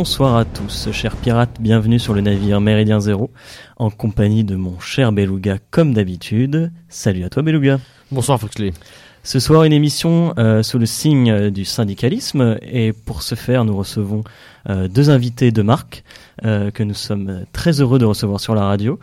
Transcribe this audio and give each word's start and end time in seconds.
Bonsoir 0.00 0.34
à 0.34 0.46
tous, 0.46 0.88
chers 0.92 1.14
pirates, 1.14 1.60
bienvenue 1.60 1.98
sur 1.98 2.14
le 2.14 2.22
navire 2.22 2.58
Méridien 2.62 3.00
Zéro, 3.00 3.30
en 3.76 3.90
compagnie 3.90 4.44
de 4.44 4.56
mon 4.56 4.80
cher 4.80 5.12
Beluga 5.12 5.58
comme 5.70 5.92
d'habitude. 5.92 6.72
Salut 6.88 7.22
à 7.22 7.28
toi 7.28 7.42
Beluga. 7.42 7.78
Bonsoir 8.10 8.40
Foxley. 8.40 8.72
Ce 9.24 9.38
soir, 9.38 9.64
une 9.64 9.74
émission 9.74 10.32
euh, 10.38 10.62
sous 10.62 10.78
le 10.78 10.86
signe 10.86 11.30
euh, 11.30 11.50
du 11.50 11.66
syndicalisme, 11.66 12.56
et 12.62 12.94
pour 12.94 13.20
ce 13.20 13.34
faire, 13.34 13.66
nous 13.66 13.76
recevons 13.76 14.24
euh, 14.70 14.88
deux 14.88 15.10
invités 15.10 15.50
de 15.50 15.60
marque 15.60 16.02
que 16.42 16.82
nous 16.82 16.94
sommes 16.94 17.44
très 17.52 17.82
heureux 17.82 17.98
de 17.98 18.06
recevoir 18.06 18.40
sur 18.40 18.54
la 18.54 18.64
radio. 18.64 18.98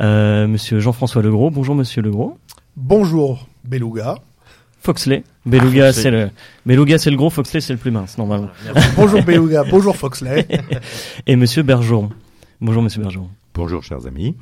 Monsieur 0.00 0.80
Jean-François 0.80 1.20
Legros, 1.20 1.50
bonjour 1.50 1.74
Monsieur 1.74 2.00
Legros. 2.00 2.38
Bonjour 2.74 3.46
Beluga. 3.64 4.14
Foxley. 4.88 5.22
Beluga, 5.44 5.92
c'est 5.92 6.10
le 6.10 6.30
Beluga, 6.64 6.96
c'est 6.96 7.10
le 7.10 7.18
gros. 7.18 7.28
Foxley, 7.28 7.60
c'est 7.60 7.74
le 7.74 7.78
plus 7.78 7.90
mince, 7.90 8.16
normalement. 8.16 8.48
bonjour 8.96 9.22
Beluga. 9.22 9.62
bonjour 9.70 9.94
Foxley. 9.94 10.48
Et 11.26 11.36
Monsieur 11.36 11.62
Bergeron. 11.62 12.08
Bonjour 12.58 12.82
Monsieur 12.82 13.02
Bergeron. 13.02 13.28
Bonjour 13.52 13.84
chers 13.84 14.06
amis. 14.06 14.34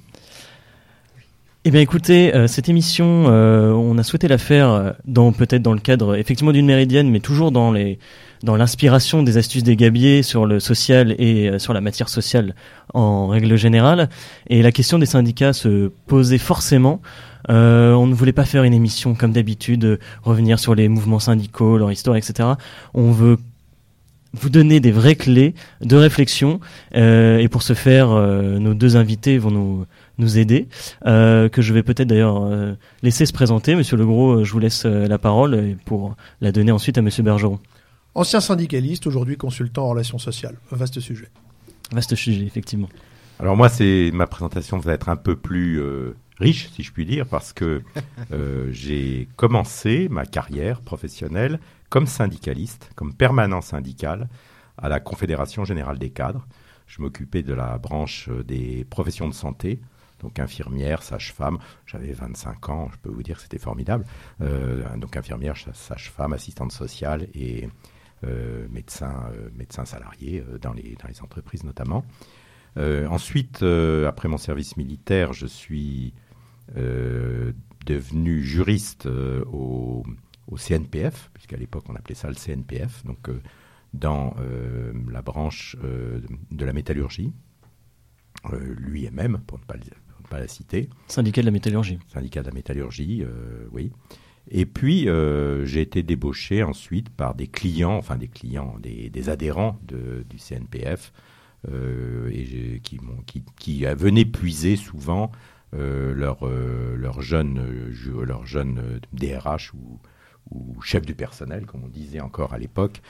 Eh 1.65 1.73
bien, 1.73 1.81
écoutez, 1.81 2.33
euh, 2.33 2.47
cette 2.47 2.69
émission, 2.69 3.25
euh, 3.27 3.73
on 3.73 3.99
a 3.99 4.05
souhaité 4.05 4.29
la 4.29 4.39
faire 4.39 4.71
euh, 4.71 4.93
dans 5.05 5.33
peut-être 5.33 5.63
dans 5.63 5.73
le 5.73 5.81
cadre 5.81 6.15
effectivement 6.15 6.53
d'une 6.53 6.67
méridienne, 6.67 7.11
mais 7.11 7.19
toujours 7.19 7.51
dans 7.51 7.73
les 7.73 7.99
dans 8.45 8.55
l'inspiration 8.55 9.25
des 9.25 9.39
astuces 9.39 9.65
des 9.65 9.75
gabiers 9.75 10.23
sur 10.23 10.47
le 10.47 10.61
social 10.61 11.17
et 11.19 11.59
sur 11.59 11.73
la 11.73 11.81
matière 11.81 12.09
sociale 12.09 12.55
en 12.95 13.27
règle 13.27 13.57
générale. 13.57 14.11
Et 14.49 14.63
la 14.63 14.71
question 14.71 15.01
des 15.01 15.07
syndicats 15.07 15.55
se 15.55 15.91
posait 16.07 16.39
forcément. 16.39 17.01
On 17.49 18.07
ne 18.07 18.15
voulait 18.15 18.33
pas 18.33 18.45
faire 18.45 18.65
une 18.65 18.75
émission 18.75 19.15
comme 19.15 19.33
d'habitude, 19.33 19.99
revenir 20.23 20.59
sur 20.59 20.75
les 20.75 20.89
mouvements 20.89 21.21
syndicaux, 21.21 21.79
leur 21.79 21.93
histoire, 21.93 22.17
etc. 22.17 22.51
On 22.95 23.13
veut 23.13 23.39
vous 24.33 24.51
donner 24.51 24.81
des 24.81 24.93
vraies 24.93 25.15
clés 25.15 25.55
de 25.81 25.97
réflexion. 25.97 26.61
et 26.95 27.49
pour 27.51 27.63
ce 27.63 27.75
faire, 27.75 28.09
nos 28.09 28.75
deux 28.75 28.97
invités 28.97 29.39
vont 29.39 29.51
nous 29.51 29.87
nous 30.19 30.39
aider, 30.39 30.69
euh, 31.07 31.49
que 31.49 31.63
je 31.63 31.73
vais 31.73 31.83
peut-être 31.83 32.09
d'ailleurs 32.09 32.45
euh, 32.45 32.75
laisser 33.03 33.27
se 33.27 33.33
présenter. 33.33 33.75
Monsieur 33.75 33.97
Legros, 33.97 34.41
euh, 34.41 34.45
je 34.45 34.53
vous 34.53 34.59
laisse 34.59 34.85
la 34.85 35.19
parole 35.19 35.77
pour 35.85 36.17
la 36.41 36.53
donner 36.53 36.73
ensuite 36.73 36.99
à 36.99 37.03
Monsieur 37.03 37.23
Bergeron. 37.23 37.59
Ancien 38.15 38.41
syndicaliste, 38.41 39.07
aujourd'hui 39.07 39.37
consultant 39.37 39.85
en 39.85 39.89
relations 39.91 40.19
sociales. 40.19 40.57
Vaste 40.71 41.01
sujet. 41.01 41.29
Vaste 41.93 42.15
sujet, 42.15 42.45
effectivement. 42.45 42.89
Alors 43.39 43.57
moi, 43.57 43.69
c'est 43.69 44.11
ma 44.13 44.27
présentation 44.27 44.79
va 44.79 44.93
être 44.93 45.09
un 45.09 45.17
peu 45.17 45.37
plus 45.37 45.83
riche, 46.39 46.71
si 46.71 46.83
je 46.83 46.93
puis 46.93 47.05
dire, 47.05 47.27
parce 47.27 47.53
que 47.53 47.83
j'ai 48.71 49.29
commencé 49.37 50.09
ma 50.11 50.25
carrière 50.25 50.81
professionnelle 50.81 51.61
comme 51.89 52.07
syndicaliste, 52.07 52.91
comme 52.95 53.15
permanent 53.15 53.61
syndical 53.61 54.29
à 54.79 54.89
la 54.89 55.01
Confédération 55.01 55.65
générale 55.65 55.99
des 55.99 56.11
cadres. 56.11 56.47
Je 56.87 57.03
m'occupais 57.03 57.43
de 57.43 57.53
la 57.53 57.79
branche 57.79 58.29
des 58.47 58.85
professions 58.89 59.29
de 59.29 59.35
santé, 59.35 59.81
donc 60.21 60.39
infirmière, 60.39 61.03
sage-femme. 61.03 61.59
J'avais 61.85 62.13
25 62.13 62.69
ans, 62.69 62.89
je 62.93 62.99
peux 62.99 63.11
vous 63.11 63.23
dire 63.23 63.37
que 63.37 63.43
c'était 63.43 63.59
formidable. 63.59 64.05
Euh, 64.41 64.97
donc 64.97 65.17
infirmière, 65.17 65.57
sage-femme, 65.75 66.33
assistante 66.33 66.73
sociale 66.73 67.29
et 67.35 67.69
euh, 68.25 68.67
médecin, 68.71 69.31
euh, 69.33 69.51
médecin 69.55 69.85
salarié 69.85 70.43
dans, 70.61 70.73
les, 70.73 70.97
dans 71.01 71.09
les 71.09 71.21
entreprises 71.23 71.65
notamment. 71.65 72.05
Ensuite, 72.77 73.63
après 73.63 74.29
mon 74.29 74.39
service 74.39 74.77
militaire, 74.77 75.33
je 75.33 75.47
suis 75.47 76.15
devenu 76.75 78.43
juriste 78.43 79.07
au, 79.07 80.05
au, 80.49 80.57
CNPF, 80.57 81.31
puisqu'à 81.33 81.57
l'époque 81.57 81.85
on 81.89 81.95
appelait 81.95 82.15
ça 82.15 82.29
le 82.29 82.35
CNPF, 82.35 83.05
donc 83.05 83.31
dans 83.95 84.35
la 85.11 85.23
branche 85.23 85.77
de 85.83 86.65
la 86.65 86.73
métallurgie, 86.73 87.33
lui 88.53 89.07
et 89.07 89.11
même, 89.11 89.39
pour 89.47 89.59
ne 89.59 89.65
pas 89.65 89.75
le 89.75 89.81
dire 89.81 89.97
pas 90.27 90.41
la 90.41 90.49
citer. 90.49 90.89
Syndicat 91.09 91.41
de 91.41 91.47
la 91.47 91.53
métallurgie. 91.53 91.99
Syndicat 92.13 92.43
de 92.43 92.49
la 92.49 92.53
métallurgie, 92.53 93.23
euh, 93.23 93.67
oui. 93.73 93.93
Et 94.49 94.67
puis, 94.67 95.09
euh, 95.09 95.65
j'ai 95.65 95.81
été 95.81 96.03
débauché 96.03 96.63
ensuite 96.63 97.11
par 97.11 97.35
des 97.35 97.49
clients, 97.49 97.97
enfin 97.97 98.17
des 98.17 98.29
clients, 98.29 98.77
des, 98.79 99.29
adhérents 99.29 99.79
du 99.83 100.39
CNPF, 100.39 101.13
euh, 101.13 101.21
et 101.69 102.81
qui, 102.83 103.01
qui, 103.57 103.85
venaient 103.85 104.25
puiser 104.25 104.77
souvent 104.77 105.33
leurs 105.73 106.47
leur 106.47 107.21
jeunes 107.21 107.93
leur 108.23 108.47
jeune 108.47 109.01
DRH 109.13 109.75
ou, 109.75 109.99
ou 110.51 110.81
chef 110.83 111.05
du 111.05 111.15
personnel, 111.15 111.67
comme 111.67 111.85
on 111.85 111.89
disait 111.89 112.21
encore 112.21 112.55
à 112.55 112.59
l'époque, 112.59 113.03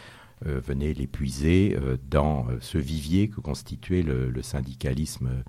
venaient 0.45 0.95
les 0.95 1.07
puiser 1.07 1.77
dans 2.09 2.47
ce 2.61 2.79
vivier 2.79 3.29
que 3.29 3.41
constituait 3.41 4.03
le, 4.03 4.31
le 4.31 4.43
syndicalisme 4.43 5.43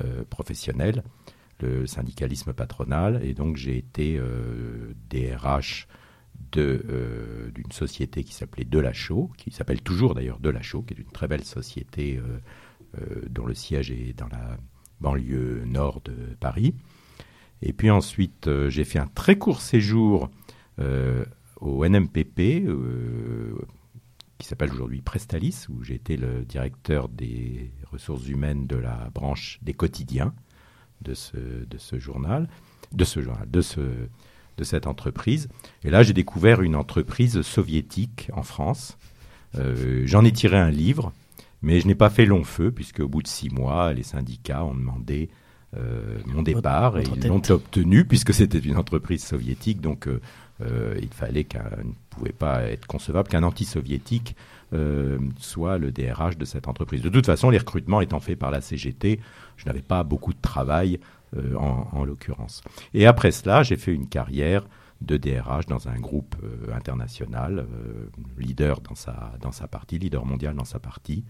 euh, 0.00 0.24
professionnel, 0.28 1.02
le 1.60 1.86
syndicalisme 1.86 2.52
patronal, 2.52 3.20
et 3.24 3.34
donc 3.34 3.56
j'ai 3.56 3.76
été 3.76 4.20
DRH 5.10 5.86
euh, 6.58 6.82
euh, 6.88 7.50
d'une 7.52 7.72
société 7.72 8.24
qui 8.24 8.34
s'appelait 8.34 8.64
Delachaux, 8.64 9.30
qui 9.36 9.50
s'appelle 9.50 9.80
toujours 9.82 10.14
d'ailleurs 10.14 10.38
Delachaux, 10.40 10.82
qui 10.82 10.94
est 10.94 10.98
une 10.98 11.12
très 11.12 11.28
belle 11.28 11.44
société 11.44 12.20
dont 13.30 13.46
le 13.46 13.54
siège 13.54 13.90
est 13.90 14.12
dans 14.12 14.28
la 14.28 14.58
banlieue 15.00 15.64
nord 15.64 16.02
de 16.02 16.14
Paris. 16.38 16.74
Et 17.62 17.72
puis 17.72 17.90
ensuite, 17.90 18.50
j'ai 18.68 18.84
fait 18.84 18.98
un 18.98 19.06
très 19.06 19.38
court 19.38 19.62
séjour 19.62 20.30
au 21.60 21.88
NMPP, 21.88 22.66
qui 24.38 24.46
s'appelle 24.46 24.72
aujourd'hui 24.72 25.00
Prestalis, 25.00 25.66
où 25.70 25.82
j'ai 25.82 25.94
été 25.94 26.16
le 26.16 26.44
directeur 26.44 27.08
des 27.08 27.72
ressources 27.90 28.26
humaines 28.28 28.66
de 28.66 28.76
la 28.76 29.08
branche 29.14 29.58
des 29.62 29.72
quotidiens 29.72 30.34
de 31.00 31.14
ce, 31.14 31.36
de 31.64 31.78
ce 31.78 31.98
journal, 31.98 32.48
de 32.92 33.04
ce 33.04 33.20
journal, 33.20 33.50
de, 33.50 33.60
ce, 33.60 33.80
de 34.62 34.66
cette 34.66 34.86
entreprise. 34.86 35.48
Et 35.82 35.90
là, 35.90 36.02
j'ai 36.02 36.12
découvert 36.12 36.62
une 36.62 36.76
entreprise 36.76 37.42
soviétique 37.42 38.30
en 38.32 38.42
France. 38.42 38.96
Euh, 39.58 40.02
j'en 40.06 40.24
ai 40.24 40.32
tiré 40.32 40.56
un 40.56 40.70
livre, 40.70 41.12
mais 41.62 41.80
je 41.80 41.86
n'ai 41.88 41.96
pas 41.96 42.10
fait 42.10 42.26
long 42.26 42.44
feu, 42.44 42.70
puisque 42.70 43.00
au 43.00 43.08
bout 43.08 43.22
de 43.22 43.28
six 43.28 43.50
mois, 43.50 43.92
les 43.92 44.04
syndicats 44.04 44.64
ont 44.64 44.74
demandé 44.74 45.30
euh, 45.76 46.18
mon 46.26 46.42
départ 46.42 46.98
et 46.98 47.04
ils 47.16 47.26
l'ont 47.26 47.42
obtenu, 47.50 48.04
puisque 48.04 48.32
c'était 48.32 48.58
une 48.58 48.76
entreprise 48.76 49.24
soviétique. 49.24 49.80
Donc, 49.80 50.06
euh, 50.06 50.20
euh, 50.60 50.94
il 51.00 51.08
fallait 51.08 51.44
qu'un 51.44 51.70
ne 51.82 51.92
pouvait 52.10 52.32
pas 52.32 52.62
être 52.64 52.86
concevable 52.86 53.28
qu'un 53.28 53.42
anti-soviétique 53.42 54.36
euh, 54.74 55.18
soit 55.38 55.78
le 55.78 55.90
DRH 55.90 56.36
de 56.36 56.44
cette 56.44 56.68
entreprise. 56.68 57.02
De 57.02 57.08
toute 57.08 57.26
façon, 57.26 57.50
les 57.50 57.58
recrutements 57.58 58.00
étant 58.00 58.20
faits 58.20 58.38
par 58.38 58.50
la 58.50 58.60
CGT, 58.60 59.20
je 59.56 59.66
n'avais 59.66 59.82
pas 59.82 60.02
beaucoup 60.02 60.32
de 60.32 60.40
travail 60.40 61.00
euh, 61.36 61.54
en, 61.56 62.04
l'occurrence. 62.04 62.62
Et 62.94 63.06
après 63.06 63.30
cela, 63.30 63.62
j'ai 63.62 63.76
fait 63.76 63.92
une 63.92 64.08
carrière 64.08 64.66
de 65.00 65.16
DRH 65.16 65.66
dans 65.66 65.88
un 65.88 65.98
groupe 65.98 66.36
international, 66.72 67.66
leader 68.38 68.80
dans 68.80 68.94
sa, 68.94 69.32
dans 69.40 69.50
sa 69.50 69.66
partie, 69.66 69.98
leader 69.98 70.24
mondial 70.24 70.54
dans 70.54 70.64
sa 70.64 70.78
partie, 70.78 71.24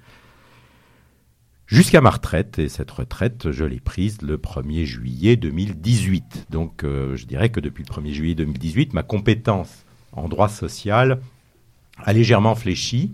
jusqu'à 1.72 2.00
ma 2.00 2.10
retraite. 2.10 2.58
Et 2.58 2.68
cette 2.68 2.90
retraite, 2.90 3.50
je 3.50 3.64
l'ai 3.64 3.80
prise 3.80 4.22
le 4.22 4.36
1er 4.36 4.84
juillet 4.84 5.36
2018. 5.36 6.46
Donc 6.50 6.84
euh, 6.84 7.16
je 7.16 7.26
dirais 7.26 7.48
que 7.48 7.60
depuis 7.60 7.84
le 7.88 7.92
1er 7.92 8.12
juillet 8.12 8.34
2018, 8.34 8.92
ma 8.92 9.02
compétence 9.02 9.84
en 10.12 10.28
droit 10.28 10.48
social 10.48 11.20
a 11.98 12.12
légèrement 12.12 12.54
fléchi. 12.54 13.12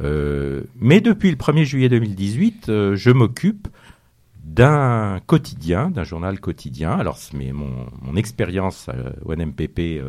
Euh, 0.00 0.64
mais 0.76 1.00
depuis 1.00 1.30
le 1.30 1.36
1er 1.36 1.64
juillet 1.64 1.88
2018, 1.88 2.68
euh, 2.68 2.96
je 2.96 3.10
m'occupe 3.10 3.68
d'un 4.44 5.20
quotidien, 5.26 5.90
d'un 5.90 6.04
journal 6.04 6.38
quotidien. 6.38 6.92
Alors, 6.92 7.18
mais 7.32 7.52
mon, 7.52 7.86
mon 8.02 8.14
expérience 8.14 8.88
au 9.24 9.34
NMPP, 9.34 10.02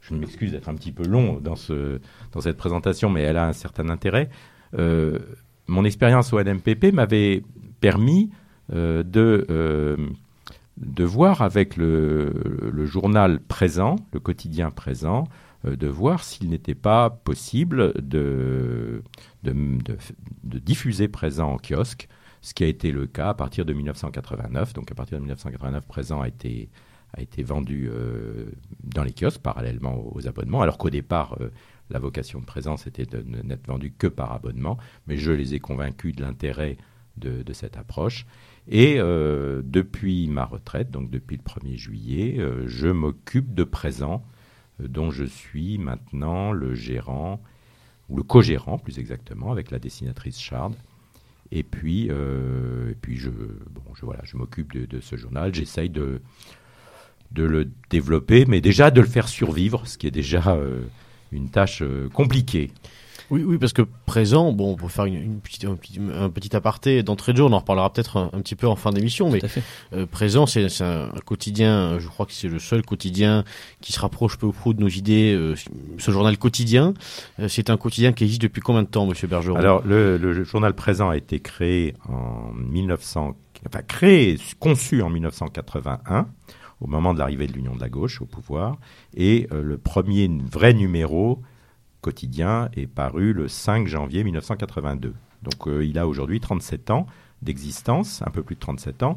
je 0.00 0.14
m'excuse 0.14 0.52
d'être 0.52 0.68
un 0.68 0.74
petit 0.74 0.92
peu 0.92 1.04
long 1.04 1.40
dans, 1.40 1.56
ce, 1.56 1.98
cette 2.40 2.56
présentation, 2.56 3.10
mais 3.10 3.22
elle 3.22 3.36
a 3.36 3.46
un 3.46 3.52
certain 3.52 3.88
intérêt 3.88 4.28
mon 5.68 5.84
expérience 5.84 6.32
au 6.32 6.42
NMPP 6.42 6.92
m'avait 6.92 7.42
permis 7.80 8.30
euh, 8.72 9.02
de, 9.02 9.46
euh, 9.50 9.96
voir 10.98 11.42
avec 11.42 11.76
le, 11.76 12.32
journal 12.86 13.40
présent, 13.40 13.96
le 14.12 14.20
quotidien 14.20 14.70
présent, 14.70 15.28
euh, 15.66 15.76
de 15.76 15.86
voir 15.86 16.24
s'il 16.24 16.48
n'était 16.48 16.74
pas 16.74 17.10
possible 17.10 17.92
de, 18.00 19.02
diffuser 20.44 21.08
présent 21.08 21.52
en 21.52 21.58
kiosque, 21.58 22.08
ce 22.42 22.54
qui 22.54 22.64
a 22.64 22.66
été 22.66 22.92
le 22.92 23.06
cas 23.06 23.30
à 23.30 23.34
partir 23.34 23.64
de 23.64 23.72
1989. 23.72 24.72
Donc 24.74 24.90
à 24.90 24.94
partir 24.94 25.18
de 25.18 25.22
1989, 25.22 25.86
présent 25.86 26.20
a 26.20 26.28
été, 26.28 26.68
a 27.16 27.20
été 27.20 27.42
vendu 27.42 27.90
dans 28.82 29.02
les 29.02 29.12
kiosques 29.12 29.42
parallèlement 29.42 30.14
aux 30.14 30.26
abonnements, 30.26 30.62
alors 30.62 30.78
qu'au 30.78 30.90
départ, 30.90 31.38
la 31.90 31.98
vocation 31.98 32.40
de 32.40 32.44
présence 32.44 32.86
était 32.86 33.06
de 33.06 33.22
n'être 33.42 33.66
vendue 33.66 33.92
que 33.96 34.06
par 34.06 34.32
abonnement, 34.32 34.78
mais 35.06 35.16
je 35.16 35.32
les 35.32 35.54
ai 35.54 35.60
convaincus 35.60 36.14
de 36.14 36.22
l'intérêt 36.22 36.76
de, 37.18 37.52
cette 37.52 37.76
approche. 37.76 38.26
Et 38.68 38.96
euh, 38.98 39.62
depuis 39.64 40.28
ma 40.28 40.44
retraite, 40.44 40.90
donc 40.90 41.10
depuis 41.10 41.36
le 41.36 41.42
1er 41.42 41.76
juillet, 41.76 42.36
euh, 42.38 42.64
je 42.66 42.88
m'occupe 42.88 43.54
de 43.54 43.64
présent, 43.64 44.24
euh, 44.80 44.88
dont 44.88 45.10
je 45.10 45.24
suis 45.24 45.78
maintenant 45.78 46.52
le 46.52 46.74
gérant 46.74 47.40
ou 48.08 48.16
le 48.16 48.22
co-gérant 48.22 48.78
plus 48.78 48.98
exactement, 48.98 49.52
avec 49.52 49.70
la 49.70 49.78
dessinatrice 49.78 50.38
Chard. 50.38 50.72
Et 51.50 51.62
puis, 51.62 52.06
et 52.06 52.94
puis 53.00 53.16
je, 53.16 53.30
bon, 53.30 53.82
je, 53.94 54.36
m'occupe 54.36 54.76
de, 54.76 55.00
ce 55.00 55.16
journal. 55.16 55.54
J'essaye 55.54 55.88
de, 55.88 56.20
de 57.32 57.42
le 57.42 57.70
développer, 57.90 58.44
mais 58.46 58.60
déjà 58.60 58.90
de 58.90 59.00
le 59.00 59.06
faire 59.06 59.28
survivre, 59.28 59.86
ce 59.86 59.96
qui 59.96 60.06
est 60.06 60.12
déjà 60.12 60.58
une 61.32 61.48
tâche 61.50 61.82
compliquée. 62.12 62.70
Oui, 63.30 63.42
oui, 63.44 63.58
parce 63.58 63.74
que 63.74 63.82
présent, 64.06 64.52
bon, 64.52 64.74
pour 64.74 64.90
faire 64.90 65.04
une, 65.04 65.40
petite, 65.40 65.66
un, 65.66 65.76
petit, 65.76 66.56
aparté 66.56 67.02
d'entrée 67.02 67.32
de 67.32 67.38
jeu, 67.38 67.44
on 67.44 67.52
en 67.52 67.58
reparlera 67.58 67.92
peut-être 67.92 68.30
un, 68.32 68.40
petit 68.40 68.54
peu 68.54 68.66
en 68.66 68.76
fin 68.76 68.90
d'émission, 68.90 69.30
mais 69.30 69.40
euh, 69.92 70.06
présent, 70.06 70.46
c'est 70.46 70.66
un, 70.80 71.10
quotidien, 71.26 71.98
je 71.98 72.08
crois 72.08 72.24
que 72.24 72.32
c'est 72.32 72.48
le 72.48 72.58
seul 72.58 72.82
quotidien 72.82 73.44
qui 73.80 73.92
se 73.92 74.00
rapproche 74.00 74.38
peu 74.38 74.46
ou 74.46 74.52
prou 74.52 74.72
de 74.72 74.80
nos 74.80 74.88
idées, 74.88 75.34
euh, 75.34 75.54
ce 75.98 76.10
journal 76.10 76.38
quotidien. 76.38 76.94
Euh, 77.38 77.48
c'est 77.48 77.68
un 77.68 77.76
quotidien 77.76 78.12
qui 78.12 78.24
existe 78.24 78.42
depuis 78.42 78.62
combien 78.62 78.82
de 78.82 78.88
temps, 78.88 79.06
Monsieur 79.06 79.28
Bergeron? 79.28 79.56
Alors, 79.56 79.82
le, 79.86 80.16
le, 80.16 80.44
journal 80.44 80.74
présent 80.74 81.10
a 81.10 81.16
été 81.16 81.40
créé 81.40 81.94
en 82.08 82.52
1900, 82.54 83.36
enfin 83.66 83.82
créé, 83.82 84.38
conçu 84.58 85.02
en 85.02 85.10
1981 85.10 86.28
au 86.80 86.86
moment 86.86 87.12
de 87.12 87.18
l'arrivée 87.18 87.48
de 87.48 87.52
l'Union 87.52 87.74
de 87.74 87.80
la 87.80 87.88
gauche 87.88 88.22
au 88.22 88.24
pouvoir, 88.24 88.76
et 89.16 89.48
le 89.50 89.76
premier 89.78 90.30
vrai 90.48 90.74
numéro 90.74 91.42
quotidien 92.00 92.68
est 92.74 92.86
paru 92.86 93.32
le 93.32 93.48
5 93.48 93.86
janvier 93.86 94.24
1982. 94.24 95.14
Donc 95.42 95.68
euh, 95.68 95.84
il 95.84 95.98
a 95.98 96.06
aujourd'hui 96.06 96.40
37 96.40 96.90
ans 96.90 97.06
d'existence, 97.42 98.22
un 98.26 98.30
peu 98.30 98.42
plus 98.42 98.56
de 98.56 98.60
37 98.60 99.02
ans. 99.02 99.16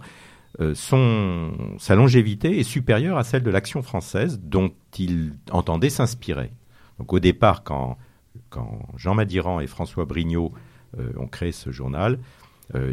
Euh, 0.60 0.76
son, 0.76 1.52
sa 1.80 1.96
longévité 1.96 2.60
est 2.60 2.64
supérieure 2.64 3.18
à 3.18 3.24
celle 3.24 3.44
de 3.44 3.50
l'Action 3.50 3.82
française 3.82 4.40
dont 4.44 4.72
il 4.98 5.34
entendait 5.52 5.90
s'inspirer. 5.90 6.52
Donc 7.00 7.14
au 7.14 7.20
départ, 7.20 7.64
quand, 7.64 7.98
quand 8.50 8.80
Jean 8.98 9.16
Madiran 9.16 9.60
et 9.60 9.68
François 9.68 10.06
Brignot 10.06 10.52
euh, 11.00 11.12
ont 11.18 11.28
créé 11.28 11.52
ce 11.52 11.72
journal, 11.72 12.20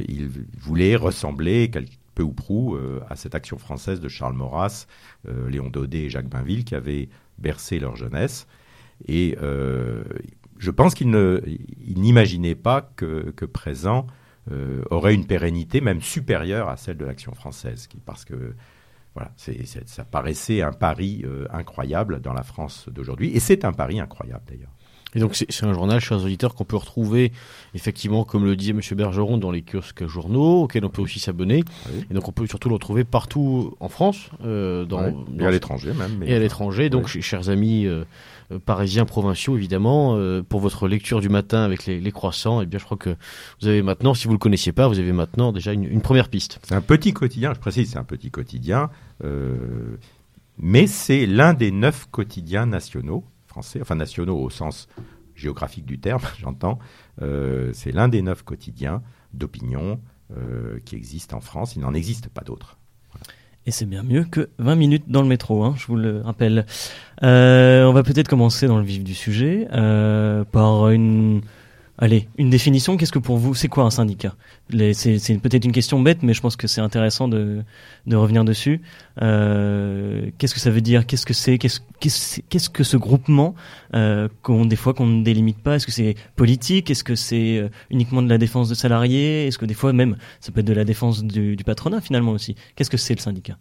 ils 0.08 0.28
voulaient 0.58 0.96
ressembler 0.96 1.70
peu 2.16 2.24
ou 2.24 2.32
prou 2.32 2.76
à 3.08 3.14
cette 3.14 3.36
Action 3.36 3.58
française 3.58 4.00
de 4.00 4.08
Charles 4.08 4.34
Maurras, 4.34 4.88
Léon 5.24 5.70
Daudet 5.70 6.06
et 6.06 6.10
Jacques 6.10 6.28
Bainville 6.28 6.64
qui 6.64 6.74
avaient 6.74 7.08
bercé 7.38 7.78
leur 7.78 7.94
jeunesse. 7.94 8.48
Et 9.06 9.36
euh, 9.42 10.02
je 10.58 10.70
pense 10.70 10.94
qu'il 10.94 11.10
n'imaginait 11.10 12.54
pas 12.54 12.90
que, 12.96 13.32
présent 13.44 14.06
euh, 14.50 14.82
aurait 14.90 15.14
une 15.14 15.26
pérennité 15.26 15.80
même 15.80 16.00
supérieure 16.00 16.68
à 16.68 16.76
celle 16.76 16.96
de 16.96 17.04
l'action 17.04 17.32
française, 17.34 17.86
qui, 17.86 17.98
parce 17.98 18.24
que 18.24 18.54
voilà, 19.14 19.32
ça 19.86 20.04
paraissait 20.04 20.62
un 20.62 20.72
pari 20.72 21.22
euh, 21.24 21.46
incroyable 21.52 22.20
dans 22.20 22.32
la 22.32 22.42
France 22.42 22.88
d'aujourd'hui, 22.88 23.34
et 23.34 23.40
c'est 23.40 23.64
un 23.64 23.72
pari 23.72 24.00
incroyable 24.00 24.44
d'ailleurs. 24.46 24.70
Et 25.14 25.20
donc 25.20 25.34
c'est 25.34 25.64
un 25.64 25.72
journal, 25.72 26.00
chers 26.00 26.22
auditeurs, 26.22 26.54
qu'on 26.54 26.64
peut 26.64 26.76
retrouver 26.76 27.32
effectivement, 27.74 28.24
comme 28.24 28.44
le 28.44 28.56
disait 28.56 28.72
M. 28.72 28.80
Bergeron, 28.92 29.38
dans 29.38 29.50
les 29.50 29.62
kiosques 29.62 30.06
journaux, 30.06 30.64
auxquels 30.64 30.84
on 30.84 30.90
peut 30.90 31.00
aussi 31.00 31.18
s'abonner. 31.18 31.64
Ah 31.86 31.88
et 32.10 32.14
donc 32.14 32.28
on 32.28 32.32
peut 32.32 32.46
surtout 32.46 32.68
le 32.68 32.74
retrouver 32.74 33.04
partout 33.04 33.74
en 33.80 33.88
France, 33.88 34.28
euh, 34.44 34.84
dans, 34.84 35.08
et 35.38 35.46
à 35.46 35.50
l'étranger 35.50 35.94
même. 35.94 36.22
Et 36.24 36.34
à 36.34 36.38
l'étranger, 36.38 36.90
donc 36.90 37.08
chers 37.08 37.48
amis 37.48 37.86
euh, 37.86 38.04
parisiens, 38.64 39.04
provinciaux 39.04 39.56
évidemment, 39.56 40.16
euh, 40.16 40.42
pour 40.42 40.60
votre 40.60 40.88
lecture 40.88 41.20
du 41.20 41.28
matin 41.28 41.62
avec 41.62 41.86
les, 41.86 42.12
croissants, 42.12 42.60
et 42.60 42.64
eh 42.64 42.66
bien 42.66 42.78
je 42.78 42.84
crois 42.84 42.96
que 42.96 43.16
vous 43.60 43.68
avez 43.68 43.82
maintenant, 43.82 44.14
si 44.14 44.26
vous 44.26 44.32
le 44.32 44.38
connaissiez 44.38 44.72
pas, 44.72 44.88
vous 44.88 44.98
avez 44.98 45.12
maintenant 45.12 45.52
déjà 45.52 45.72
une, 45.72 46.00
première 46.00 46.28
piste. 46.28 46.58
C'est 46.62 46.74
un 46.74 46.80
petit 46.80 47.12
quotidien, 47.12 47.52
je 47.54 47.60
précise, 47.60 47.90
c'est 47.90 47.98
un 47.98 48.04
petit 48.04 48.30
quotidien, 48.30 48.90
mais 50.58 50.86
c'est 50.86 51.26
l'un 51.26 51.54
des 51.54 51.70
neuf 51.70 52.06
quotidiens 52.10 52.66
nationaux 52.66 53.24
français, 53.46 53.80
enfin 53.80 53.96
nationaux 53.96 54.38
au 54.38 54.50
sens 54.50 54.88
géographique 55.34 55.86
du 55.86 55.98
terme, 55.98 56.22
j'entends. 56.38 56.78
Euh, 57.22 57.70
c'est 57.72 57.92
l'un 57.92 58.08
des 58.08 58.22
neuf 58.22 58.42
quotidiens 58.42 59.02
d'opinion 59.32 60.00
euh, 60.36 60.78
qui 60.84 60.96
existent 60.96 61.36
en 61.36 61.40
France. 61.40 61.76
Il 61.76 61.82
n'en 61.82 61.94
existe 61.94 62.28
pas 62.28 62.42
d'autres. 62.42 62.77
Et 63.68 63.70
c'est 63.70 63.84
bien 63.84 64.02
mieux 64.02 64.24
que 64.24 64.48
20 64.60 64.76
minutes 64.76 65.04
dans 65.08 65.20
le 65.20 65.28
métro, 65.28 65.62
hein, 65.62 65.74
je 65.76 65.86
vous 65.88 65.96
le 65.96 66.22
rappelle. 66.22 66.64
Euh, 67.22 67.84
on 67.84 67.92
va 67.92 68.02
peut-être 68.02 68.26
commencer 68.26 68.66
dans 68.66 68.78
le 68.78 68.82
vif 68.82 69.04
du 69.04 69.12
sujet 69.12 69.68
par 70.50 70.88
une 70.88 71.42
Allez, 72.00 72.28
une 72.38 72.48
définition, 72.48 72.96
qu'est-ce 72.96 73.10
que 73.10 73.18
pour 73.18 73.38
vous, 73.38 73.56
c'est 73.56 73.66
quoi 73.66 73.82
un 73.82 73.90
syndicat? 73.90 74.36
C'est 74.92 75.38
peut-être 75.42 75.64
une 75.64 75.72
question 75.72 76.00
bête, 76.00 76.22
mais 76.22 76.32
je 76.32 76.40
pense 76.40 76.54
que 76.54 76.68
c'est 76.68 76.80
intéressant 76.80 77.26
de, 77.26 77.64
revenir 78.12 78.44
dessus. 78.44 78.82
Euh, 79.20 80.30
qu'est-ce 80.38 80.54
que 80.54 80.60
ça 80.60 80.70
veut 80.70 80.80
dire? 80.80 81.06
Qu'est-ce 81.06 81.26
que 81.26 81.34
c'est? 81.34 81.58
Qu'est-ce 81.58 81.80
qu'est-ce 81.98 82.70
que 82.70 82.84
ce 82.84 82.96
groupement 82.96 83.56
euh, 83.94 84.28
qu'on 84.42 84.64
des 84.64 84.76
fois 84.76 84.94
qu'on 84.94 85.06
ne 85.06 85.24
délimite 85.24 85.58
pas? 85.58 85.74
Est-ce 85.74 85.86
que 85.86 85.92
c'est 85.92 86.14
politique? 86.36 86.88
Est-ce 86.88 87.02
que 87.02 87.16
c'est 87.16 87.58
euh, 87.58 87.68
uniquement 87.90 88.22
de 88.22 88.28
la 88.28 88.38
défense 88.38 88.68
de 88.68 88.76
salariés? 88.76 89.48
Est-ce 89.48 89.58
que 89.58 89.66
des 89.66 89.74
fois 89.74 89.92
même 89.92 90.18
ça 90.38 90.52
peut 90.52 90.60
être 90.60 90.66
de 90.66 90.72
la 90.72 90.84
défense 90.84 91.24
du, 91.24 91.56
du 91.56 91.64
patronat 91.64 92.00
finalement 92.00 92.30
aussi? 92.30 92.54
Qu'est-ce 92.76 92.90
que 92.90 92.96
c'est 92.96 93.16
le 93.16 93.20
syndicat? 93.20 93.58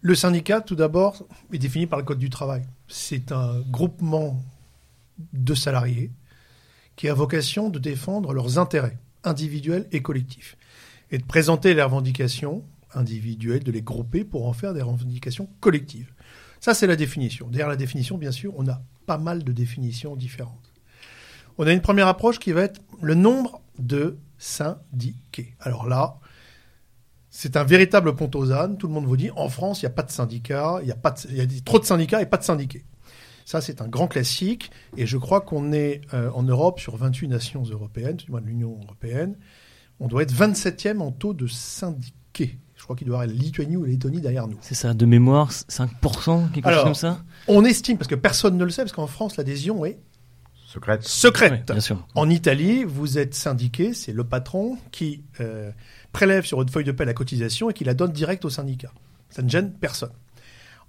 Le 0.00 0.14
syndicat, 0.14 0.62
tout 0.62 0.76
d'abord, 0.76 1.26
est 1.52 1.58
défini 1.58 1.86
par 1.86 1.98
le 1.98 2.06
Code 2.06 2.18
du 2.18 2.30
travail. 2.30 2.62
C'est 2.88 3.32
un 3.32 3.60
groupement 3.70 4.42
de 5.34 5.54
salariés 5.54 6.10
qui 6.96 7.08
a 7.08 7.14
vocation 7.14 7.70
de 7.70 7.78
défendre 7.78 8.32
leurs 8.32 8.58
intérêts 8.58 8.98
individuels 9.24 9.86
et 9.92 10.02
collectifs, 10.02 10.56
et 11.10 11.18
de 11.18 11.24
présenter 11.24 11.74
les 11.74 11.82
revendications 11.82 12.64
individuelles, 12.94 13.64
de 13.64 13.72
les 13.72 13.82
grouper 13.82 14.24
pour 14.24 14.46
en 14.46 14.52
faire 14.52 14.74
des 14.74 14.82
revendications 14.82 15.48
collectives. 15.60 16.12
Ça, 16.60 16.74
c'est 16.74 16.86
la 16.86 16.96
définition. 16.96 17.48
Derrière 17.48 17.68
la 17.68 17.76
définition, 17.76 18.16
bien 18.16 18.32
sûr, 18.32 18.54
on 18.56 18.68
a 18.68 18.80
pas 19.06 19.18
mal 19.18 19.44
de 19.44 19.52
définitions 19.52 20.16
différentes. 20.16 20.72
On 21.58 21.66
a 21.66 21.72
une 21.72 21.80
première 21.82 22.08
approche 22.08 22.38
qui 22.38 22.52
va 22.52 22.62
être 22.62 22.80
le 23.02 23.14
nombre 23.14 23.60
de 23.78 24.18
syndiqués. 24.38 25.54
Alors 25.60 25.88
là, 25.88 26.18
c'est 27.30 27.56
un 27.56 27.64
véritable 27.64 28.14
pont 28.14 28.30
aux 28.34 28.52
ânes. 28.52 28.78
Tout 28.78 28.86
le 28.86 28.92
monde 28.92 29.06
vous 29.06 29.16
dit, 29.16 29.30
en 29.36 29.48
France, 29.48 29.82
il 29.82 29.84
n'y 29.84 29.90
a 29.90 29.94
pas 29.94 30.02
de 30.02 30.10
syndicats, 30.10 30.78
il 30.82 30.88
y 30.88 30.92
a, 30.92 30.96
y 31.30 31.40
a 31.40 31.60
trop 31.64 31.78
de 31.78 31.84
syndicats 31.84 32.22
et 32.22 32.26
pas 32.26 32.36
de 32.36 32.44
syndiqués. 32.44 32.84
Ça, 33.44 33.60
c'est 33.60 33.82
un 33.82 33.88
grand 33.88 34.08
classique. 34.08 34.70
Et 34.96 35.06
je 35.06 35.16
crois 35.18 35.40
qu'on 35.40 35.72
est 35.72 36.00
euh, 36.14 36.30
en 36.32 36.42
Europe, 36.42 36.80
sur 36.80 36.96
28 36.96 37.28
nations 37.28 37.62
européennes, 37.62 38.16
du 38.16 38.30
moins 38.30 38.40
de 38.40 38.46
l'Union 38.46 38.78
européenne, 38.82 39.36
on 40.00 40.08
doit 40.08 40.22
être 40.22 40.32
27e 40.34 41.00
en 41.00 41.12
taux 41.12 41.34
de 41.34 41.46
syndiqués. 41.46 42.58
Je 42.74 42.82
crois 42.82 42.96
qu'il 42.96 43.06
doit 43.06 43.18
y 43.18 43.22
avoir 43.22 43.26
la 43.26 43.32
Lituanie 43.32 43.76
ou 43.76 43.84
la 43.84 43.90
Lettonie 43.90 44.20
derrière 44.20 44.48
nous. 44.48 44.58
C'est 44.60 44.74
ça, 44.74 44.92
de 44.92 45.06
mémoire, 45.06 45.50
5%, 45.52 46.50
quelque 46.50 46.70
chose 46.70 46.82
comme 46.82 46.94
ça? 46.94 47.22
On 47.48 47.64
estime, 47.64 47.96
parce 47.96 48.08
que 48.08 48.14
personne 48.14 48.56
ne 48.56 48.64
le 48.64 48.70
sait, 48.70 48.82
parce 48.82 48.92
qu'en 48.92 49.06
France, 49.06 49.36
l'adhésion 49.36 49.84
est 49.84 49.98
secrète. 50.66 51.04
Secrète. 51.04 51.66
bien 51.70 51.80
sûr. 51.80 52.06
En 52.14 52.28
Italie, 52.28 52.82
vous 52.84 53.18
êtes 53.18 53.34
syndiqué, 53.34 53.94
c'est 53.94 54.12
le 54.12 54.24
patron 54.24 54.76
qui 54.90 55.22
euh, 55.40 55.70
prélève 56.12 56.44
sur 56.44 56.58
votre 56.58 56.72
feuille 56.72 56.84
de 56.84 56.92
paie 56.92 57.04
la 57.04 57.14
cotisation 57.14 57.70
et 57.70 57.74
qui 57.74 57.84
la 57.84 57.94
donne 57.94 58.12
direct 58.12 58.44
au 58.44 58.50
syndicat. 58.50 58.92
Ça 59.30 59.42
ne 59.42 59.48
gêne 59.48 59.72
personne. 59.72 60.12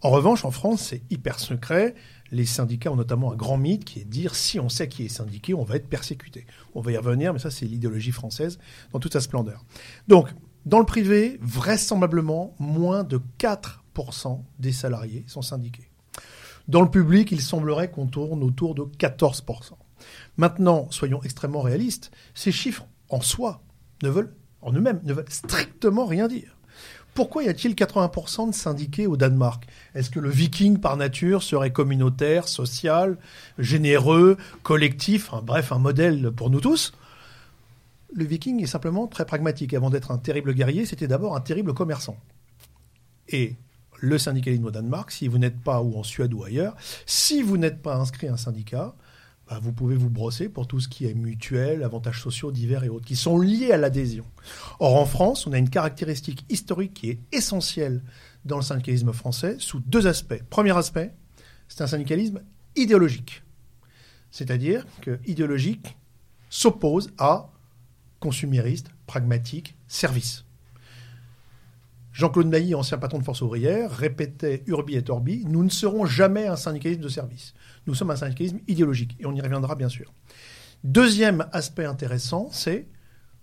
En 0.01 0.09
revanche, 0.09 0.43
en 0.43 0.51
France, 0.51 0.81
c'est 0.89 1.01
hyper 1.09 1.39
secret 1.39 1.95
les 2.32 2.46
syndicats 2.46 2.91
ont 2.91 2.96
notamment 2.96 3.32
un 3.32 3.36
grand 3.36 3.58
mythe 3.58 3.86
qui 3.86 4.00
est 4.00 4.05
de 4.05 4.10
dire 4.10 4.36
si 4.36 4.60
on 4.60 4.70
sait 4.70 4.88
qui 4.88 5.05
est 5.05 5.10
syndiqué, 5.10 5.53
on 5.53 5.63
va 5.63 5.75
être 5.75 5.88
persécuté. 5.88 6.46
On 6.74 6.82
va 6.82 6.91
y 6.91 6.98
revenir, 6.98 7.34
mais 7.34 7.39
ça 7.39 7.51
c'est 7.51 7.65
l'idéologie 7.65 8.12
française 8.12 8.60
dans 8.91 9.00
toute 9.00 9.13
sa 9.13 9.22
splendeur. 9.22 9.63
Donc, 10.08 10.29
dans 10.65 10.79
le 10.79 10.86
privé, 10.86 11.38
vraisemblablement, 11.41 12.55
moins 12.58 13.03
de 13.03 13.22
4% 13.39 14.41
des 14.60 14.72
salariés 14.72 15.24
sont 15.27 15.44
syndiqués. 15.44 15.91
Dans 16.67 16.82
le 16.82 16.89
public, 16.89 17.32
il 17.32 17.41
semblerait 17.41 17.91
qu'on 17.91 18.08
tourne 18.08 18.41
autour 18.41 18.74
de 18.74 18.82
14%. 18.82 19.74
Maintenant, 20.38 20.88
soyons 20.89 21.22
extrêmement 21.22 21.62
réalistes, 21.62 22.12
ces 22.34 22.51
chiffres 22.51 22.88
en 23.10 23.22
soi 23.22 23.62
ne 24.01 24.10
veulent, 24.10 24.36
en 24.62 24.74
eux-mêmes, 24.74 25.01
ne 25.03 25.13
veulent 25.13 25.29
strictement 25.29 26.05
rien 26.05 26.27
dire. 26.27 26.54
Pourquoi 27.15 27.45
y 27.45 27.48
a-t-il 27.48 27.75
80% 27.75 28.50
de 28.50 28.53
syndiqués 28.53 29.07
au 29.07 29.15
Danemark? 29.15 29.65
Est-ce 29.95 30.10
que 30.10 30.19
le 30.19 30.29
viking 30.29 30.79
par 30.79 30.98
nature 30.98 31.43
serait 31.43 31.72
communautaire, 31.72 32.50
social, 32.50 33.17
généreux, 33.57 34.36
collectif, 34.63 35.31
bref, 35.41 35.72
un 35.72 35.79
modèle 35.79 36.29
pour 36.34 36.50
nous 36.50 36.60
tous? 36.60 36.91
Le 38.13 38.25
viking 38.25 38.62
est 38.62 38.67
simplement 38.67 39.07
très 39.07 39.25
pragmatique. 39.25 39.74
Avant 39.74 39.89
d'être 39.89 40.12
un 40.12 40.17
terrible 40.17 40.53
guerrier, 40.53 40.86
c'était 40.86 41.07
d'abord 41.07 41.38
un 41.38 41.39
terrible 41.39 41.74
commerçant. 41.74 42.17
Et 43.29 43.55
le 44.01 44.17
syndicalisme 44.17 44.65
au 44.65 44.72
Danemark, 44.72 45.10
si 45.10 45.29
vous 45.29 45.38
n'êtes 45.38 45.62
pas, 45.62 45.81
ou 45.81 45.98
en 45.98 46.03
Suède 46.03 46.34
ou 46.34 46.43
ailleurs, 46.43 46.75
si 47.05 47.41
vous 47.41 47.55
n'êtes 47.55 47.81
pas 47.81 47.95
inscrit 47.95 48.27
à 48.27 48.34
un 48.34 48.38
syndicat, 48.38 48.93
bah, 49.47 49.59
vous 49.61 49.73
pouvez 49.73 49.95
vous 49.95 50.09
brosser 50.09 50.49
pour 50.49 50.67
tout 50.67 50.79
ce 50.79 50.87
qui 50.87 51.05
est 51.05 51.13
mutuel, 51.13 51.83
avantages 51.83 52.21
sociaux 52.21 52.51
divers 52.51 52.83
et 52.83 52.89
autres, 52.89 53.05
qui 53.05 53.15
sont 53.15 53.39
liés 53.39 53.71
à 53.71 53.77
l'adhésion. 53.77 54.25
Or, 54.79 54.95
en 54.95 55.05
France, 55.05 55.45
on 55.45 55.53
a 55.53 55.57
une 55.57 55.69
caractéristique 55.69 56.45
historique 56.49 56.93
qui 56.95 57.09
est 57.11 57.19
essentielle 57.31 58.03
dans 58.43 58.57
le 58.57 58.63
syndicalisme 58.63 59.13
français 59.13 59.57
sous 59.59 59.79
deux 59.79 60.07
aspects. 60.07 60.41
Premier 60.49 60.75
aspect, 60.75 61.13
c'est 61.67 61.83
un 61.83 61.87
syndicalisme 61.87 62.41
idéologique. 62.75 63.43
C'est-à-dire 64.31 64.85
que 65.01 65.19
idéologique 65.25 65.95
s'oppose 66.49 67.11
à 67.17 67.51
consumériste, 68.19 68.89
pragmatique, 69.05 69.75
service. 69.87 70.45
Jean-Claude 72.11 72.47
Nailly, 72.47 72.75
ancien 72.75 72.97
patron 72.97 73.19
de 73.19 73.23
Force 73.23 73.41
ouvrière, 73.41 73.91
répétait 73.91 74.63
Urbi 74.67 74.95
et 74.95 75.09
Orbi, 75.09 75.43
nous 75.45 75.63
ne 75.65 75.69
serons 75.69 76.05
jamais 76.05 76.47
un 76.47 76.55
syndicalisme 76.55 77.01
de 77.01 77.09
service. 77.09 77.53
Nous 77.88 77.96
sommes 77.96 78.12
un 78.12 78.15
syndicalisme 78.15 78.60
idéologique, 78.68 79.15
et 79.20 79.25
on 79.25 79.34
y 79.34 79.42
reviendra 79.42 79.75
bien 79.75 79.89
sûr. 79.89 80.13
Deuxième 80.84 81.48
aspect 81.51 81.86
intéressant, 81.86 82.50
c'est 82.51 82.88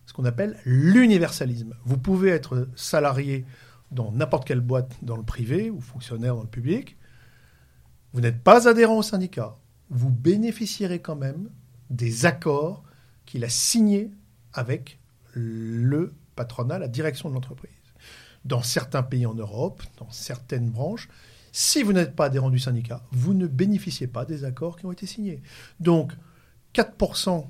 ce 0.07 0.13
qu'on 0.13 0.25
appelle 0.25 0.59
l'universalisme. 0.65 1.75
Vous 1.85 1.99
pouvez 1.99 2.31
être 2.31 2.69
salarié 2.75 3.45
dans 3.91 4.11
n'importe 4.13 4.47
quelle 4.47 4.61
boîte 4.61 4.93
dans 5.03 5.17
le 5.17 5.23
privé 5.23 5.71
ou 5.71 5.81
fonctionnaire 5.81 6.35
dans 6.35 6.43
le 6.43 6.49
public. 6.49 6.97
Vous 8.13 8.21
n'êtes 8.21 8.43
pas 8.43 8.69
adhérent 8.69 8.99
au 8.99 9.03
syndicat. 9.03 9.57
Vous 9.91 10.11
bénéficierez 10.11 11.01
quand 11.01 11.17
même 11.17 11.51
des 11.91 12.27
accords 12.27 12.83
qu'il 13.27 13.45
a 13.45 13.49
signés 13.49 14.11
avec 14.53 14.99
le 15.33 16.13
patronat, 16.37 16.79
la 16.79 16.89
direction 16.89 17.29
de 17.29 17.35
l'entreprise 17.35 17.71
dans 18.45 18.63
certains 18.63 19.03
pays 19.03 19.27
en 19.27 19.35
Europe, 19.35 19.83
dans 19.99 20.11
certaines 20.11 20.71
branches, 20.71 21.09
si 21.53 21.83
vous 21.83 21.93
n'êtes 21.93 22.17
pas 22.17 22.27
adhérent 22.27 22.51
du 22.51 22.59
syndicat, 22.59 23.05
vous 23.13 23.35
ne 23.35 23.47
bénéficiez 23.47 24.07
pas 24.07 24.25
des 24.25 24.45
accords 24.45 24.79
qui 24.79 24.87
ont 24.87 24.93
été 24.93 25.07
signés. 25.07 25.43
Donc, 25.81 26.13
4% 26.75 27.47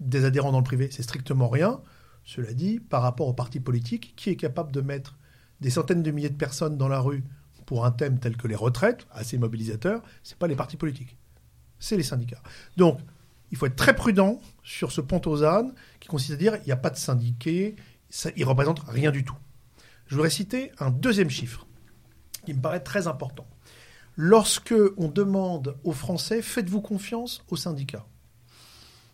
des 0.00 0.24
adhérents 0.24 0.52
dans 0.52 0.58
le 0.58 0.64
privé, 0.64 0.88
c'est 0.92 1.02
strictement 1.02 1.48
rien. 1.48 1.80
Cela 2.24 2.52
dit, 2.52 2.78
par 2.78 3.02
rapport 3.02 3.26
aux 3.26 3.32
partis 3.32 3.60
politiques, 3.60 4.14
qui 4.16 4.30
est 4.30 4.36
capable 4.36 4.70
de 4.70 4.82
mettre 4.82 5.18
des 5.60 5.70
centaines 5.70 6.02
de 6.02 6.10
milliers 6.10 6.28
de 6.28 6.36
personnes 6.36 6.76
dans 6.76 6.88
la 6.88 7.00
rue 7.00 7.24
pour 7.64 7.86
un 7.86 7.90
thème 7.90 8.18
tel 8.18 8.36
que 8.36 8.48
les 8.48 8.54
retraites, 8.54 9.06
assez 9.10 9.38
mobilisateur, 9.38 10.02
ce 10.22 10.34
n'est 10.34 10.38
pas 10.38 10.46
les 10.46 10.56
partis 10.56 10.76
politiques, 10.76 11.16
c'est 11.78 11.96
les 11.96 12.02
syndicats. 12.02 12.42
Donc, 12.76 13.00
il 13.50 13.56
faut 13.56 13.66
être 13.66 13.76
très 13.76 13.96
prudent 13.96 14.40
sur 14.62 14.92
ce 14.92 15.00
pont 15.00 15.20
aux 15.26 15.42
ânes 15.42 15.74
qui 16.00 16.08
consiste 16.08 16.32
à 16.32 16.36
dire 16.36 16.56
il 16.56 16.66
n'y 16.66 16.72
a 16.72 16.76
pas 16.76 16.90
de 16.90 16.96
syndiqués, 16.96 17.76
ça, 18.10 18.30
il 18.36 18.42
ne 18.42 18.46
représente 18.46 18.80
rien 18.88 19.10
du 19.10 19.24
tout. 19.24 19.36
Je 20.06 20.16
voudrais 20.16 20.30
citer 20.30 20.72
un 20.78 20.90
deuxième 20.90 21.30
chiffre 21.30 21.66
qui 22.44 22.54
me 22.54 22.60
paraît 22.60 22.80
très 22.80 23.06
important. 23.06 23.46
Lorsque 24.16 24.74
on 24.96 25.08
demande 25.08 25.76
aux 25.84 25.92
Français, 25.92 26.42
faites-vous 26.42 26.80
confiance 26.80 27.44
aux 27.48 27.56
syndicats 27.56 28.06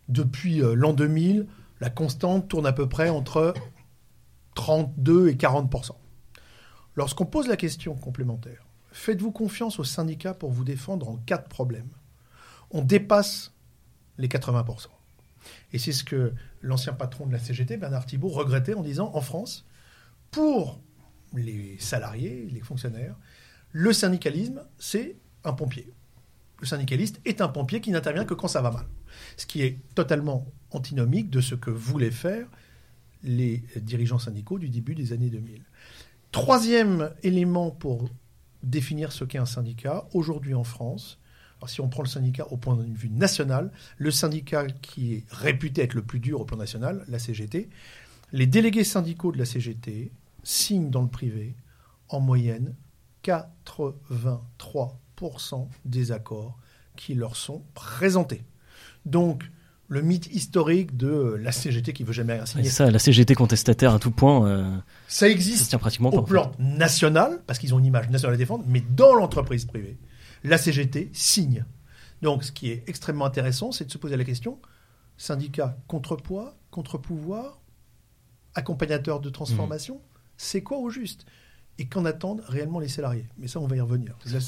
Depuis 0.09 0.63
euh, 0.63 0.75
l'an 0.75 0.93
2000, 0.93 1.47
la 1.81 1.91
constante 1.91 2.49
tourne 2.49 2.67
à 2.67 2.73
peu 2.73 2.89
près 2.89 3.09
entre 3.09 3.55
32 4.55 5.29
et 5.29 5.35
40% 5.35 5.91
Lorsqu'on 6.97 7.27
pose 7.27 7.47
la 7.47 7.57
question 7.57 7.95
complémentaire, 7.95 8.67
faites-vous 8.91 9.31
confiance 9.31 9.79
aux 9.79 9.85
syndicats 9.85 10.33
pour 10.33 10.51
vous 10.51 10.65
défendre 10.65 11.11
en 11.11 11.17
cas 11.19 11.39
de 11.39 11.47
problème? 11.47 11.89
On 12.71 12.83
dépasse 12.83 13.53
les 14.17 14.29
80% 14.29 14.87
Et 15.73 15.79
c'est 15.79 15.93
ce 15.93 16.05
que 16.05 16.33
l'ancien 16.63 16.95
patron 16.95 17.27
de 17.27 17.33
la 17.33 17.39
CGT, 17.39 17.77
Bernard 17.77 18.07
Thibault, 18.07 18.31
regrettait 18.31 18.75
en 18.75 18.83
disant 18.83 19.11
en 19.15 19.21
France, 19.21 19.67
pour 20.31 20.81
les 21.35 21.77
salariés, 21.79 22.49
les 22.53 22.61
fonctionnaires, 22.61 23.17
le 23.73 23.93
syndicalisme, 23.93 24.63
c'est 24.79 25.17
un 25.45 25.53
pompier. 25.53 25.93
Le 26.61 26.67
syndicaliste 26.67 27.21
est 27.25 27.41
un 27.41 27.49
pompier 27.49 27.81
qui 27.81 27.91
n'intervient 27.91 28.25
que 28.25 28.35
quand 28.35 28.49
ça 28.49 28.63
va 28.63 28.71
mal. 28.71 28.87
Ce 29.37 29.47
qui 29.47 29.63
est 29.63 29.79
totalement 29.95 30.47
antinomique 30.71 31.31
de 31.31 31.41
ce 31.41 31.55
que 31.55 31.71
voulaient 31.71 32.11
faire 32.11 32.47
les 33.23 33.63
dirigeants 33.77 34.19
syndicaux 34.19 34.59
du 34.59 34.69
début 34.69 34.95
des 34.95 35.13
années 35.13 35.31
2000. 35.31 35.63
Troisième 36.33 37.11
élément 37.23 37.71
pour 37.71 38.09
définir 38.63 39.13
ce 39.13 39.25
qu'est 39.25 39.39
un 39.39 39.47
syndicat, 39.47 40.07
aujourd'hui 40.13 40.55
en 40.55 40.65
France, 40.65 41.19
si 41.67 41.81
on 41.81 41.89
prend 41.89 42.03
le 42.03 42.09
syndicat 42.09 42.47
au 42.51 42.57
point 42.57 42.77
de 42.77 42.85
vue 42.85 43.09
national, 43.09 43.73
le 43.97 44.11
syndicat 44.11 44.67
qui 44.67 45.15
est 45.15 45.25
réputé 45.31 45.83
être 45.83 45.95
le 45.95 46.03
plus 46.03 46.21
dur 46.21 46.41
au 46.41 46.45
plan 46.45 46.57
national, 46.57 47.05
la 47.09 47.19
CGT, 47.19 47.69
les 48.33 48.47
délégués 48.47 48.85
syndicaux 48.85 49.33
de 49.33 49.39
la 49.39 49.45
CGT 49.45 50.13
signent 50.47 50.91
dans 50.91 51.03
le 51.03 51.09
privé 51.09 51.57
en 52.09 52.21
moyenne 52.21 52.77
83% 53.25 55.69
des 55.85 56.13
accords 56.13 56.57
qui 56.95 57.15
leur 57.15 57.35
sont 57.37 57.65
présentés. 57.75 58.45
Donc, 59.05 59.51
le 59.89 60.03
mythe 60.03 60.33
historique 60.33 60.97
de 60.97 61.37
la 61.41 61.51
CGT 61.53 61.93
qui 61.93 62.05
veut 62.05 62.13
jamais 62.13 62.35
rien 62.35 62.47
signer. 62.47 62.69
ça, 62.69 62.89
la 62.91 62.99
CGT 62.99 63.35
contestataire 63.35 63.95
à 63.95 63.99
tout 63.99 64.13
point. 64.13 64.47
Euh, 64.47 64.79
ça 65.09 65.29
existe 65.29 65.77
pratiquement 65.79 66.11
au 66.11 66.23
plan 66.23 66.53
national, 66.59 67.43
parce 67.47 67.59
qu'ils 67.59 67.75
ont 67.75 67.79
une 67.79 67.87
image 67.87 68.11
nationale 68.11 68.35
à 68.35 68.39
défendre, 68.39 68.65
mais 68.69 68.81
dans 68.81 69.15
l'entreprise 69.15 69.65
privée, 69.65 69.97
la 70.45 70.59
CGT 70.59 71.11
signe. 71.13 71.65
Donc, 72.23 72.45
ce 72.45 72.53
qui 72.53 72.71
est 72.71 72.85
extrêmement 72.87 73.27
intéressant, 73.27 73.73
c'est 73.73 73.85
de 73.85 73.91
se 73.91 73.99
poser 73.99 74.17
la 74.17 74.25
question 74.25 74.61
syndicat 75.19 75.79
contrepoids, 75.89 76.57
contre-pouvoir, 76.71 77.59
accompagnateur 78.55 79.21
de 79.21 79.31
transformation 79.31 80.01
c'est 80.37 80.63
quoi 80.63 80.79
au 80.79 80.91
juste? 80.91 81.27
Et 81.79 81.87
qu'en 81.87 82.05
attendent 82.05 82.43
réellement 82.47 82.81
les 82.81 82.89
salariés? 82.89 83.27
Mais 83.39 83.49
ça, 83.49 83.61
on 83.61 83.67
va 83.67 83.77
y 83.77 83.81
revenir. 83.81 84.15
Euh, 84.27 84.41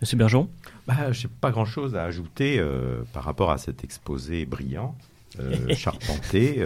Monsieur 0.00 0.16
Bergeon 0.16 0.48
bah, 0.86 1.10
Je 1.12 1.26
n'ai 1.26 1.32
pas 1.40 1.50
grand-chose 1.50 1.96
à 1.96 2.04
ajouter 2.04 2.58
euh, 2.58 3.02
par 3.12 3.24
rapport 3.24 3.50
à 3.50 3.58
cet 3.58 3.82
exposé 3.82 4.46
brillant, 4.46 4.96
euh, 5.40 5.74
charpenté. 5.74 6.64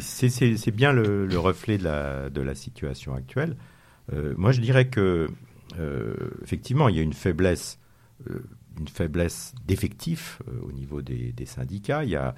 c'est 0.00 0.70
bien 0.70 0.92
le, 0.92 1.38
reflet 1.38 1.78
de 1.78 1.84
la, 1.84 2.30
de 2.30 2.40
la, 2.40 2.54
situation 2.54 3.14
actuelle. 3.14 3.56
moi, 4.36 4.52
je 4.52 4.60
dirais 4.60 4.88
que, 4.88 5.28
effectivement, 6.42 6.88
il 6.88 6.96
y 6.96 7.00
a 7.00 7.02
une 7.02 7.14
faiblesse, 7.14 7.78
une 8.78 8.88
faiblesse 8.88 9.54
d'effectifs 9.66 10.40
au 10.62 10.70
niveau 10.70 11.02
des, 11.02 11.32
des, 11.32 11.46
syndicats. 11.46 12.04
Il 12.04 12.10
y 12.10 12.16
a 12.16 12.34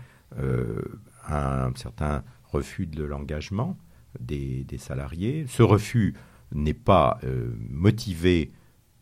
un 1.28 1.70
certain 1.74 2.24
refus 2.50 2.86
de 2.86 3.04
l'engagement 3.04 3.76
des, 4.20 4.66
salariés. 4.78 5.46
Ce 5.48 5.62
refus 5.62 6.14
n'est 6.52 6.74
pas 6.74 7.18
euh, 7.24 7.52
motivé 7.70 8.52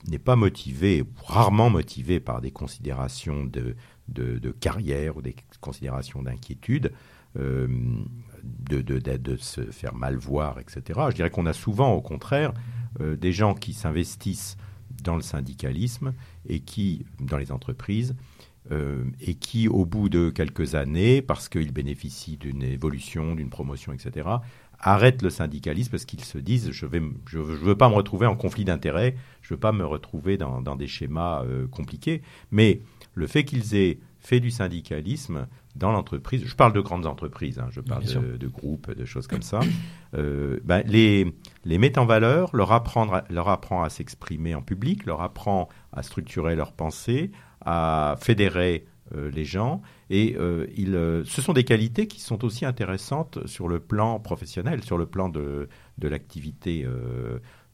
n'est 0.09 0.19
pas 0.19 0.37
motivé, 0.37 1.05
rarement 1.25 1.71
motivé 1.71 2.21
par 2.21 2.41
des 2.41 2.51
considérations 2.51 3.45
de, 3.45 4.51
carrière 4.61 5.17
ou 5.17 5.23
des 5.23 5.35
considérations 5.61 6.23
d'inquiétude, 6.23 6.93
euh, 7.39 7.67
de, 8.43 8.81
de, 8.81 9.37
se 9.37 9.63
faire 9.63 9.95
mal 9.95 10.17
voir, 10.17 10.59
etc. 10.61 11.01
Je 11.11 11.15
dirais 11.15 11.31
qu'on 11.31 11.47
a 11.47 11.53
souvent, 11.53 11.93
au 11.93 12.01
contraire, 12.01 12.53
euh, 13.01 13.17
des 13.17 13.33
gens 13.33 13.55
qui 13.55 13.73
s'investissent 13.73 14.57
dans 15.03 15.17
le 15.17 15.23
syndicalisme 15.23 16.15
et 16.49 16.61
qui, 16.61 17.05
dans 17.21 17.37
les 17.37 17.53
entreprises, 17.53 18.15
et 19.21 19.37
qui, 19.37 19.69
au 19.69 19.85
bout 19.85 20.09
de 20.09 20.29
quelques 20.29 20.75
années, 20.75 21.23
parce 21.23 21.49
qu'ils 21.49 21.73
bénéficient 21.73 22.37
d'une 22.37 22.65
évolution, 22.65 23.37
d'une 23.37 23.49
promotion, 23.49 23.93
etc., 23.93 24.29
arrêtent 24.81 25.23
le 25.23 25.31
syndicalisme 25.31 25.91
parce 25.91 26.05
qu'ils 26.05 26.25
se 26.25 26.39
disent 26.39 26.71
je 26.71 26.87
ne 26.87 27.11
je, 27.27 27.39
veux 27.39 27.77
pas 27.77 27.89
me 27.89 27.95
retrouver 27.95 28.27
en 28.27 28.37
conflit 28.37 28.65
d'intérêts, 28.65 29.17
je 29.43 29.55
veux 29.55 29.61
pas 29.61 29.73
me 29.73 29.85
retrouver 29.85 30.37
dans, 30.37 30.77
des 30.77 30.87
schémas 30.87 31.43
euh, 31.45 31.67
compliqués. 31.67 32.23
Mais 32.51 32.81
le 33.15 33.27
fait 33.27 33.45
qu'ils 33.45 33.75
aient 33.75 33.99
fait 34.21 34.41
du 34.41 34.51
syndicalisme 34.51 35.47
dans 35.77 35.93
l'entreprise, 35.93 36.45
je 36.45 36.55
parle 36.55 36.73
de 36.73 36.81
grandes 36.81 37.07
entreprises, 37.07 37.59
hein, 37.59 37.69
je 37.71 37.81
parle 37.81 38.05
de, 38.05 38.49
groupes, 38.49 38.91
de 38.91 39.05
choses 39.05 39.27
comme 39.27 39.43
ça, 39.43 39.61
euh, 40.15 40.59
ben, 40.65 40.83
les, 40.87 41.33
les 41.65 41.79
met 41.79 41.99
en 41.99 42.07
valeur, 42.07 42.55
leur, 42.55 42.73
apprendre, 42.73 43.23
leur 43.31 43.49
apprend 43.49 43.83
à 43.83 43.89
s'exprimer 43.89 44.55
en 44.55 44.63
public, 44.63 45.07
leur 45.07 45.21
apprend 45.21 45.69
à 45.93 46.03
structurer 46.03 46.57
leurs 46.57 46.73
pensées, 46.73 47.31
à 47.65 48.17
fédérer 48.19 48.87
les 49.13 49.45
gens. 49.45 49.83
Et 50.11 50.37
euh, 50.39 50.67
euh, 50.79 51.23
ce 51.25 51.43
sont 51.43 51.53
des 51.53 51.65
qualités 51.65 52.07
qui 52.07 52.21
sont 52.21 52.45
aussi 52.45 52.65
intéressantes 52.65 53.45
sur 53.47 53.69
le 53.69 53.81
plan 53.81 54.21
professionnel, 54.21 54.83
sur 54.85 54.99
le 54.99 55.07
plan 55.07 55.29
de, 55.29 55.69
l'activité 56.01 56.87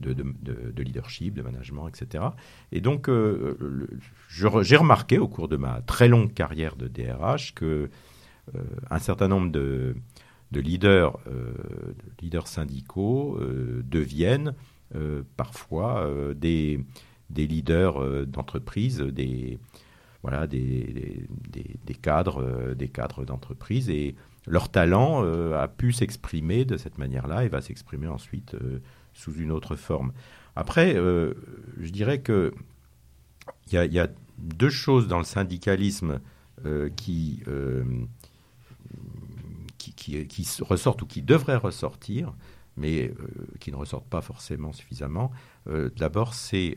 de, 0.00 0.82
leadership, 0.82 1.34
de 1.34 1.42
management, 1.42 1.88
etc. 1.88 2.24
Et 2.70 2.80
donc, 2.80 3.10
j'ai 4.28 4.76
remarqué 4.76 5.18
au 5.18 5.28
cours 5.28 5.48
de 5.48 5.56
ma 5.56 5.82
très 5.82 6.08
longue 6.08 6.32
carrière 6.32 6.76
de 6.76 6.88
DRH 6.88 7.54
que 7.54 7.90
un 8.90 8.98
certain 8.98 9.28
nombre 9.28 9.52
de, 9.52 9.94
leaders, 10.52 11.18
leaders 12.20 12.48
syndicaux 12.48 13.38
deviennent 13.84 14.54
parfois 15.36 16.08
des, 16.34 16.80
des 17.30 17.46
leaders 17.46 18.26
d'entreprise, 18.26 18.98
des 18.98 19.58
voilà, 20.22 20.46
des, 20.46 21.26
des, 21.84 21.94
cadres, 21.94 22.42
euh, 22.42 22.74
des 22.74 22.88
cadres 22.88 23.24
d'entreprise 23.24 23.90
et 23.90 24.14
leur 24.46 24.68
talent 24.68 25.24
euh, 25.24 25.60
a 25.60 25.68
pu 25.68 25.92
s'exprimer 25.92 26.64
de 26.64 26.76
cette 26.76 26.98
manière-là 26.98 27.44
et 27.44 27.48
va 27.48 27.60
s'exprimer 27.60 28.06
ensuite 28.06 28.54
euh, 28.54 28.80
sous 29.14 29.34
une 29.34 29.50
autre 29.50 29.76
forme. 29.76 30.12
Après, 30.54 30.94
je 30.94 31.90
dirais 31.90 32.20
que 32.20 32.52
il 33.68 33.72
y, 33.72 33.98
a 33.98 34.08
deux 34.38 34.68
choses 34.68 35.08
dans 35.08 35.16
le 35.16 35.24
syndicalisme 35.24 36.20
qui, 36.96 37.42
qui, 39.78 39.94
qui, 39.94 40.26
qui, 40.26 40.62
ressortent 40.62 41.00
ou 41.00 41.06
qui 41.06 41.22
devraient 41.22 41.56
ressortir, 41.56 42.34
mais 42.76 43.14
qui 43.60 43.70
ne 43.72 43.76
ressortent 43.76 44.08
pas 44.08 44.20
forcément 44.20 44.74
suffisamment. 44.74 45.30
D'abord, 45.96 46.34
c'est 46.34 46.76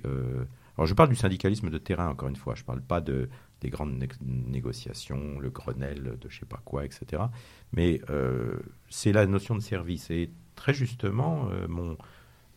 alors 0.78 0.88
je 0.88 0.94
parle 0.94 1.10
du 1.10 1.16
syndicalisme 1.16 1.70
de 1.70 1.78
terrain, 1.78 2.10
encore 2.10 2.28
une 2.28 2.36
fois, 2.36 2.56
je 2.56 2.62
ne 2.62 2.66
parle 2.66 2.82
pas 2.82 3.02
de, 3.02 3.30
des 3.62 3.70
grandes 3.70 4.04
négociations, 4.22 5.40
le 5.40 5.50
Grenelle 5.50 6.18
de 6.20 6.30
je 6.30 6.40
sais 6.40 6.46
pas 6.46 6.62
quoi, 6.66 6.86
etc. 6.86 7.24
Mais 7.72 8.02
euh, 8.10 8.58
c'est 8.90 9.12
la 9.12 9.26
notion 9.26 9.56
de 9.56 9.62
service. 9.62 10.10
Et 10.12 10.30
très 10.56 10.74
justement, 10.74 11.48
euh, 11.52 11.68
mon, 11.68 11.98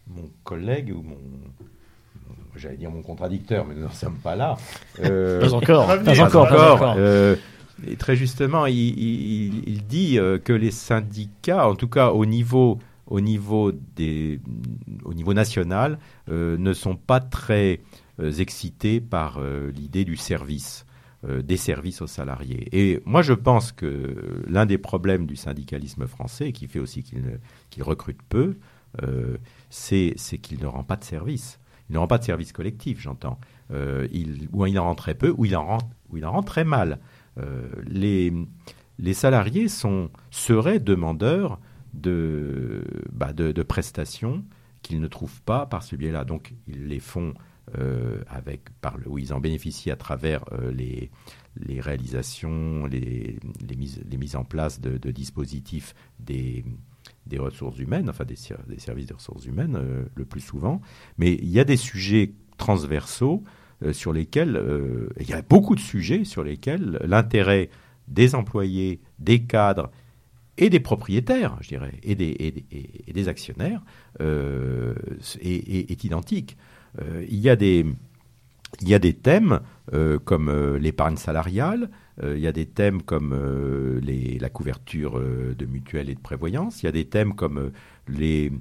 mon 0.08 0.30
collègue 0.44 0.92
ou 0.94 1.02
mon, 1.02 1.18
j'allais 2.56 2.76
dire 2.76 2.90
mon 2.90 3.02
contradicteur, 3.02 3.64
mais 3.66 3.74
nous 3.74 3.82
n'en 3.82 3.90
sommes 3.90 4.18
pas 4.18 4.36
là. 4.36 4.56
Euh, 5.00 5.40
pas 5.48 5.54
encore. 5.54 5.86
Pas, 6.04 6.20
encore. 6.20 6.94
Euh, 6.96 7.36
et 7.86 7.96
très 7.96 8.16
justement, 8.16 8.66
il, 8.66 9.82
dit 9.88 10.18
que 10.44 10.52
les 10.52 10.72
syndicats, 10.72 11.68
en 11.68 11.76
tout 11.76 11.86
cas 11.86 12.10
au 12.10 12.26
niveau, 12.26 12.80
au 13.06 13.20
niveau, 13.20 13.70
des, 13.70 14.40
au 15.04 15.14
niveau 15.14 15.32
national, 15.32 16.00
ne 16.28 16.72
sont 16.72 16.96
pas 16.96 17.20
très 17.20 17.80
excités 18.18 19.00
par 19.00 19.40
l'idée 19.40 20.04
du 20.04 20.16
service. 20.16 20.84
des 21.26 21.56
services 21.56 22.00
aux 22.00 22.06
salariés. 22.06 22.68
Et 22.70 23.02
moi, 23.04 23.22
je 23.22 23.32
pense 23.32 23.72
que 23.72 24.44
l'un 24.46 24.66
des 24.66 24.78
problèmes 24.78 25.26
du 25.26 25.34
syndicalisme 25.34 26.06
français, 26.06 26.52
qui 26.52 26.68
fait 26.68 26.78
aussi 26.78 27.02
qu'il 27.02 27.82
recrute 27.82 28.22
peu, 28.28 28.56
c'est 29.68 30.14
qu'il 30.40 30.60
ne 30.60 30.66
rend 30.66 30.84
pas 30.84 30.96
de 30.96 31.04
service. 31.04 31.58
Il 31.88 31.94
ne 31.94 31.98
rend 31.98 32.06
pas 32.06 32.18
de 32.18 32.24
service 32.24 32.52
collectif, 32.52 33.00
j'entends. 33.00 33.38
Euh, 33.70 34.06
ou 34.52 34.66
il 34.66 34.78
en 34.78 34.84
rend 34.84 34.94
très 34.94 35.14
peu, 35.14 35.34
ou 35.36 35.44
il 35.44 35.56
en 35.56 35.78
rend, 36.20 36.42
très 36.42 36.64
mal. 36.64 36.98
Euh, 37.38 37.68
les, 37.86 38.32
salariés 39.14 39.68
sont, 39.68 40.10
seraient 40.30 40.80
demandeurs 40.80 41.58
de, 41.94 42.84
bah 43.12 43.32
de, 43.32 43.62
prestations 43.62 44.44
qu'ils 44.82 45.00
ne 45.00 45.06
trouvent 45.06 45.42
pas 45.42 45.66
par 45.66 45.82
ce 45.82 45.96
biais-là. 45.96 46.24
Donc, 46.24 46.54
ils 46.66 46.86
les 46.88 47.00
font 47.00 47.30
euh, 47.30 47.32
avec, 48.28 48.70
par 48.80 48.96
le, 48.98 49.08
où 49.08 49.18
ils 49.18 49.32
en 49.32 49.40
bénéficient 49.40 49.90
à 49.90 49.96
travers 49.96 50.44
les, 50.72 51.10
les 51.66 51.80
réalisations, 51.80 52.86
les, 52.86 53.38
les, 53.66 53.76
mises, 53.76 54.00
les 54.08 54.16
mises 54.16 54.36
en 54.36 54.44
place 54.44 54.80
de, 54.80 55.10
dispositifs 55.10 55.94
des, 56.20 56.64
des 57.26 57.38
ressources 57.38 57.78
humaines, 57.78 58.08
enfin 58.08 58.24
des, 58.24 58.36
des 58.68 58.78
services 58.78 59.06
des 59.06 59.14
ressources 59.14 59.46
humaines 59.46 59.76
euh, 59.76 60.04
le 60.14 60.24
plus 60.24 60.40
souvent, 60.40 60.80
mais 61.16 61.34
il 61.34 61.48
y 61.48 61.60
a 61.60 61.64
des 61.64 61.76
sujets 61.76 62.32
transversaux 62.56 63.42
euh, 63.82 63.92
sur 63.92 64.12
lesquels, 64.12 64.56
euh, 64.56 65.08
il 65.20 65.28
y 65.28 65.32
a 65.32 65.42
beaucoup 65.42 65.74
de 65.74 65.80
sujets 65.80 66.24
sur 66.24 66.44
lesquels 66.44 66.98
l'intérêt 67.04 67.70
des 68.06 68.34
employés, 68.34 69.00
des 69.18 69.42
cadres 69.42 69.90
et 70.56 70.70
des 70.70 70.80
propriétaires, 70.80 71.56
je 71.60 71.68
dirais, 71.68 71.94
et 72.02 72.14
des, 72.14 72.64
et, 73.06 73.12
des 73.12 73.28
actionnaires 73.28 73.82
est, 74.18 76.04
identique. 76.04 76.56
Il, 77.28 77.38
y 77.38 77.48
a 77.48 77.56
des, 77.56 77.86
il 78.80 78.88
y 78.88 78.94
a 78.94 78.98
des 78.98 79.14
thèmes 79.14 79.60
comme 80.24 80.76
l'épargne 80.76 81.16
salariale, 81.16 81.90
euh, 82.22 82.36
il 82.36 82.42
y 82.42 82.46
a 82.46 82.52
des 82.52 82.66
thèmes 82.66 83.02
comme 83.02 83.32
euh, 83.32 84.00
la 84.40 84.48
couverture 84.50 85.18
euh, 85.18 85.54
de 85.56 85.66
mutuelles 85.66 86.10
et 86.10 86.14
de 86.14 86.20
prévoyance. 86.20 86.82
Il 86.82 86.86
y 86.86 86.88
a 86.88 86.92
des 86.92 87.06
thèmes 87.06 87.34
comme 87.34 87.70
les, 88.08 88.52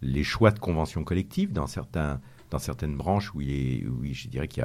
les 0.00 0.24
choix 0.24 0.50
de 0.50 0.58
conventions 0.58 1.04
collectives 1.04 1.52
dans, 1.52 1.66
certains, 1.66 2.20
dans 2.50 2.58
certaines 2.58 2.96
branches 2.96 3.34
où, 3.34 3.40
il 3.40 4.14
je 4.14 4.28
dirais 4.28 4.48
qu'il 4.48 4.64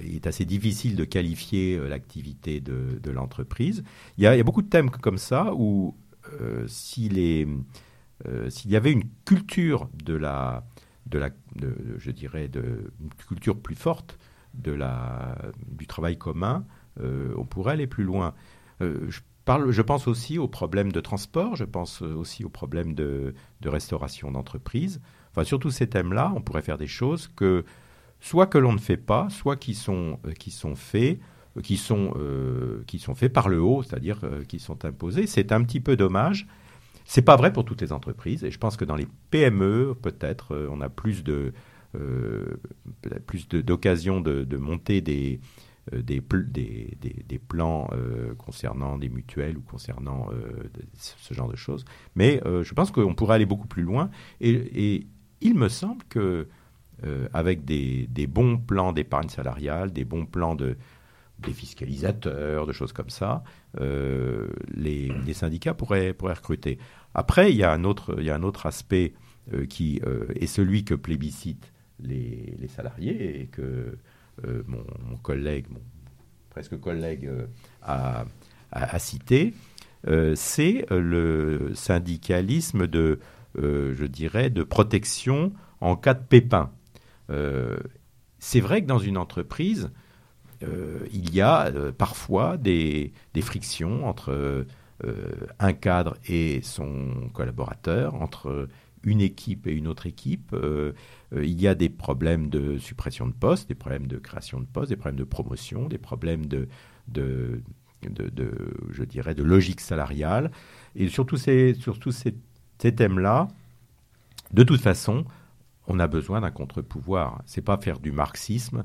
est 0.00 0.26
assez 0.26 0.44
difficile 0.44 0.96
de 0.96 1.04
qualifier 1.04 1.78
l'activité 1.88 2.60
de, 2.60 3.10
l'entreprise. 3.10 3.82
Il, 4.18 4.24
y 4.24 4.26
a 4.26 4.42
beaucoup 4.42 4.62
de 4.62 4.68
thèmes 4.68 4.90
comme 4.90 5.18
ça 5.18 5.52
où 5.54 5.96
s'il 6.66 7.18
y 7.18 8.76
avait 8.76 8.92
une 8.92 9.04
culture 9.24 9.88
de 10.04 10.14
la, 10.14 10.64
de 11.06 11.18
la 11.18 11.30
je 11.98 12.10
dirais, 12.10 12.48
de, 12.48 12.92
culture 13.28 13.58
plus 13.58 13.74
forte 13.74 14.18
de 14.54 14.72
la, 14.72 15.36
du 15.66 15.86
travail 15.86 16.18
commun, 16.18 16.64
euh, 17.00 17.32
on 17.36 17.44
pourrait 17.44 17.72
aller 17.72 17.86
plus 17.86 18.04
loin. 18.04 18.34
Euh, 18.80 19.06
je, 19.08 19.20
parle, 19.44 19.70
je 19.70 19.82
pense 19.82 20.06
aussi 20.06 20.38
aux 20.38 20.48
problèmes 20.48 20.92
de 20.92 21.00
transport, 21.00 21.56
je 21.56 21.64
pense 21.64 22.02
aussi 22.02 22.44
aux 22.44 22.50
problèmes 22.50 22.94
de, 22.94 23.34
restauration 23.64 24.30
d'entreprise. 24.30 25.00
Enfin, 25.30 25.44
sur 25.44 25.58
tous 25.58 25.70
ces 25.70 25.88
thèmes-là, 25.88 26.32
on 26.36 26.42
pourrait 26.42 26.62
faire 26.62 26.78
des 26.78 26.86
choses 26.86 27.28
que 27.28 27.64
soit 28.20 28.46
que 28.46 28.58
l'on 28.58 28.72
ne 28.72 28.78
fait 28.78 28.96
pas, 28.98 29.28
soit 29.30 29.56
qui 29.56 29.74
sont, 29.74 30.18
euh, 30.26 30.32
qui 30.32 30.50
sont 30.50 30.74
faits 30.74 31.20
qui 31.62 31.76
sont, 31.76 32.14
qui 32.86 32.98
sont 32.98 33.14
faits 33.14 33.30
par 33.30 33.50
le 33.50 33.60
haut, 33.60 33.82
c'est-à-dire 33.82 34.22
qui 34.48 34.58
sont 34.58 34.86
imposés. 34.86 35.26
C'est 35.26 35.52
un 35.52 35.62
petit 35.62 35.80
peu 35.80 35.96
dommage. 35.96 36.46
C'est 37.04 37.22
pas 37.22 37.36
vrai 37.36 37.52
pour 37.52 37.64
toutes 37.64 37.80
les 37.80 37.92
entreprises, 37.92 38.44
et 38.44 38.50
je 38.50 38.58
pense 38.58 38.76
que 38.76 38.84
dans 38.84 38.96
les 38.96 39.06
PME, 39.30 39.94
peut-être, 40.00 40.68
on 40.70 40.80
a 40.80 40.88
plus 40.88 41.24
de 41.24 41.52
plus 43.26 43.48
d'occasions 43.48 44.20
de, 44.20 44.56
monter 44.56 45.00
des, 45.00 45.40
euh, 45.92 46.02
des, 46.02 46.22
des, 47.26 47.38
plans 47.38 47.88
euh, 47.92 48.34
concernant 48.36 48.98
des 48.98 49.08
mutuelles 49.08 49.58
ou 49.58 49.62
concernant 49.62 50.28
euh, 50.32 50.68
ce 50.96 51.34
genre 51.34 51.48
de 51.48 51.56
choses. 51.56 51.84
Mais 52.14 52.40
je 52.44 52.74
pense 52.74 52.90
qu'on 52.90 53.14
pourrait 53.14 53.36
aller 53.36 53.46
beaucoup 53.46 53.68
plus 53.68 53.82
loin. 53.82 54.10
Et, 54.40 55.06
il 55.44 55.56
me 55.56 55.68
semble 55.68 56.04
que 56.08 56.46
avec 57.32 57.64
des, 57.64 58.26
bons 58.28 58.58
plans 58.58 58.92
d'épargne 58.92 59.28
salariale, 59.28 59.92
des 59.92 60.04
bons 60.04 60.24
plans 60.24 60.54
de 60.54 60.76
des 61.42 61.52
fiscalisateurs, 61.52 62.66
de 62.66 62.72
choses 62.72 62.92
comme 62.92 63.10
ça, 63.10 63.42
les, 63.80 65.12
les, 65.26 65.34
syndicats 65.34 65.74
pourraient, 65.74 66.12
pourraient 66.12 66.34
recruter. 66.34 66.78
Après, 67.14 67.50
il 67.50 67.56
y 67.56 67.62
a 67.62 67.72
un 67.72 67.84
autre, 67.84 68.16
il 68.18 68.24
y 68.24 68.30
a 68.30 68.34
un 68.34 68.42
autre 68.42 68.66
aspect 68.66 69.14
qui 69.68 70.00
est 70.36 70.46
celui 70.46 70.84
que 70.84 70.94
plébiscitent 70.94 71.72
les, 72.00 72.54
les 72.58 72.68
salariés 72.68 73.40
et 73.40 73.46
que 73.46 73.98
euh, 74.46 74.62
mon, 74.66 75.16
collègue, 75.18 75.66
mon 75.70 75.80
presque 76.50 76.78
collègue, 76.80 77.26
euh, 77.26 77.46
a, 77.82 78.98
cité, 78.98 79.52
euh, 80.08 80.34
c'est 80.34 80.86
le 80.90 81.72
syndicalisme 81.74 82.86
de, 82.86 83.20
je 83.56 84.04
dirais, 84.06 84.48
de 84.48 84.62
protection 84.62 85.52
en 85.80 85.96
cas 85.96 86.14
de 86.14 86.24
pépin. 86.24 86.72
c'est 88.38 88.60
vrai 88.60 88.82
que 88.82 88.86
dans 88.86 88.98
une 88.98 89.18
entreprise, 89.18 89.90
il 91.12 91.34
y 91.34 91.40
a 91.40 91.70
parfois 91.96 92.56
des, 92.56 93.12
frictions 93.40 94.06
entre 94.06 94.66
un 95.58 95.72
cadre 95.72 96.16
et 96.28 96.60
son 96.62 97.30
collaborateur, 97.32 98.14
entre 98.14 98.68
une 99.04 99.20
équipe 99.20 99.66
et 99.66 99.72
une 99.72 99.88
autre 99.88 100.06
équipe. 100.06 100.52
Euh, 100.52 100.92
euh, 101.34 101.44
il 101.44 101.60
y 101.60 101.68
a 101.68 101.74
des 101.74 101.88
problèmes 101.88 102.48
de 102.48 102.78
suppression 102.78 103.26
de 103.26 103.32
postes, 103.32 103.68
des 103.68 103.74
problèmes 103.74 104.06
de 104.06 104.18
création 104.18 104.60
de 104.60 104.66
postes, 104.66 104.90
des 104.90 104.96
problèmes 104.96 105.18
de 105.18 105.24
promotion, 105.24 105.88
des 105.88 105.98
problèmes 105.98 106.46
de, 106.46 106.68
je 107.14 109.04
dirais, 109.04 109.34
de 109.34 109.42
logique 109.42 109.80
salariale. 109.80 110.50
Et 110.94 111.08
surtout 111.08 111.36
ces, 111.36 111.74
surtout 111.74 112.12
ces, 112.12 112.34
ces 112.78 112.94
thèmes-là, 112.94 113.48
de 114.52 114.62
toute 114.62 114.80
façon, 114.80 115.24
on 115.86 115.98
a 115.98 116.06
besoin 116.06 116.40
d'un 116.40 116.50
contre-pouvoir. 116.50 117.42
C'est 117.46 117.62
pas 117.62 117.78
faire 117.78 117.98
du 117.98 118.12
marxisme 118.12 118.78
euh, 118.78 118.84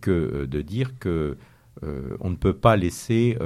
que 0.00 0.44
de 0.44 0.60
dire 0.60 0.98
que 0.98 1.36
on 1.82 2.30
ne 2.30 2.36
peut 2.36 2.54
pas 2.54 2.76
laisser 2.76 3.36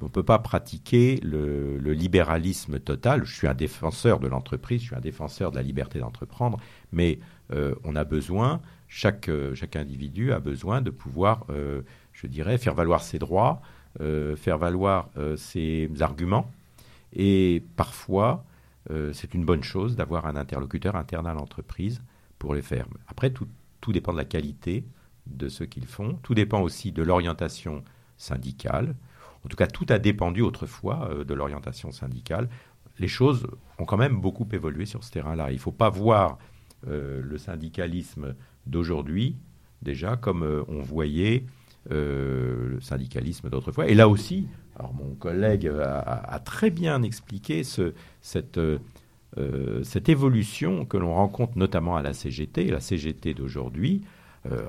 on 0.00 0.04
ne 0.06 0.10
peut 0.10 0.22
pas 0.22 0.38
pratiquer 0.38 1.20
le, 1.22 1.76
libéralisme 1.92 2.78
total. 2.78 3.24
Je 3.24 3.34
suis 3.34 3.46
un 3.46 3.54
défenseur 3.54 4.20
de 4.20 4.28
l'entreprise, 4.28 4.80
je 4.80 4.86
suis 4.86 4.96
un 4.96 5.00
défenseur 5.00 5.50
de 5.50 5.56
la 5.56 5.62
liberté 5.62 5.98
d'entreprendre, 5.98 6.58
mais 6.92 7.18
euh, 7.52 7.74
on 7.84 7.96
a 7.96 8.04
besoin, 8.04 8.60
chaque, 8.88 9.28
euh, 9.28 9.54
chaque 9.54 9.76
individu 9.76 10.32
a 10.32 10.40
besoin 10.40 10.80
de 10.80 10.90
pouvoir, 10.90 11.44
euh, 11.50 11.82
je 12.12 12.26
dirais, 12.26 12.58
faire 12.58 12.74
valoir 12.74 13.02
ses 13.02 13.18
droits, 13.18 13.60
faire 14.36 14.58
valoir 14.58 15.08
ses 15.36 15.90
arguments. 16.00 16.52
Et 17.12 17.64
parfois, 17.74 18.44
c'est 19.12 19.34
une 19.34 19.44
bonne 19.44 19.64
chose 19.64 19.96
d'avoir 19.96 20.26
un 20.26 20.36
interlocuteur 20.36 20.94
interne 20.94 21.26
à 21.26 21.32
l'entreprise 21.32 22.00
pour 22.38 22.54
les 22.54 22.62
faire. 22.62 22.86
Après, 23.08 23.30
tout, 23.30 23.48
tout 23.80 23.92
dépend 23.92 24.12
de 24.12 24.18
la 24.18 24.24
qualité 24.24 24.84
de 25.30 25.48
ce 25.48 25.64
qu'ils 25.64 25.86
font. 25.86 26.18
Tout 26.22 26.34
dépend 26.34 26.60
aussi 26.60 26.92
de 26.92 27.02
l'orientation 27.02 27.82
syndicale. 28.16 28.94
En 29.44 29.48
tout 29.48 29.56
cas, 29.56 29.66
tout 29.66 29.86
a 29.88 29.98
dépendu 29.98 30.42
autrefois 30.42 31.08
euh, 31.10 31.24
de 31.24 31.34
l'orientation 31.34 31.92
syndicale. 31.92 32.48
Les 32.98 33.08
choses 33.08 33.46
ont 33.78 33.84
quand 33.84 33.96
même 33.96 34.20
beaucoup 34.20 34.46
évolué 34.52 34.84
sur 34.84 35.04
ce 35.04 35.10
terrain-là. 35.12 35.50
Il 35.50 35.54
ne 35.54 35.60
faut 35.60 35.72
pas 35.72 35.88
voir 35.88 36.38
euh, 36.86 37.22
le 37.22 37.38
syndicalisme 37.38 38.34
d'aujourd'hui 38.66 39.36
déjà 39.80 40.16
comme 40.16 40.42
euh, 40.42 40.64
on 40.68 40.82
voyait 40.82 41.44
le 41.90 42.78
syndicalisme 42.82 43.48
d'autrefois. 43.48 43.86
Et 43.86 43.94
là 43.94 44.10
aussi, 44.10 44.46
alors 44.76 44.92
mon 44.92 45.14
collègue 45.14 45.66
a, 45.68 46.38
très 46.44 46.68
bien 46.68 47.02
expliqué 47.02 47.64
ce, 47.64 47.94
cette, 48.20 48.60
cette 49.84 50.10
évolution 50.10 50.84
que 50.84 50.98
l'on 50.98 51.14
rencontre 51.14 51.56
notamment 51.56 51.96
à 51.96 52.02
la 52.02 52.12
CGT. 52.12 52.64
La 52.64 52.80
CGT 52.80 53.32
d'aujourd'hui, 53.32 54.02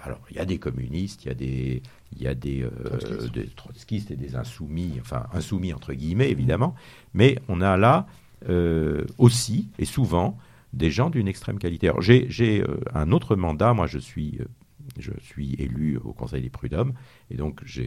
alors 0.04 0.20
il 0.30 0.36
y 0.36 0.40
a 0.40 0.46
des 0.46 0.58
communistes, 0.58 1.24
il 1.24 1.28
y 1.28 1.32
a 1.32 1.36
des, 1.36 1.82
il 2.16 2.22
y 2.24 2.28
a 2.28 2.36
des, 2.36 2.64
euh, 2.64 3.30
des, 3.34 3.48
trotskistes 3.48 4.12
et 4.12 4.16
des 4.16 4.36
insoumis, 4.36 4.98
enfin 5.00 5.28
insoumis 5.34 5.74
entre 5.74 5.94
guillemets 5.94 6.30
évidemment, 6.30 6.76
mais 7.14 7.38
on 7.48 7.62
a 7.62 7.78
là 7.78 8.08
euh, 8.48 9.06
aussi 9.18 9.70
et 9.78 9.86
souvent 9.86 10.38
des 10.74 10.92
gens 10.92 11.10
d'une 11.10 11.28
extrême 11.28 11.60
qualité. 11.60 11.92
j'ai 12.00 12.62
euh, 12.62 12.80
un 12.94 13.12
autre 13.12 13.36
mandat, 13.36 13.74
moi 13.74 13.88
je 13.88 14.00
suis, 14.00 14.40
je 15.00 15.12
suis 15.22 15.56
élu 15.60 15.98
au 15.98 16.14
Conseil 16.14 16.42
des 16.42 16.50
prud'hommes 16.50 16.94
et 17.32 17.36
donc 17.36 17.62
je 17.66 17.82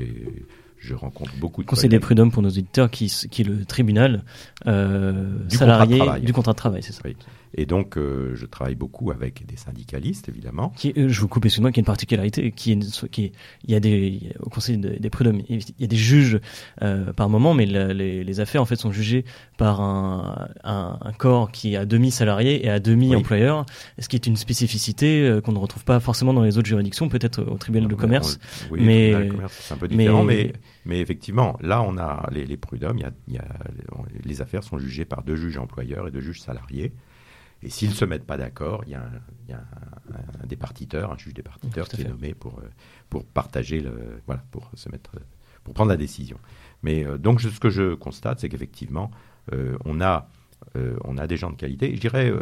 je 0.83 0.94
rencontre 0.94 1.33
beaucoup 1.38 1.62
de 1.62 1.68
Conseil 1.68 1.88
des 1.88 2.01
prud'hommes 2.01 2.33
pour 2.33 2.42
nos 2.42 2.48
auditeurs, 2.48 2.90
qui, 2.90 3.07
qui 3.31 3.42
est 3.42 3.44
le 3.44 3.64
tribunal 3.64 4.25
euh, 4.66 5.38
du 5.48 5.57
salarié 5.57 5.98
contrat 5.98 6.20
du 6.20 6.33
contrat 6.33 6.53
de 6.53 6.57
travail, 6.57 6.83
c'est 6.83 6.92
ça. 6.92 7.03
Oui. 7.05 7.16
Et 7.55 7.66
donc, 7.66 7.98
euh, 7.98 8.33
je 8.35 8.46
travaille 8.46 8.75
beaucoup 8.75 9.11
avec 9.11 9.46
des 9.46 9.57
syndicalistes, 9.57 10.29
évidemment. 10.29 10.70
Qui, 10.70 10.94
euh, 10.96 11.09
je 11.09 11.20
vous 11.20 11.29
coupe, 11.29 11.44
excusez-moi, 11.44 11.70
qui 11.70 11.81
a 11.81 11.83
une 11.83 11.87
particularité, 11.87 12.51
qui 12.51 12.72
est, 12.72 13.09
qui 13.11 13.33
il 13.64 13.70
y 13.70 13.75
a 13.75 13.81
des, 13.81 14.33
au 14.40 14.48
Conseil 14.48 14.79
des 14.79 15.11
prud'hommes, 15.11 15.42
il 15.48 15.62
y 15.79 15.85
a 15.85 15.87
des 15.87 15.96
juges 15.96 16.40
par 17.16 17.29
moment, 17.29 17.55
mais 17.55 17.66
les, 17.66 18.25
les, 18.25 18.40
affaires 18.40 18.62
en 18.62 18.64
fait 18.64 18.77
sont 18.77 18.90
jugées 18.90 19.25
par 19.59 19.81
un, 19.81 20.48
un, 20.64 20.98
un 21.01 21.12
corps 21.12 21.53
qui 21.53 21.75
est 21.75 21.77
à 21.77 21.85
demi 21.85 22.11
salarié 22.11 22.64
et 22.64 22.70
à 22.70 22.81
demi 22.81 23.14
employeur, 23.14 23.66
ce 23.98 24.09
qui 24.09 24.16
est 24.16 24.27
une 24.27 24.37
spécificité 24.37 25.38
qu'on 25.44 25.53
ne 25.53 25.59
retrouve 25.59 25.85
pas 25.85 26.01
forcément 26.01 26.33
dans 26.33 26.42
les 26.42 26.59
autres 26.59 26.68
juridictions, 26.68 27.02
peut-être 27.09 27.43
au 27.43 27.57
tribunal 27.59 27.88
de 27.88 27.95
commerce. 27.95 28.38
oui, 28.71 28.81
mais 28.83 29.31
c'est 29.49 29.75
un 29.75 29.77
peu 29.77 29.88
différent, 29.88 30.25
mais, 30.25 30.53
mais, 30.85 31.01
effectivement, 31.01 31.59
là, 31.61 31.83
on 31.83 31.97
a 31.99 32.29
les, 32.33 32.45
les 32.45 32.57
prud'hommes, 32.57 32.99
il 32.99 33.03
y 33.03 33.07
a, 33.07 33.12
il 33.29 33.35
y 33.35 33.38
a, 33.38 33.47
les 34.25 34.41
affaires 34.41 34.65
sont 34.65 34.79
jugées 34.79 35.05
par 35.05 35.23
deux 35.23 35.37
juges 35.37 35.59
employeurs 35.59 36.09
et 36.09 36.11
deux 36.11 36.21
juges 36.21 36.41
salariés. 36.41 36.93
Et 37.65 37.71
s'ils 37.71 37.91
ne 37.91 37.95
se 37.95 38.05
mettent 38.05 38.27
pas 38.27 38.37
d'accord, 38.37 38.83
il 38.87 38.93
y 38.93 38.95
a, 38.97 39.03
un, 39.03 39.21
il 39.47 39.51
y 39.51 39.55
a 39.55 39.59
un, 39.59 40.43
un, 40.43 40.47
départiteur, 40.47 41.12
un 41.12 41.17
juge 41.17 41.35
départiteur 41.35 41.88
qui 41.88 42.03
est 42.03 42.09
nommé 42.09 42.35
pour, 42.35 42.59
euh, 42.59 42.69
pour 43.09 43.25
partager, 43.25 43.81
le, 43.81 44.21
voilà, 44.27 44.43
pour 44.51 44.69
se 44.75 44.88
mettre, 44.88 45.12
pour 45.62 45.73
prendre 45.73 45.91
la 45.91 45.97
décision. 45.97 46.38
Mais 46.83 47.05
euh, 47.05 47.19
donc, 47.19 47.41
ce 47.41 47.61
que 47.61 47.71
je 47.71 47.95
constate, 47.95 48.41
c'est 48.41 48.49
qu'effectivement, 48.49 49.11
euh, 49.53 49.77
on, 49.85 50.01
a, 50.01 50.29
euh, 50.77 50.97
on 51.05 51.19
a 51.19 51.27
des 51.27 51.37
gens 51.37 51.51
de 51.51 51.57
qualité. 51.57 51.95
je 51.95 52.01
dirais, 52.01 52.33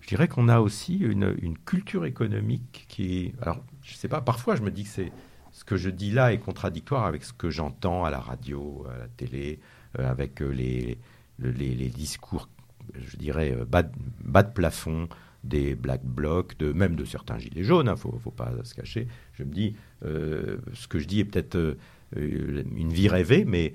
je 0.00 0.08
dirais 0.08 0.28
qu'on 0.28 0.48
a 0.48 0.60
aussi 0.60 0.96
une, 0.96 1.36
une, 1.40 1.56
culture 1.58 2.04
économique 2.04 2.86
qui 2.88 3.32
Alors, 3.42 3.62
je 3.88 3.94
sais 3.94 4.08
pas, 4.08 4.20
parfois, 4.20 4.56
je 4.56 4.62
me 4.62 4.70
dis 4.70 4.84
que 4.84 4.90
c'est 4.90 5.12
ce 5.52 5.64
que 5.64 5.76
je 5.76 5.90
dis 5.90 6.10
là 6.10 6.32
est 6.32 6.38
contradictoire 6.38 7.06
avec 7.06 7.24
ce 7.24 7.32
que 7.32 7.50
j'entends 7.50 8.04
à 8.04 8.10
la 8.10 8.20
radio, 8.20 8.86
à 8.94 8.98
la 8.98 9.08
télé, 9.08 9.60
euh, 9.98 10.08
avec 10.08 10.40
les, 10.40 10.98
les, 11.38 11.74
les 11.74 11.88
discours 11.88 12.48
je 12.94 13.16
dirais, 13.16 13.56
bas 13.68 13.82
de, 13.82 13.92
bas 14.24 14.42
de 14.42 14.52
plafond 14.52 15.08
des 15.44 15.74
black 15.74 16.04
blocs, 16.04 16.60
même 16.60 16.96
de 16.96 17.04
certains 17.04 17.38
gilets 17.38 17.64
jaunes, 17.64 17.86
il 17.86 17.90
hein, 17.90 17.92
ne 17.92 17.98
faut, 17.98 18.18
faut, 18.22 18.30
pas 18.30 18.52
se 18.64 18.74
cacher. 18.74 19.06
Je 19.34 19.44
me 19.44 19.52
dis, 19.52 19.76
euh, 20.04 20.58
ce 20.74 20.88
que 20.88 20.98
je 20.98 21.06
dis 21.06 21.20
est 21.20 21.24
peut-être 21.24 21.56
euh, 21.56 22.64
une 22.76 22.92
vie 22.92 23.08
rêvée, 23.08 23.44
mais, 23.46 23.72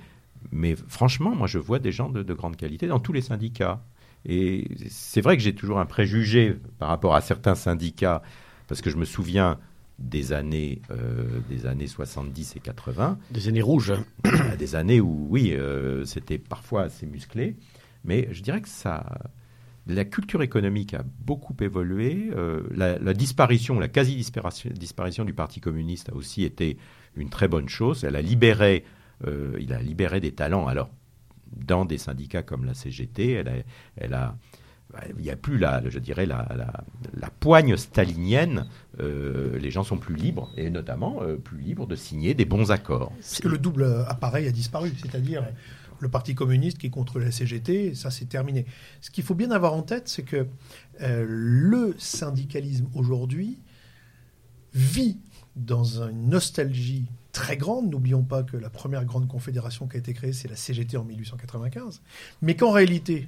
mais 0.52 0.76
franchement, 0.76 1.34
moi 1.36 1.48
je 1.48 1.60
vois 1.60 1.80
des 1.80 1.92
gens 1.92 2.10
de, 2.10 2.22
de 2.22 2.34
grande 2.34 2.58
qualité 2.58 2.88
dans 2.88 3.00
tous 3.00 3.14
les 3.14 3.22
syndicats. 3.22 3.82
Et 4.26 4.68
c'est 4.90 5.22
vrai 5.22 5.36
que 5.36 5.44
j'ai 5.44 5.56
toujours 5.56 5.80
un 5.80 5.86
préjugé 5.86 6.58
par 6.80 6.90
rapport 6.90 7.16
à 7.16 7.22
certains 7.22 7.56
syndicats, 7.56 8.22
parce 8.68 8.82
que 8.82 8.90
je 8.90 8.98
me 8.98 9.06
souviens 9.06 9.60
des 10.00 10.34
années, 10.34 10.82
euh, 10.92 11.40
des 11.50 11.66
années 11.66 11.88
70 11.88 12.56
et 12.56 12.60
80. 12.60 13.18
Des 13.32 13.48
années 13.48 13.62
rouges. 13.62 13.94
des 14.60 14.76
années 14.76 15.00
où, 15.00 15.28
oui, 15.30 15.54
euh, 15.54 16.06
c'était 16.06 16.38
parfois 16.38 16.84
assez 16.84 17.06
musclé. 17.06 17.56
Mais 18.04 18.28
je 18.32 18.42
dirais 18.42 18.62
que 18.62 18.70
ça, 18.70 19.06
la 19.88 20.06
culture 20.06 20.42
économique 20.42 20.94
a 20.94 21.04
beaucoup 21.20 21.56
évolué. 21.62 22.30
Euh, 22.36 22.64
la, 22.76 22.98
la, 23.00 23.14
disparition, 23.14 23.80
la 23.80 23.88
quasi-disparition 23.88 24.72
disparition 24.74 25.26
du 25.26 25.34
Parti 25.34 25.62
communiste 25.62 26.10
a 26.10 26.16
aussi 26.16 26.44
été 26.44 26.78
une 27.16 27.30
très 27.30 27.48
bonne 27.48 27.70
chose. 27.70 28.04
Elle 28.04 28.16
a 28.16 28.22
libéré, 28.22 28.86
il 29.60 29.72
a 29.72 29.82
libéré 29.82 30.20
des 30.20 30.34
talents. 30.34 30.68
Alors, 30.68 30.90
dans 31.56 31.86
des 31.86 31.98
syndicats 31.98 32.44
comme 32.44 32.66
la 32.66 32.74
CGT, 32.74 33.32
elle 33.32 33.48
a, 33.48 33.54
elle 33.96 34.14
a 34.14 34.36
il 35.18 35.24
n'y 35.24 35.30
a 35.30 35.36
plus 35.36 35.58
la, 35.58 35.82
je 35.90 36.00
dirais 36.00 36.26
la, 36.26 36.48
la, 37.14 37.30
poigne 37.30 37.78
stalinienne. 37.78 38.68
Euh, 39.00 39.58
les 39.58 39.72
gens 39.72 39.84
sont 39.84 39.98
plus 39.98 40.16
libres 40.16 40.52
et 40.56 40.70
notamment 40.70 41.24
euh, 41.24 41.36
plus 41.36 41.60
libres 41.60 41.88
de 41.88 41.96
signer 41.96 42.34
des 42.34 42.46
bons 42.46 42.72
accords. 42.72 43.12
Parce 43.20 43.40
que 43.40 43.48
le 43.48 43.58
double 43.58 44.06
appareil 44.08 44.48
a 44.48 44.52
disparu, 44.52 44.92
c'est-à-dire 45.02 45.44
le 46.00 46.10
Parti 46.10 46.36
communiste 46.36 46.78
qui 46.78 46.88
est 46.88 46.92
contre 46.92 47.20
la 47.20 47.32
CGT, 47.32 47.96
ça 47.96 48.12
c'est 48.12 48.26
terminé. 48.26 48.66
Ce 49.02 49.10
qu'il 49.10 49.24
faut 49.24 49.36
bien 49.36 49.52
avoir 49.52 49.74
en 49.74 49.82
tête, 49.82 50.08
c'est 50.08 50.24
que 50.24 50.48
euh, 51.02 51.26
le 51.28 51.96
syndicalisme 51.98 52.88
aujourd'hui 52.94 53.60
vit 54.74 55.18
dans 55.56 56.04
une 56.04 56.30
nostalgie 56.30 57.06
très 57.32 57.58
grande. 57.58 57.90
N'oublions 57.90 58.24
pas 58.24 58.44
que 58.44 58.58
la 58.58 58.70
première 58.70 59.06
grande 59.06 59.28
confédération 59.28 59.88
qui 59.88 59.98
a 59.98 60.00
été 60.00 60.14
créée, 60.14 60.34
c'est 60.34 60.48
la 60.48 60.56
CGT 60.56 60.98
en 60.98 61.04
1895, 61.04 62.02
mais 62.42 62.56
qu'en 62.56 62.72
réalité, 62.72 63.28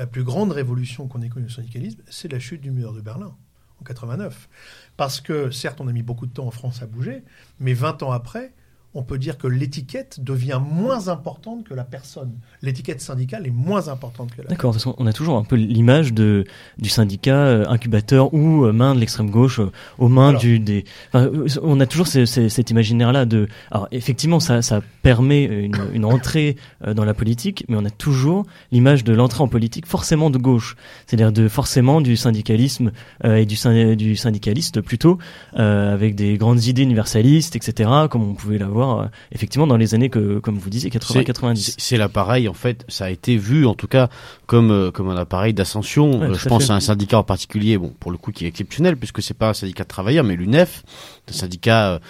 la 0.00 0.06
plus 0.06 0.24
grande 0.24 0.50
révolution 0.50 1.08
qu'on 1.08 1.20
ait 1.20 1.28
connue 1.28 1.44
au 1.44 1.50
syndicalisme, 1.50 2.00
c'est 2.08 2.32
la 2.32 2.38
chute 2.38 2.62
du 2.62 2.70
mur 2.70 2.94
de 2.94 3.02
Berlin 3.02 3.36
en 3.82 3.84
89. 3.84 4.48
Parce 4.96 5.20
que, 5.20 5.50
certes, 5.50 5.78
on 5.82 5.88
a 5.88 5.92
mis 5.92 6.02
beaucoup 6.02 6.24
de 6.24 6.32
temps 6.32 6.46
en 6.46 6.50
France 6.50 6.80
à 6.80 6.86
bouger, 6.86 7.22
mais 7.58 7.74
20 7.74 8.02
ans 8.02 8.10
après, 8.10 8.54
on 8.92 9.02
peut 9.02 9.18
dire 9.18 9.38
que 9.38 9.46
l'étiquette 9.46 10.18
devient 10.20 10.60
moins 10.60 11.08
importante 11.08 11.64
que 11.64 11.74
la 11.74 11.84
personne. 11.84 12.32
L'étiquette 12.60 13.00
syndicale 13.00 13.46
est 13.46 13.52
moins 13.52 13.88
importante 13.88 14.34
que 14.34 14.42
la 14.42 14.48
D'accord, 14.48 14.76
on 14.98 15.06
a 15.06 15.12
toujours 15.12 15.36
un 15.36 15.44
peu 15.44 15.54
l'image 15.54 16.12
de 16.12 16.44
du 16.78 16.88
syndicat 16.88 17.36
euh, 17.36 17.64
incubateur 17.68 18.34
ou 18.34 18.64
euh, 18.64 18.72
main 18.72 18.96
de 18.96 19.00
l'extrême 19.00 19.30
gauche 19.30 19.60
euh, 19.60 19.70
aux 19.98 20.08
mains 20.08 20.30
alors, 20.30 20.40
du 20.40 20.58
des. 20.58 20.84
Enfin, 21.12 21.30
on 21.62 21.78
a 21.78 21.86
toujours 21.86 22.08
ce, 22.08 22.24
ce, 22.26 22.48
cet 22.48 22.70
imaginaire-là 22.70 23.26
de. 23.26 23.46
Alors 23.70 23.86
effectivement, 23.92 24.40
ça, 24.40 24.60
ça 24.60 24.80
permet 25.02 25.44
une, 25.44 25.76
une 25.92 26.04
entrée 26.04 26.56
dans 26.84 27.04
la 27.04 27.14
politique, 27.14 27.64
mais 27.68 27.76
on 27.78 27.84
a 27.84 27.90
toujours 27.90 28.44
l'image 28.72 29.04
de 29.04 29.14
l'entrée 29.14 29.42
en 29.42 29.48
politique 29.48 29.86
forcément 29.86 30.30
de 30.30 30.38
gauche, 30.38 30.76
c'est-à-dire 31.06 31.32
de 31.32 31.48
forcément 31.48 32.00
du 32.00 32.16
syndicalisme 32.16 32.90
et 33.24 33.46
du, 33.46 33.56
du 33.96 34.16
syndicaliste 34.16 34.80
plutôt 34.82 35.18
avec 35.54 36.16
des 36.16 36.36
grandes 36.36 36.64
idées 36.64 36.82
universalistes, 36.82 37.56
etc. 37.56 37.90
Comme 38.10 38.22
on 38.22 38.34
pouvait 38.34 38.58
l'avoir 38.58 38.79
euh, 38.82 39.06
effectivement 39.32 39.66
dans 39.66 39.76
les 39.76 39.94
années 39.94 40.10
que, 40.10 40.38
comme 40.38 40.58
vous 40.58 40.70
disiez, 40.70 40.90
80-90. 40.90 41.74
C'est 41.78 41.96
l'appareil, 41.96 42.48
en 42.48 42.54
fait, 42.54 42.84
ça 42.88 43.06
a 43.06 43.10
été 43.10 43.36
vu 43.36 43.66
en 43.66 43.74
tout 43.74 43.88
cas 43.88 44.08
comme 44.46 44.70
euh, 44.70 44.90
comme 44.90 45.08
un 45.08 45.16
appareil 45.16 45.54
d'ascension. 45.54 46.20
Ouais, 46.20 46.26
euh, 46.28 46.34
je 46.34 46.48
pense 46.48 46.66
fait. 46.66 46.72
à 46.72 46.76
un 46.76 46.80
syndicat 46.80 47.18
en 47.18 47.24
particulier, 47.24 47.78
bon 47.78 47.92
pour 48.00 48.10
le 48.10 48.18
coup 48.18 48.32
qui 48.32 48.44
est 48.44 48.48
exceptionnel 48.48 48.96
puisque 48.96 49.22
c'est 49.22 49.34
pas 49.34 49.50
un 49.50 49.54
syndicat 49.54 49.84
de 49.84 49.88
travailleurs, 49.88 50.24
mais 50.24 50.36
l'UNEF, 50.36 50.82
un 51.28 51.32
syndicat 51.32 52.00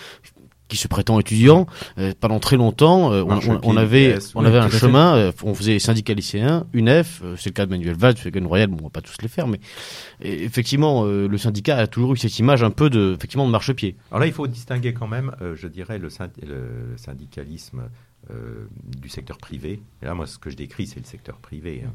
qui 0.70 0.78
se 0.78 0.88
prétend 0.88 1.20
étudiant. 1.20 1.66
Euh, 1.98 2.14
pendant 2.18 2.38
très 2.38 2.56
longtemps, 2.56 3.12
euh, 3.12 3.22
on, 3.22 3.38
on, 3.38 3.60
on, 3.62 3.76
avait, 3.76 4.16
on 4.34 4.44
avait 4.44 4.58
un 4.58 4.70
chemin, 4.70 5.16
euh, 5.16 5.32
on 5.42 5.52
faisait 5.54 5.78
syndicat 5.78 6.14
lycéen, 6.14 6.66
UNEF, 6.72 7.22
c'est 7.36 7.50
le 7.50 7.54
cas 7.54 7.66
de 7.66 7.70
Manuel 7.70 7.96
Valls, 7.96 8.16
Fégan 8.16 8.46
Royal, 8.46 8.68
bon, 8.68 8.78
on 8.80 8.84
va 8.84 8.90
pas 8.90 9.02
tous 9.02 9.20
les 9.20 9.28
faire, 9.28 9.48
mais 9.48 9.60
et, 10.22 10.44
effectivement, 10.44 11.04
le 11.04 11.38
syndicat 11.38 11.76
a 11.76 11.86
toujours 11.86 12.14
eu 12.14 12.16
cette 12.16 12.38
image 12.38 12.62
un 12.62 12.70
peu 12.70 12.88
de, 12.88 13.14
effectivement, 13.16 13.46
de 13.46 13.50
marchepied. 13.50 13.96
Alors 14.10 14.20
là, 14.20 14.26
il 14.26 14.32
faut 14.32 14.46
distinguer 14.46 14.94
quand 14.94 15.08
même, 15.08 15.32
je 15.40 15.66
dirais, 15.66 15.98
le, 15.98 16.08
synd 16.08 16.30
le 16.42 16.96
syndicalisme 16.96 17.82
du 18.84 19.08
secteur 19.08 19.38
privé. 19.38 19.82
Et 20.02 20.04
là, 20.06 20.14
moi, 20.14 20.26
ce 20.26 20.38
que 20.38 20.50
je 20.50 20.56
décris, 20.56 20.86
c'est 20.86 21.00
le 21.00 21.06
secteur 21.06 21.36
privé. 21.38 21.82
Hein. 21.84 21.92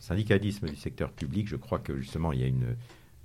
syndicalisme 0.00 0.66
du 0.68 0.76
secteur 0.76 1.12
public, 1.12 1.48
je 1.48 1.56
crois 1.56 1.78
que 1.78 1.96
justement, 1.98 2.32
il 2.32 2.40
y 2.40 2.44
a 2.44 2.48
une, 2.48 2.74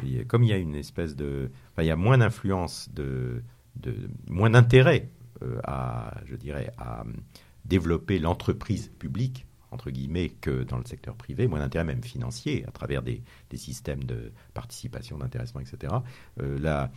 il 0.03 0.17
y 0.17 0.19
a, 0.19 0.23
comme 0.23 0.43
il 0.43 0.49
y 0.49 0.53
a 0.53 0.57
une 0.57 0.75
espèce 0.75 1.15
de, 1.15 1.49
enfin, 1.71 1.83
il 1.83 1.87
y 1.87 1.91
a 1.91 1.95
moins 1.95 2.19
d'influence 2.19 2.89
de 2.93 3.41
de 3.75 3.95
moins 4.29 4.49
d'intérêt 4.49 5.09
euh, 5.43 5.59
à, 5.63 6.21
je 6.25 6.35
dirais, 6.35 6.71
à 6.77 7.03
développer 7.65 8.19
l'entreprise 8.19 8.89
publique 8.99 9.45
entre 9.71 9.89
guillemets 9.89 10.29
que 10.29 10.63
dans 10.63 10.77
le 10.77 10.85
secteur 10.85 11.15
privé, 11.15 11.47
moins 11.47 11.59
d'intérêt 11.59 11.83
même 11.83 12.03
financier 12.03 12.63
à 12.67 12.71
travers 12.71 13.01
des, 13.01 13.23
des 13.49 13.57
systèmes 13.57 14.03
de 14.03 14.31
participation, 14.53 15.17
d'intéressement, 15.17 15.61
etc. 15.61 15.93
Euh, 16.39 16.59
la, 16.59 16.91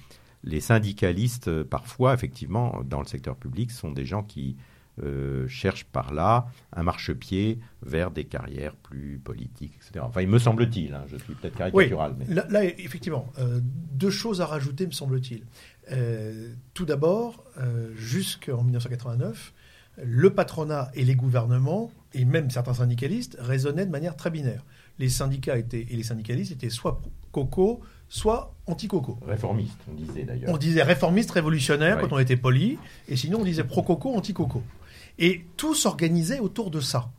les 0.44 0.60
syndicalistes, 0.60 1.48
euh, 1.48 1.64
parfois, 1.64 2.14
effectivement, 2.14 2.82
dans 2.84 3.00
le 3.00 3.06
secteur 3.06 3.36
public, 3.36 3.70
sont 3.70 3.90
des 3.90 4.04
gens 4.04 4.22
qui 4.22 4.56
euh, 5.02 5.46
cherchent 5.46 5.84
par 5.84 6.14
là 6.14 6.46
un 6.72 6.82
marchepied 6.82 7.58
vers 7.82 8.10
des 8.10 8.24
carrières 8.24 8.74
plus 8.76 9.20
politiques, 9.22 9.74
etc. 9.76 10.02
Enfin, 10.08 10.22
il 10.22 10.28
me 10.28 10.38
semble-t-il, 10.38 10.94
hein, 10.94 11.04
je 11.08 11.18
suis 11.18 11.34
peut-être 11.34 11.54
caricatural. 11.54 12.16
Oui, 12.18 12.24
mais... 12.26 12.34
là, 12.34 12.46
là, 12.48 12.64
effectivement, 12.64 13.30
euh, 13.38 13.60
deux 13.62 14.08
choses 14.08 14.40
à 14.40 14.46
rajouter, 14.46 14.86
me 14.86 14.92
semble-t-il. 14.92 15.44
Euh, 15.92 16.52
tout 16.74 16.84
d'abord, 16.84 17.44
euh, 17.58 17.92
jusqu'en 17.96 18.62
1989, 18.62 19.52
le 20.02 20.30
patronat 20.30 20.90
et 20.94 21.04
les 21.04 21.14
gouvernements, 21.14 21.90
et 22.12 22.24
même 22.24 22.50
certains 22.50 22.74
syndicalistes, 22.74 23.36
raisonnaient 23.40 23.86
de 23.86 23.90
manière 23.90 24.16
très 24.16 24.30
binaire. 24.30 24.64
Les 24.98 25.08
syndicats 25.08 25.58
étaient, 25.58 25.86
et 25.88 25.96
les 25.96 26.02
syndicalistes 26.02 26.52
étaient 26.52 26.70
soit 26.70 27.00
coco, 27.32 27.80
soit 28.08 28.54
anti-coco. 28.66 29.18
Réformiste, 29.26 29.78
on 29.90 29.94
disait 29.94 30.24
d'ailleurs. 30.24 30.50
On 30.50 30.56
disait 30.56 30.82
réformiste 30.82 31.30
révolutionnaire 31.30 31.96
ouais. 31.96 32.02
quand 32.02 32.14
on 32.14 32.18
était 32.18 32.36
poli, 32.36 32.78
et 33.08 33.16
sinon 33.16 33.40
on 33.40 33.44
disait 33.44 33.64
pro-coco, 33.64 34.14
anti-coco. 34.14 34.62
Et 35.18 35.46
tout 35.56 35.74
s'organisait 35.74 36.40
autour 36.40 36.70
de 36.70 36.80
ça. 36.80 37.10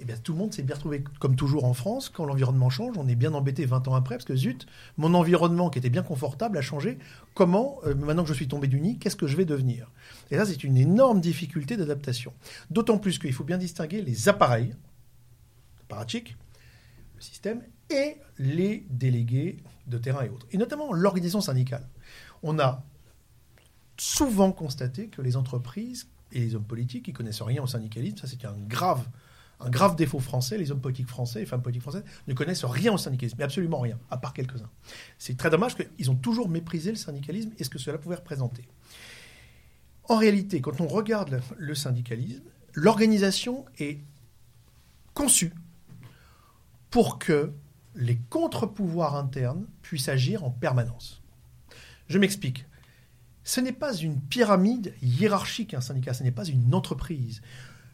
Eh 0.00 0.04
bien, 0.04 0.16
tout 0.16 0.32
le 0.32 0.38
monde 0.38 0.52
s'est 0.54 0.62
bien 0.62 0.74
retrouvé, 0.74 1.04
comme 1.18 1.36
toujours 1.36 1.64
en 1.64 1.74
France, 1.74 2.08
quand 2.08 2.24
l'environnement 2.24 2.70
change, 2.70 2.96
on 2.96 3.06
est 3.06 3.14
bien 3.14 3.34
embêté 3.34 3.66
20 3.66 3.86
ans 3.88 3.94
après, 3.94 4.16
parce 4.16 4.24
que 4.24 4.34
zut, 4.34 4.66
mon 4.96 5.12
environnement 5.12 5.68
qui 5.68 5.78
était 5.78 5.90
bien 5.90 6.02
confortable 6.02 6.56
a 6.56 6.62
changé. 6.62 6.98
Comment, 7.34 7.78
euh, 7.84 7.94
maintenant 7.94 8.22
que 8.22 8.30
je 8.30 8.34
suis 8.34 8.48
tombé 8.48 8.66
du 8.66 8.80
nid, 8.80 8.98
qu'est-ce 8.98 9.16
que 9.16 9.26
je 9.26 9.36
vais 9.36 9.44
devenir? 9.44 9.90
Et 10.30 10.36
là, 10.36 10.46
c'est 10.46 10.64
une 10.64 10.78
énorme 10.78 11.20
difficulté 11.20 11.76
d'adaptation. 11.76 12.32
D'autant 12.70 12.98
plus 12.98 13.18
qu'il 13.18 13.34
faut 13.34 13.44
bien 13.44 13.58
distinguer 13.58 14.00
les 14.00 14.28
appareils, 14.28 14.74
apparatchiks, 15.82 16.36
le 17.16 17.20
système, 17.20 17.62
et 17.90 18.16
les 18.38 18.86
délégués 18.88 19.58
de 19.86 19.98
terrain 19.98 20.22
et 20.24 20.28
autres. 20.28 20.46
Et 20.52 20.56
notamment 20.56 20.92
l'organisation 20.92 21.40
syndicale. 21.40 21.86
On 22.42 22.58
a 22.58 22.84
souvent 23.98 24.52
constaté 24.52 25.08
que 25.08 25.20
les 25.20 25.36
entreprises 25.36 26.08
et 26.32 26.40
les 26.40 26.54
hommes 26.54 26.64
politiques 26.64 27.04
qui 27.04 27.12
connaissent 27.12 27.42
rien 27.42 27.62
au 27.62 27.66
syndicalisme. 27.66 28.16
Ça, 28.16 28.26
c'est 28.26 28.44
un 28.46 28.56
grave, 28.66 29.06
un 29.60 29.70
grave 29.70 29.96
défaut 29.96 30.20
français. 30.20 30.58
Les 30.58 30.70
hommes 30.70 30.80
politiques 30.80 31.08
français, 31.08 31.40
les 31.40 31.46
femmes 31.46 31.62
politiques 31.62 31.82
françaises 31.82 32.04
ne 32.26 32.34
connaissent 32.34 32.64
rien 32.64 32.92
au 32.92 32.98
syndicalisme, 32.98 33.36
mais 33.38 33.44
absolument 33.44 33.80
rien, 33.80 33.98
à 34.10 34.16
part 34.16 34.32
quelques-uns. 34.32 34.70
C'est 35.18 35.36
très 35.36 35.50
dommage 35.50 35.76
qu'ils 35.76 36.10
ont 36.10 36.16
toujours 36.16 36.48
méprisé 36.48 36.90
le 36.90 36.96
syndicalisme 36.96 37.50
et 37.58 37.64
ce 37.64 37.70
que 37.70 37.78
cela 37.78 37.98
pouvait 37.98 38.16
représenter. 38.16 38.66
En 40.08 40.16
réalité, 40.16 40.60
quand 40.60 40.80
on 40.80 40.88
regarde 40.88 41.40
le 41.56 41.74
syndicalisme, 41.74 42.42
l'organisation 42.74 43.64
est 43.78 44.00
conçue 45.14 45.52
pour 46.90 47.18
que 47.18 47.52
les 47.94 48.16
contre-pouvoirs 48.30 49.16
internes 49.16 49.66
puissent 49.82 50.08
agir 50.08 50.44
en 50.44 50.50
permanence. 50.50 51.22
Je 52.08 52.18
m'explique. 52.18 52.66
Ce 53.44 53.60
n'est 53.60 53.72
pas 53.72 53.94
une 53.94 54.20
pyramide 54.20 54.94
hiérarchique, 55.02 55.74
un 55.74 55.80
syndicat, 55.80 56.14
ce 56.14 56.22
n'est 56.22 56.30
pas 56.30 56.44
une 56.44 56.74
entreprise. 56.74 57.40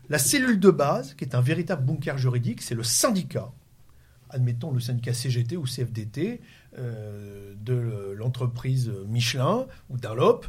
La 0.08 0.18
cellule 0.18 0.60
de 0.60 0.70
base, 0.70 1.14
qui 1.14 1.24
est 1.24 1.34
un 1.34 1.40
véritable 1.40 1.84
bunker 1.84 2.18
juridique, 2.18 2.62
c'est 2.62 2.74
le 2.74 2.84
syndicat. 2.84 3.50
Admettons 4.30 4.70
le 4.70 4.80
syndicat 4.80 5.14
CGT 5.14 5.56
ou 5.56 5.64
CFDT 5.64 6.40
euh, 6.78 7.54
de 7.60 8.12
l'entreprise 8.16 8.90
Michelin 9.08 9.66
ou 9.90 9.96
Dunlop, 9.96 10.46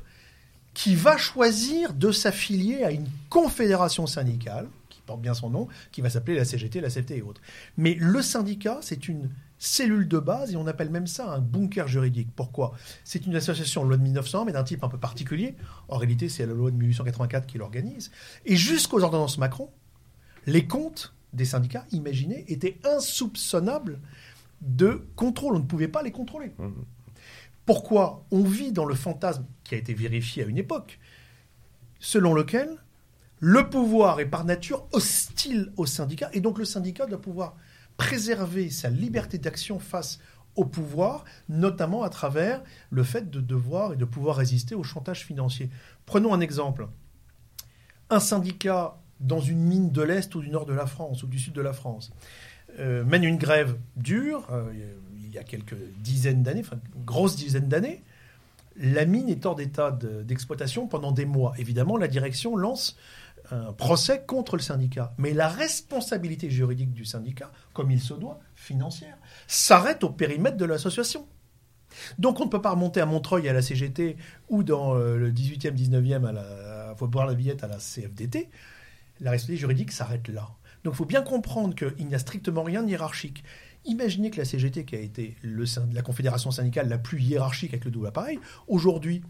qui 0.73 0.95
va 0.95 1.17
choisir 1.17 1.93
de 1.93 2.11
s'affilier 2.11 2.83
à 2.83 2.91
une 2.91 3.07
confédération 3.29 4.05
syndicale, 4.05 4.67
qui 4.89 5.01
porte 5.01 5.21
bien 5.21 5.33
son 5.33 5.49
nom, 5.49 5.67
qui 5.91 6.01
va 6.01 6.09
s'appeler 6.09 6.37
la 6.37 6.45
CGT, 6.45 6.81
la 6.81 6.89
CFT 6.89 7.11
et 7.11 7.21
autres. 7.23 7.41
Mais 7.77 7.95
le 7.99 8.21
syndicat, 8.21 8.79
c'est 8.81 9.07
une 9.07 9.29
cellule 9.59 10.07
de 10.07 10.19
base, 10.19 10.53
et 10.53 10.55
on 10.55 10.67
appelle 10.67 10.89
même 10.89 11.07
ça 11.07 11.31
un 11.31 11.39
bunker 11.39 11.87
juridique. 11.87 12.29
Pourquoi? 12.35 12.73
C'est 13.03 13.25
une 13.25 13.35
association 13.35 13.83
loi 13.83 13.97
de 13.97 14.03
1900, 14.03 14.45
mais 14.45 14.51
d'un 14.51 14.63
type 14.63 14.83
un 14.83 14.89
peu 14.89 14.97
particulier. 14.97 15.55
En 15.87 15.97
réalité, 15.97 16.29
c'est 16.29 16.45
la 16.45 16.53
loi 16.53 16.71
de 16.71 16.75
1884 16.75 17.47
qui 17.47 17.57
l'organise. 17.57 18.11
Et 18.45 18.55
jusqu'aux 18.55 19.01
ordonnances 19.01 19.37
Macron, 19.37 19.69
les 20.45 20.67
comptes 20.67 21.13
des 21.33 21.45
syndicats, 21.45 21.85
imaginez, 21.91 22.45
étaient 22.47 22.77
insoupçonnables 22.83 23.99
de 24.61 25.07
contrôle. 25.15 25.55
On 25.55 25.59
ne 25.59 25.65
pouvait 25.65 25.87
pas 25.87 26.03
les 26.03 26.11
contrôler. 26.11 26.51
Mmh. 26.57 26.69
Pourquoi 27.65 28.25
On 28.31 28.43
vit 28.43 28.71
dans 28.71 28.85
le 28.85 28.95
fantasme 28.95 29.45
qui 29.63 29.75
a 29.75 29.77
été 29.77 29.93
vérifié 29.93 30.43
à 30.43 30.47
une 30.47 30.57
époque, 30.57 30.99
selon 31.99 32.33
lequel 32.33 32.69
le 33.39 33.69
pouvoir 33.69 34.19
est 34.19 34.25
par 34.25 34.45
nature 34.45 34.87
hostile 34.93 35.71
au 35.77 35.85
syndicat, 35.85 36.29
et 36.33 36.41
donc 36.41 36.57
le 36.57 36.65
syndicat 36.65 37.05
doit 37.05 37.21
pouvoir 37.21 37.55
préserver 37.97 38.69
sa 38.69 38.89
liberté 38.89 39.37
d'action 39.37 39.79
face 39.79 40.19
au 40.55 40.65
pouvoir, 40.65 41.23
notamment 41.49 42.03
à 42.03 42.09
travers 42.09 42.63
le 42.89 43.03
fait 43.03 43.29
de 43.29 43.41
devoir 43.41 43.93
et 43.93 43.95
de 43.95 44.05
pouvoir 44.05 44.37
résister 44.37 44.75
au 44.75 44.83
chantage 44.83 45.25
financier. 45.25 45.69
Prenons 46.05 46.33
un 46.33 46.39
exemple. 46.39 46.87
Un 48.09 48.19
syndicat 48.19 48.97
dans 49.19 49.39
une 49.39 49.59
mine 49.59 49.91
de 49.91 50.01
l'Est 50.01 50.33
ou 50.35 50.41
du 50.41 50.49
nord 50.49 50.65
de 50.65 50.73
la 50.73 50.85
France 50.85 51.23
ou 51.23 51.27
du 51.27 51.39
sud 51.39 51.53
de 51.53 51.61
la 51.61 51.73
France 51.73 52.11
euh, 52.79 53.03
mène 53.03 53.23
une 53.23 53.37
grève 53.37 53.77
dure, 53.95 54.47
euh, 54.51 54.71
il 55.15 55.33
y 55.33 55.37
a 55.37 55.43
quelques 55.43 55.77
dizaines 55.99 56.43
d'années, 56.43 56.61
enfin 56.61 56.79
une 56.95 57.03
grosse 57.03 57.35
dizaine 57.35 57.67
d'années, 57.67 58.03
la 58.79 59.05
mine 59.05 59.29
est 59.29 59.45
hors 59.45 59.55
d'état 59.55 59.91
d'exploitation 59.91 60.87
pendant 60.87 61.11
des 61.11 61.25
mois. 61.25 61.53
Évidemment, 61.57 61.97
la 61.97 62.07
direction 62.07 62.55
lance 62.55 62.95
un 63.51 63.73
procès 63.73 64.23
contre 64.25 64.55
le 64.55 64.61
syndicat. 64.61 65.13
Mais 65.17 65.33
la 65.33 65.47
responsabilité 65.47 66.49
juridique 66.49 66.93
du 66.93 67.05
syndicat, 67.05 67.51
comme 67.73 67.91
il 67.91 68.01
se 68.01 68.13
doit, 68.13 68.39
financière, 68.55 69.17
s'arrête 69.47 70.03
au 70.03 70.09
périmètre 70.09 70.57
de 70.57 70.65
l'association. 70.65 71.27
Donc 72.19 72.39
on 72.39 72.45
ne 72.45 72.49
peut 72.49 72.61
pas 72.61 72.71
remonter 72.71 73.01
à 73.01 73.05
Montreuil 73.05 73.47
à 73.49 73.53
la 73.53 73.61
CGT 73.61 74.17
ou 74.49 74.63
dans 74.63 74.95
euh, 74.95 75.17
le 75.17 75.31
18e, 75.31 75.73
19e 75.73 76.25
à 76.25 76.31
la, 76.31 76.95
faut 76.97 77.07
boire 77.07 77.25
la 77.25 77.33
Villette 77.33 77.63
à 77.63 77.67
la 77.67 77.77
CFDT. 77.77 78.49
La 79.19 79.31
responsabilité 79.31 79.59
juridique 79.59 79.91
s'arrête 79.91 80.27
là. 80.27 80.49
Donc 80.83 80.93
il 80.93 80.97
faut 80.97 81.05
bien 81.05 81.21
comprendre 81.21 81.73
qu'il 81.75 82.07
n'y 82.07 82.15
a 82.15 82.19
strictement 82.19 82.63
rien 82.63 82.83
de 82.83 82.89
hiérarchique. 82.89 83.43
Imaginez 83.85 84.29
que 84.31 84.37
la 84.37 84.45
CGT, 84.45 84.85
qui 84.85 84.95
a 84.95 84.99
été 84.99 85.37
le, 85.41 85.63
la 85.93 86.01
confédération 86.01 86.51
syndicale 86.51 86.89
la 86.89 86.97
plus 86.97 87.21
hiérarchique 87.21 87.71
avec 87.71 87.85
le 87.85 87.91
double 87.91 88.07
appareil, 88.07 88.39
aujourd'hui 88.67 89.21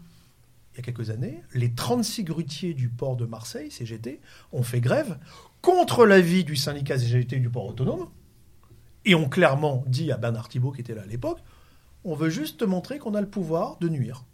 il 0.78 0.86
y 0.86 0.88
a 0.88 0.92
quelques 0.92 1.10
années, 1.10 1.42
les 1.54 1.72
36 1.72 2.22
grutiers 2.22 2.72
du 2.72 2.88
port 2.88 3.16
de 3.16 3.26
Marseille, 3.26 3.70
CGT, 3.70 4.20
ont 4.52 4.62
fait 4.62 4.80
grève 4.80 5.18
contre 5.60 6.06
l'avis 6.06 6.44
du 6.44 6.54
syndicat 6.54 6.98
CGT 6.98 7.40
du 7.40 7.50
port 7.50 7.66
autonome 7.66 8.08
et 9.04 9.16
ont 9.16 9.28
clairement 9.28 9.82
dit 9.88 10.12
à 10.12 10.16
Bernard 10.16 10.48
Thibault, 10.48 10.70
qui 10.70 10.82
était 10.82 10.94
là 10.94 11.02
à 11.02 11.06
l'époque, 11.06 11.40
on 12.04 12.14
veut 12.14 12.30
juste 12.30 12.60
te 12.60 12.64
montrer 12.64 12.98
qu'on 12.98 13.14
a 13.14 13.20
le 13.20 13.28
pouvoir 13.28 13.76
de 13.78 13.88
nuire. 13.88 14.24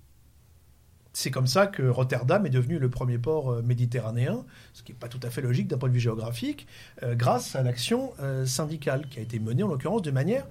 C'est 1.14 1.30
comme 1.30 1.46
ça 1.46 1.66
que 1.66 1.82
Rotterdam 1.82 2.44
est 2.44 2.50
devenu 2.50 2.78
le 2.78 2.90
premier 2.90 3.18
port 3.18 3.52
euh, 3.52 3.62
méditerranéen, 3.62 4.44
ce 4.72 4.82
qui 4.82 4.92
n'est 4.92 4.98
pas 4.98 5.08
tout 5.08 5.20
à 5.22 5.30
fait 5.30 5.40
logique 5.40 5.68
d'un 5.68 5.78
point 5.78 5.88
de 5.88 5.94
vue 5.94 6.00
géographique, 6.00 6.66
euh, 7.02 7.14
grâce 7.14 7.54
à 7.54 7.62
l'action 7.62 8.12
euh, 8.20 8.44
syndicale 8.44 9.08
qui 9.08 9.20
a 9.20 9.22
été 9.22 9.38
menée 9.38 9.62
en 9.62 9.68
l'occurrence 9.68 10.02
de 10.02 10.10
manière 10.10 10.46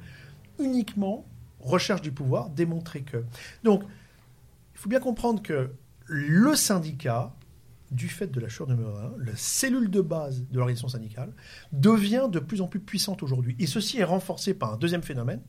uniquement 0.60 1.26
recherche 1.60 2.02
du 2.02 2.12
pouvoir, 2.12 2.50
démontrer 2.50 3.02
que. 3.02 3.24
Donc, 3.64 3.84
il 4.74 4.80
faut 4.80 4.90
bien 4.90 5.00
comprendre 5.00 5.42
que 5.42 5.70
le 6.06 6.56
syndicat, 6.56 7.36
du 7.92 8.08
fait 8.08 8.28
de 8.28 8.40
la 8.40 8.50
chure 8.50 8.68
numéro 8.68 8.96
1, 8.96 9.14
la 9.20 9.36
cellule 9.36 9.90
de 9.90 10.02
base 10.02 10.44
de 10.50 10.58
l'organisation 10.58 10.88
syndicale, 10.88 11.32
devient 11.72 12.28
de 12.32 12.40
plus 12.40 12.62
en 12.62 12.68
plus 12.68 12.80
puissante 12.80 13.24
aujourd'hui. 13.24 13.56
Et 13.60 13.68
ceci 13.68 14.00
est 14.00 14.04
renforcé 14.04 14.54
par 14.54 14.74
un 14.74 14.78
deuxième 14.78 15.04
phénomène. 15.04 15.42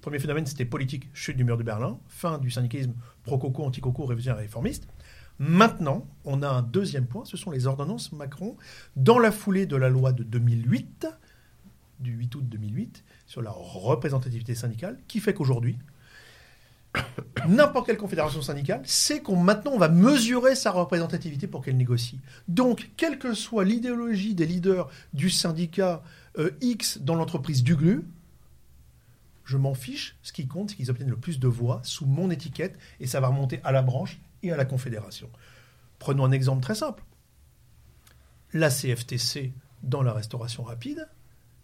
Premier 0.00 0.18
phénomène, 0.18 0.46
c'était 0.46 0.64
politique, 0.64 1.10
chute 1.12 1.36
du 1.36 1.44
mur 1.44 1.56
de 1.56 1.62
Berlin, 1.62 1.98
fin 2.08 2.38
du 2.38 2.50
syndicalisme 2.50 2.94
pro-coco, 3.22 3.62
anti-coco, 3.62 4.04
révisionnaire 4.04 4.40
et 4.40 4.46
réformiste. 4.46 4.88
Maintenant, 5.38 6.06
on 6.24 6.42
a 6.42 6.48
un 6.48 6.62
deuxième 6.62 7.06
point, 7.06 7.24
ce 7.24 7.36
sont 7.36 7.50
les 7.50 7.66
ordonnances 7.66 8.12
Macron, 8.12 8.56
dans 8.96 9.18
la 9.18 9.32
foulée 9.32 9.66
de 9.66 9.76
la 9.76 9.88
loi 9.88 10.12
de 10.12 10.22
2008, 10.22 11.06
du 12.00 12.12
8 12.12 12.34
août 12.34 12.48
2008, 12.48 13.04
sur 13.26 13.42
la 13.42 13.50
représentativité 13.50 14.54
syndicale, 14.54 14.98
qui 15.08 15.20
fait 15.20 15.34
qu'aujourd'hui, 15.34 15.78
n'importe 17.48 17.86
quelle 17.86 17.96
confédération 17.96 18.42
syndicale 18.42 18.82
sait 18.84 19.20
qu'on 19.20 19.36
maintenant 19.36 19.72
on 19.72 19.78
va 19.78 19.88
mesurer 19.88 20.54
sa 20.54 20.70
représentativité 20.70 21.46
pour 21.46 21.64
qu'elle 21.64 21.76
négocie. 21.76 22.20
Donc, 22.48 22.90
quelle 22.96 23.18
que 23.18 23.34
soit 23.34 23.64
l'idéologie 23.64 24.34
des 24.34 24.46
leaders 24.46 24.88
du 25.12 25.30
syndicat 25.30 26.02
euh, 26.38 26.50
X 26.60 26.98
dans 26.98 27.14
l'entreprise 27.14 27.62
du 27.62 27.76
GLU, 27.76 28.04
je 29.44 29.56
m'en 29.56 29.74
fiche. 29.74 30.16
Ce 30.22 30.32
qui 30.32 30.46
compte, 30.46 30.70
c'est 30.70 30.76
qu'ils 30.76 30.90
obtiennent 30.90 31.10
le 31.10 31.16
plus 31.16 31.38
de 31.40 31.48
voix 31.48 31.80
sous 31.84 32.06
mon 32.06 32.30
étiquette 32.30 32.78
et 33.00 33.06
ça 33.06 33.20
va 33.20 33.28
remonter 33.28 33.60
à 33.64 33.72
la 33.72 33.82
branche 33.82 34.20
et 34.42 34.52
à 34.52 34.56
la 34.56 34.64
confédération. 34.64 35.28
Prenons 35.98 36.24
un 36.24 36.32
exemple 36.32 36.62
très 36.62 36.74
simple. 36.74 37.02
La 38.52 38.70
CFTC 38.70 39.52
dans 39.82 40.02
la 40.02 40.12
restauration 40.12 40.62
rapide, 40.62 41.08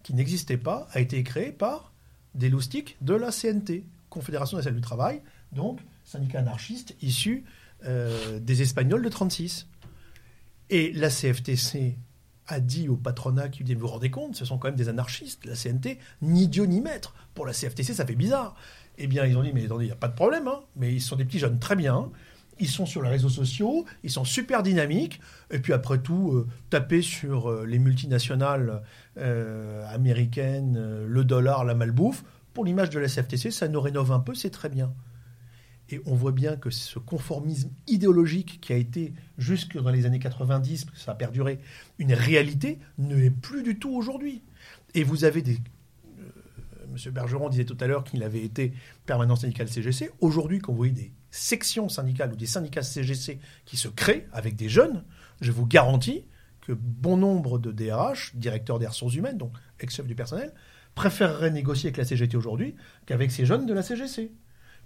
qui 0.03 0.15
n'existait 0.15 0.57
pas, 0.57 0.89
a 0.93 1.01
été 1.01 1.23
créée 1.23 1.53
par 1.53 1.93
des 2.35 2.49
loustiques 2.49 2.97
de 3.01 3.15
la 3.15 3.31
CNT, 3.31 3.85
Confédération 4.11 4.57
nationale 4.57 4.77
du 4.77 4.83
travail, 4.83 5.23
donc 5.53 5.81
syndicat 6.05 6.39
anarchiste 6.41 6.97
issu 7.03 7.45
euh, 7.85 8.41
des 8.41 8.63
Espagnols 8.63 9.03
de 9.03 9.09
36. 9.09 9.69
Et 10.71 10.93
la 10.93 11.11
CFTC 11.11 11.97
a 12.47 12.61
dit 12.61 12.89
au 12.89 12.97
patronat 12.97 13.49
qui 13.49 13.63
dit 13.63 13.75
vous 13.75 13.83
vous 13.83 13.87
rendez 13.89 14.11
compte, 14.11 14.35
ce 14.35 14.45
sont 14.45 14.59
quand 14.59 14.69
même 14.69 14.77
des 14.77 14.89
anarchistes, 14.89 15.45
la 15.45 15.55
CNT, 15.55 15.99
ni 16.23 16.49
Dieu 16.49 16.65
ni 16.65 16.81
maître. 16.81 17.15
Pour 17.35 17.47
la 17.47 17.53
CFTC, 17.53 17.95
ça 17.95 18.07
fait 18.07 18.15
bizarre. 18.15 18.57
Eh 18.97 19.07
bien, 19.07 19.25
ils 19.27 19.37
ont 19.37 19.43
dit 19.43 19.53
mais 19.55 19.65
attendez, 19.65 19.85
il 19.85 19.89
n'y 19.89 19.93
a 19.93 19.97
pas 19.97 20.09
de 20.09 20.15
problème, 20.15 20.49
hein. 20.49 20.61
mais 20.77 20.93
ils 20.93 21.01
sont 21.01 21.17
des 21.17 21.25
petits 21.25 21.39
jeunes 21.39 21.59
très 21.59 21.77
bien. 21.77 22.11
Ils 22.59 22.69
sont 22.69 22.87
sur 22.87 23.03
les 23.03 23.09
réseaux 23.09 23.29
sociaux, 23.29 23.85
ils 24.03 24.11
sont 24.11 24.25
super 24.25 24.65
dynamiques. 24.65 25.21
Et 25.53 25.61
puis 25.61 25.73
après 25.73 25.99
tout, 25.99 26.33
euh, 26.33 26.49
taper 26.71 27.03
sur 27.03 27.49
euh, 27.49 27.65
les 27.65 27.79
multinationales 27.79 28.83
américaines, 29.91 31.05
le 31.05 31.25
dollar, 31.25 31.65
la 31.65 31.75
malbouffe, 31.75 32.23
pour 32.59 32.65
l'image 32.65 32.91
de 32.91 32.99
la 32.99 33.07
CFTC, 33.07 33.53
ça 33.53 33.69
nous 33.69 33.81
rénove 33.81 34.11
un 34.11 34.19
peu, 34.19 34.35
c'est 34.35 34.51
très 34.51 34.69
bien. 34.69 34.93
Et 35.91 36.01
on 36.07 36.17
voit 36.17 36.33
bien 36.33 36.57
que 36.57 36.71
ce 36.71 36.99
conformisme 36.99 37.71
idéologique 37.87 38.61
qui 38.61 38.73
a 38.73 38.77
été 38.77 39.15
jusque 39.39 39.81
dans 39.81 39.91
les 39.91 40.07
années 40.07 40.19
90, 40.19 40.87
ça 40.93 41.13
a 41.13 41.15
perduré, 41.15 41.61
une 42.01 42.13
réalité, 42.13 42.81
ne 42.99 43.15
l'est 43.15 43.31
plus 43.31 43.63
du 43.63 43.79
tout 43.79 43.91
aujourd'hui. 43.91 44.43
Et 44.95 45.05
vous 45.05 45.23
avez 45.23 45.41
des... 45.41 45.53
Euh, 45.55 46.87
Monsieur 46.91 47.13
Bergeron 47.13 47.49
disait 47.49 47.65
tout 47.65 47.77
à 47.79 47.87
l'heure 47.87 48.03
qu'il 48.03 48.25
avait 48.25 48.43
été 48.43 48.73
permanent 49.07 49.37
syndical 49.37 49.69
CGC. 49.69 50.11
Aujourd'hui, 50.19 50.59
quand 50.59 50.73
vous 50.73 50.79
voyez 50.79 50.93
des 50.93 51.13
sections 51.31 51.89
syndicales 51.89 52.33
ou 52.33 52.37
des 52.37 52.47
syndicats 52.47 52.83
CGC 52.83 53.39
qui 53.67 53.77
se 53.77 53.87
créent 53.87 54.27
avec 54.33 54.57
des 54.57 54.69
jeunes, 54.69 55.05
je 55.41 55.53
vous 55.53 55.65
garantis 55.65 56.25
que 56.63 56.73
bon 56.73 57.19
nombre 57.19 57.61
de 57.61 57.71
DRH, 57.71 58.35
directeurs 58.35 58.81
des 58.81 58.89
ressources 58.89 59.15
humaines, 59.15 59.39
donc 59.39 59.53
ex-chefs 59.79 60.09
du 60.09 60.17
personnel, 60.17 60.53
préférerait 60.99 61.53
négocier 61.53 61.87
avec 61.87 61.97
la 61.97 62.05
CGT 62.05 62.37
aujourd'hui 62.37 62.75
qu'avec 63.07 63.31
ces 63.31 63.47
jeunes 63.47 63.67
de 63.67 63.73
la 63.73 63.85
CGC, 63.85 64.33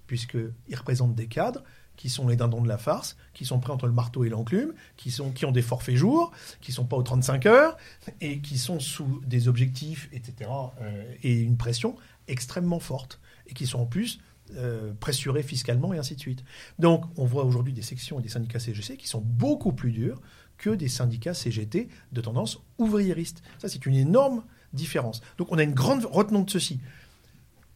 puisqu'ils 0.06 0.76
représentent 0.76 1.14
des 1.14 1.26
cadres 1.26 1.64
qui 1.96 2.10
sont 2.10 2.28
les 2.28 2.36
dindons 2.36 2.60
de 2.60 2.68
la 2.68 2.76
farce, 2.76 3.16
qui 3.32 3.46
sont 3.46 3.60
prêts 3.60 3.72
entre 3.72 3.86
le 3.86 3.94
marteau 3.94 4.22
et 4.22 4.28
l'enclume, 4.28 4.74
qui, 4.98 5.14
ont 5.22 5.52
des 5.52 5.62
forfaits 5.62 5.96
jours, 5.96 6.30
qui 6.60 6.70
ne 6.70 6.74
sont 6.74 6.84
pas 6.84 6.98
aux 6.98 7.02
35 7.02 7.46
heures, 7.46 7.78
et 8.20 8.40
qui 8.40 8.58
sont 8.58 8.78
sous 8.78 9.22
des 9.24 9.48
objectifs, 9.48 10.10
etc., 10.12 10.50
euh, 10.82 11.14
et 11.22 11.40
une 11.40 11.56
pression 11.56 11.96
extrêmement 12.28 12.78
forte, 12.78 13.18
et 13.46 13.54
qui 13.54 13.66
sont 13.66 13.78
en 13.78 13.86
plus 13.86 14.20
euh, 14.56 14.92
pressurés 15.00 15.42
fiscalement, 15.42 15.94
et 15.94 15.98
ainsi 15.98 16.14
de 16.14 16.20
suite. 16.20 16.44
Donc, 16.78 17.06
on 17.16 17.24
voit 17.24 17.46
aujourd'hui 17.46 17.72
des 17.72 17.80
sections 17.80 18.20
et 18.20 18.22
des 18.22 18.28
syndicats 18.28 18.58
CGC 18.58 18.98
qui 18.98 19.08
sont 19.08 19.22
beaucoup 19.22 19.72
plus 19.72 19.92
durs 19.92 20.20
que 20.58 20.68
des 20.68 20.88
syndicats 20.88 21.32
CGT 21.32 21.88
de 22.12 22.20
tendance 22.20 22.60
ouvriériste. 22.76 23.42
Ça, 23.58 23.68
c'est 23.68 23.86
une 23.86 23.94
énorme 23.94 24.44
différence. 24.72 25.20
Donc 25.38 25.48
on 25.50 25.58
a 25.58 25.62
une 25.62 25.74
grande... 25.74 26.04
Retenons 26.04 26.42
de 26.42 26.50
ceci. 26.50 26.80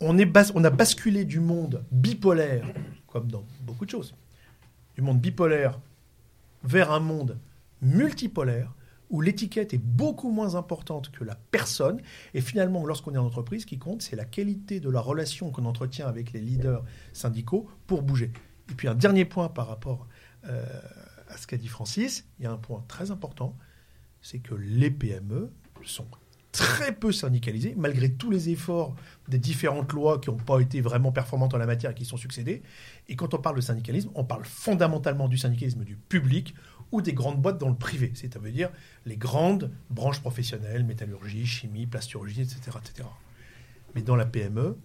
On, 0.01 0.19
est 0.19 0.31
on 0.55 0.65
a 0.65 0.71
basculé 0.71 1.25
du 1.25 1.41
monde 1.41 1.85
bipolaire, 1.91 2.67
comme 3.07 3.31
dans 3.31 3.45
beaucoup 3.63 3.85
de 3.87 3.91
choses, 3.91 4.15
du 4.95 5.03
monde 5.03 5.21
bipolaire 5.21 5.81
vers 6.65 6.93
un 6.93 7.01
monde 7.01 7.39
multipolaire 7.81 8.75
où 9.11 9.21
l'étiquette 9.21 9.73
est 9.73 9.79
beaucoup 9.79 10.31
moins 10.31 10.55
importante 10.57 11.11
que 11.11 11.25
la 11.25 11.37
personne. 11.51 12.01
Et 12.35 12.41
finalement, 12.41 12.85
lorsqu'on 12.85 13.15
est 13.15 13.19
en 13.19 13.27
entreprise, 13.27 13.63
ce 13.63 13.67
qui 13.67 13.79
compte, 13.79 14.03
c'est 14.03 14.17
la 14.17 14.25
qualité 14.25 14.81
de 14.81 14.91
la 14.91 15.01
relation 15.01 15.51
qu'on 15.51 15.65
entretient 15.65 16.09
avec 16.09 16.33
les 16.33 16.41
leaders 16.41 16.85
syndicaux 17.13 17.69
pour 17.87 18.03
bouger. 18.03 18.33
Et 18.71 18.75
puis 18.75 18.89
un 18.89 18.95
dernier 18.95 19.25
point 19.25 19.49
par 19.49 19.69
rapport 19.69 20.07
euh, 20.49 20.65
à 21.29 21.37
ce 21.37 21.47
qu'a 21.47 21.57
dit 21.57 21.69
Francis, 21.69 22.27
il 22.39 22.45
y 22.45 22.47
a 22.47 22.53
un 22.53 22.57
point 22.57 22.85
très 22.89 23.11
important, 23.11 23.57
c'est 24.23 24.41
que 24.41 24.55
les 24.55 24.91
PME 24.91 25.53
sont 25.85 26.07
très 26.57 26.92
peu 26.92 27.12
syndicalisées, 27.12 27.75
malgré 27.77 28.11
tous 28.11 28.31
les 28.31 28.49
efforts 28.49 28.97
des 29.29 29.38
différentes 29.38 29.92
lois 29.92 30.19
qui 30.19 30.31
n'ont 30.31 30.38
pas 30.38 30.59
été 30.61 30.81
vraiment 30.81 31.12
performantes 31.12 31.53
en 31.53 31.59
la 31.59 31.66
matière 31.66 31.90
et 31.90 31.95
qui 31.95 32.07
sont 32.07 32.16
succédées. 32.16 32.62
Et 33.09 33.16
quand 33.16 33.35
on 33.35 33.38
parle 33.38 33.57
de 33.57 33.61
syndicalisme, 33.61 34.11
on 34.14 34.25
parle 34.25 34.45
fondamentalement 34.47 35.29
du 35.29 35.37
syndicalisme 35.37 35.85
du 35.85 35.97
public 35.97 36.55
ou 36.92 37.03
des 37.03 37.12
grandes 37.12 37.42
boîtes 37.42 37.59
dans 37.59 37.69
le 37.69 37.75
privé, 37.75 38.12
c'est-à-dire 38.14 38.71
les 39.05 39.19
grandes 39.19 39.71
branches 39.90 40.21
professionnelles, 40.21 40.85
métallurgie, 40.85 41.45
chimie, 41.45 41.87
plasturgie, 41.87 42.40
etc., 42.40 42.79
etc. 42.81 43.09
Mais 43.95 44.01
dans 44.01 44.16
la 44.16 44.25
PME, 44.25 44.79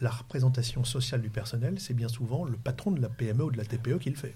la 0.00 0.10
représentation 0.10 0.84
sociale 0.84 1.22
du 1.22 1.30
personnel, 1.30 1.74
c'est 1.78 1.94
bien 1.94 2.08
souvent 2.08 2.44
le 2.44 2.56
patron 2.56 2.90
de 2.90 3.00
la 3.00 3.08
PME 3.08 3.44
ou 3.44 3.50
de 3.50 3.56
la 3.56 3.64
TPE 3.64 3.98
qui 3.98 4.10
le 4.10 4.16
fait. 4.16 4.34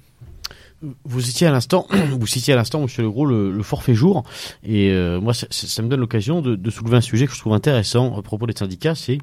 Vous 1.04 1.20
citiez 1.20 1.46
à 1.46 1.50
l'instant, 1.50 1.86
vous 2.18 2.26
citiez 2.26 2.54
à 2.54 2.56
l'instant, 2.56 2.80
Monsieur 2.80 3.02
Legros, 3.02 3.26
le, 3.26 3.50
le 3.50 3.62
forfait 3.62 3.94
jour, 3.94 4.22
et 4.62 4.90
euh, 4.92 5.20
moi, 5.20 5.34
ça, 5.34 5.82
me 5.82 5.88
donne 5.88 6.00
l'occasion 6.00 6.40
de, 6.40 6.70
soulever 6.70 6.96
un 6.96 7.02
sujet 7.02 7.26
que 7.26 7.34
je 7.34 7.38
trouve 7.38 7.54
intéressant 7.54 8.16
à 8.16 8.22
propos 8.22 8.46
des 8.46 8.56
syndicats, 8.56 8.94
c'est 8.94 9.18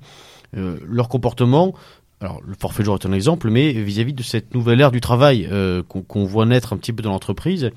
euh, 0.57 0.77
leur 0.85 1.09
comportement 1.09 1.73
alors 2.21 2.41
le 2.47 2.55
forfait 2.57 2.83
jour 2.83 2.95
est 2.95 3.05
un 3.05 3.11
exemple, 3.11 3.49
mais 3.49 3.73
vis-à-vis 3.73 4.13
de 4.13 4.23
cette 4.23 4.55
nouvelle 4.55 4.79
ère 4.79 4.89
du 4.89 5.01
travail 5.01 5.49
euh, 5.51 5.83
qu'on 5.83 6.23
voit 6.23 6.45
naître 6.45 6.71
un 6.71 6.77
petit 6.77 6.93
peu 6.93 7.03
dans 7.03 7.11
l'entreprise, 7.11 7.71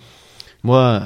moi, 0.62 1.02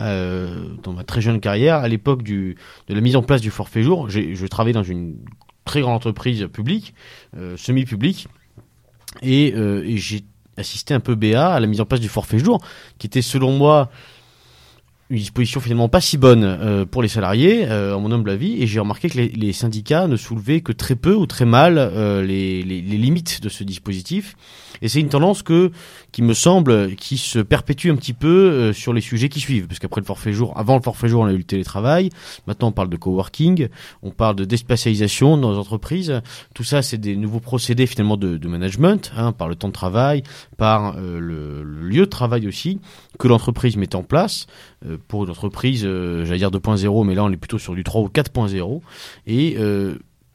dans 0.82 0.92
ma 0.92 1.02
très 1.04 1.20
jeune 1.20 1.40
carrière, 1.40 1.76
à 1.76 1.88
l'époque 1.88 2.22
de 2.22 2.54
la 2.88 3.00
mise 3.00 3.16
en 3.16 3.22
place 3.22 3.40
du 3.40 3.50
forfait 3.50 3.82
jour, 3.82 4.08
je 4.08 4.46
travaillais 4.46 4.74
dans 4.74 4.82
une 4.82 5.16
très 5.64 5.80
grande 5.80 5.94
entreprise 5.94 6.48
publique, 6.52 6.94
euh, 7.36 7.56
semi-publique, 7.56 8.28
et, 9.20 9.48
et 9.48 9.96
j'ai 9.98 10.24
assisté 10.56 10.94
un 10.94 11.00
peu 11.00 11.14
BA 11.14 11.54
à 11.54 11.60
la 11.60 11.66
mise 11.66 11.80
en 11.80 11.84
place 11.84 12.00
du 12.00 12.08
forfait 12.08 12.38
jour, 12.38 12.60
qui 12.98 13.06
était 13.06 13.22
selon 13.22 13.52
moi 13.52 13.90
une 15.12 15.18
disposition 15.18 15.60
finalement 15.60 15.90
pas 15.90 16.00
si 16.00 16.16
bonne 16.16 16.42
euh, 16.42 16.86
pour 16.86 17.02
les 17.02 17.08
salariés, 17.08 17.66
euh, 17.68 17.94
à 17.94 17.98
mon 17.98 18.10
humble 18.10 18.30
avis, 18.30 18.62
et 18.62 18.66
j'ai 18.66 18.80
remarqué 18.80 19.10
que 19.10 19.18
les, 19.18 19.52
syndicats 19.52 20.06
ne 20.06 20.16
soulevaient 20.16 20.62
que 20.62 20.72
très 20.72 20.96
peu 20.96 21.14
ou 21.14 21.26
très 21.26 21.44
mal 21.44 21.76
euh, 21.76 22.22
les, 22.24 22.62
limites 22.62 23.42
de 23.42 23.50
ce 23.50 23.62
dispositif. 23.62 24.36
Et 24.80 24.88
c'est 24.88 25.00
une 25.00 25.10
tendance 25.10 25.42
que 25.42 25.70
qui 26.12 26.22
me 26.22 26.34
semble 26.34 26.94
qui 26.94 27.18
se 27.18 27.38
perpétue 27.38 27.88
un 27.88 27.96
petit 27.96 28.12
peu 28.12 28.28
euh, 28.28 28.72
sur 28.72 28.92
les 28.92 29.00
sujets 29.00 29.28
qui 29.28 29.40
suivent, 29.40 29.66
parce 29.66 29.78
qu'après 29.78 30.00
le 30.00 30.06
forfait 30.06 30.32
jour, 30.32 30.52
avant 30.56 30.76
le 30.76 30.82
forfait 30.82 31.08
jour, 31.08 31.22
on 31.22 31.26
a 31.26 31.32
eu 31.32 31.38
le 31.38 31.44
télétravail. 31.44 32.10
Maintenant, 32.46 32.68
on 32.68 32.72
parle 32.72 32.90
de 32.90 32.96
coworking, 32.96 33.68
on 34.02 34.10
parle 34.10 34.36
de 34.36 34.44
déspécialisation 34.44 35.36
dans 35.36 35.50
les 35.50 35.58
entreprises. 35.58 36.20
Tout 36.54 36.64
ça, 36.64 36.82
c'est 36.82 36.98
des 36.98 37.16
nouveaux 37.16 37.40
procédés 37.40 37.86
finalement 37.86 38.16
de, 38.16 38.36
de 38.36 38.48
management, 38.48 39.12
hein, 39.16 39.32
par 39.32 39.48
le 39.48 39.54
temps 39.54 39.68
de 39.68 39.72
travail, 39.72 40.22
par 40.56 40.96
le, 41.00 41.62
le, 41.62 41.62
lieu 41.62 42.02
de 42.02 42.10
travail 42.10 42.46
aussi 42.46 42.80
que 43.18 43.28
l'entreprise 43.28 43.76
met 43.76 43.94
en 43.94 44.02
place 44.02 44.46
pour 45.08 45.24
une 45.24 45.30
entreprise, 45.30 45.84
euh, 45.84 46.24
j'allais 46.24 46.38
dire 46.38 46.50
2.0, 46.50 47.06
mais 47.06 47.14
là 47.14 47.24
on 47.24 47.30
est 47.30 47.36
plutôt 47.36 47.58
sur 47.58 47.74
du 47.74 47.84
3 47.84 48.02
ou 48.02 48.08
4.0. 48.08 48.80
Et 49.26 49.56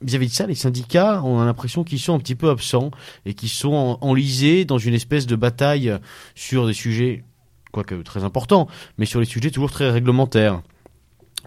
vis-à-vis 0.02 0.28
de 0.28 0.34
ça, 0.34 0.46
les 0.46 0.56
syndicats, 0.56 1.22
on 1.24 1.40
a 1.40 1.46
l'impression 1.46 1.84
qu'ils 1.84 2.00
sont 2.00 2.14
un 2.14 2.20
petit 2.20 2.36
peu 2.36 2.50
absents 2.50 2.92
et 3.26 3.34
qu'ils 3.34 3.50
sont 3.50 3.98
enlisés 4.02 4.66
dans 4.66 4.78
une 4.78 4.94
espèce 4.94 5.26
de 5.26 5.36
bataille 5.36 5.98
sur 6.36 6.68
des 6.68 6.74
sujets, 6.74 7.24
quoique 7.72 7.96
très 7.96 8.24
importants, 8.24 8.68
mais 8.98 9.06
sur 9.06 9.20
les 9.20 9.26
sujets 9.26 9.52
toujours 9.52 9.72
très 9.72 9.90
réglementaires 9.90 10.62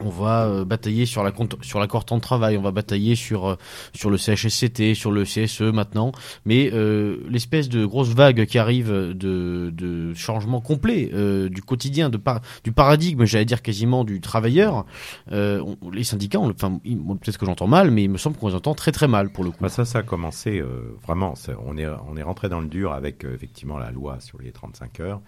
on 0.01 0.09
va 0.09 0.47
euh, 0.47 0.65
batailler 0.65 1.07
sur 1.07 1.23
la 1.23 1.33
sur 1.63 1.79
l'accord 1.79 2.05
temps 2.05 2.17
de 2.17 2.23
travail, 2.23 2.57
on 2.57 2.63
va 2.63 2.71
batailler 2.71 3.15
sur 3.15 3.49
euh, 3.49 3.57
sur 3.95 4.11
le 4.11 4.17
CHSCT, 4.17 4.95
sur 4.95 5.13
le 5.13 5.25
CSE 5.25 5.63
maintenant, 5.63 6.13
mais 6.45 6.71
euh, 6.73 7.19
l'espèce 7.29 7.69
de 7.69 7.85
grosse 7.85 8.09
vague 8.09 8.47
qui 8.47 8.59
arrive 8.59 8.91
de, 8.91 10.13
changement 10.15 10.61
complet 10.61 11.11
du 11.51 11.63
quotidien, 11.63 12.11
du 12.11 12.73
paradigme, 12.73 13.25
j'allais 13.25 13.45
dire 13.45 13.63
quasiment 13.63 14.05
du 14.05 14.21
travailleur, 14.21 14.85
les 15.31 16.05
syndicats, 16.05 16.39
enfin 16.39 16.81
peut-être 16.83 17.39
que 17.39 17.47
j'entends 17.47 17.67
mal, 17.67 17.91
mais 17.91 18.05
il 18.05 18.11
me 18.11 18.19
semble 18.19 18.37
qu'on 18.37 18.49
les 18.49 18.55
entend 18.55 18.75
très 18.75 18.93
très 18.93 19.09
mal 19.09 19.31
pour 19.31 19.45
le 19.45 19.51
coup. 19.51 19.59
Bah 19.61 19.69
ça, 19.69 19.85
ça 19.85 20.01
a 20.01 20.03
commencé 20.03 20.63
vraiment. 21.03 21.35
on 21.65 21.77
est 21.77 21.87
on 21.87 22.17
est 22.17 22.23
rentré 22.23 22.49
dans 22.49 22.61
le 22.61 22.69
dur 22.69 22.93
avec 22.93 23.25
effectivement 23.25 23.79
la 23.79 23.91
loi 23.91 24.21
sur 24.21 24.39
les 24.41 24.53
35 24.53 25.01
heures. 25.01 25.21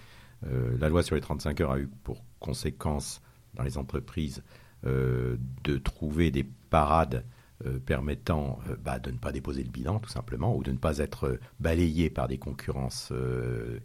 la 0.81 0.89
loi 0.89 1.03
sur 1.03 1.15
les 1.15 1.21
35 1.21 1.61
heures 1.61 1.73
a 1.73 1.79
eu 1.79 1.89
pour 2.05 2.23
conséquence 2.41 3.23
dans 3.55 3.63
les 3.63 3.79
entreprises 3.79 4.43
de 4.85 5.79
trouver 5.79 6.31
des 6.31 6.45
parades 6.71 7.25
euh, 7.67 7.79
permettant 7.79 8.59
euh, 8.69 8.77
bah, 8.83 8.99
de 8.99 9.11
ne 9.11 9.19
pas 9.19 9.31
déposer 9.31 9.63
le 9.63 9.71
bilan 9.71 10.01
tout 10.01 10.09
simplement 10.09 10.57
ou 10.57 10.65
de 10.65 10.73
ne 10.73 10.79
pas 10.79 10.99
être 10.99 11.39
balayé 11.61 12.11
par 12.11 12.27
des 12.27 12.39
concurrences 12.39 13.13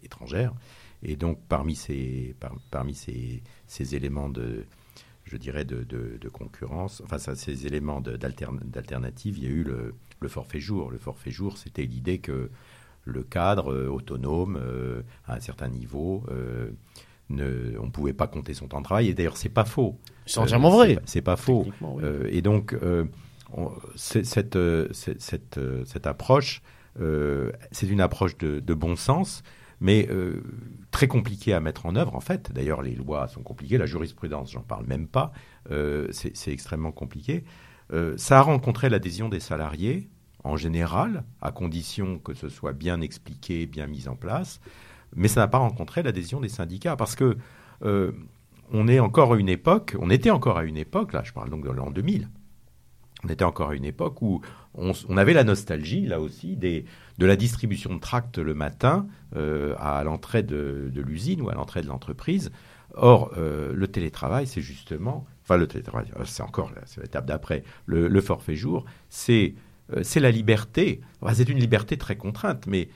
étrangères. 0.02 0.52
Et 1.04 1.14
donc 1.14 1.38
parmi 1.48 1.76
ces, 1.76 2.34
parmi 2.72 2.94
ces, 2.94 3.42
ces, 3.68 3.94
éléments 3.94 4.28
de, 4.28 4.64
je 5.26 5.36
dirais, 5.36 5.64
de, 5.64 5.84
de, 5.84 6.28
concurrence, 6.28 7.02
enfin 7.04 7.18
ces 7.18 7.66
éléments 7.66 8.00
d'alternative, 8.00 9.38
il 9.38 9.44
y 9.44 9.46
a 9.46 9.50
eu 9.50 9.62
le, 9.62 10.28
forfait 10.28 10.58
jour. 10.58 10.90
Le 10.90 10.98
forfait 10.98 11.30
jour, 11.30 11.56
c'était 11.56 11.84
l'idée 11.84 12.18
que 12.18 12.50
le 13.04 13.22
cadre 13.22 13.86
autonome, 13.86 14.60
à 15.28 15.36
un 15.36 15.40
certain 15.40 15.68
niveau, 15.68 16.24
ne, 17.30 17.78
on 17.78 17.86
ne 17.86 17.90
pouvait 17.90 18.12
pas 18.12 18.26
compter 18.26 18.54
son 18.54 18.68
temps 18.68 18.78
de 18.78 18.84
travail. 18.84 19.08
Et 19.08 19.14
d'ailleurs, 19.14 19.36
c'est 19.36 19.48
pas 19.48 19.64
faux. 19.64 19.98
C'est 20.26 20.38
entièrement 20.38 20.70
vrai. 20.70 20.98
C'est 21.04 21.22
pas, 21.22 21.36
faux. 21.36 21.66
Euh, 21.82 22.28
et 22.30 22.42
donc, 22.42 22.74
euh, 22.74 23.04
cette, 23.96 24.56
euh, 24.56 24.88
cette, 24.92 25.20
cette, 25.20 25.60
cette, 25.84 26.06
approche, 26.06 26.62
c'est 27.70 27.88
une 27.88 28.00
approche 28.00 28.36
de, 28.38 28.60
de, 28.60 28.74
bon 28.74 28.96
sens, 28.96 29.42
mais 29.80 30.08
très 30.90 31.08
compliquée 31.08 31.52
à 31.52 31.60
mettre 31.60 31.86
en 31.86 31.96
œuvre, 31.96 32.14
en 32.14 32.20
fait. 32.20 32.52
D'ailleurs, 32.52 32.82
les 32.82 32.94
lois 32.94 33.28
sont 33.28 33.42
compliquées. 33.42 33.78
La 33.78 33.86
jurisprudence, 33.86 34.52
j'en 34.52 34.62
parle 34.62 34.86
même 34.86 35.06
pas. 35.06 35.32
c'est 36.10 36.52
extrêmement 36.52 36.92
compliqué. 36.92 37.44
ça 38.16 38.38
a 38.38 38.42
rencontré 38.42 38.88
l'adhésion 38.88 39.28
des 39.28 39.40
salariés, 39.40 40.08
en 40.44 40.56
général, 40.56 41.24
à 41.40 41.52
condition 41.52 42.18
que 42.18 42.34
ce 42.34 42.48
soit 42.48 42.72
bien 42.72 43.00
expliqué, 43.00 43.66
bien 43.66 43.86
mis 43.86 44.08
en 44.08 44.16
place 44.16 44.60
mais 45.16 45.28
ça 45.28 45.40
n'a 45.40 45.48
pas 45.48 45.58
rencontré 45.58 46.02
l'adhésion 46.02 46.40
des 46.40 46.48
syndicats 46.48 46.96
parce 46.96 47.14
que 47.14 47.36
euh, 47.82 48.12
on 48.70 48.88
est 48.88 49.00
encore 49.00 49.34
à 49.34 49.36
une 49.36 49.48
époque, 49.48 49.96
on 49.98 50.10
était 50.10 50.30
encore 50.30 50.58
à 50.58 50.64
une 50.64 50.76
époque, 50.76 51.12
là 51.12 51.22
je 51.24 51.32
parle 51.32 51.50
donc 51.50 51.64
de 51.64 51.70
l'an 51.70 51.90
2000, 51.90 52.28
on 53.24 53.28
était 53.28 53.44
encore 53.44 53.70
à 53.70 53.74
une 53.74 53.84
époque 53.84 54.22
où 54.22 54.40
on, 54.74 55.16
avait 55.16 55.32
la 55.32 55.42
nostalgie, 55.42 56.06
là 56.06 56.20
aussi, 56.20 56.56
de 56.56 56.84
la 57.18 57.34
distribution 57.34 57.94
de 57.94 57.98
tracts 57.98 58.38
le 58.38 58.54
matin 58.54 59.08
euh, 59.34 59.74
à 59.78 60.04
l'entrée 60.04 60.44
de, 60.44 60.92
l'usine 60.94 61.42
ou 61.42 61.48
à 61.48 61.54
l'entrée 61.54 61.82
de 61.82 61.88
l'entreprise. 61.88 62.52
Or, 62.94 63.32
euh, 63.36 63.72
le 63.74 63.88
télétravail, 63.88 64.46
c'est 64.46 64.60
justement, 64.60 65.26
enfin 65.42 65.56
le 65.56 65.66
télétravail, 65.66 66.06
c'est 66.26 66.44
encore 66.44 66.70
l'étape 66.96 67.26
d'après, 67.26 67.64
le, 67.86 68.20
forfait 68.20 68.54
jour, 68.54 68.84
c'est 69.08 69.54
la 69.88 70.30
liberté. 70.30 71.00
c'est 71.32 71.48
une 71.48 71.58
liberté 71.58 71.96
très 71.96 72.16
contrainte, 72.16 72.68
mais 72.68 72.88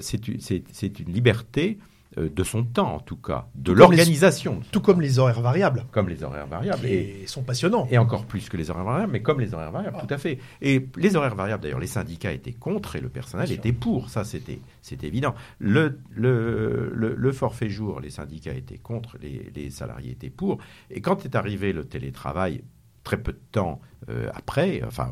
c'est 0.00 1.00
une 1.00 1.12
liberté 1.12 1.78
euh, 2.18 2.30
de 2.30 2.44
son 2.44 2.64
temps, 2.64 2.94
en 2.94 3.00
tout 3.00 3.16
cas, 3.16 3.48
de 3.56 3.72
l'organisation. 3.72 4.60
Tout 4.70 4.80
comme 4.80 5.00
les 5.00 5.18
horaires 5.18 5.40
variables. 5.40 5.84
Comme 5.90 6.08
les 6.08 6.22
horaires 6.22 6.46
variables. 6.46 6.86
et 6.86 7.24
sont 7.26 7.42
passionnants. 7.42 7.88
Et 7.90 7.98
encore 7.98 8.24
plus 8.24 8.48
que 8.48 8.56
les 8.56 8.70
horaires 8.70 8.84
variables, 8.84 9.12
mais 9.12 9.22
comme 9.22 9.40
les 9.40 9.52
horaires 9.52 9.72
variables, 9.72 9.98
tout 9.98 10.14
à 10.14 10.16
fait. 10.16 10.38
Et 10.62 10.86
les 10.96 11.16
horaires 11.16 11.34
variables, 11.34 11.62
d'ailleurs, 11.62 11.80
les 11.80 11.86
syndicats 11.86 12.32
étaient 12.32 12.52
contre 12.52 12.96
et 12.96 13.00
le 13.00 13.08
personnel 13.08 13.50
était 13.52 13.72
pour. 13.72 14.08
Ça, 14.08 14.24
c'était 14.24 14.60
évident. 15.02 15.34
Le, 15.58 15.98
le, 16.10 16.90
le, 16.94 17.32
forfait 17.32 17.68
jour, 17.68 18.00
les 18.00 18.10
syndicats 18.10 18.54
étaient 18.54 18.78
contre, 18.78 19.18
les, 19.20 19.50
les 19.54 19.70
salariés 19.70 20.12
étaient 20.12 20.30
pour. 20.30 20.58
Et 20.90 21.00
quand 21.00 21.24
est 21.24 21.34
arrivé 21.34 21.72
le 21.72 21.84
télétravail, 21.84 22.62
très 23.04 23.18
peu 23.18 23.32
de 23.32 23.40
temps 23.52 23.80
euh, 24.08 24.28
après, 24.32 24.82
enfin 24.86 25.10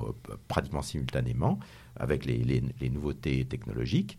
pratiquement 0.49 0.83
simultanément, 0.83 1.59
avec 1.97 2.25
les, 2.25 2.39
les, 2.39 2.63
les 2.81 2.91
nouveautés 2.91 3.45
technologiques, 3.45 4.17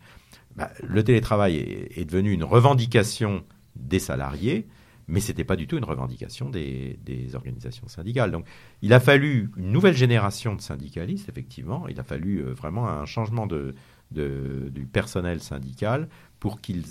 bah, 0.56 0.70
le 0.82 1.04
télétravail 1.04 1.56
est, 1.56 2.04
devenu 2.04 2.32
une 2.32 2.44
revendication 2.44 3.44
des 3.76 3.98
salariés, 3.98 4.66
mais 5.06 5.20
ce 5.20 5.28
n'était 5.28 5.44
pas 5.44 5.56
du 5.56 5.66
tout 5.66 5.76
une 5.76 5.84
revendication 5.84 6.48
des, 6.48 6.98
organisations 7.34 7.88
syndicales. 7.88 8.30
Donc 8.30 8.46
il 8.82 8.92
a 8.92 9.00
fallu 9.00 9.50
une 9.56 9.70
nouvelle 9.70 9.96
génération 9.96 10.54
de 10.54 10.60
syndicalistes, 10.60 11.28
effectivement, 11.28 11.86
il 11.88 12.00
a 12.00 12.04
fallu 12.04 12.38
euh, 12.38 12.52
vraiment 12.52 12.88
un 12.88 13.04
changement 13.04 13.46
du 13.46 14.86
personnel 14.92 15.40
syndical 15.40 16.08
pour 16.40 16.60
qu'ils 16.60 16.84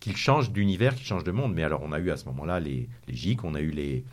qu'il 0.00 0.16
change 0.16 0.50
d'univers, 0.50 0.94
qu'il 0.94 1.06
change 1.06 1.24
de 1.24 1.30
monde. 1.30 1.52
Mais 1.52 1.62
alors, 1.62 1.82
on 1.82 1.92
a 1.92 1.98
eu 1.98 2.10
à 2.10 2.16
ce 2.16 2.24
moment-là 2.26 2.58
les, 2.58 2.88
les 3.06 3.14
GIC, 3.14 3.44
on 3.44 3.54
a 3.54 3.60
eu 3.60 3.70
les 3.70 4.04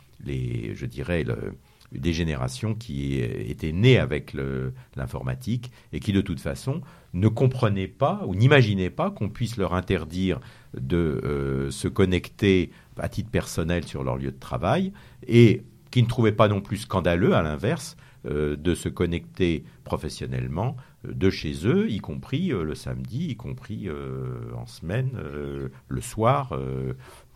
je 0.74 0.86
dirais, 0.86 1.24
le, 1.24 1.54
des 1.92 2.12
générations 2.12 2.74
qui 2.74 3.18
étaient 3.18 3.72
nées 3.72 3.98
avec 3.98 4.34
l'informatique 4.96 5.70
et 5.92 6.00
qui, 6.00 6.12
de 6.12 6.20
toute 6.20 6.40
façon, 6.40 6.82
ne 7.14 7.28
comprenaient 7.28 7.88
pas 7.88 8.22
ou 8.26 8.34
n'imaginaient 8.34 8.90
pas 8.90 9.10
qu'on 9.10 9.28
puisse 9.28 9.56
leur 9.56 9.74
interdire 9.74 10.40
de 10.78 11.20
euh, 11.24 11.70
se 11.70 11.88
connecter 11.88 12.70
à 12.98 13.08
titre 13.08 13.30
personnel 13.30 13.84
sur 13.84 14.04
leur 14.04 14.16
lieu 14.16 14.30
de 14.30 14.38
travail 14.38 14.92
et 15.26 15.62
qui 15.90 16.02
ne 16.02 16.08
trouvaient 16.08 16.32
pas 16.32 16.48
non 16.48 16.60
plus 16.60 16.78
scandaleux, 16.78 17.34
à 17.34 17.42
l'inverse, 17.42 17.96
euh, 18.26 18.56
de 18.56 18.74
se 18.74 18.88
connecter 18.88 19.64
professionnellement 19.84 20.76
euh, 21.06 21.14
de 21.14 21.30
chez 21.30 21.66
eux, 21.66 21.90
y 21.90 21.98
compris 21.98 22.48
le 22.48 22.74
samedi, 22.74 23.28
y 23.28 23.36
compris 23.36 23.88
en 24.54 24.66
semaine, 24.66 25.12
le 25.88 26.00
soir, 26.00 26.58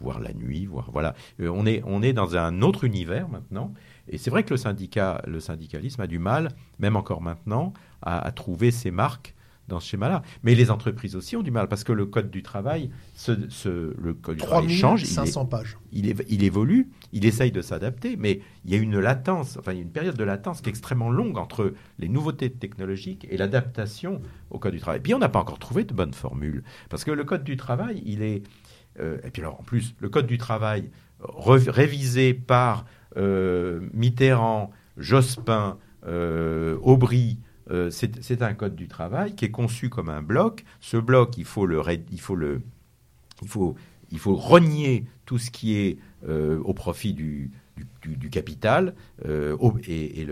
voire 0.00 0.20
la 0.20 0.32
nuit, 0.34 0.66
voire 0.66 0.90
voilà. 0.90 1.14
on 1.38 1.64
est 1.64 1.82
on 1.86 2.02
est 2.02 2.12
dans 2.12 2.36
un 2.36 2.60
autre 2.60 2.84
univers 2.84 3.28
maintenant 3.28 3.72
et 4.08 4.18
c'est 4.18 4.30
vrai 4.30 4.44
que 4.44 4.50
le 4.50 4.56
syndicat, 4.56 5.22
le 5.26 5.40
syndicalisme 5.40 6.00
a 6.00 6.06
du 6.06 6.18
mal, 6.18 6.48
même 6.78 6.96
encore 6.96 7.22
maintenant, 7.22 7.72
à, 8.02 8.30
trouver 8.32 8.70
ses 8.70 8.90
marques 8.90 9.34
dans 9.68 9.78
ce 9.78 9.88
schéma-là. 9.88 10.22
Mais 10.42 10.56
les 10.56 10.70
entreprises 10.72 11.14
aussi 11.14 11.36
ont 11.36 11.42
du 11.42 11.52
mal 11.52 11.68
parce 11.68 11.84
que 11.84 11.92
le 11.92 12.04
code 12.04 12.30
du 12.30 12.42
travail, 12.42 12.90
le 13.28 14.12
code 14.12 14.36
du 14.36 14.42
travail 14.42 14.68
change. 14.68 15.04
500 15.04 15.46
pages. 15.46 15.78
Il, 15.92 16.14
il, 16.28 16.42
évolue, 16.42 16.90
il 17.12 17.24
essaye 17.24 17.52
de 17.52 17.62
s'adapter, 17.62 18.16
mais 18.16 18.40
il 18.64 18.72
y 18.72 18.74
a 18.74 18.78
une 18.78 18.98
latence, 18.98 19.56
enfin 19.56 19.72
il 19.72 19.76
y 19.76 19.78
a 19.78 19.82
une 19.82 19.92
période 19.92 20.16
de 20.16 20.24
latence 20.24 20.60
qui 20.60 20.68
est 20.68 20.70
extrêmement 20.70 21.10
longue 21.10 21.38
entre 21.38 21.72
les 21.98 22.08
nouveautés 22.08 22.50
technologiques 22.50 23.26
et 23.30 23.36
l'adaptation 23.36 24.20
au 24.50 24.58
code 24.58 24.72
du 24.72 24.80
travail. 24.80 24.98
Et 24.98 25.02
puis 25.02 25.14
on 25.14 25.20
n'a 25.20 25.28
pas 25.28 25.38
encore 25.38 25.60
trouvé 25.60 25.84
de 25.84 25.94
bonne 25.94 26.12
formule 26.12 26.64
parce 26.90 27.04
que 27.04 27.12
le 27.12 27.24
code 27.24 27.44
du 27.44 27.56
travail, 27.56 28.02
il 28.04 28.22
est 28.22 28.42
euh, 29.00 29.18
et 29.24 29.30
puis 29.30 29.40
alors 29.42 29.60
en 29.60 29.62
plus 29.62 29.94
le 30.00 30.08
code 30.08 30.26
du 30.26 30.38
travail 30.38 30.90
révisé 31.20 32.34
par 32.34 32.84
Mitterrand, 33.16 34.70
Jospin, 34.96 35.78
euh, 36.06 36.76
Aubry, 36.82 37.38
euh, 37.70 37.90
c'est 37.90 38.42
un 38.42 38.54
code 38.54 38.74
du 38.74 38.88
travail 38.88 39.34
qui 39.34 39.44
est 39.44 39.50
conçu 39.50 39.88
comme 39.88 40.08
un 40.08 40.22
bloc. 40.22 40.64
Ce 40.80 40.96
bloc, 40.96 41.38
il 41.38 41.44
faut 41.44 41.66
le, 41.66 41.82
il 42.10 42.20
faut 42.20 42.34
le, 42.34 42.60
il 43.40 43.48
faut, 43.48 43.76
il 44.10 44.18
faut 44.18 44.34
renier 44.34 45.06
tout 45.26 45.38
ce 45.38 45.50
qui 45.50 45.76
est 45.76 45.98
au 46.28 46.72
profit 46.72 47.14
du, 47.14 47.50
du, 48.02 48.30
capital 48.30 48.94
et, 49.24 50.26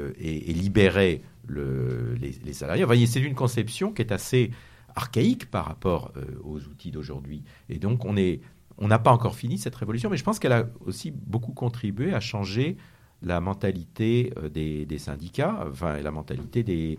libérer 0.49 1.23
le, 1.47 2.15
les, 2.15 2.53
salariés. 2.53 3.07
c'est 3.07 3.21
une 3.21 3.35
conception 3.35 3.93
qui 3.93 4.03
est 4.03 4.13
assez 4.13 4.53
archaïque 4.95 5.51
par 5.51 5.65
rapport 5.65 6.13
aux 6.45 6.59
outils 6.59 6.93
d'aujourd'hui. 6.93 7.43
Et 7.69 7.79
donc, 7.79 8.05
on 8.05 8.17
est, 8.17 8.41
on 8.81 8.89
n'a 8.89 8.99
pas 8.99 9.13
encore 9.13 9.37
fini 9.37 9.59
cette 9.59 9.77
révolution, 9.77 10.09
mais 10.11 10.17
je 10.17 10.25
pense 10.25 10.39
qu'elle 10.39 10.53
a 10.53 10.67
aussi 10.87 11.11
beaucoup 11.11 11.53
contribué 11.53 12.15
à 12.15 12.21
changer 12.21 12.77
la 13.23 13.41
mentalité 13.41 14.33
euh, 14.39 14.49
des, 14.49 14.99
syndicats, 14.99 15.67
enfin, 15.71 16.01
la 16.01 16.11
mentalité 16.11 16.63
des, 16.63 16.99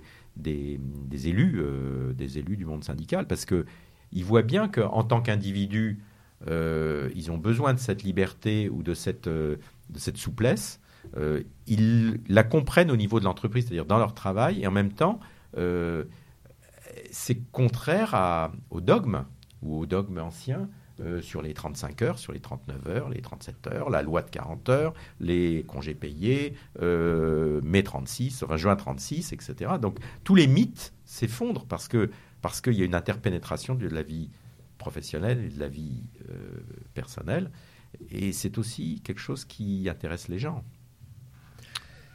élus, 1.25 1.59
euh, 1.59 2.13
des 2.13 2.37
élus 2.37 2.57
du 2.57 2.65
monde 2.65 2.83
syndical, 2.83 3.25
parce 3.25 3.45
qu'ils 3.45 4.23
voient 4.25 4.43
bien 4.43 4.67
qu'en 4.67 5.03
tant 5.03 5.21
qu'individus, 5.21 6.03
euh, 6.47 7.09
ils 7.15 7.31
ont 7.31 7.37
besoin 7.37 7.73
de 7.73 7.79
cette 7.79 8.03
liberté 8.03 8.69
ou 8.69 8.83
de 8.83 8.93
cette, 8.93 9.27
souplesse. 10.15 10.79
ils 11.67 12.19
la 12.29 12.43
comprennent 12.43 12.91
au 12.91 12.97
niveau 12.97 13.19
de 13.19 13.25
l'entreprise, 13.25 13.65
c'est-à-dire 13.65 13.85
dans 13.85 13.97
leur 13.97 14.13
travail, 14.13 14.61
et 14.61 14.67
en 14.67 14.71
même 14.71 14.93
temps, 14.93 15.19
c'est 17.09 17.41
contraire 17.51 18.51
au 18.69 18.81
dogme 18.81 19.25
ou 19.63 19.79
au 19.79 19.85
dogme 19.87 20.19
ancien 20.19 20.69
euh, 21.01 21.21
sur 21.21 21.41
les 21.41 21.53
35 21.53 22.01
heures, 22.01 22.19
sur 22.19 22.31
les 22.33 22.39
39 22.39 22.87
heures, 22.87 23.09
les 23.09 23.21
37 23.21 23.67
heures, 23.67 23.89
la 23.89 24.01
loi 24.01 24.21
de 24.21 24.29
40 24.29 24.69
heures, 24.69 24.93
les 25.19 25.63
congés 25.67 25.95
payés, 25.95 26.53
euh, 26.81 27.59
mai 27.63 27.81
36, 27.81 28.43
enfin 28.43 28.57
juin 28.57 28.75
36, 28.75 29.33
etc. 29.33 29.71
Donc 29.81 29.97
tous 30.23 30.35
les 30.35 30.47
mythes 30.47 30.93
s'effondrent 31.05 31.65
parce 31.65 31.87
que 31.87 32.11
parce 32.41 32.61
qu'il 32.61 32.73
y 32.73 32.81
a 32.81 32.85
une 32.85 32.95
interpénétration 32.95 33.75
de 33.75 33.87
la 33.87 34.03
vie 34.03 34.29
professionnelle 34.77 35.43
et 35.45 35.49
de 35.49 35.59
la 35.59 35.67
vie 35.67 36.03
euh, 36.29 36.61
personnelle. 36.93 37.51
Et 38.09 38.31
c'est 38.31 38.57
aussi 38.57 39.01
quelque 39.03 39.19
chose 39.19 39.45
qui 39.45 39.87
intéresse 39.89 40.27
les 40.27 40.39
gens. 40.39 40.63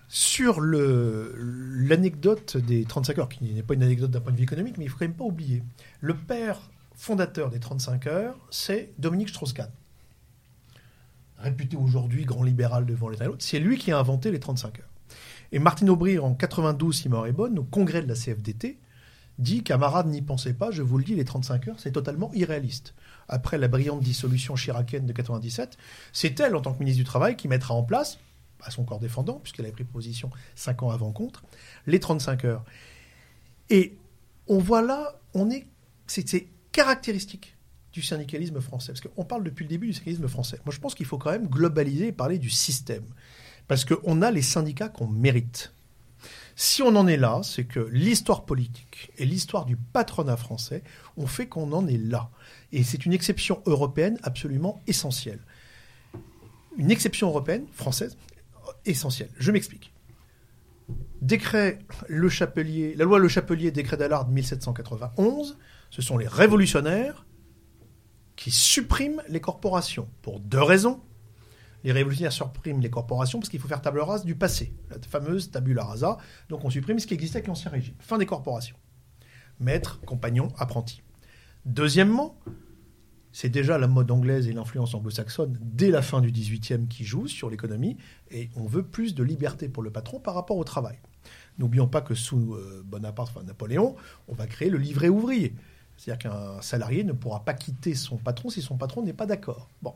Sur 0.08 0.60
l'anecdote 0.60 2.56
des 2.56 2.84
35 2.84 3.18
heures, 3.18 3.28
qui 3.28 3.52
n'est 3.52 3.62
pas 3.62 3.74
une 3.74 3.82
anecdote 3.82 4.10
d'un 4.10 4.20
point 4.20 4.32
de 4.32 4.36
vue 4.36 4.44
économique, 4.44 4.78
mais 4.78 4.84
il 4.84 4.86
ne 4.86 4.92
faut 4.92 4.98
quand 4.98 5.06
même 5.06 5.16
pas 5.16 5.24
oublier. 5.24 5.62
Le 6.00 6.14
père 6.14 6.70
fondateur 6.96 7.50
des 7.50 7.60
35 7.60 8.06
heures, 8.06 8.36
c'est 8.50 8.94
Dominique 8.98 9.28
Strauss-Kahn. 9.28 9.70
Réputé 11.38 11.76
aujourd'hui 11.76 12.24
grand 12.24 12.42
libéral 12.42 12.86
devant 12.86 13.08
les 13.08 13.20
autres, 13.26 13.44
c'est 13.44 13.58
lui 13.58 13.76
qui 13.76 13.92
a 13.92 13.98
inventé 13.98 14.30
les 14.30 14.40
35 14.40 14.80
heures. 14.80 14.88
Et 15.52 15.58
Martine 15.58 15.90
Aubry, 15.90 16.18
en 16.18 16.34
92, 16.34 16.96
si 16.96 17.08
ma 17.08 17.28
est 17.28 17.32
bonne, 17.32 17.58
au 17.58 17.64
congrès 17.64 18.02
de 18.02 18.08
la 18.08 18.14
CFDT, 18.14 18.80
dit 19.38 19.62
Camarades, 19.62 20.08
n'y 20.08 20.22
pensez 20.22 20.54
pas, 20.54 20.70
je 20.70 20.82
vous 20.82 20.98
le 20.98 21.04
dis, 21.04 21.14
les 21.14 21.24
35 21.24 21.68
heures, 21.68 21.76
c'est 21.78 21.92
totalement 21.92 22.32
irréaliste. 22.32 22.94
Après 23.28 23.58
la 23.58 23.68
brillante 23.68 24.00
dissolution 24.00 24.54
chiracienne 24.54 25.06
de 25.06 25.12
97, 25.12 25.76
c'est 26.12 26.40
elle, 26.40 26.56
en 26.56 26.62
tant 26.62 26.72
que 26.72 26.78
ministre 26.78 26.98
du 26.98 27.04
Travail, 27.04 27.36
qui 27.36 27.48
mettra 27.48 27.74
en 27.74 27.82
place, 27.82 28.18
à 28.62 28.70
son 28.70 28.84
corps 28.84 28.98
défendant, 28.98 29.34
puisqu'elle 29.34 29.66
a 29.66 29.70
pris 29.70 29.84
position 29.84 30.30
5 30.54 30.84
ans 30.84 30.90
avant 30.90 31.12
contre, 31.12 31.42
les 31.86 32.00
35 32.00 32.44
heures. 32.46 32.64
Et 33.68 33.98
on 34.48 34.58
voit 34.58 34.82
là, 34.82 35.20
on 35.34 35.50
est, 35.50 35.66
c'est 36.06 36.46
caractéristique 36.76 37.56
du 37.90 38.02
syndicalisme 38.02 38.60
français. 38.60 38.92
Parce 38.92 39.00
qu'on 39.00 39.24
parle 39.24 39.42
depuis 39.42 39.64
le 39.64 39.70
début 39.70 39.86
du 39.86 39.94
syndicalisme 39.94 40.28
français. 40.28 40.60
Moi, 40.66 40.74
je 40.74 40.78
pense 40.78 40.94
qu'il 40.94 41.06
faut 41.06 41.16
quand 41.16 41.30
même 41.30 41.48
globaliser 41.48 42.08
et 42.08 42.12
parler 42.12 42.38
du 42.38 42.50
système. 42.50 43.04
Parce 43.66 43.86
qu'on 43.86 44.20
a 44.20 44.30
les 44.30 44.42
syndicats 44.42 44.90
qu'on 44.90 45.06
mérite. 45.06 45.72
Si 46.54 46.82
on 46.82 46.94
en 46.94 47.06
est 47.06 47.16
là, 47.16 47.40
c'est 47.42 47.64
que 47.64 47.80
l'histoire 47.80 48.44
politique 48.44 49.10
et 49.16 49.24
l'histoire 49.24 49.64
du 49.64 49.76
patronat 49.76 50.36
français 50.36 50.82
ont 51.16 51.26
fait 51.26 51.46
qu'on 51.46 51.72
en 51.72 51.86
est 51.86 51.96
là. 51.96 52.28
Et 52.72 52.84
c'est 52.84 53.06
une 53.06 53.14
exception 53.14 53.62
européenne 53.64 54.18
absolument 54.22 54.82
essentielle. 54.86 55.40
Une 56.76 56.90
exception 56.90 57.28
européenne, 57.28 57.64
française, 57.72 58.18
essentielle. 58.84 59.30
Je 59.38 59.50
m'explique. 59.50 59.94
Décret 61.22 61.78
Le 62.06 62.28
Chapelier, 62.28 62.94
la 62.96 63.06
loi 63.06 63.18
Le 63.18 63.28
Chapelier, 63.28 63.70
décret 63.70 63.96
d'Allard 63.96 64.28
1791, 64.28 65.56
ce 65.90 66.02
sont 66.02 66.18
les 66.18 66.28
révolutionnaires 66.28 67.26
qui 68.36 68.50
suppriment 68.50 69.22
les 69.28 69.40
corporations 69.40 70.08
pour 70.22 70.40
deux 70.40 70.62
raisons. 70.62 71.00
Les 71.84 71.92
révolutionnaires 71.92 72.32
suppriment 72.32 72.80
les 72.80 72.90
corporations 72.90 73.38
parce 73.38 73.48
qu'il 73.48 73.60
faut 73.60 73.68
faire 73.68 73.80
table 73.80 74.00
rase 74.00 74.24
du 74.24 74.34
passé, 74.34 74.74
la 74.90 74.96
fameuse 75.00 75.50
tabula 75.50 75.84
rasa. 75.84 76.18
Donc 76.48 76.64
on 76.64 76.70
supprime 76.70 76.98
ce 76.98 77.06
qui 77.06 77.14
existait 77.14 77.38
avec 77.38 77.48
l'Ancien 77.48 77.70
Régime. 77.70 77.94
Fin 77.98 78.18
des 78.18 78.26
corporations. 78.26 78.76
Maître, 79.60 80.00
compagnon, 80.00 80.48
apprenti. 80.58 81.02
Deuxièmement, 81.64 82.38
c'est 83.32 83.48
déjà 83.48 83.76
la 83.76 83.86
mode 83.86 84.10
anglaise 84.10 84.48
et 84.48 84.52
l'influence 84.52 84.94
anglo-saxonne 84.94 85.58
dès 85.60 85.90
la 85.90 86.00
fin 86.00 86.20
du 86.20 86.32
XVIIIe 86.32 86.88
qui 86.88 87.04
joue 87.04 87.26
sur 87.28 87.50
l'économie, 87.50 87.98
et 88.30 88.48
on 88.56 88.64
veut 88.64 88.82
plus 88.82 89.14
de 89.14 89.22
liberté 89.22 89.68
pour 89.68 89.82
le 89.82 89.90
patron 89.90 90.20
par 90.20 90.34
rapport 90.34 90.56
au 90.56 90.64
travail. 90.64 90.98
N'oublions 91.58 91.86
pas 91.86 92.00
que 92.00 92.14
sous 92.14 92.54
euh, 92.54 92.82
Bonaparte, 92.84 93.30
enfin 93.34 93.44
Napoléon, 93.44 93.94
on 94.28 94.34
va 94.34 94.46
créer 94.46 94.70
le 94.70 94.78
livret 94.78 95.08
ouvrier. 95.08 95.54
C'est-à-dire 95.96 96.30
qu'un 96.30 96.60
salarié 96.62 97.04
ne 97.04 97.12
pourra 97.12 97.44
pas 97.44 97.54
quitter 97.54 97.94
son 97.94 98.16
patron 98.16 98.50
si 98.50 98.62
son 98.62 98.76
patron 98.76 99.02
n'est 99.02 99.12
pas 99.12 99.26
d'accord. 99.26 99.68
Bon. 99.82 99.94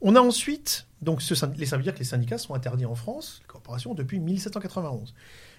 On 0.00 0.16
a 0.16 0.20
ensuite, 0.20 0.86
donc 1.02 1.22
ce, 1.22 1.34
ça 1.34 1.46
veut 1.46 1.82
dire 1.82 1.94
que 1.94 1.98
les 1.98 2.04
syndicats 2.04 2.38
sont 2.38 2.54
interdits 2.54 2.84
en 2.84 2.94
France, 2.94 3.38
les 3.40 3.46
corporations, 3.46 3.94
depuis 3.94 4.20
1791. 4.20 5.14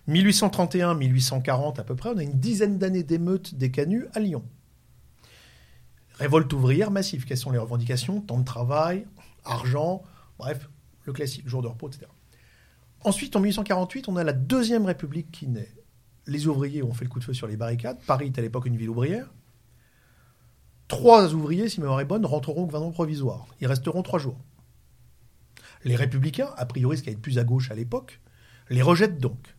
1831-1840 0.07 1.79
à 1.79 1.83
peu 1.83 1.95
près, 1.95 2.09
on 2.09 2.17
a 2.17 2.23
une 2.23 2.39
dizaine 2.39 2.77
d'années 2.77 3.03
d'émeutes 3.03 3.55
des 3.55 3.71
canuts 3.71 4.05
à 4.13 4.19
Lyon. 4.19 4.43
Révolte 6.19 6.51
ouvrière 6.53 6.91
massive. 6.91 7.25
Quelles 7.25 7.37
sont 7.37 7.51
les 7.51 7.57
revendications? 7.57 8.21
Temps 8.21 8.39
de 8.39 8.45
travail, 8.45 9.05
argent, 9.43 10.03
bref, 10.37 10.69
le 11.03 11.13
classique, 11.13 11.47
jour 11.47 11.61
de 11.61 11.67
repos, 11.67 11.89
etc. 11.89 12.05
Ensuite, 13.03 13.35
en 13.35 13.39
1848, 13.39 14.09
on 14.09 14.15
a 14.15 14.23
la 14.23 14.33
deuxième 14.33 14.85
république 14.85 15.31
qui 15.31 15.47
naît. 15.47 15.73
Les 16.27 16.47
ouvriers 16.47 16.81
ont 16.83 16.93
fait 16.93 17.05
le 17.05 17.09
coup 17.09 17.19
de 17.19 17.23
feu 17.23 17.33
sur 17.33 17.47
les 17.47 17.57
barricades. 17.57 17.99
Paris 18.07 18.27
est 18.27 18.39
à 18.39 18.41
l'époque 18.41 18.65
une 18.65 18.77
ville 18.77 18.89
ouvrière. 18.89 19.31
Trois 20.87 21.33
ouvriers, 21.33 21.69
si 21.69 21.79
ma 21.79 21.85
mémoire 21.85 22.01
est 22.01 22.05
bonne, 22.05 22.25
rentreront 22.25 22.63
au 22.63 22.65
gouvernement 22.65 22.91
provisoire. 22.91 23.47
Ils 23.59 23.67
resteront 23.67 24.03
trois 24.03 24.19
jours. 24.19 24.37
Les 25.83 25.95
républicains, 25.95 26.51
a 26.57 26.65
priori 26.65 26.97
ce 26.97 27.03
qui 27.03 27.09
est 27.09 27.15
plus 27.15 27.39
à 27.39 27.43
gauche 27.43 27.71
à 27.71 27.75
l'époque, 27.75 28.21
les 28.69 28.81
rejettent 28.81 29.19
donc. 29.19 29.55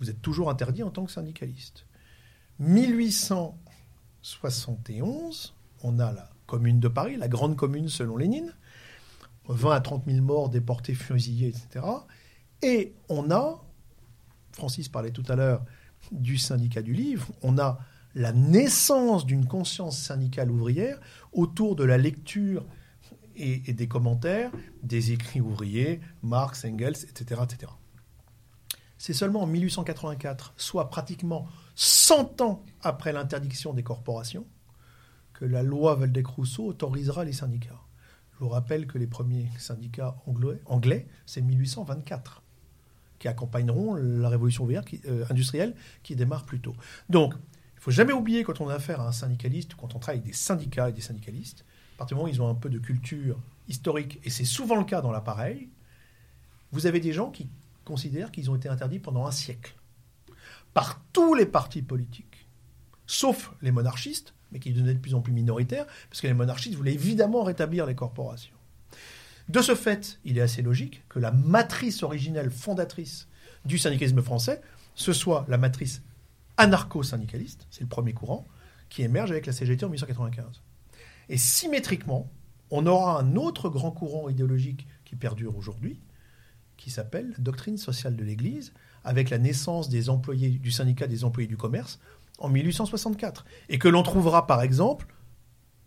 Vous 0.00 0.10
êtes 0.10 0.20
toujours 0.20 0.50
interdit 0.50 0.82
en 0.82 0.90
tant 0.90 1.04
que 1.04 1.12
syndicaliste. 1.12 1.86
1871, 2.58 5.54
on 5.82 5.98
a 5.98 6.12
la 6.12 6.30
commune 6.46 6.80
de 6.80 6.88
Paris, 6.88 7.16
la 7.16 7.28
grande 7.28 7.56
commune 7.56 7.88
selon 7.88 8.16
Lénine, 8.16 8.54
20 9.48 9.72
à 9.72 9.80
30 9.80 10.04
000 10.06 10.24
morts, 10.24 10.48
déportés, 10.48 10.94
fusillés, 10.94 11.48
etc. 11.48 11.84
Et 12.62 12.94
on 13.08 13.30
a, 13.30 13.62
Francis 14.52 14.88
parlait 14.88 15.10
tout 15.10 15.24
à 15.28 15.36
l'heure 15.36 15.64
du 16.12 16.38
syndicat 16.38 16.82
du 16.82 16.92
livre, 16.92 17.28
on 17.42 17.58
a 17.58 17.80
la 18.16 18.32
naissance 18.32 19.26
d'une 19.26 19.46
conscience 19.46 19.98
syndicale 19.98 20.50
ouvrière 20.50 20.98
autour 21.32 21.76
de 21.76 21.84
la 21.84 21.98
lecture 21.98 22.64
et, 23.36 23.58
des 23.74 23.88
commentaires 23.88 24.50
des 24.82 25.12
écrits 25.12 25.42
ouvriers, 25.42 26.00
Marx, 26.22 26.64
Engels, 26.64 26.96
etc. 27.08 27.42
etc. 27.44 27.72
C'est 28.96 29.12
seulement 29.12 29.42
en 29.42 29.46
1884, 29.46 30.54
soit 30.56 30.88
pratiquement 30.88 31.46
100 31.74 32.40
ans 32.40 32.64
après 32.80 33.12
l'interdiction 33.12 33.74
des 33.74 33.82
corporations, 33.82 34.46
que 35.34 35.44
la 35.44 35.62
loi 35.62 35.94
Valdec-Rousseau 35.96 36.64
autorisera 36.64 37.22
les 37.26 37.34
syndicats. 37.34 37.82
Je 38.32 38.38
vous 38.38 38.48
rappelle 38.48 38.86
que 38.86 38.96
les 38.96 39.06
premiers 39.06 39.50
syndicats 39.58 40.16
anglais, 40.64 41.06
c'est 41.26 41.42
1824, 41.42 42.42
qui 43.18 43.28
accompagneront 43.28 43.94
la 43.94 44.30
révolution 44.30 44.64
ouvrière 44.64 44.84
euh, 45.04 45.26
industrielle 45.28 45.74
qui 46.02 46.16
démarre 46.16 46.46
plus 46.46 46.60
tôt. 46.60 46.74
Donc, 47.10 47.34
faut 47.86 47.92
jamais 47.92 48.12
oublier 48.12 48.42
quand 48.42 48.60
on 48.60 48.68
a 48.68 48.74
affaire 48.74 49.00
à 49.00 49.06
un 49.06 49.12
syndicaliste, 49.12 49.76
quand 49.76 49.94
on 49.94 50.00
travaille 50.00 50.18
avec 50.18 50.32
des 50.32 50.36
syndicats 50.36 50.88
et 50.88 50.92
des 50.92 51.00
syndicalistes, 51.00 51.64
à 51.94 51.98
partir 51.98 52.16
du 52.16 52.18
moment 52.18 52.28
où 52.28 52.34
ils 52.34 52.42
ont 52.42 52.48
un 52.48 52.56
peu 52.56 52.68
de 52.68 52.80
culture 52.80 53.38
historique, 53.68 54.18
et 54.24 54.30
c'est 54.30 54.44
souvent 54.44 54.74
le 54.74 54.82
cas 54.82 55.00
dans 55.00 55.12
l'appareil, 55.12 55.68
vous 56.72 56.86
avez 56.86 56.98
des 56.98 57.12
gens 57.12 57.30
qui 57.30 57.48
considèrent 57.84 58.32
qu'ils 58.32 58.50
ont 58.50 58.56
été 58.56 58.68
interdits 58.68 58.98
pendant 58.98 59.24
un 59.24 59.30
siècle 59.30 59.76
par 60.74 61.00
tous 61.12 61.34
les 61.34 61.46
partis 61.46 61.82
politiques, 61.82 62.48
sauf 63.06 63.52
les 63.62 63.70
monarchistes, 63.70 64.34
mais 64.50 64.58
qui 64.58 64.72
devenaient 64.72 64.94
de 64.94 64.98
plus 64.98 65.14
en 65.14 65.20
plus 65.20 65.32
minoritaires, 65.32 65.86
parce 66.10 66.20
que 66.20 66.26
les 66.26 66.34
monarchistes 66.34 66.74
voulaient 66.74 66.94
évidemment 66.94 67.44
rétablir 67.44 67.86
les 67.86 67.94
corporations. 67.94 68.56
De 69.48 69.62
ce 69.62 69.76
fait, 69.76 70.18
il 70.24 70.38
est 70.38 70.42
assez 70.42 70.60
logique 70.60 71.04
que 71.08 71.20
la 71.20 71.30
matrice 71.30 72.02
originelle 72.02 72.50
fondatrice 72.50 73.28
du 73.64 73.78
syndicalisme 73.78 74.22
français, 74.22 74.60
ce 74.96 75.12
soit 75.12 75.44
la 75.46 75.56
matrice 75.56 76.02
anarcho-syndicaliste, 76.56 77.66
c'est 77.70 77.82
le 77.82 77.88
premier 77.88 78.12
courant, 78.12 78.46
qui 78.88 79.02
émerge 79.02 79.30
avec 79.30 79.46
la 79.46 79.52
CGT 79.52 79.84
en 79.84 79.88
1895. 79.88 80.62
Et 81.28 81.36
symétriquement, 81.36 82.30
on 82.70 82.86
aura 82.86 83.20
un 83.20 83.36
autre 83.36 83.68
grand 83.68 83.90
courant 83.90 84.28
idéologique 84.28 84.86
qui 85.04 85.16
perdure 85.16 85.56
aujourd'hui, 85.56 86.00
qui 86.76 86.90
s'appelle 86.90 87.30
la 87.30 87.38
doctrine 87.38 87.78
sociale 87.78 88.16
de 88.16 88.24
l'Église, 88.24 88.72
avec 89.04 89.30
la 89.30 89.38
naissance 89.38 89.88
des 89.88 90.10
employés 90.10 90.50
du 90.50 90.70
syndicat 90.70 91.06
des 91.06 91.24
employés 91.24 91.48
du 91.48 91.56
commerce 91.56 92.00
en 92.38 92.48
1864, 92.48 93.44
et 93.68 93.78
que 93.78 93.88
l'on 93.88 94.02
trouvera 94.02 94.46
par 94.46 94.62
exemple 94.62 95.06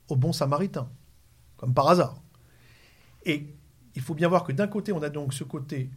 au 0.07 0.15
Bon 0.15 0.33
Samaritain, 0.33 0.89
comme 1.57 1.73
par 1.73 1.89
hasard. 1.89 2.21
Et 3.25 3.55
il 3.95 4.01
faut 4.01 4.15
bien 4.15 4.27
voir 4.27 4.43
que 4.43 4.51
d'un 4.51 4.67
côté, 4.67 4.91
on 4.91 5.03
a 5.03 5.09
donc 5.09 5.33
ce 5.33 5.43
côté 5.43 5.89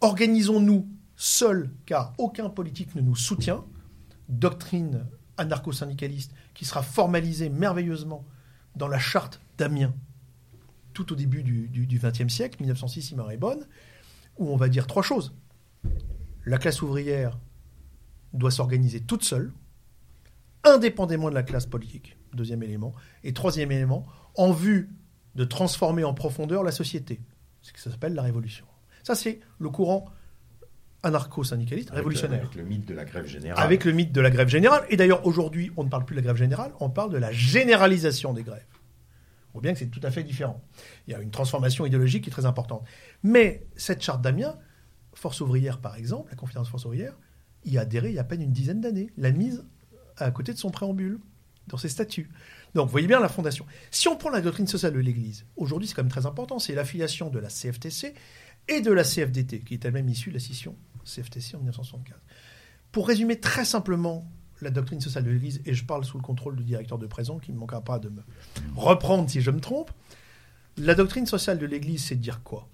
organisons-nous 0.00 0.88
seuls, 1.16 1.70
car 1.84 2.14
aucun 2.18 2.48
politique 2.48 2.94
ne 2.94 3.00
nous 3.00 3.16
soutient, 3.16 3.64
doctrine 4.28 5.06
anarcho-syndicaliste 5.36 6.34
qui 6.54 6.64
sera 6.64 6.82
formalisée 6.82 7.48
merveilleusement 7.48 8.24
dans 8.76 8.88
la 8.88 8.98
charte 8.98 9.40
d'Amiens, 9.56 9.94
tout 10.92 11.12
au 11.12 11.16
début 11.16 11.42
du 11.42 11.98
XXe 11.98 12.32
siècle, 12.32 12.58
1906, 12.60 13.02
si 13.02 13.14
ma 13.14 13.32
est 13.32 13.36
bonne, 13.36 13.66
où 14.36 14.48
on 14.48 14.56
va 14.56 14.68
dire 14.68 14.86
trois 14.86 15.02
choses. 15.02 15.34
La 16.44 16.58
classe 16.58 16.82
ouvrière 16.82 17.38
doit 18.32 18.50
s'organiser 18.50 19.00
toute 19.00 19.24
seule, 19.24 19.52
indépendamment 20.64 21.30
de 21.30 21.34
la 21.34 21.42
classe 21.42 21.66
politique, 21.66 22.16
deuxième 22.34 22.62
élément. 22.62 22.94
Et 23.24 23.32
troisième 23.32 23.72
élément, 23.72 24.06
en 24.36 24.52
vue 24.52 24.90
de 25.34 25.44
transformer 25.44 26.04
en 26.04 26.14
profondeur 26.14 26.62
la 26.62 26.72
société. 26.72 27.20
C'est 27.62 27.68
ce 27.68 27.72
que 27.72 27.80
ça 27.80 27.90
s'appelle 27.90 28.14
la 28.14 28.22
révolution. 28.22 28.66
Ça, 29.02 29.14
c'est 29.14 29.40
le 29.58 29.70
courant 29.70 30.06
anarcho-syndicaliste 31.02 31.90
révolutionnaire. 31.90 32.40
Avec 32.40 32.54
le 32.54 32.64
mythe 32.64 32.86
de 32.86 32.94
la 32.94 33.04
grève 33.04 33.26
générale. 33.26 33.64
Avec 33.64 33.84
le 33.84 33.92
mythe 33.92 34.12
de 34.12 34.20
la 34.20 34.30
grève 34.30 34.48
générale. 34.48 34.84
Et 34.90 34.96
d'ailleurs, 34.96 35.26
aujourd'hui, 35.26 35.70
on 35.76 35.84
ne 35.84 35.88
parle 35.88 36.04
plus 36.04 36.14
de 36.14 36.20
la 36.20 36.24
grève 36.24 36.36
générale, 36.36 36.72
on 36.80 36.90
parle 36.90 37.10
de 37.10 37.18
la 37.18 37.32
généralisation 37.32 38.32
des 38.32 38.42
grèves. 38.42 38.66
On 39.50 39.54
voit 39.54 39.62
bien 39.62 39.72
que 39.72 39.78
c'est 39.78 39.86
tout 39.86 40.00
à 40.02 40.10
fait 40.10 40.22
différent. 40.22 40.62
Il 41.06 41.12
y 41.12 41.14
a 41.14 41.20
une 41.20 41.30
transformation 41.30 41.86
idéologique 41.86 42.24
qui 42.24 42.30
est 42.30 42.32
très 42.32 42.46
importante. 42.46 42.84
Mais 43.22 43.66
cette 43.76 44.02
charte 44.02 44.22
d'Amiens, 44.22 44.58
Force 45.14 45.40
ouvrière 45.40 45.78
par 45.78 45.96
exemple, 45.96 46.30
la 46.30 46.36
conférence 46.36 46.68
Force 46.68 46.84
ouvrière, 46.84 47.14
y 47.64 47.78
a 47.78 47.82
adhéré 47.82 48.10
il 48.10 48.14
y 48.14 48.18
a 48.18 48.22
à 48.22 48.24
peine 48.24 48.42
une 48.42 48.52
dizaine 48.52 48.80
d'années. 48.80 49.10
La 49.16 49.32
mise 49.32 49.64
à 50.16 50.30
côté 50.30 50.52
de 50.52 50.58
son 50.58 50.70
préambule, 50.70 51.18
dans 51.68 51.76
ses 51.76 51.88
statuts. 51.88 52.28
Donc 52.74 52.86
vous 52.86 52.92
voyez 52.92 53.06
bien 53.06 53.20
la 53.20 53.28
fondation. 53.28 53.66
Si 53.90 54.08
on 54.08 54.16
prend 54.16 54.30
la 54.30 54.40
doctrine 54.40 54.66
sociale 54.66 54.92
de 54.92 54.98
l'Église, 54.98 55.46
aujourd'hui 55.56 55.86
c'est 55.88 55.94
quand 55.94 56.02
même 56.02 56.10
très 56.10 56.26
important, 56.26 56.58
c'est 56.58 56.74
l'affiliation 56.74 57.30
de 57.30 57.38
la 57.38 57.48
CFTC 57.48 58.14
et 58.68 58.80
de 58.80 58.92
la 58.92 59.04
CFDT, 59.04 59.60
qui 59.60 59.74
est 59.74 59.84
elle-même 59.84 60.08
issue 60.08 60.30
de 60.30 60.34
la 60.34 60.40
scission 60.40 60.76
CFTC 61.04 61.56
en 61.56 61.58
1975. 61.58 62.16
Pour 62.92 63.08
résumer 63.08 63.40
très 63.40 63.64
simplement 63.64 64.30
la 64.60 64.70
doctrine 64.70 65.00
sociale 65.00 65.24
de 65.24 65.30
l'Église, 65.30 65.62
et 65.64 65.74
je 65.74 65.84
parle 65.84 66.04
sous 66.04 66.16
le 66.16 66.22
contrôle 66.22 66.56
du 66.56 66.64
directeur 66.64 66.98
de 66.98 67.06
présent, 67.06 67.38
qui 67.38 67.52
ne 67.52 67.58
manquera 67.58 67.82
pas 67.82 67.98
de 67.98 68.08
me 68.08 68.22
reprendre 68.74 69.28
si 69.30 69.40
je 69.40 69.50
me 69.50 69.60
trompe, 69.60 69.90
la 70.76 70.94
doctrine 70.94 71.26
sociale 71.26 71.58
de 71.58 71.66
l'Église, 71.66 72.04
c'est 72.04 72.16
dire 72.16 72.42
quoi? 72.42 72.68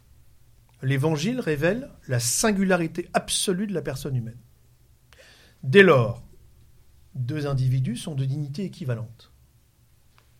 L'Évangile 0.82 1.40
révèle 1.40 1.90
la 2.08 2.20
singularité 2.20 3.08
absolue 3.12 3.66
de 3.66 3.72
la 3.72 3.82
personne 3.82 4.16
humaine. 4.16 4.38
Dès 5.62 5.82
lors, 5.82 6.22
deux 7.14 7.46
individus 7.46 7.96
sont 7.96 8.14
de 8.14 8.24
dignité 8.24 8.64
équivalente. 8.64 9.32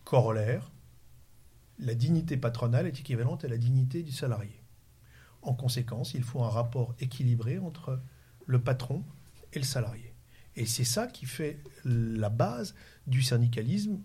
Corollaire, 0.05 0.71
la 1.79 1.95
dignité 1.95 2.37
patronale 2.37 2.87
est 2.87 3.01
équivalente 3.01 3.45
à 3.45 3.49
la 3.49 3.57
dignité 3.57 4.03
du 4.03 4.13
salarié. 4.13 4.64
En 5.45 5.55
conséquence, 5.55 6.14
il 6.14 6.22
faut 6.22 6.42
un 6.42 6.49
rapport 6.49 6.95
équilibré 7.01 7.59
entre 7.59 8.01
le 8.47 8.61
patron 8.61 9.05
et 9.53 9.59
le 9.59 9.64
salarié. 9.64 10.14
Et 10.57 10.66
c'est 10.66 10.84
ça 10.84 11.07
qui 11.07 11.26
fait 11.26 11.59
la 11.84 12.28
base 12.28 12.74
du 13.07 13.22
syndicalisme 13.22 14.01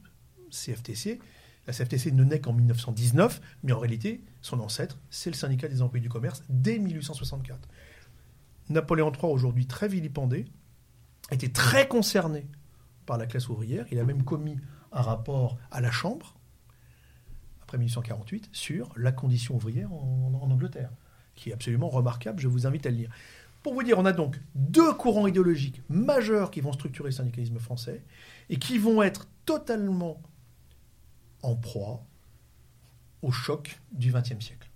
CFTC. 0.51 1.19
La 1.67 1.73
CFTC 1.73 2.11
ne 2.11 2.23
naît 2.23 2.41
qu'en 2.41 2.53
1919, 2.53 3.41
mais 3.63 3.71
en 3.71 3.79
réalité, 3.79 4.23
son 4.41 4.59
ancêtre, 4.59 4.99
c'est 5.09 5.29
le 5.29 5.35
syndicat 5.35 5.67
des 5.67 5.81
employés 5.81 6.01
du 6.01 6.09
commerce 6.09 6.43
dès 6.49 6.79
1864. 6.79 7.69
Napoléon 8.69 9.11
III, 9.11 9.31
aujourd'hui 9.31 9.67
très 9.67 9.87
vilipendé, 9.87 10.45
était 11.31 11.49
très 11.49 11.87
concerné 11.87 12.47
par 13.05 13.17
la 13.17 13.27
classe 13.27 13.49
ouvrière. 13.49 13.85
Il 13.91 13.99
a 13.99 14.03
même 14.03 14.23
commis 14.23 14.57
un 14.91 15.01
rapport 15.01 15.57
à 15.71 15.81
la 15.81 15.91
Chambre, 15.91 16.37
après 17.61 17.77
1848, 17.77 18.49
sur 18.51 18.91
la 18.95 19.11
condition 19.11 19.55
ouvrière 19.55 19.91
en, 19.93 20.31
Angleterre, 20.49 20.91
qui 21.39 21.49
est 21.49 21.53
absolument 21.53 21.89
remarquable. 21.89 22.39
Je 22.39 22.47
vous 22.47 22.67
invite 22.67 22.85
à 22.85 22.91
le 22.91 22.97
lire. 22.97 23.09
Pour 23.63 23.73
vous 23.73 23.83
dire, 23.83 23.97
on 23.97 24.05
a 24.05 24.13
donc 24.13 24.39
deux 24.55 24.93
courants 24.93 25.27
idéologiques 25.27 25.81
majeurs 25.89 26.51
qui 26.51 26.61
vont 26.61 26.71
structurer 26.71 27.09
le 27.09 27.15
syndicalisme 27.15 27.59
français 27.59 28.03
et 28.49 28.57
qui 28.57 28.77
vont 28.77 29.01
être 29.01 29.27
totalement 29.45 30.21
en 31.41 31.55
proie 31.55 32.05
au 33.21 33.31
choc 33.31 33.79
du 33.91 34.11
XXe 34.11 34.43
siècle. 34.43 34.69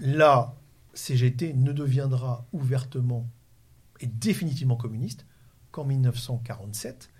La 0.00 0.54
CGT 0.94 1.54
ne 1.54 1.72
deviendra 1.72 2.46
ouvertement 2.52 3.28
et 4.00 4.06
définitivement 4.06 4.76
communiste 4.76 5.26
qu'en 5.70 5.84
1947, 5.84 7.10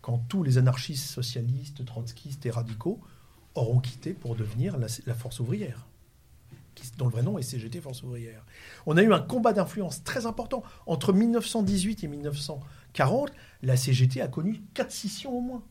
quand 0.00 0.18
tous 0.28 0.42
les 0.42 0.58
anarchistes, 0.58 1.08
socialistes, 1.08 1.84
trotskistes 1.84 2.46
et 2.46 2.50
radicaux 2.50 3.00
auront 3.54 3.80
quitté 3.80 4.14
pour 4.14 4.36
devenir 4.36 4.76
la, 4.78 5.14
force 5.14 5.40
ouvrière, 5.40 5.86
dont 6.96 7.06
le 7.06 7.12
vrai 7.12 7.22
nom 7.22 7.38
est 7.38 7.42
CGT 7.42 7.80
Force 7.80 8.02
ouvrière. 8.02 8.44
On 8.86 8.96
a 8.96 9.02
eu 9.02 9.12
un 9.12 9.20
combat 9.20 9.52
d'influence 9.52 10.02
très 10.04 10.26
important. 10.26 10.62
Entre 10.86 11.12
1918 11.12 12.04
et 12.04 12.08
1940, 12.08 13.30
la 13.62 13.76
CGT 13.76 14.20
a 14.20 14.28
connu 14.28 14.62
quatre 14.74 14.92
scissions 14.92 15.36
au 15.36 15.40
moins. 15.40 15.62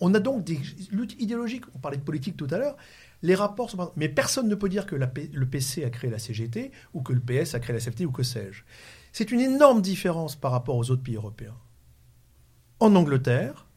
On 0.00 0.14
a 0.14 0.20
donc 0.20 0.42
des 0.44 0.58
luttes 0.90 1.14
idéologiques. 1.20 1.64
On 1.74 1.78
parlait 1.78 1.98
de 1.98 2.02
politique 2.02 2.36
tout 2.36 2.48
à 2.50 2.58
l'heure. 2.58 2.76
Les 3.22 3.36
rapports 3.36 3.70
sont... 3.70 3.92
Mais 3.96 4.08
personne 4.08 4.48
ne 4.48 4.54
peut 4.56 4.68
dire 4.68 4.84
que 4.84 4.96
le 4.96 5.46
PC 5.46 5.84
a 5.84 5.90
créé 5.90 6.10
la 6.10 6.18
CGT 6.18 6.72
ou 6.92 7.02
que 7.02 7.12
le 7.12 7.20
PS 7.20 7.54
a 7.54 7.60
créé 7.60 7.74
la 7.74 7.80
CFT 7.80 8.00
ou 8.00 8.10
que 8.10 8.24
sais-je. 8.24 8.64
C'est 9.12 9.30
une 9.30 9.40
énorme 9.40 9.80
différence 9.80 10.34
par 10.34 10.50
rapport 10.50 10.76
aux 10.76 10.90
autres 10.90 11.02
pays 11.02 11.14
européens. 11.14 11.56
En 12.80 12.96
Angleterre, 12.96 13.68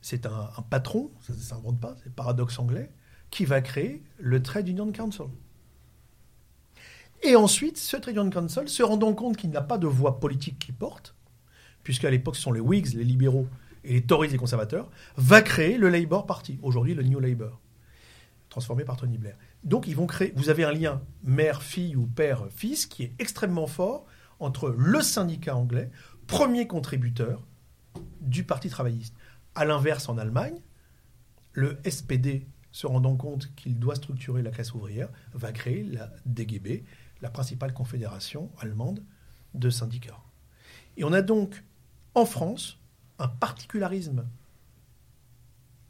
c'est 0.00 0.24
un, 0.24 0.48
patron, 0.70 1.10
ça 1.20 1.34
ne 1.34 1.38
s'invente 1.38 1.80
pas, 1.80 1.96
c'est 2.02 2.14
paradoxe 2.14 2.58
anglais, 2.58 2.90
qui 3.30 3.44
va 3.44 3.60
créer 3.60 4.04
le 4.18 4.40
Trade 4.42 4.68
Union 4.68 4.90
Council. 4.92 5.26
Et 7.22 7.36
ensuite, 7.36 7.78
ce 7.78 7.96
Trade 7.96 8.32
Council, 8.32 8.68
se 8.68 8.82
rendant 8.82 9.14
compte 9.14 9.36
qu'il 9.36 9.50
n'a 9.50 9.62
pas 9.62 9.78
de 9.78 9.86
voix 9.86 10.20
politique 10.20 10.58
qui 10.58 10.72
porte, 10.72 11.14
puisqu'à 11.82 12.10
l'époque 12.10 12.36
ce 12.36 12.42
sont 12.42 12.52
les 12.52 12.60
Whigs, 12.60 12.94
les 12.94 13.04
libéraux, 13.04 13.48
et 13.84 13.94
les 13.94 14.02
Tories, 14.02 14.28
les 14.28 14.36
conservateurs, 14.36 14.90
va 15.16 15.42
créer 15.42 15.78
le 15.78 15.88
Labour 15.88 16.26
Party, 16.26 16.58
aujourd'hui 16.62 16.94
le 16.94 17.02
New 17.02 17.20
Labour, 17.20 17.60
transformé 18.48 18.84
par 18.84 18.96
Tony 18.96 19.16
Blair. 19.18 19.36
Donc 19.64 19.86
ils 19.86 19.96
vont 19.96 20.06
créer, 20.06 20.32
vous 20.36 20.50
avez 20.50 20.64
un 20.64 20.72
lien 20.72 21.00
mère-fille 21.22 21.96
ou 21.96 22.06
père-fils 22.06 22.86
qui 22.86 23.04
est 23.04 23.12
extrêmement 23.18 23.66
fort 23.66 24.06
entre 24.40 24.74
le 24.76 25.00
syndicat 25.00 25.56
anglais, 25.56 25.90
premier 26.26 26.66
contributeur 26.66 27.46
du 28.20 28.44
Parti 28.44 28.68
travailliste. 28.68 29.14
À 29.54 29.64
l'inverse, 29.64 30.08
en 30.08 30.18
Allemagne, 30.18 30.60
le 31.52 31.78
SPD, 31.88 32.46
se 32.72 32.86
rendant 32.86 33.16
compte 33.16 33.54
qu'il 33.54 33.78
doit 33.78 33.94
structurer 33.94 34.42
la 34.42 34.50
classe 34.50 34.74
ouvrière, 34.74 35.08
va 35.32 35.52
créer 35.52 35.82
la 35.82 36.10
DGB, 36.26 36.84
la 37.20 37.30
principale 37.30 37.72
confédération 37.72 38.50
allemande 38.58 39.02
de 39.54 39.70
syndicats. 39.70 40.22
Et 40.96 41.04
on 41.04 41.12
a 41.12 41.22
donc 41.22 41.64
en 42.14 42.26
France 42.26 42.78
un 43.18 43.28
particularisme 43.28 44.26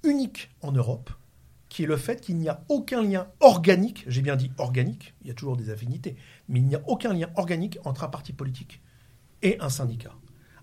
unique 0.03 0.51
en 0.62 0.72
Europe, 0.72 1.11
qui 1.68 1.83
est 1.83 1.87
le 1.87 1.97
fait 1.97 2.20
qu'il 2.20 2.37
n'y 2.37 2.49
a 2.49 2.62
aucun 2.68 3.03
lien 3.03 3.29
organique, 3.41 4.05
j'ai 4.07 4.22
bien 4.22 4.37
dit 4.37 4.53
organique, 4.59 5.14
il 5.22 5.29
y 5.29 5.31
a 5.31 5.35
toujours 5.35 5.57
des 5.57 5.70
affinités, 5.70 6.16
mais 6.49 6.61
il 6.61 6.66
n'y 6.66 6.77
a 6.77 6.83
aucun 6.87 7.12
lien 7.12 7.29
organique 7.35 7.79
entre 7.85 8.05
un 8.05 8.09
parti 8.09 8.33
politique 8.33 8.81
et 9.43 9.59
un 9.61 9.68
syndicat. 9.68 10.14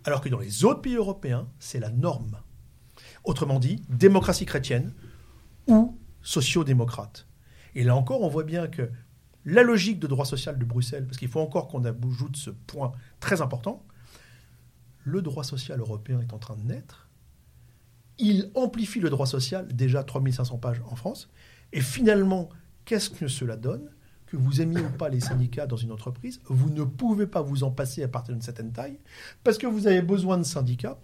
Alors 0.06 0.22
que 0.22 0.30
dans 0.30 0.40
les 0.40 0.66
autres 0.66 0.82
pays 0.82 0.96
européens, 0.96 1.48
c'est 1.60 1.80
la 1.80 1.90
norme. 1.90 2.40
Autrement 3.24 3.60
dit, 3.60 3.82
démocratie 3.90 4.46
chrétienne 4.46 4.94
ou 5.68 5.98
sociaux-démocrate. 6.22 7.28
Et 7.76 7.84
là 7.84 7.96
encore, 7.96 8.22
on 8.22 8.30
voit 8.30 8.44
bien 8.44 8.68
que 8.68 8.90
la 9.46 9.64
logique 9.64 10.00
de 10.00 10.08
droit 10.08 10.26
social 10.26 10.58
de 10.58 10.66
Bruxelles, 10.66 11.06
parce 11.06 11.18
qu'il 11.18 11.28
faut 11.28 11.40
encore 11.40 11.68
qu'on 11.68 11.84
ajoute 11.86 12.38
ce 12.38 12.50
point 12.50 12.92
très 13.20 13.42
important, 13.42 13.86
le 15.04 15.22
droit 15.22 15.44
social 15.44 15.80
européen 15.80 16.20
est 16.22 16.34
en 16.34 16.40
train 16.40 16.56
de 16.56 16.64
naître, 16.64 17.10
il 18.20 18.52
amplifie 18.56 19.00
le 19.00 19.10
droit 19.10 19.26
social, 19.26 19.68
déjà 19.68 20.04
3500 20.04 20.58
pages 20.58 20.82
en 20.90 20.96
France, 20.96 21.30
et 21.74 21.82
finalement, 21.82 22.50
qu'est-ce 22.86 23.10
que 23.10 23.28
cela 23.28 23.58
donne? 23.58 23.90
Que 24.28 24.38
vous 24.38 24.62
aimiez 24.62 24.82
ou 24.82 24.90
pas 24.90 25.10
les 25.10 25.20
syndicats 25.20 25.68
dans 25.68 25.78
une 25.78 25.92
entreprise, 25.92 26.40
vous 26.46 26.70
ne 26.70 26.84
pouvez 26.84 27.28
pas 27.28 27.42
vous 27.42 27.64
en 27.64 27.72
passer 27.72 28.02
à 28.02 28.08
partir 28.08 28.34
d'une 28.34 28.42
certaine 28.42 28.72
taille, 28.72 29.00
parce 29.44 29.58
que 29.58 29.68
vous 29.68 29.88
avez 29.88 30.02
besoin 30.02 30.38
de 30.38 30.44
syndicats, 30.44 30.98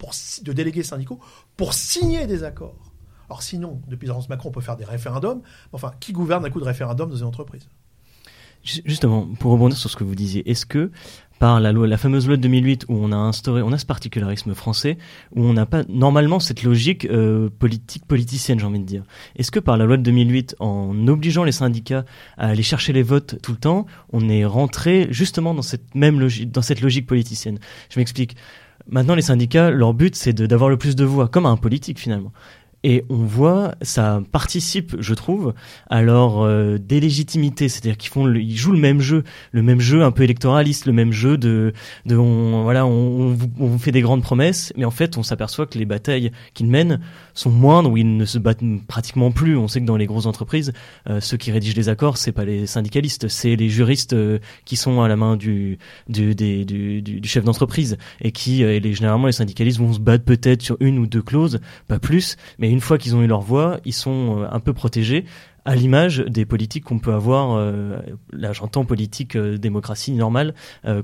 de 0.44 0.54
délégués 0.54 0.84
syndicaux, 0.84 1.20
pour 1.58 1.74
signer 1.74 2.26
des 2.26 2.44
accords. 2.44 2.94
Alors 3.30 3.44
sinon, 3.44 3.82
depuis 3.88 4.08
l'agence 4.08 4.28
Macron, 4.30 4.50
on 4.50 4.52
peut 4.52 4.62
faire 4.62 4.78
des 4.78 4.86
référendums. 4.86 5.44
Enfin, 5.72 5.92
qui 6.00 6.14
gouverne 6.14 6.44
un 6.46 6.50
coup 6.50 6.60
de 6.60 6.66
référendum 6.66 7.10
dans 7.10 7.16
une 7.16 7.26
entreprise? 7.26 7.70
Justement, 8.64 9.28
pour 9.40 9.52
rebondir 9.52 9.78
sur 9.78 9.90
ce 9.90 9.96
que 9.96 10.04
vous 10.04 10.16
disiez, 10.16 10.50
est-ce 10.50 10.66
que 10.66 10.92
par 11.40 11.62
la 11.62 11.72
loi, 11.72 11.88
la 11.88 11.98
fameuse 11.98 12.28
loi 12.28 12.36
de 12.36 12.42
2008 12.42 12.86
où 12.90 12.96
on 12.98 13.14
a 13.14 13.16
instauré, 13.16 13.62
on 13.62 13.72
a 13.72 13.78
ce 13.78 13.86
particularisme 13.86 14.54
français 14.54 14.98
où 15.34 15.44
on 15.44 15.54
n'a 15.54 15.66
pas 15.66 15.84
normalement 15.88 16.40
cette 16.42 16.64
logique 16.64 17.06
euh, 17.06 17.50
politique 17.50 18.06
politicienne, 18.06 18.60
j'ai 18.60 18.66
envie 18.66 18.80
de 18.80 18.86
dire? 18.86 19.04
Est-ce 19.38 19.50
que 19.50 19.60
par 19.60 19.78
la 19.78 19.86
loi 19.86 19.96
de 19.96 20.04
2008, 20.04 20.58
en 20.60 21.08
obligeant 21.08 21.46
les 21.46 21.54
syndicats 21.54 22.04
à 22.38 22.50
aller 22.50 22.64
chercher 22.64 22.92
les 22.92 23.04
votes 23.04 23.42
tout 23.42 23.54
le 23.54 23.58
temps, 23.58 23.86
on 24.12 24.28
est 24.28 24.44
rentré 24.44 25.08
justement 25.12 25.54
dans 25.54 25.62
cette 25.62 25.96
même 25.96 26.20
logique, 26.20 26.52
dans 26.52 26.62
cette 26.62 26.82
logique 26.82 27.08
politicienne? 27.08 27.60
Je 27.90 28.00
m'explique. 28.00 28.36
Maintenant, 28.88 29.16
les 29.16 29.22
syndicats, 29.22 29.70
leur 29.70 29.94
but, 29.94 30.16
c'est 30.16 30.34
d'avoir 30.34 30.70
le 30.70 30.78
plus 30.78 30.96
de 30.96 31.06
voix, 31.06 31.28
comme 31.28 31.46
un 31.46 31.58
politique 31.58 32.00
finalement. 32.00 32.34
Et 32.84 33.04
on 33.10 33.18
voit, 33.18 33.76
ça 33.82 34.22
participe, 34.32 34.96
je 35.00 35.14
trouve, 35.14 35.54
à 35.90 36.02
leur 36.02 36.40
euh, 36.40 36.78
délégitimité, 36.78 37.68
c'est-à-dire 37.68 37.98
qu'ils 37.98 38.10
font, 38.10 38.34
ils 38.34 38.56
jouent 38.56 38.72
le 38.72 38.80
même 38.80 39.02
jeu, 39.02 39.26
le 39.52 39.62
même 39.62 39.82
jeu 39.82 40.02
un 40.02 40.12
peu 40.12 40.24
électoraliste, 40.24 40.86
le 40.86 40.94
même 40.94 41.12
jeu 41.12 41.38
de, 41.38 41.74
de 42.06 42.16
on, 42.16 42.64
voilà, 42.64 42.86
on, 42.86 43.38
on, 43.60 43.66
vous 43.66 43.80
fait 43.80 43.92
des 43.92 44.00
grandes 44.00 44.24
promesses, 44.24 44.72
mais 44.78 44.86
en 44.86 44.92
fait, 44.92 45.18
on 45.18 45.24
s'aperçoit 45.24 45.66
que 45.66 45.78
les 45.78 45.84
batailles 45.84 46.32
qu'ils 46.54 46.68
mènent 46.68 47.02
sont 47.34 47.50
moindres, 47.50 47.92
où 47.92 47.98
ils 47.98 48.16
ne 48.16 48.24
se 48.24 48.38
battent 48.38 48.64
pratiquement 48.88 49.32
plus. 49.32 49.58
On 49.58 49.68
sait 49.68 49.82
que 49.82 49.86
dans 49.86 49.98
les 49.98 50.06
grosses 50.06 50.26
entreprises, 50.26 50.72
euh, 51.10 51.20
ceux 51.20 51.36
qui 51.36 51.52
rédigent 51.52 51.76
les 51.76 51.90
accords, 51.90 52.16
c'est 52.16 52.32
pas 52.32 52.46
les 52.46 52.66
syndicalistes, 52.66 53.28
c'est 53.28 53.58
les 53.58 53.68
juristes 53.68 54.14
euh, 54.14 54.40
qui 54.64 54.78
sont 54.78 55.02
à 55.02 55.10
la 55.10 55.18
main 55.18 55.36
du, 55.36 55.80
du, 56.08 56.34
du, 56.34 57.02
du, 57.02 57.28
chef 57.28 57.44
d'entreprise 57.44 57.98
et 58.22 58.32
qui, 58.32 58.64
et 58.64 58.80
les, 58.80 58.94
généralement, 58.94 59.28
les 59.28 59.34
syndicalistes 59.34 59.80
vont 59.80 59.92
se 59.92 60.00
battre 60.00 60.24
peut-être 60.24 60.62
sur 60.62 60.78
une 60.80 60.98
ou 60.98 61.08
deux 61.08 61.22
clauses, 61.22 61.60
pas 61.90 62.00
plus, 62.00 62.38
mais 62.58 62.69
une 62.70 62.82
fois 62.82 62.98
qu'ils 62.98 63.16
ont 63.16 63.22
eu 63.22 63.28
leur 63.28 63.42
voix, 63.42 63.80
ils 63.86 63.94
sont 63.94 64.42
euh, 64.42 64.48
un 64.52 64.60
peu 64.60 64.74
protégés 64.74 65.26
à 65.66 65.76
l'image 65.76 66.20
des 66.20 66.46
politiques 66.46 66.86
qu'on 66.86 67.00
peut 67.00 67.14
avoir, 67.14 67.56
euh, 67.56 68.00
là 68.32 68.54
j'entends 68.54 68.86
politique 68.86 69.36
euh, 69.36 69.58
démocratie 69.58 70.14
normale, 70.14 70.56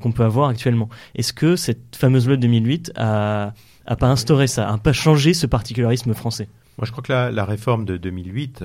qu'on 0.02 0.12
peut 0.12 0.24
avoir 0.24 0.50
actuellement. 0.50 0.90
Est-ce 1.14 1.34
que 1.34 1.56
cette 1.56 1.96
fameuse 1.96 2.28
loi 2.28 2.38
de 2.38 2.42
2008 2.42 2.94
a, 2.96 3.54
pas 4.00 4.08
instauré 4.08 4.48
ça, 4.48 4.72
a 4.72 4.78
pas 4.78 4.94
changé 4.94 5.34
ce 5.34 5.46
particularisme 5.46 6.14
français? 6.14 6.48
Moi 6.78 6.86
je 6.86 6.92
crois 6.92 7.04
que 7.04 7.12
la, 7.12 7.46
réforme 7.46 7.86
de 7.86 7.98
2008, 7.98 8.64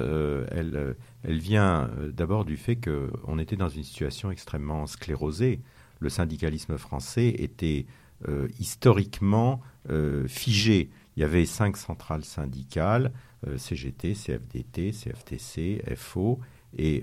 elle, 0.53 0.97
elle 1.25 1.39
vient 1.39 1.91
d'abord 2.17 2.45
du 2.45 2.57
fait 2.57 2.77
qu'on 2.77 3.39
était 3.39 3.57
dans 3.57 3.69
une 3.69 3.85
situation 3.85 4.31
extrêmement 4.31 4.87
sclérosée. 4.87 5.61
Le 5.99 6.09
syndicalisme 6.09 6.79
français 6.79 7.29
était 7.29 7.87
historiquement 8.59 9.61
figé 10.29 10.89
il 11.17 11.21
y 11.21 11.25
avait 11.25 11.45
cinq 11.47 11.77
centrales 11.77 12.25
syndicales, 12.25 13.13
euh, 13.47 13.59
CGT, 13.59 14.15
CFDT, 14.15 14.93
CFTC, 14.93 15.83
FO 15.97 16.41
et 16.77 17.03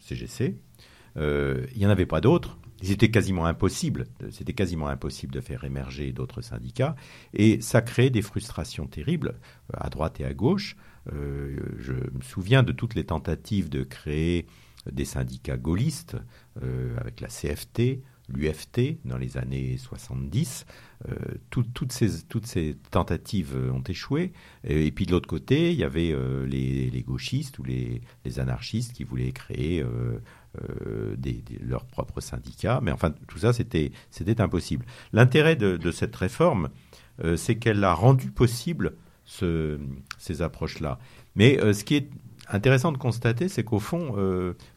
CGC. 0.00 0.44
Euh, 0.44 1.20
euh, 1.20 1.66
il 1.72 1.78
n'y 1.78 1.86
en 1.86 1.90
avait 1.90 2.06
pas 2.06 2.20
d'autres. 2.20 2.58
C'était 2.82 3.10
quasiment 3.10 3.46
impossible. 3.46 4.06
C'était 4.30 4.54
quasiment 4.54 4.88
impossible 4.88 5.32
de 5.32 5.40
faire 5.40 5.64
émerger 5.64 6.12
d'autres 6.12 6.40
syndicats. 6.40 6.96
Et 7.32 7.60
ça 7.60 7.80
crée 7.80 8.10
des 8.10 8.22
frustrations 8.22 8.86
terribles 8.86 9.34
à 9.72 9.88
droite 9.88 10.20
et 10.20 10.24
à 10.24 10.34
gauche. 10.34 10.76
je 11.06 11.92
me 11.92 12.22
souviens 12.22 12.62
de 12.64 12.72
toutes 12.72 12.94
les 12.94 13.04
tentatives 13.04 13.68
de 13.68 13.84
créer 13.84 14.46
des 14.90 15.04
syndicats 15.04 15.56
gaullistes 15.56 16.16
avec 16.96 17.20
la 17.20 17.28
CFT, 17.28 18.02
l'UFT 18.28 18.98
dans 19.04 19.18
les 19.18 19.36
années 19.36 19.76
70. 19.78 20.66
Euh, 21.08 21.14
toutes, 21.50 21.92
ces, 21.92 22.76
tentatives 22.90 23.56
ont 23.72 23.82
échoué. 23.82 24.32
Et, 24.64 24.90
puis 24.92 25.06
de 25.06 25.12
l'autre 25.12 25.28
côté, 25.28 25.72
il 25.72 25.78
y 25.78 25.84
avait 25.84 26.12
euh, 26.12 26.46
les, 26.46 27.04
gauchistes 27.06 27.58
ou 27.58 27.64
les, 27.64 28.02
anarchistes 28.38 28.92
qui 28.92 29.04
voulaient 29.04 29.32
créer 29.32 29.82
euh, 29.82 31.16
des, 31.16 31.42
leurs 31.60 31.86
propres 31.86 32.20
syndicats. 32.20 32.80
Mais 32.82 32.92
enfin, 32.92 33.12
tout 33.26 33.38
ça, 33.38 33.52
c'était 33.52 33.92
impossible. 34.38 34.86
L'intérêt 35.12 35.56
de, 35.56 35.90
cette 35.90 36.14
réforme, 36.14 36.68
c'est 37.36 37.56
qu'elle 37.56 37.82
a 37.84 37.94
rendu 37.94 38.30
possible 38.30 38.94
ce, 39.24 39.78
ces 40.18 40.42
approches-là. 40.42 40.98
Mais 41.36 41.58
ce 41.72 41.84
qui 41.84 41.96
est 41.96 42.10
intéressant 42.48 42.92
de 42.92 42.98
constater, 42.98 43.48
c'est 43.48 43.64
qu'au 43.64 43.80
fond, 43.80 44.16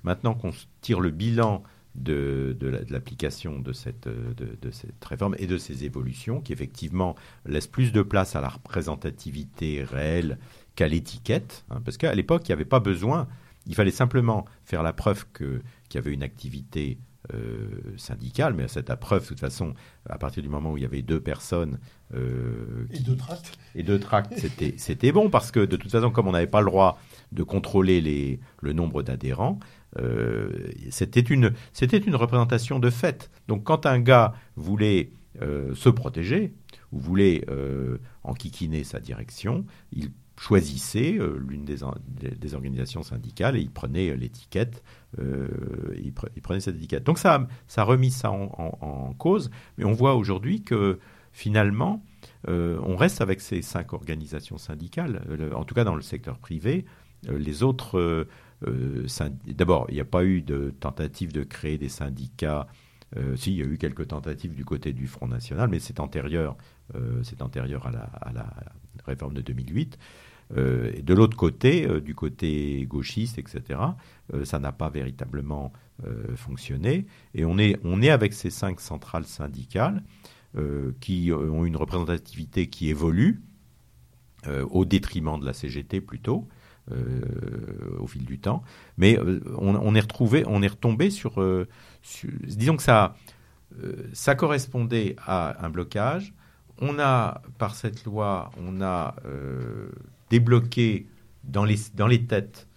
maintenant 0.04 0.34
qu'on 0.34 0.52
tire 0.82 1.00
le 1.00 1.12
bilan 1.12 1.64
de, 1.96 2.56
l'application 2.90 3.60
de 3.60 3.74
cette, 3.74 4.08
de, 4.08 4.72
cette 4.72 5.04
réforme 5.04 5.36
et 5.40 5.48
de 5.48 5.58
ces 5.58 5.86
évolutions 5.86 6.42
qui 6.42 6.54
effectivement 6.54 7.16
laissent 7.46 7.68
plus 7.68 7.92
de 7.92 8.02
place 8.02 8.36
à 8.36 8.42
la 8.42 8.50
représentativité 8.50 9.84
réelle 9.84 10.38
qu'à 10.76 10.88
l'étiquette. 10.88 11.66
Hein, 11.70 11.82
parce 11.84 11.98
qu'à 11.98 12.14
l'époque, 12.14 12.44
il 12.48 12.52
n'y 12.52 12.54
avait 12.54 12.66
pas 12.66 12.80
besoin, 12.80 13.28
il 13.66 13.76
fallait 13.76 13.92
simplement 13.92 14.46
faire 14.64 14.84
la 14.84 14.94
preuve 14.94 15.26
qu'il 15.34 15.62
y 15.94 15.98
avait 15.98 16.14
une 16.14 16.24
activité 16.24 16.98
euh, 17.34 17.68
syndicale, 17.98 18.54
mais 18.54 18.68
cette 18.68 18.94
preuve, 18.96 19.24
de 19.24 19.28
toute 19.30 19.40
façon, 19.40 19.74
à 20.08 20.18
partir 20.18 20.44
du 20.44 20.50
moment 20.50 20.74
où 20.74 20.78
il 20.78 20.84
y 20.84 20.86
avait 20.86 21.02
deux 21.02 21.20
personnes. 21.20 21.80
Euh, 22.14 22.86
et 22.92 23.00
deux 23.00 23.16
tracts. 23.16 23.58
Et 23.74 23.82
deux 23.82 24.00
tracts, 24.00 24.38
c'était, 24.38 24.76
c'était 24.78 25.12
bon, 25.12 25.30
parce 25.30 25.50
que 25.50 25.60
de 25.60 25.76
toute 25.76 25.92
façon, 25.92 26.12
comme 26.12 26.28
on 26.28 26.34
n'avait 26.34 26.46
pas 26.46 26.62
le 26.62 26.68
droit 26.68 27.00
de 27.36 27.44
contrôler 27.44 28.02
les, 28.02 28.40
le 28.62 28.74
nombre 28.74 29.04
d'adhérents, 29.04 29.60
euh, 30.00 30.50
c'était 30.90 31.22
une, 31.22 31.52
représentation 32.16 32.80
de 32.80 32.90
fait. 32.90 33.30
Donc 33.48 33.64
quand 33.64 33.86
un 33.86 34.00
gars 34.00 34.34
voulait 34.56 35.12
euh, 35.42 35.74
se 35.76 35.90
protéger 35.90 36.54
ou 36.92 37.00
voulait 37.00 37.46
euh, 37.50 37.98
enquiquiner 38.24 38.84
sa 38.84 39.00
direction, 39.00 39.66
il 39.92 40.12
choisissait 40.38 41.18
l'une 41.38 41.64
des, 41.64 41.78
des, 42.20 42.56
organisations 42.56 43.04
syndicales 43.04 43.56
et 43.56 43.62
il 43.62 43.72
prenait 43.72 44.18
l'étiquette, 44.18 44.84
il, 45.18 46.12
prenait 46.44 46.60
cette 46.60 46.76
étiquette. 46.76 47.06
Donc 47.06 47.20
ça, 47.20 47.48
ça 47.68 47.82
a 47.82 47.84
remis 47.86 48.12
ça 48.12 48.32
en, 48.32 49.16
cause, 49.18 49.50
mais 49.78 49.86
on 49.86 49.94
voit 49.94 50.16
aujourd'hui 50.16 50.62
que 50.62 51.00
finalement, 51.32 52.04
on 52.50 52.98
reste 52.98 53.22
avec 53.22 53.40
ces 53.40 53.62
cinq 53.62 53.94
organisations 53.94 54.58
syndicales, 54.58 55.22
en 55.56 55.64
tout 55.64 55.74
cas 55.74 55.86
dans 55.86 55.96
le 55.96 56.02
secteur 56.02 56.38
privé. 56.38 56.84
Les 57.28 57.64
autres 57.64 58.28
euh, 58.68 59.06
d'abord, 59.48 59.86
il 59.90 59.96
n'y 59.96 60.02
a 60.02 60.06
pas 60.06 60.24
eu 60.24 60.42
de 60.42 60.74
tentative 60.80 61.32
de 61.32 61.44
créer 61.44 61.78
des 61.78 61.90
syndicats. 61.90 62.68
Euh, 63.18 63.36
si, 63.36 63.52
il 63.52 63.58
y 63.58 63.62
a 63.62 63.66
eu 63.66 63.78
quelques 63.78 64.08
tentatives 64.08 64.54
du 64.54 64.66
côté 64.66 64.94
du 64.94 65.08
Front 65.08 65.28
National, 65.28 65.70
mais 65.70 65.80
c'est 65.80 66.00
antérieur, 66.00 66.58
euh, 66.96 67.22
à 68.22 68.34
la, 68.34 68.54
réforme 69.06 69.34
de 69.34 69.42
2008. 69.42 70.00
et 70.56 71.02
de 71.02 71.14
l'autre 71.14 71.38
côté, 71.38 71.88
du 72.02 72.16
côté 72.16 72.86
gauchiste, 72.88 73.38
etc., 73.38 73.80
ça 74.44 74.58
n'a 74.58 74.72
pas 74.72 74.90
véritablement 74.90 75.72
fonctionné. 76.36 77.06
Et 77.36 77.46
on 77.46 77.60
est, 77.60 78.10
avec 78.10 78.34
ces 78.34 78.50
cinq 78.50 78.80
centrales 78.80 79.26
syndicales 79.26 80.02
qui 81.02 81.32
ont 81.32 81.66
une 81.66 81.76
représentativité 81.76 82.68
qui 82.68 82.90
évolue, 82.90 83.44
au 84.48 84.86
détriment 84.86 85.40
de 85.40 85.46
la 85.46 85.54
CGT 85.54 86.02
plutôt, 86.02 86.48
euh, 86.48 86.55
au 88.00 88.08
fil 88.08 88.26
du 88.26 88.40
temps. 88.40 88.64
Mais 88.98 89.18
euh, 89.18 89.42
on, 89.58 89.96
est 89.96 90.00
retrouvé, 90.00 90.44
on 90.48 90.62
est 90.62 90.68
retombé 90.68 91.10
sur, 91.10 91.42
euh, 91.42 91.68
disons 92.44 92.78
que 92.78 92.84
ça, 92.84 93.16
ça 94.14 94.36
correspondait 94.36 95.16
à 95.26 95.66
un 95.66 95.70
blocage. 95.70 96.34
On 96.80 97.00
a, 97.00 97.42
par 97.58 97.76
cette 97.76 98.06
loi, 98.06 98.52
on 98.58 98.82
a 98.82 99.16
débloqué 100.30 101.08
dans 101.44 101.66
les, 101.66 101.78
dans 101.96 102.08
les 102.08 102.26
têtes 102.26 102.68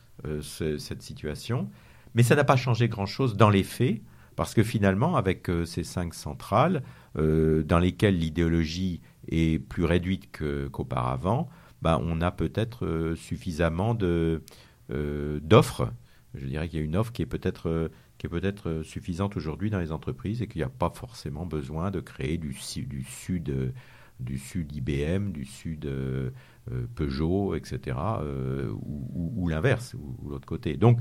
cette 0.42 1.02
situation, 1.02 1.70
mais 2.14 2.22
ça 2.22 2.34
n'a 2.34 2.44
pas 2.44 2.56
changé 2.56 2.88
grand-chose 2.88 3.36
dans 3.36 3.50
les 3.50 3.62
faits, 3.62 4.00
parce 4.36 4.54
que 4.54 4.62
finalement, 4.62 5.16
avec 5.16 5.50
ces 5.64 5.84
cinq 5.84 6.14
centrales, 6.14 6.82
dans 7.14 7.78
lesquelles 7.80 8.18
l'idéologie 8.18 9.00
est 9.30 9.58
plus 9.58 9.84
réduite 9.84 10.30
qu'auparavant, 10.32 11.48
bah, 11.82 12.00
on 12.02 12.20
a 12.20 12.30
peut-être 12.30 13.14
suffisamment 13.16 13.94
de, 13.94 14.42
d'offres. 14.88 15.92
Je 16.34 16.46
dirais 16.46 16.68
qu'il 16.68 16.78
y 16.78 16.82
a 16.82 16.84
une 16.84 16.96
offre 16.96 17.12
qui 17.12 17.22
est 17.22 17.26
peut-être 17.26 17.90
peut-être 18.26 18.82
suffisante 18.82 19.36
aujourd'hui 19.36 19.70
dans 19.70 19.78
les 19.78 19.92
entreprises 19.92 20.42
et 20.42 20.48
qu'il 20.48 20.58
n'y 20.58 20.64
a 20.64 20.68
pas 20.68 20.90
forcément 20.90 21.46
besoin 21.46 21.92
de 21.92 22.00
créer 22.00 22.36
du, 22.36 22.52
sud 22.52 23.72
du 24.20 24.38
sud 24.38 24.72
IBM, 24.72 25.30
du 25.30 25.44
sud 25.44 25.86
euh, 25.86 26.30
euh, 26.72 26.86
Peugeot, 26.94 27.54
etc., 27.54 27.96
euh, 28.20 28.72
ou, 28.82 29.48
l'inverse, 29.48 29.94
ou, 29.94 30.28
l'autre 30.28 30.46
côté. 30.46 30.76
Donc, 30.76 30.98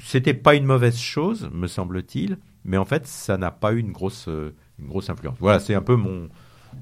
c'était 0.00 0.34
pas 0.34 0.54
une 0.54 0.64
mauvaise 0.64 0.98
chose, 0.98 1.48
me 1.52 1.66
semble-t-il, 1.66 2.38
mais 2.64 2.76
en 2.76 2.84
fait, 2.84 3.06
ça 3.06 3.36
n'a 3.36 3.50
pas 3.50 3.72
eu 3.72 3.78
une 3.78 3.92
grosse, 3.92 4.28
influence. 5.08 5.36
Voilà, 5.38 5.60
c'est 5.60 5.74
un 5.74 5.82
peu 5.82 5.96
mon, 5.96 6.28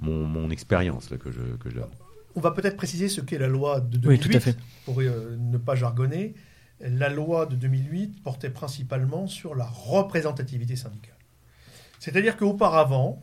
mon, 0.01 0.51
expérience 0.51 1.09
que 1.09 1.31
je, 1.31 1.57
que 1.57 1.71
je 1.71 1.77
donne. 1.77 1.91
On 2.35 2.41
va 2.41 2.51
peut-être 2.53 2.77
préciser 2.77 3.09
ce 3.09 3.21
qu'est 3.21 3.39
la 3.39 3.49
loi 3.49 3.81
de 3.81 3.99
2008, 3.99 4.25
oui, 4.25 4.31
tout 4.31 4.37
à 4.37 4.41
fait. 4.41 4.57
pour 4.85 5.01
ne 5.01 5.59
pas 5.59 5.75
jargonner. 5.75 6.35
La 6.81 7.09
loi 7.09 7.47
de 7.47 7.55
2008 7.55 8.23
portait 8.23 8.51
principalement 8.51 9.27
sur 9.27 9.55
la 9.55 9.67
représentativité 9.67 10.75
syndicale. 10.75 11.17
C'est-à-dire 12.01 12.37
qu'auparavant, 12.37 13.23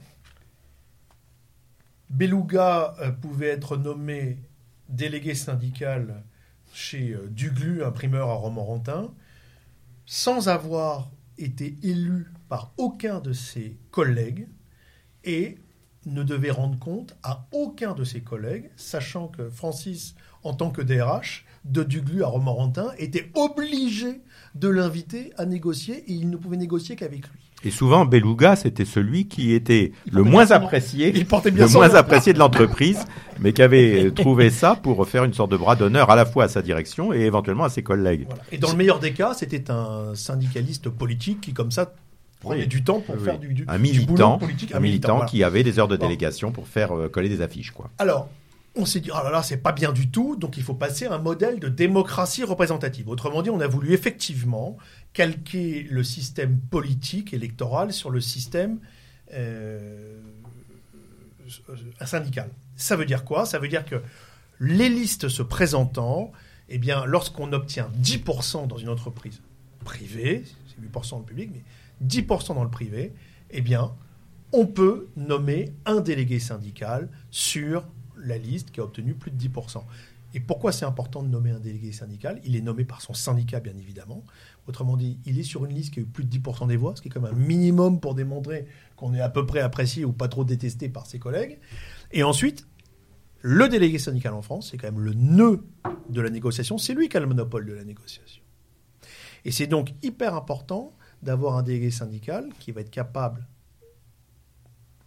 Beluga 2.10 2.96
euh, 3.02 3.12
pouvait 3.12 3.50
être 3.50 3.78
nommé 3.78 4.40
délégué 4.88 5.36
syndical 5.36 6.24
chez 6.74 7.12
euh, 7.12 7.28
Duglu, 7.28 7.84
imprimeur 7.84 8.30
à 8.30 8.34
Romorantin, 8.34 9.14
sans 10.06 10.50
avoir 10.50 11.12
été 11.38 11.76
élu 11.84 12.32
par 12.48 12.74
aucun 12.78 13.20
de 13.20 13.34
ses 13.34 13.78
collègues 13.92 14.48
et 15.24 15.58
ne 16.06 16.24
devait 16.24 16.52
rendre 16.52 16.80
compte 16.80 17.16
à 17.24 17.46
aucun 17.52 17.94
de 17.94 18.04
ses 18.04 18.22
collègues, 18.22 18.70
sachant 18.76 19.28
que 19.28 19.50
Francis, 19.50 20.16
en 20.44 20.54
tant 20.54 20.72
que 20.72 20.82
DRH 20.82 21.46
de 21.66 21.84
Duglu 21.84 22.24
à 22.24 22.28
Romorantin, 22.28 22.92
était 22.98 23.32
obligé 23.36 24.22
de 24.56 24.68
l'inviter 24.70 25.32
à 25.38 25.46
négocier 25.46 26.04
et 26.08 26.14
il 26.14 26.30
ne 26.30 26.38
pouvait 26.38 26.58
négocier 26.58 26.96
qu'avec 26.96 27.28
lui. 27.28 27.40
Et 27.64 27.72
souvent, 27.72 28.06
Beluga, 28.06 28.56
c'était 28.56 28.86
celui 28.86 29.28
qui 29.28 29.54
était 29.54 29.92
le 30.10 30.24
moins 30.24 30.50
apprécié, 30.52 31.12
il 31.14 31.26
portait 31.26 31.52
bien 31.52 31.66
le 31.66 31.72
moins 31.74 31.94
apprécié 31.94 32.32
de 32.32 32.40
l'entreprise, 32.40 33.00
mais 33.40 33.52
qui 33.52 33.62
avait 33.62 34.12
trouvé 34.12 34.50
ça 34.50 34.76
pour 34.82 35.06
faire 35.08 35.26
une 35.26 35.34
sorte 35.34 35.52
de 35.52 35.58
bras 35.58 35.76
d'honneur 35.76 36.10
à 36.10 36.16
la 36.16 36.26
fois 36.26 36.46
à 36.46 36.48
sa 36.48 36.62
direction 36.62 37.12
et 37.12 37.20
éventuellement 37.20 37.66
à 37.66 37.70
ses 37.70 37.84
collègues. 37.84 38.28
Et 38.54 38.58
dans 38.58 38.72
le 38.72 38.78
meilleur 38.78 39.00
des 39.00 39.12
cas, 39.12 39.34
c'était 39.34 39.70
un 39.70 40.16
syndicaliste 40.16 40.88
politique 40.88 41.42
qui, 41.42 41.54
comme 41.54 41.72
ça, 41.72 41.92
prenait 42.40 42.68
du 42.68 42.84
temps 42.84 43.02
pour 43.02 43.20
faire 43.20 43.38
du, 43.40 43.66
un 43.68 43.78
militant, 43.78 44.38
politique, 44.38 44.74
un, 44.74 44.80
militant, 44.80 45.26
qui 45.26 45.44
avait 45.44 45.64
des 45.64 45.80
heures 45.80 45.88
de 45.88 45.98
délégation 45.98 46.52
pour 46.52 46.68
faire 46.68 46.98
euh, 46.98 47.10
coller 47.10 47.30
des 47.30 47.42
affiches, 47.42 47.72
quoi. 47.72 47.90
Alors, 47.98 48.30
on 48.76 48.86
s'est 48.86 49.00
dit, 49.00 49.10
oh 49.12 49.24
là 49.24 49.32
là, 49.32 49.44
c'est 49.44 49.58
pas 49.58 49.72
bien 49.72 49.92
du 49.92 50.10
tout, 50.10 50.36
donc 50.36 50.58
il 50.58 50.64
faut 50.64 50.74
passer 50.74 51.06
à 51.06 51.14
un 51.14 51.18
modèle 51.18 51.60
de 51.60 51.68
démocratie 51.68 52.44
représentative. 52.44 53.10
Autrement 53.10 53.42
dit, 53.42 53.50
on 53.50 53.60
a 53.60 53.68
voulu 53.68 53.94
effectivement 53.94 54.78
calquer 55.14 55.88
le 55.90 56.04
système 56.04 56.60
politique 56.60 57.34
électoral 57.34 57.92
sur 57.92 58.10
le 58.10 58.22
système 58.22 58.80
euh, 59.34 60.20
syndical. 62.06 62.50
Ça 62.76 62.96
veut 62.96 63.06
dire 63.06 63.26
quoi? 63.26 63.46
Ça 63.46 63.60
veut 63.60 63.68
dire 63.68 63.86
que 63.86 64.02
les 64.60 64.90
listes 64.90 65.30
se 65.30 65.42
présentant, 65.42 66.32
eh 66.70 66.78
bien, 66.78 67.06
lorsqu'on 67.06 67.52
obtient 67.54 67.90
10% 68.02 68.68
dans 68.68 68.78
une 68.78 68.90
entreprise 68.90 69.42
privée, 69.84 70.44
c'est 70.68 70.82
8% 70.82 71.12
dans 71.12 71.20
le 71.20 71.26
public, 71.26 71.50
mais 71.54 71.64
10% 72.06 72.56
dans 72.56 72.64
le 72.64 72.70
privé, 72.70 73.14
eh 73.52 73.62
bien, 73.62 73.94
on 74.52 74.66
peut 74.66 75.08
nommer 75.16 75.74
un 75.86 76.02
délégué 76.02 76.40
syndical 76.40 77.10
sur 77.30 77.88
la 78.18 78.38
liste 78.38 78.72
qui 78.72 78.80
a 78.80 78.84
obtenu 78.84 79.14
plus 79.14 79.32
de 79.32 79.38
10%. 79.38 79.84
Et 80.36 80.40
pourquoi 80.40 80.72
c'est 80.72 80.86
important 80.86 81.24
de 81.24 81.28
nommer 81.28 81.50
un 81.50 81.60
délégué 81.60 81.92
syndical? 81.92 82.40
Il 82.44 82.56
est 82.56 82.62
nommé 82.62 82.86
par 82.86 83.02
son 83.02 83.14
syndicat, 83.14 83.60
bien 83.60 83.76
évidemment. 83.76 84.24
Autrement 84.68 84.96
dit, 84.96 85.18
il 85.26 85.40
est 85.40 85.44
sur 85.44 85.66
une 85.66 85.74
liste 85.74 85.94
qui 85.94 86.00
a 86.00 86.04
eu 86.04 86.06
plus 86.06 86.24
de 86.24 86.38
10% 86.38 86.68
des 86.68 86.78
voix, 86.78 86.96
ce 86.96 87.02
qui 87.02 87.08
est 87.08 87.12
quand 87.12 87.22
même 87.22 87.34
un 87.34 87.38
minimum 87.38 88.00
pour 88.00 88.14
démontrer 88.14 88.68
qu'on 88.96 89.14
est 89.16 89.22
à 89.22 89.30
peu 89.30 89.46
près 89.48 89.62
apprécié 89.62 90.06
ou 90.06 90.12
pas 90.12 90.28
trop 90.28 90.44
détesté 90.44 90.88
par 90.88 91.08
ses 91.08 91.18
collègues. 91.18 91.58
Et 92.12 92.22
ensuite, 92.22 92.68
le 93.42 93.68
délégué 93.70 93.98
syndical 93.98 94.34
en 94.34 94.44
France, 94.44 94.70
c'est 94.70 94.78
quand 94.78 94.92
même 94.92 95.00
le 95.00 95.14
nœud 95.14 95.64
de 96.10 96.22
la 96.22 96.30
négociation, 96.30 96.78
c'est 96.78 96.94
lui 96.94 97.10
qui 97.10 97.18
a 97.18 97.20
le 97.20 97.28
monopole 97.28 97.66
de 97.66 97.74
la 97.74 97.84
négociation. 97.84 98.44
Et 99.46 99.52
c'est 99.52 99.68
donc 99.68 99.94
hyper 100.04 100.36
important 100.36 100.94
d'avoir 101.24 101.58
un 101.58 101.64
délégué 101.64 101.92
syndical 101.92 102.50
qui 102.60 102.72
va 102.72 102.82
être 102.82 102.92
capable, 102.92 103.46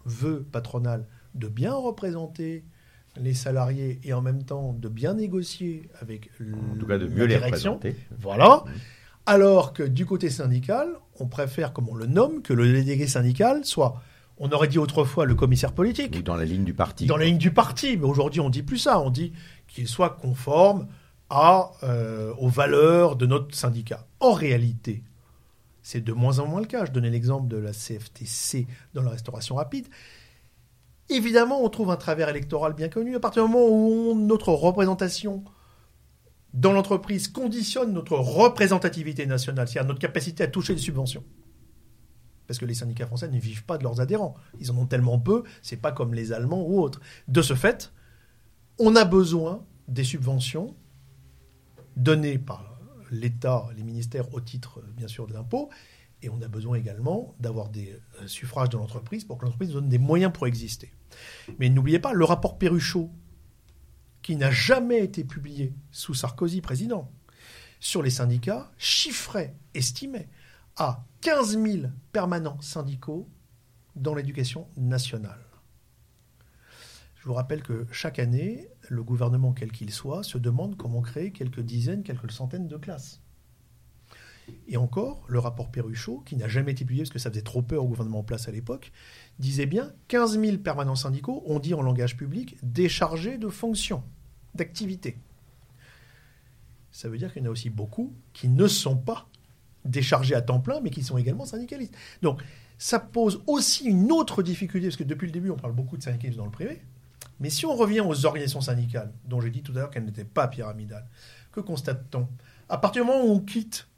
veut 0.04 0.42
patronal, 0.42 1.06
de 1.34 1.48
bien 1.48 1.74
représenter 1.74 2.64
les 3.16 3.34
salariés 3.34 4.00
et 4.04 4.12
en 4.12 4.22
même 4.22 4.42
temps 4.42 4.72
de 4.72 4.88
bien 4.88 5.14
négocier 5.14 5.88
avec 6.00 6.30
en 6.40 6.78
tout 6.78 6.86
cas 6.86 6.98
de 6.98 7.06
mieux 7.06 7.24
les 7.24 7.36
représenter. 7.36 7.96
Voilà. 8.18 8.64
Mmh. 8.66 8.70
Alors 9.26 9.72
que 9.72 9.82
du 9.82 10.06
côté 10.06 10.30
syndical, 10.30 10.88
on 11.20 11.26
préfère, 11.26 11.72
comme 11.72 11.88
on 11.88 11.94
le 11.94 12.06
nomme, 12.06 12.42
que 12.42 12.52
le 12.52 12.72
délégué 12.72 13.06
syndical 13.06 13.64
soit, 13.64 14.02
on 14.38 14.50
aurait 14.50 14.68
dit 14.68 14.78
autrefois 14.78 15.26
le 15.26 15.34
commissaire 15.34 15.72
politique. 15.72 16.16
Ou 16.18 16.22
dans 16.22 16.36
la 16.36 16.44
ligne 16.44 16.64
du 16.64 16.74
parti. 16.74 17.06
Dans 17.06 17.16
la 17.16 17.26
ligne 17.26 17.38
du 17.38 17.52
parti, 17.52 17.96
mais 17.96 18.06
aujourd'hui 18.06 18.40
on 18.40 18.50
dit 18.50 18.62
plus 18.62 18.78
ça, 18.78 18.98
on 18.98 19.10
dit 19.10 19.32
qu'il 19.68 19.86
soit 19.86 20.10
conforme 20.10 20.88
à, 21.30 21.70
euh, 21.82 22.34
aux 22.38 22.48
valeurs 22.48 23.16
de 23.16 23.26
notre 23.26 23.54
syndicat. 23.54 24.06
En 24.20 24.32
réalité, 24.32 25.02
c'est 25.82 26.00
de 26.00 26.12
moins 26.12 26.38
en 26.38 26.46
moins 26.46 26.60
le 26.60 26.66
cas. 26.66 26.84
Je 26.84 26.92
donnais 26.92 27.10
l'exemple 27.10 27.48
de 27.48 27.56
la 27.56 27.72
CFTC 27.72 28.66
dans 28.94 29.02
la 29.02 29.10
restauration 29.10 29.56
rapide. 29.56 29.86
Évidemment, 31.08 31.62
on 31.62 31.68
trouve 31.68 31.90
un 31.90 31.96
travers 31.96 32.28
électoral 32.28 32.74
bien 32.74 32.88
connu. 32.88 33.16
À 33.16 33.20
partir 33.20 33.44
du 33.44 33.52
moment 33.52 33.68
où 33.68 34.14
notre 34.14 34.52
représentation 34.52 35.44
dans 36.54 36.72
l'entreprise 36.72 37.28
conditionne 37.28 37.92
notre 37.92 38.16
représentativité 38.16 39.26
nationale, 39.26 39.68
c'est-à-dire 39.68 39.88
notre 39.88 40.00
capacité 40.00 40.44
à 40.44 40.48
toucher 40.48 40.74
des 40.74 40.80
subventions. 40.80 41.24
Parce 42.46 42.58
que 42.58 42.64
les 42.64 42.74
syndicats 42.74 43.06
français 43.06 43.28
ne 43.28 43.38
vivent 43.38 43.64
pas 43.64 43.78
de 43.78 43.84
leurs 43.84 44.00
adhérents. 44.00 44.34
Ils 44.60 44.70
en 44.70 44.76
ont 44.76 44.86
tellement 44.86 45.18
peu, 45.18 45.44
c'est 45.62 45.76
pas 45.76 45.92
comme 45.92 46.14
les 46.14 46.32
Allemands 46.32 46.62
ou 46.62 46.80
autres. 46.80 47.00
De 47.28 47.40
ce 47.40 47.54
fait, 47.54 47.92
on 48.78 48.96
a 48.96 49.04
besoin 49.04 49.64
des 49.88 50.04
subventions 50.04 50.74
données 51.96 52.38
par 52.38 52.71
l'État, 53.12 53.68
les 53.76 53.84
ministères 53.84 54.34
au 54.34 54.40
titre, 54.40 54.82
bien 54.96 55.06
sûr, 55.06 55.26
de 55.28 55.32
l'impôt, 55.32 55.70
et 56.22 56.28
on 56.28 56.40
a 56.42 56.48
besoin 56.48 56.76
également 56.76 57.34
d'avoir 57.38 57.68
des 57.68 58.00
euh, 58.20 58.26
suffrages 58.26 58.70
dans 58.70 58.78
l'entreprise 58.78 59.24
pour 59.24 59.38
que 59.38 59.44
l'entreprise 59.44 59.72
donne 59.72 59.88
des 59.88 59.98
moyens 59.98 60.32
pour 60.32 60.46
exister. 60.46 60.92
Mais 61.58 61.68
n'oubliez 61.68 61.98
pas, 61.98 62.12
le 62.12 62.24
rapport 62.24 62.58
Perruchot 62.58 63.10
qui 64.22 64.36
n'a 64.36 64.50
jamais 64.50 65.02
été 65.02 65.24
publié 65.24 65.74
sous 65.90 66.14
Sarkozy 66.14 66.60
président, 66.60 67.10
sur 67.80 68.02
les 68.02 68.10
syndicats, 68.10 68.70
chiffrait, 68.78 69.56
estimait 69.74 70.28
à 70.76 71.04
15 71.22 71.58
000 71.60 71.86
permanents 72.12 72.60
syndicaux 72.60 73.28
dans 73.96 74.14
l'éducation 74.14 74.68
nationale. 74.76 75.44
Je 77.16 77.24
vous 77.24 77.34
rappelle 77.34 77.62
que 77.62 77.86
chaque 77.90 78.18
année, 78.18 78.68
le 78.88 79.02
gouvernement, 79.02 79.52
quel 79.52 79.72
qu'il 79.72 79.90
soit, 79.90 80.22
se 80.22 80.38
demande 80.38 80.76
comment 80.76 81.00
créer 81.00 81.30
quelques 81.30 81.60
dizaines, 81.60 82.02
quelques 82.02 82.30
centaines 82.30 82.68
de 82.68 82.76
classes. 82.76 83.20
Et 84.66 84.76
encore, 84.76 85.24
le 85.28 85.38
rapport 85.38 85.70
Perruchot, 85.70 86.22
qui 86.26 86.36
n'a 86.36 86.48
jamais 86.48 86.72
été 86.72 86.84
publié 86.84 87.04
parce 87.04 87.12
que 87.12 87.18
ça 87.18 87.30
faisait 87.30 87.42
trop 87.42 87.62
peur 87.62 87.84
au 87.84 87.88
gouvernement 87.88 88.20
en 88.20 88.24
place 88.24 88.48
à 88.48 88.52
l'époque, 88.52 88.92
disait 89.38 89.66
bien 89.66 89.92
15 90.08 90.38
000 90.40 90.58
permanents 90.58 90.96
syndicaux, 90.96 91.42
on 91.46 91.58
dit 91.58 91.74
en 91.74 91.82
langage 91.82 92.16
public, 92.16 92.56
déchargés 92.62 93.38
de 93.38 93.48
fonctions, 93.48 94.02
d'activités. 94.54 95.16
Ça 96.90 97.08
veut 97.08 97.18
dire 97.18 97.32
qu'il 97.32 97.42
y 97.42 97.46
en 97.46 97.48
a 97.48 97.52
aussi 97.52 97.70
beaucoup 97.70 98.14
qui 98.32 98.48
ne 98.48 98.66
sont 98.66 98.96
pas 98.96 99.28
déchargés 99.84 100.34
à 100.34 100.42
temps 100.42 100.60
plein, 100.60 100.80
mais 100.80 100.90
qui 100.90 101.02
sont 101.02 101.18
également 101.18 101.46
syndicalistes. 101.46 101.96
Donc, 102.20 102.42
ça 102.78 102.98
pose 102.98 103.42
aussi 103.46 103.84
une 103.84 104.10
autre 104.12 104.42
difficulté, 104.42 104.88
parce 104.88 104.96
que 104.96 105.04
depuis 105.04 105.26
le 105.26 105.32
début, 105.32 105.50
on 105.50 105.56
parle 105.56 105.72
beaucoup 105.72 105.96
de 105.96 106.02
syndicalisme 106.02 106.38
dans 106.38 106.44
le 106.44 106.50
privé. 106.50 106.82
Mais 107.42 107.50
si 107.50 107.66
on 107.66 107.74
revient 107.74 108.00
aux 108.00 108.24
organisations 108.24 108.60
syndicales, 108.60 109.12
dont 109.24 109.40
j'ai 109.40 109.50
dit 109.50 109.62
tout 109.62 109.72
à 109.72 109.74
l'heure 109.74 109.90
qu'elles 109.90 110.04
n'étaient 110.04 110.24
pas 110.24 110.46
pyramidales, 110.46 111.08
que 111.50 111.58
constate-t-on 111.58 112.28
À 112.68 112.78
partir 112.78 113.04
du 113.04 113.10
moment 113.10 113.24
où 113.24 113.32
on 113.32 113.40
quitte 113.40 113.88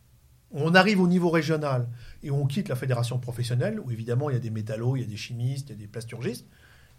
on 0.56 0.74
arrive 0.74 1.00
au 1.00 1.08
niveau 1.08 1.30
régional 1.30 1.88
et 2.22 2.30
on 2.30 2.46
quitte 2.46 2.68
la 2.68 2.76
fédération 2.76 3.18
professionnelle, 3.18 3.80
où 3.80 3.90
évidemment 3.90 4.30
il 4.30 4.34
y 4.34 4.36
a 4.36 4.40
des 4.40 4.50
métallos, 4.50 4.96
il 4.96 5.00
y 5.00 5.04
a 5.04 5.08
des 5.08 5.16
chimistes, 5.16 5.68
il 5.68 5.72
y 5.72 5.74
a 5.74 5.78
des 5.78 5.88
plasturgistes, 5.88 6.46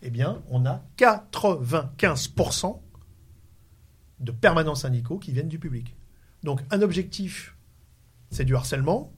eh 0.02 0.10
bien 0.10 0.44
on 0.50 0.66
a 0.66 0.84
95% 0.98 2.80
de 4.20 4.32
permanents 4.32 4.76
syndicaux 4.76 5.18
qui 5.18 5.32
viennent 5.32 5.48
du 5.48 5.58
public. 5.58 5.96
Donc 6.44 6.62
un 6.70 6.82
objectif, 6.82 7.56
c'est 8.30 8.46
du 8.46 8.56
harcèlement, 8.56 9.14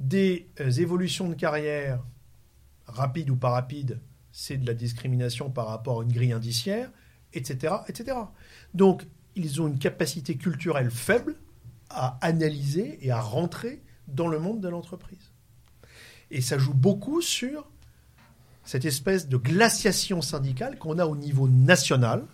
des 0.00 0.50
euh, 0.58 0.70
évolutions 0.72 1.28
de 1.28 1.34
carrière 1.34 2.02
rapides 2.86 3.30
ou 3.30 3.36
pas 3.36 3.50
rapides, 3.50 4.00
c'est 4.40 4.56
de 4.56 4.66
la 4.66 4.72
discrimination 4.72 5.50
par 5.50 5.66
rapport 5.66 6.00
à 6.00 6.02
une 6.02 6.12
grille 6.12 6.32
indiciaire, 6.32 6.90
etc., 7.34 7.74
etc. 7.88 8.16
Donc 8.72 9.06
ils 9.36 9.60
ont 9.60 9.68
une 9.68 9.78
capacité 9.78 10.36
culturelle 10.36 10.90
faible, 10.90 11.36
à 11.90 12.16
analyser 12.22 12.98
et 13.02 13.10
à 13.10 13.20
rentrer 13.20 13.82
dans 14.08 14.28
le 14.28 14.38
monde 14.38 14.62
de 14.62 14.68
l'entreprise. 14.70 15.32
Et 16.30 16.40
ça 16.40 16.56
joue 16.56 16.72
beaucoup 16.72 17.20
sur 17.20 17.68
cette 18.64 18.86
espèce 18.86 19.28
de 19.28 19.36
glaciation 19.36 20.22
syndicale 20.22 20.78
qu'on 20.78 20.98
a 20.98 21.04
au 21.04 21.16
niveau 21.16 21.46
national, 21.46 22.24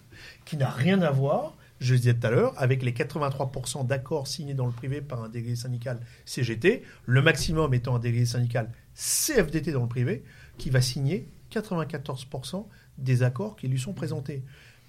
qui 0.44 0.56
n'a 0.56 0.70
rien 0.70 1.02
à 1.02 1.10
voir, 1.10 1.56
je 1.80 1.94
le 1.94 1.98
disais 1.98 2.14
tout 2.14 2.26
à 2.28 2.30
l'heure, 2.30 2.54
avec 2.56 2.84
les 2.84 2.92
83% 2.92 3.84
d'accords 3.84 4.28
signés 4.28 4.54
dans 4.54 4.66
le 4.66 4.72
privé 4.72 5.00
par 5.00 5.24
un 5.24 5.28
délégué 5.28 5.56
syndical 5.56 5.98
CGT, 6.24 6.84
le 7.04 7.20
maximum 7.20 7.74
étant 7.74 7.96
un 7.96 7.98
délégué 7.98 8.26
syndical 8.26 8.70
CFDT 8.94 9.72
dans 9.72 9.82
le 9.82 9.88
privé, 9.88 10.22
qui 10.56 10.70
va 10.70 10.80
signer 10.80 11.28
94% 11.60 12.66
des 12.98 13.22
accords 13.22 13.56
qui 13.56 13.68
lui 13.68 13.78
sont 13.78 13.92
présentés. 13.92 14.42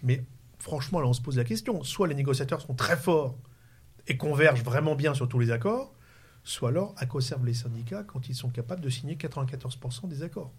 Mais 0.04 0.24
franchement, 0.60 1.00
là, 1.00 1.08
on 1.08 1.14
se 1.14 1.22
pose 1.22 1.38
la 1.38 1.44
question. 1.44 1.84
Soit 1.84 2.08
les 2.08 2.16
négociateurs 2.16 2.62
sont 2.62 2.74
très 2.74 2.98
forts 2.98 3.38
et 4.08 4.18
convergent 4.18 4.64
vraiment 4.64 4.96
bien 4.96 5.14
sur 5.14 5.28
tous 5.28 5.40
les 5.40 5.52
accords, 5.52 5.94
soit 6.44 6.70
alors 6.70 6.94
à 6.98 7.06
quoi 7.06 7.22
servent 7.22 7.46
les 7.46 7.54
syndicats 7.54 8.04
quand 8.04 8.30
ils 8.30 8.36
sont 8.36 8.50
capables 8.50 8.82
de 8.82 8.90
signer 8.90 9.16
94% 9.16 10.08
des 10.08 10.24
accords? 10.24 10.54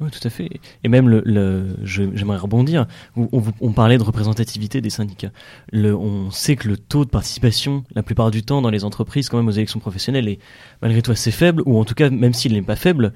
Oui, 0.00 0.10
tout 0.10 0.26
à 0.26 0.30
fait. 0.30 0.48
Et 0.82 0.88
même, 0.88 1.08
le, 1.08 1.76
j'aimerais 1.84 2.38
rebondir, 2.38 2.86
on, 3.14 3.72
parlait 3.72 3.98
de 3.98 4.02
représentativité 4.02 4.80
des 4.80 4.90
syndicats. 4.90 5.30
Le, 5.70 5.94
on 5.94 6.30
sait 6.30 6.56
que 6.56 6.66
le 6.66 6.76
taux 6.76 7.04
de 7.04 7.10
participation, 7.10 7.84
la 7.94 8.02
plupart 8.02 8.30
du 8.30 8.42
temps, 8.42 8.62
dans 8.62 8.70
les 8.70 8.84
entreprises, 8.84 9.28
quand 9.28 9.36
même, 9.36 9.48
aux 9.48 9.52
élections 9.52 9.80
professionnelles, 9.80 10.28
est 10.28 10.38
malgré 10.80 11.02
tout 11.02 11.12
assez 11.12 11.30
faible, 11.30 11.62
ou 11.66 11.78
en 11.78 11.84
tout 11.84 11.94
cas, 11.94 12.10
même 12.10 12.32
s'il 12.32 12.54
n'est 12.54 12.62
pas 12.62 12.74
faible, 12.74 13.12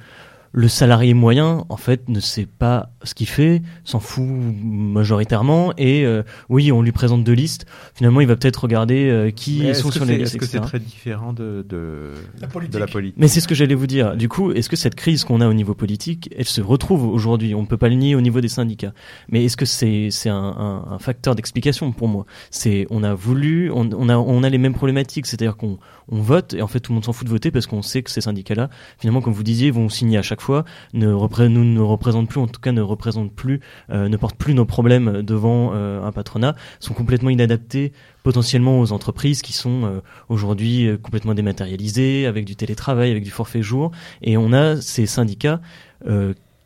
le 0.57 0.69
salarié 0.69 1.13
moyen, 1.13 1.67
en 1.69 1.77
fait, 1.77 2.09
ne 2.09 2.19
sait 2.19 2.47
pas 2.47 2.89
ce 3.05 3.13
qu'il 3.13 3.29
fait, 3.29 3.61
s'en 3.85 4.01
fout 4.01 4.27
majoritairement, 4.27 5.75
et 5.77 6.07
euh, 6.07 6.23
oui, 6.49 6.73
on 6.73 6.81
lui 6.81 6.93
présente 6.93 7.23
deux 7.25 7.35
listes. 7.35 7.67
Finalement, 7.95 8.23
il 8.23 8.27
va 8.27 8.37
peut-être 8.37 8.63
regarder 8.63 9.11
euh, 9.11 9.31
qui 9.31 9.75
sont 9.75 9.91
sur 9.91 10.07
les 10.07 10.17
listes. 10.17 10.35
Est-ce 10.35 10.39
que 10.39 10.47
c'est 10.47 10.61
très 10.61 10.79
différent 10.79 11.35
de, 11.35 11.63
de, 11.69 12.15
la 12.41 12.47
de, 12.47 12.79
la 12.79 12.87
politique 12.87 13.17
Mais 13.19 13.29
c'est 13.29 13.41
ce 13.41 13.49
que 13.49 13.55
j'allais 13.55 13.75
vous 13.75 13.87
dire. 13.87 14.17
Du 14.17 14.31
coup, 14.31 14.51
est-ce 14.51 14.71
que 14.71 14.77
cette 14.77 14.95
crise 14.95 15.25
qu'on 15.25 15.43
a 15.43 15.47
au 15.47 15.53
niveau 15.53 15.75
politique, 15.75 16.31
elle 16.35 16.47
se 16.47 16.63
retrouve 16.63 17.05
aujourd'hui? 17.07 17.55
On 17.55 17.61
ne 17.61 17.67
peut 17.67 17.77
pas 17.77 17.91
le 17.91 17.97
nier 17.97 18.15
au 18.15 18.23
niveau 18.23 18.41
des 18.41 18.49
syndicats. 18.49 18.95
Mais 19.29 19.45
est-ce 19.45 19.59
que 19.59 19.67
c'est 19.67 20.09
c'est 20.11 20.31
un, 20.31 20.37
un, 20.37 20.93
un, 20.93 20.99
facteur 20.99 21.35
d'explication 21.35 21.93
pour 21.93 22.09
moi? 22.09 22.25
C'est 22.51 22.87
on 22.89 23.03
a 23.03 23.13
voulu, 23.13 23.71
on, 23.73 23.91
on, 23.93 24.09
a 24.09 24.17
on 24.17 24.43
a 24.43 24.49
les 24.49 24.59
mêmes 24.59 24.75
problématiques, 24.75 25.27
c'est-à-dire 25.27 25.59
qu'on 25.59 25.79
on 26.09 26.21
vote 26.21 26.55
et 26.55 26.63
en 26.63 26.67
fait 26.67 26.81
tout 26.81 26.93
le 26.93 26.95
monde 26.95 27.05
s'en 27.05 27.13
fout 27.13 27.27
de 27.27 27.31
voter 27.33 27.51
parce 27.51 27.67
qu'on 27.67 27.83
sait 27.83 28.03
que 28.03 28.11
ces 28.11 28.23
syndicats-là, 28.23 28.71
finalement, 28.99 29.21
comme 29.21 29.35
vous 29.35 29.43
disiez, 29.43 29.71
vont 29.71 29.91
signer 29.91 30.17
à 30.17 30.23
chaque 30.23 30.41
fois, 30.41 30.46
ne 30.93 31.49
nous 31.49 31.65
ne 31.65 31.81
représentent 31.81 32.29
plus, 32.29 32.41
en 32.41 32.47
tout 32.47 32.61
cas 32.61 32.73
ne 32.73 32.81
représentent 32.81 33.33
plus, 33.33 33.61
euh, 33.91 34.09
ne 34.09 34.17
portent 34.17 34.37
plus 34.37 34.55
nos 34.55 34.65
problèmes 34.65 35.23
devant 35.23 35.73
euh, 35.75 36.03
un 36.03 36.13
patronat, 36.13 36.55
sont 36.81 36.95
complètement 36.95 37.31
inadaptés 37.31 37.93
potentiellement 38.23 38.81
aux 38.81 38.93
entreprises 38.93 39.43
qui 39.43 39.53
sont 39.53 39.85
euh, 39.85 40.01
aujourd'hui 40.29 40.89
complètement 41.03 41.35
dématérialisées, 41.35 42.27
avec 42.27 42.45
du 42.45 42.57
télétravail, 42.57 43.11
avec 43.11 43.25
du 43.25 43.31
forfait 43.31 43.63
jour, 43.63 43.91
et 44.23 44.37
on 44.37 44.53
a 44.53 44.81
ces 44.81 45.07
syndicats 45.07 45.61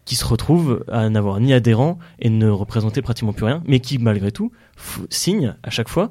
qui 0.04 0.16
se 0.16 0.24
retrouvent 0.24 0.84
à 0.90 1.08
n'avoir 1.08 1.38
ni 1.40 1.52
adhérents 1.52 1.98
et 2.18 2.30
ne 2.30 2.48
représenter 2.48 3.00
pratiquement 3.00 3.32
plus 3.32 3.44
rien, 3.44 3.62
mais 3.66 3.80
qui 3.80 3.98
malgré 3.98 4.32
tout 4.32 4.50
signent 5.08 5.54
à 5.62 5.70
chaque 5.70 5.88
fois. 5.88 6.10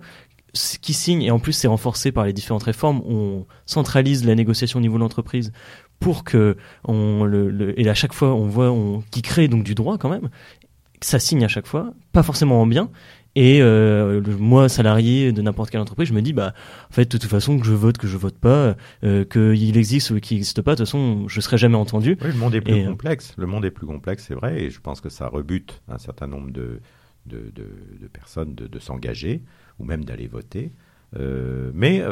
Qui 0.81 0.93
signe, 0.93 1.21
et 1.21 1.29
en 1.29 1.37
plus 1.37 1.53
c'est 1.53 1.67
renforcé 1.67 2.11
par 2.11 2.25
les 2.25 2.33
différentes 2.33 2.63
réformes, 2.63 3.01
on 3.05 3.45
centralise 3.67 4.25
la 4.25 4.33
négociation 4.33 4.79
au 4.79 4.81
niveau 4.81 4.95
de 4.95 5.01
l'entreprise 5.01 5.51
pour 5.99 6.23
que 6.23 6.57
on 6.85 7.23
le, 7.25 7.79
et 7.79 7.89
à 7.89 7.93
chaque 7.93 8.13
fois 8.13 8.33
on 8.33 8.47
voit 8.47 8.71
on 8.71 9.01
qui 9.11 9.21
crée 9.21 9.47
donc 9.47 9.63
du 9.63 9.75
droit 9.75 9.97
quand 9.97 10.09
même 10.09 10.29
ça 11.01 11.19
signe 11.19 11.43
à 11.43 11.47
chaque 11.47 11.67
fois 11.67 11.93
pas 12.11 12.23
forcément 12.23 12.61
en 12.61 12.67
bien. 12.67 12.89
Et 13.35 13.61
euh, 13.61 14.21
moi 14.39 14.69
salarié 14.69 15.31
de 15.31 15.41
n'importe 15.41 15.69
quelle 15.69 15.79
entreprise 15.79 16.07
je 16.07 16.13
me 16.13 16.21
dis 16.21 16.33
bah 16.33 16.53
en 16.89 16.93
fait 16.93 17.05
de 17.05 17.17
toute 17.17 17.29
façon 17.29 17.59
que 17.59 17.65
je 17.65 17.73
vote 17.73 17.97
que 17.97 18.07
je 18.07 18.17
vote 18.17 18.37
pas 18.37 18.75
euh, 19.03 19.23
qu'il 19.23 19.77
existe 19.77 20.09
ou 20.09 20.19
qu'il 20.19 20.37
n'existe 20.37 20.61
pas 20.61 20.71
de 20.71 20.77
toute 20.77 20.87
façon 20.87 21.27
je 21.27 21.39
serai 21.39 21.57
jamais 21.57 21.77
entendu. 21.77 22.17
Oui, 22.21 22.29
le 22.29 22.37
monde 22.37 22.55
est 22.55 22.61
plus 22.61 22.73
euh, 22.73 22.87
complexe. 22.87 23.33
Le 23.37 23.45
monde 23.45 23.65
est 23.65 23.71
plus 23.71 23.85
complexe 23.85 24.25
c'est 24.27 24.33
vrai 24.33 24.63
et 24.63 24.69
je 24.71 24.81
pense 24.81 24.99
que 24.99 25.09
ça 25.09 25.27
rebute 25.27 25.81
un 25.87 25.99
certain 25.99 26.27
nombre 26.27 26.51
de 26.51 26.81
de, 27.27 27.51
de, 27.53 28.07
personnes 28.07 28.55
de, 28.55 28.65
de 28.65 28.79
s'engager 28.79 29.43
ou 29.77 29.85
même 29.85 30.03
d'aller 30.03 30.27
voter. 30.27 30.71
Euh, 31.17 31.71
mais 31.73 32.03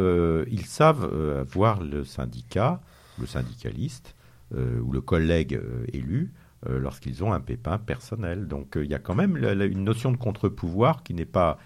ils 0.50 0.66
savent 0.66 1.10
euh, 1.12 1.44
voir 1.48 1.82
le 1.82 2.04
syndicat, 2.04 2.82
le 3.20 3.26
syndicaliste 3.26 4.16
ou 4.56 4.92
le 4.94 5.02
collègue 5.02 5.60
élu 5.92 6.32
lorsqu'ils 6.66 7.24
ont 7.24 7.34
un 7.34 7.42
pépin 7.42 7.78
personnel. 7.78 8.48
Donc 8.48 8.78
il 8.78 8.90
y 8.90 8.94
a 8.94 9.00
quand 9.00 9.16
même 9.16 9.36
une 9.38 9.84
notion 9.84 10.12
de 10.12 10.18
contre-pouvoir 10.18 11.04
qui 11.04 11.14
n'est 11.14 11.26
pas 11.26 11.58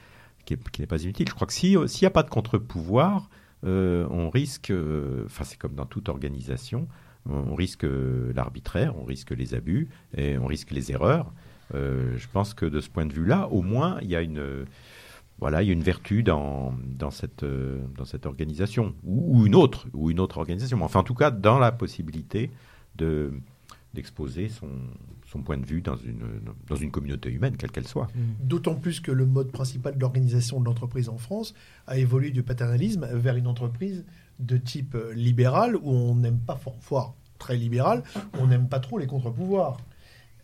qui, 0.46 0.58
n'est 0.80 0.88
pas 0.88 1.04
inutile. 1.04 1.30
Je 1.30 1.36
crois 1.36 1.48
que 1.48 1.54
s'il 1.54 1.78
n'y 1.80 2.06
a 2.08 2.12
pas 2.12 2.24
de 2.24 2.30
contre-pouvoir, 2.30 3.30
on 3.64 4.30
risque, 4.30 4.74
enfin 5.26 5.44
c'est 5.44 5.58
comme 5.58 5.76
dans 5.76 5.86
toute 5.86 6.10
organisation, 6.10 6.88
on 7.30 7.54
risque 7.56 7.86
l'arbitraire, 8.36 8.98
on 8.98 9.04
risque 9.04 9.32
les 9.32 9.54
abus 9.54 9.90
et 10.18 10.38
on 10.38 10.48
risque 10.48 10.72
les 10.72 10.92
erreurs. 10.92 11.32
je 11.74 12.28
pense 12.34 12.54
que 12.54 12.66
de 12.66 12.82
ce 12.82 12.90
point 12.90 13.06
de 13.06 13.14
vue-là, 13.14 13.48
au 13.50 13.62
moins, 13.62 14.00
il 14.02 14.10
y 14.10 14.16
a 14.16 14.22
une, 14.22 14.66
voilà, 15.42 15.64
il 15.64 15.68
y 15.68 15.70
a 15.72 15.74
une 15.74 15.82
vertu 15.82 16.22
dans, 16.22 16.74
dans, 16.86 17.10
cette, 17.10 17.42
euh, 17.42 17.80
dans 17.98 18.06
cette 18.06 18.28
organisation, 18.28 18.94
ou, 19.04 19.48
une 19.48 19.56
autre, 19.56 19.88
ou 19.94 20.12
une 20.12 20.20
autre 20.20 20.38
organisation. 20.38 20.82
Enfin, 20.84 21.00
en 21.00 21.04
tout 21.04 21.16
cas, 21.16 21.32
dans 21.32 21.58
la 21.58 21.72
possibilité 21.72 22.52
de, 22.96 23.34
d'exposer 23.96 24.50
son, 24.50 24.70
son 25.26 25.42
point 25.42 25.58
de 25.58 25.66
vue 25.66 25.82
dans 25.82 25.96
une, 25.96 26.22
dans 26.68 26.76
une 26.76 26.92
communauté 26.92 27.32
humaine, 27.32 27.58
quelle 27.58 27.72
qu'elle 27.72 27.88
soit. 27.88 28.08
Mmh. 28.14 28.48
D'autant 28.48 28.76
plus 28.76 29.00
que 29.00 29.12
le 29.12 29.26
mode 29.26 29.52
principal 29.52 29.98
d'organisation 29.98 30.60
de 30.60 30.66
l'entreprise 30.66 31.10
en 31.10 31.18
France 31.18 31.56
a 31.88 31.98
évolué 31.98 32.30
du 32.30 32.44
paternalisme 32.44 33.08
vers 33.12 33.36
une 33.36 33.48
entreprise 33.48 34.06
de 34.40 34.58
type 34.58 34.94
euh, 34.94 35.12
libéral, 35.16 35.76
où 35.76 35.90
on 35.90 36.16
n'aime 36.16 36.40
pas, 36.40 36.60
voire 36.88 37.16
très 37.40 37.58
libéral, 37.58 38.04
on 38.40 38.46
n'aime 38.46 38.70
pas 38.70 38.80
trop 38.80 39.00
les 39.00 39.08
contre-pouvoirs 39.08 39.78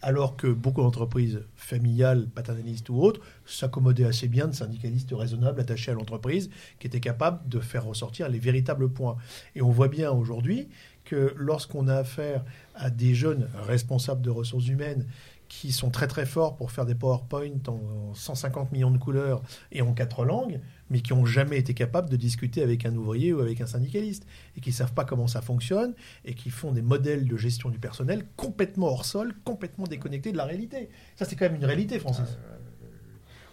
alors 0.01 0.35
que 0.35 0.47
beaucoup 0.47 0.81
d'entreprises 0.81 1.41
familiales, 1.55 2.27
paternalistes 2.27 2.89
ou 2.89 3.01
autres, 3.01 3.21
s'accommodaient 3.45 4.05
assez 4.05 4.27
bien 4.27 4.47
de 4.47 4.53
syndicalistes 4.53 5.13
raisonnables 5.13 5.59
attachés 5.59 5.91
à 5.91 5.93
l'entreprise, 5.93 6.49
qui 6.79 6.87
étaient 6.87 6.99
capables 6.99 7.47
de 7.47 7.59
faire 7.59 7.85
ressortir 7.85 8.29
les 8.29 8.39
véritables 8.39 8.89
points. 8.89 9.17
Et 9.55 9.61
on 9.61 9.71
voit 9.71 9.87
bien 9.87 10.11
aujourd'hui 10.11 10.67
que 11.05 11.33
lorsqu'on 11.37 11.87
a 11.87 11.95
affaire 11.95 12.43
à 12.75 12.89
des 12.89 13.15
jeunes 13.15 13.47
responsables 13.65 14.21
de 14.21 14.29
ressources 14.29 14.67
humaines 14.67 15.05
qui 15.47 15.71
sont 15.71 15.89
très 15.89 16.07
très 16.07 16.25
forts 16.25 16.57
pour 16.57 16.71
faire 16.71 16.85
des 16.85 16.95
PowerPoint 16.95 17.59
en 17.67 18.13
150 18.13 18.71
millions 18.73 18.91
de 18.91 18.97
couleurs 18.97 19.41
et 19.71 19.81
en 19.81 19.93
quatre 19.93 20.25
langues, 20.25 20.59
mais 20.89 21.01
qui 21.01 21.13
n'ont 21.13 21.25
jamais 21.25 21.57
été 21.57 21.73
capables 21.73 22.09
de 22.09 22.15
discuter 22.15 22.63
avec 22.63 22.85
un 22.85 22.95
ouvrier 22.95 23.33
ou 23.33 23.39
avec 23.39 23.61
un 23.61 23.65
syndicaliste, 23.65 24.25
et 24.55 24.61
qui 24.61 24.69
ne 24.69 24.75
savent 24.75 24.93
pas 24.93 25.05
comment 25.05 25.27
ça 25.27 25.41
fonctionne, 25.41 25.93
et 26.25 26.33
qui 26.33 26.49
font 26.49 26.71
des 26.71 26.81
modèles 26.81 27.27
de 27.27 27.37
gestion 27.37 27.69
du 27.69 27.79
personnel 27.79 28.25
complètement 28.35 28.87
hors 28.87 29.05
sol, 29.05 29.33
complètement 29.43 29.85
déconnectés 29.85 30.31
de 30.31 30.37
la 30.37 30.45
réalité. 30.45 30.89
Ça, 31.15 31.25
c'est 31.25 31.35
quand 31.35 31.45
même 31.45 31.55
une 31.55 31.65
réalité, 31.65 31.99
Francis. 31.99 32.25
Euh, 32.25 32.57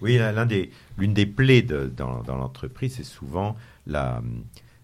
oui, 0.00 0.20
l'une 0.98 1.14
des 1.14 1.26
plaies 1.26 1.62
dans, 1.62 2.22
l'entreprise, 2.26 2.96
c'est 2.96 3.04
souvent 3.04 3.56
la, 3.86 4.22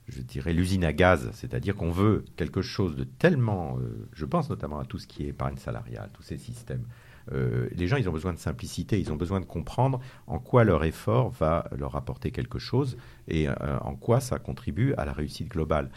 je 0.08 0.22
dirais, 0.22 0.52
l'usine 0.52 0.84
à 0.84 0.92
gaz, 0.92 1.30
c'est-à-dire 1.34 1.74
qu'on 1.76 1.90
veut 1.90 2.24
quelque 2.36 2.62
chose 2.62 2.96
de 2.96 3.04
tellement, 3.04 3.78
euh, 3.78 4.08
je 4.14 4.24
pense 4.24 4.48
notamment 4.48 4.78
à 4.78 4.84
tout 4.84 4.98
ce 4.98 5.06
qui 5.06 5.24
est 5.24 5.28
épargne 5.28 5.56
salariale, 5.56 6.10
tous 6.12 6.22
ces 6.22 6.38
systèmes 6.38 6.84
euh, 7.32 7.68
les 7.72 7.86
gens, 7.86 7.96
ils 7.96 8.08
ont 8.08 8.12
besoin 8.12 8.32
de 8.32 8.38
simplicité, 8.38 8.98
ils 9.00 9.12
ont 9.12 9.16
besoin 9.16 9.40
de 9.40 9.44
comprendre 9.44 10.00
en 10.26 10.38
quoi 10.38 10.64
leur 10.64 10.84
effort 10.84 11.30
va 11.30 11.68
leur 11.76 11.96
apporter 11.96 12.30
quelque 12.30 12.58
chose 12.58 12.96
et 13.28 13.48
euh, 13.48 13.54
en 13.82 13.94
quoi 13.94 14.20
ça 14.20 14.38
contribue 14.38 14.94
à 14.94 15.04
la 15.04 15.12
réussite 15.12 15.48
globale. 15.48 15.90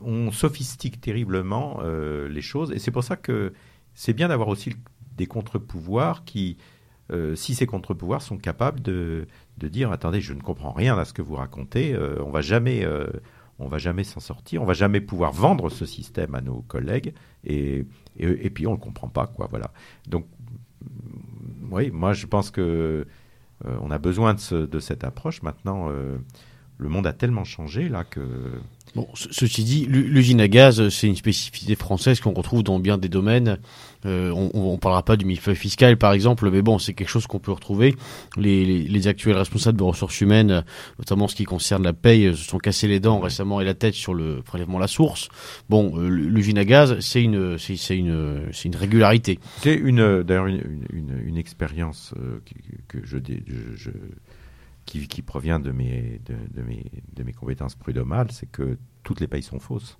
on 0.00 0.30
sophistique 0.30 1.00
terriblement 1.00 1.80
euh, 1.82 2.28
les 2.28 2.42
choses 2.42 2.72
et 2.72 2.78
c'est 2.78 2.90
pour 2.90 3.04
ça 3.04 3.16
que 3.16 3.52
c'est 3.94 4.12
bien 4.12 4.28
d'avoir 4.28 4.48
aussi 4.48 4.74
des 5.16 5.26
contre-pouvoirs 5.26 6.24
qui, 6.24 6.56
si 7.34 7.54
ces 7.54 7.66
contre-pouvoirs 7.66 8.22
sont 8.22 8.38
capables 8.38 8.80
de, 8.80 9.26
de, 9.58 9.68
dire 9.68 9.90
attendez, 9.90 10.20
je 10.20 10.32
ne 10.32 10.40
comprends 10.40 10.70
rien 10.70 10.96
à 10.96 11.04
ce 11.04 11.12
que 11.12 11.22
vous 11.22 11.34
racontez, 11.34 11.98
on 12.20 12.30
va 12.30 12.40
jamais 12.40 12.86
on 13.60 13.68
va 13.68 13.78
jamais 13.78 14.04
s'en 14.04 14.20
sortir, 14.20 14.62
on 14.62 14.64
va 14.64 14.72
jamais 14.72 15.00
pouvoir 15.00 15.32
vendre 15.32 15.68
ce 15.68 15.84
système 15.84 16.34
à 16.34 16.40
nos 16.40 16.62
collègues 16.62 17.12
et, 17.44 17.84
et, 18.18 18.50
puis 18.50 18.66
on 18.66 18.72
le 18.72 18.78
comprend 18.78 19.08
pas 19.08 19.26
quoi 19.26 19.46
voilà. 19.50 19.72
Donc 20.06 20.26
oui, 21.70 21.90
moi 21.90 22.12
je 22.12 22.26
pense 22.26 22.50
que 22.50 23.06
euh, 23.66 23.76
on 23.82 23.90
a 23.90 23.98
besoin 23.98 24.34
de, 24.34 24.66
de 24.66 24.80
cette 24.80 25.04
approche 25.04 25.42
maintenant. 25.42 25.90
Euh, 25.90 26.16
le 26.78 26.88
monde 26.88 27.06
a 27.06 27.12
tellement 27.12 27.44
changé 27.44 27.88
là 27.88 28.04
que 28.04 28.20
Bon, 28.94 29.06
ceci 29.14 29.62
dit, 29.62 29.86
l'usine 29.86 30.40
à 30.40 30.48
gaz, 30.48 30.88
c'est 30.88 31.06
une 31.06 31.16
spécificité 31.16 31.76
française 31.76 32.20
qu'on 32.20 32.32
retrouve 32.32 32.64
dans 32.64 32.80
bien 32.80 32.98
des 32.98 33.08
domaines. 33.08 33.58
Euh, 34.06 34.30
on, 34.30 34.72
ne 34.72 34.78
parlera 34.78 35.02
pas 35.02 35.16
du 35.16 35.24
millefeuille 35.24 35.56
fiscal, 35.56 35.96
par 35.96 36.12
exemple, 36.12 36.50
mais 36.50 36.62
bon, 36.62 36.78
c'est 36.78 36.94
quelque 36.94 37.08
chose 37.08 37.26
qu'on 37.26 37.38
peut 37.38 37.52
retrouver. 37.52 37.96
Les, 38.36 39.08
actuels 39.08 39.36
responsables 39.36 39.78
de 39.78 39.82
ressources 39.82 40.20
humaines, 40.20 40.62
notamment 40.98 41.26
ce 41.26 41.34
qui 41.34 41.44
concerne 41.44 41.82
la 41.82 41.92
paye, 41.92 42.36
se 42.36 42.44
sont 42.44 42.58
cassés 42.58 42.86
les 42.86 43.00
dents 43.00 43.18
récemment 43.18 43.60
et 43.60 43.64
la 43.64 43.74
tête 43.74 43.94
sur 43.94 44.12
le 44.12 44.42
prélèvement 44.42 44.76
à 44.76 44.80
la 44.82 44.88
source. 44.88 45.28
Bon, 45.68 45.98
euh, 45.98 46.08
l'usine 46.08 46.58
à 46.58 46.64
gaz, 46.64 47.00
c'est 47.00 47.22
une, 47.22 47.56
c'est 47.58 47.96
une, 47.96 48.48
c'est 48.52 48.66
une 48.66 48.76
régularité. 48.76 49.38
C'est 49.62 49.74
une, 49.74 50.22
d'ailleurs, 50.22 50.46
une, 50.46 50.78
une, 50.92 51.36
expérience 51.38 52.12
euh, 52.18 52.40
que, 52.88 52.98
je, 53.04 53.16
qui, 54.84 55.22
provient 55.22 55.60
de 55.60 55.70
mes, 55.70 56.20
de, 56.26 56.62
mes, 56.62 56.84
de 57.14 57.22
mes 57.22 57.32
compétences 57.32 57.74
prud'homales, 57.74 58.30
c'est 58.32 58.50
que 58.50 58.76
toutes 59.02 59.20
les 59.20 59.28
payes 59.28 59.42
sont 59.42 59.60
fausses. 59.60 59.98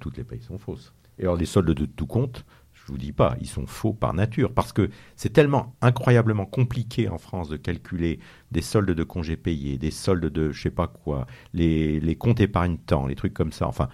toutes 0.00 0.18
les 0.18 0.24
payes 0.24 0.42
sont 0.42 0.58
fausses. 0.58 0.92
Et 1.18 1.22
alors, 1.22 1.36
les 1.36 1.46
soldes 1.46 1.70
de 1.70 1.86
tout 1.86 2.06
compte, 2.06 2.44
je 2.86 2.92
vous 2.92 2.98
dis 2.98 3.12
pas, 3.12 3.36
ils 3.40 3.48
sont 3.48 3.66
faux 3.66 3.92
par 3.92 4.14
nature, 4.14 4.52
parce 4.52 4.72
que 4.72 4.90
c'est 5.16 5.32
tellement 5.32 5.74
incroyablement 5.82 6.46
compliqué 6.46 7.08
en 7.08 7.18
France 7.18 7.48
de 7.48 7.56
calculer 7.56 8.20
des 8.52 8.62
soldes 8.62 8.92
de 8.92 9.02
congés 9.02 9.36
payés, 9.36 9.76
des 9.76 9.90
soldes 9.90 10.26
de 10.26 10.52
je 10.52 10.62
sais 10.62 10.70
pas 10.70 10.86
quoi, 10.86 11.26
les, 11.52 11.98
les 11.98 12.14
comptes 12.14 12.40
épargne-temps, 12.40 13.08
les 13.08 13.16
trucs 13.16 13.34
comme 13.34 13.50
ça. 13.50 13.66
Enfin, 13.66 13.88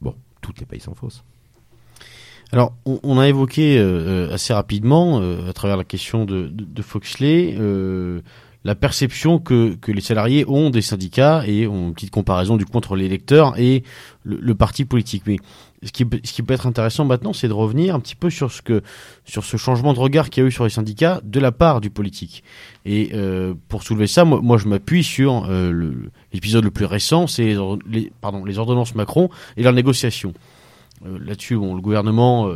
bon, 0.00 0.16
toutes 0.40 0.58
les 0.58 0.66
payes 0.66 0.80
sont 0.80 0.96
fausses. 0.96 1.22
Alors, 2.50 2.74
on, 2.84 3.18
a 3.18 3.28
évoqué 3.28 3.78
euh, 3.78 4.28
euh, 4.28 4.34
assez 4.34 4.52
rapidement, 4.52 5.20
euh, 5.22 5.48
à 5.48 5.52
travers 5.54 5.78
la 5.78 5.84
question 5.84 6.26
de, 6.26 6.48
de, 6.52 6.82
Foxley, 6.82 7.56
la 8.64 8.74
perception 8.74 9.38
que, 9.38 9.76
les 9.86 10.00
salariés 10.00 10.44
ont 10.46 10.68
des 10.70 10.82
syndicats 10.82 11.44
et 11.46 11.66
ont 11.66 11.88
une 11.88 11.94
petite 11.94 12.10
comparaison 12.10 12.56
du 12.56 12.64
coup 12.64 12.76
entre 12.76 12.94
les 12.94 13.06
électeurs 13.06 13.58
et 13.58 13.84
le, 14.24 14.54
parti 14.54 14.84
politique. 14.84 15.24
Ce 15.84 15.90
qui, 15.90 16.04
peut 16.04 16.54
être 16.54 16.66
intéressant 16.66 17.04
maintenant, 17.04 17.32
c'est 17.32 17.48
de 17.48 17.52
revenir 17.52 17.94
un 17.94 18.00
petit 18.00 18.14
peu 18.14 18.30
sur 18.30 18.52
ce 18.52 19.56
changement 19.56 19.92
de 19.92 19.98
regard 19.98 20.30
qu'il 20.30 20.42
y 20.42 20.46
a 20.46 20.48
eu 20.48 20.52
sur 20.52 20.64
les 20.64 20.70
syndicats 20.70 21.20
de 21.24 21.40
la 21.40 21.50
part 21.50 21.80
du 21.80 21.90
politique. 21.90 22.44
Et 22.84 23.10
euh, 23.14 23.54
pour 23.68 23.82
soulever 23.82 24.06
ça, 24.06 24.24
moi, 24.24 24.58
je 24.58 24.68
m'appuie 24.68 25.02
sur 25.02 25.46
euh, 25.48 25.92
l'épisode 26.32 26.64
le, 26.64 26.70
plus 26.70 26.84
récent, 26.84 27.26
c'est 27.26 27.56
les, 27.88 28.10
ordonnances 28.58 28.94
Macron 28.94 29.28
et 29.56 29.62
leurs 29.62 29.72
négociations. 29.72 30.34
Euh, 31.04 31.18
Là-dessus, 31.20 31.54
le 31.54 31.80
gouvernement 31.80 32.48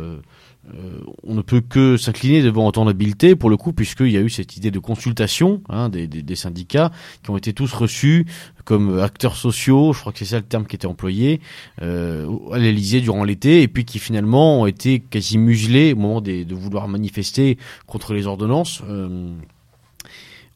euh, 0.73 1.01
on 1.23 1.33
ne 1.33 1.41
peut 1.41 1.61
que 1.61 1.97
s'incliner 1.97 2.41
devant 2.41 2.67
autant 2.67 2.85
d'habileté 2.85 3.35
pour 3.35 3.49
le 3.49 3.57
coup, 3.57 3.73
puisqu'il 3.73 4.11
y 4.11 4.17
a 4.17 4.21
eu 4.21 4.29
cette 4.29 4.57
idée 4.57 4.71
de 4.71 4.79
consultation 4.79 5.61
hein, 5.69 5.89
des, 5.89 6.35
syndicats 6.35 6.91
qui 7.23 7.29
ont 7.29 7.37
été 7.37 7.53
tous 7.53 7.73
reçus 7.73 8.25
comme 8.65 8.99
acteurs 8.99 9.37
sociaux, 9.37 9.93
je 9.93 10.01
crois 10.01 10.11
que 10.11 10.19
c'est 10.19 10.25
ça 10.25 10.37
le 10.37 10.43
terme 10.43 10.65
qui 10.65 10.75
était 10.75 10.87
employé, 10.87 11.39
euh, 11.81 12.27
à 12.51 12.57
l'Elysée 12.57 12.99
durant 12.99 13.23
l'été, 13.23 13.61
et 13.61 13.67
puis 13.69 13.85
qui 13.85 13.97
finalement 13.97 14.61
ont 14.61 14.65
été 14.65 14.99
quasi 14.99 15.37
muselés 15.37 15.93
au 15.93 15.95
moment 15.95 16.21
de 16.21 16.53
vouloir 16.53 16.87
manifester 16.89 17.57
contre 17.85 18.13
les 18.13 18.27
ordonnances. 18.27 18.81
Euh, 18.89 19.31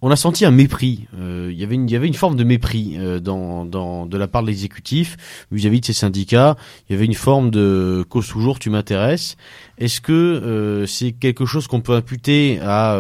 on 0.02 0.10
a 0.10 0.16
senti 0.16 0.46
un 0.46 0.52
mépris. 0.52 1.08
Euh, 1.18 1.50
il 1.52 1.60
y 1.60 1.64
avait 1.64 1.76
une, 1.76 2.14
forme 2.14 2.36
de 2.36 2.44
mépris 2.44 2.96
euh, 2.98 3.20
de 3.20 4.18
la 4.18 4.28
part 4.28 4.42
de 4.42 4.48
l'exécutif 4.48 5.46
vis-à-vis 5.52 5.82
de 5.82 5.86
ces 5.86 5.94
syndicats. 5.94 6.56
Il 6.90 6.94
y 6.94 6.96
avait 6.96 7.06
une 7.06 7.14
forme 7.14 7.52
de 7.52 8.04
cause 8.10 8.28
toujours 8.28 8.60
tu 8.60 8.70
m'intéresses. 8.70 9.38
Est-ce 9.78 10.02
que 10.02 10.12
euh, 10.12 10.86
c'est 10.88 11.12
quelque 11.12 11.46
chose 11.46 11.68
qu'on 11.68 11.82
peut 11.82 11.94
imputer 11.94 12.60
à, 12.62 13.00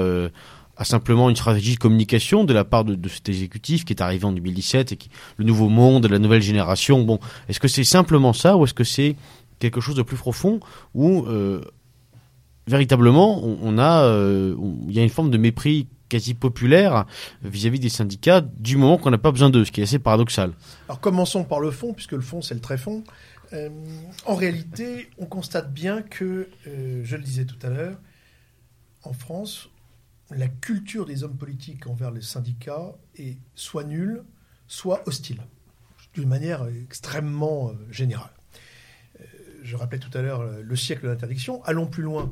simplement 0.84 1.30
une 1.30 1.36
stratégie 1.36 1.76
de 1.76 1.80
communication 1.80 2.44
de 2.44 2.54
la 2.54 2.66
part 2.66 2.84
de, 2.84 3.10
cet 3.10 3.30
exécutif 3.30 3.86
qui 3.86 3.94
est 3.94 4.02
arrivé 4.02 4.26
en 4.26 4.32
2017 4.32 4.92
et 4.92 4.96
qui 4.96 5.10
le 5.38 5.46
nouveau 5.46 5.70
monde, 5.70 6.08
la 6.08 6.18
nouvelle 6.18 6.42
génération? 6.42 7.04
Bon, 7.04 7.20
est-ce 7.50 7.60
que 7.60 7.68
c'est 7.68 7.84
simplement 7.84 8.34
ça 8.34 8.58
ou 8.58 8.64
est-ce 8.64 8.74
que 8.74 8.84
c'est 8.84 9.16
quelque 9.60 9.80
chose 9.80 9.96
de 9.96 10.02
plus 10.02 10.18
profond 10.18 10.60
euh, 10.98 11.62
véritablement 12.68 13.44
on, 13.44 13.78
a 13.78 14.06
il 14.88 14.94
y 14.94 15.00
a 15.00 15.04
une 15.04 15.10
forme 15.10 15.32
de 15.32 15.38
mépris 15.38 15.88
quasi 16.12 16.34
populaire 16.34 17.06
vis-à-vis 17.42 17.80
des 17.80 17.90
syndicats 17.90 18.42
du 18.42 18.76
moment 18.76 18.98
qu'on 18.98 19.12
n'a 19.12 19.18
pas 19.18 19.32
besoin 19.32 19.50
d'eux, 19.50 19.64
ce 19.64 19.72
qui 19.72 19.80
est 19.80 19.86
assez 19.86 20.00
paradoxal. 20.00 20.52
Alors 20.90 21.00
commençons 21.00 21.46
par 21.46 21.62
le 21.62 21.72
fond, 21.72 21.94
puisque 21.94 22.12
le 22.12 22.22
fond 22.22 22.42
c'est 22.42 22.54
le 22.54 22.60
très 22.60 22.78
fond. 22.78 23.04
Euh, 23.54 23.70
en 24.26 24.36
réalité, 24.36 25.10
on 25.18 25.26
constate 25.26 25.74
bien 25.74 26.02
que, 26.02 26.50
euh, 26.68 27.02
je 27.04 27.16
le 27.16 27.24
disais 27.24 27.46
tout 27.46 27.58
à 27.66 27.70
l'heure, 27.70 27.98
en 29.04 29.14
France, 29.14 29.70
la 30.30 30.48
culture 30.48 31.06
des 31.06 31.24
hommes 31.24 31.38
politiques 31.38 31.88
envers 31.88 32.12
les 32.12 32.22
syndicats 32.22 32.94
est 33.16 33.38
soit 33.56 33.84
nulle, 33.84 34.24
soit 34.68 35.02
hostile, 35.06 35.42
d'une 36.14 36.30
manière 36.30 36.66
extrêmement 36.84 37.70
euh, 37.70 37.74
générale. 37.90 38.32
Euh, 39.20 39.26
je 39.64 39.76
rappelais 39.76 40.00
tout 40.00 40.16
à 40.18 40.22
l'heure 40.22 40.44
le 40.44 40.76
siècle 40.76 41.08
d'interdiction. 41.08 41.64
Allons 41.66 41.88
plus 41.88 42.04
loin. 42.04 42.32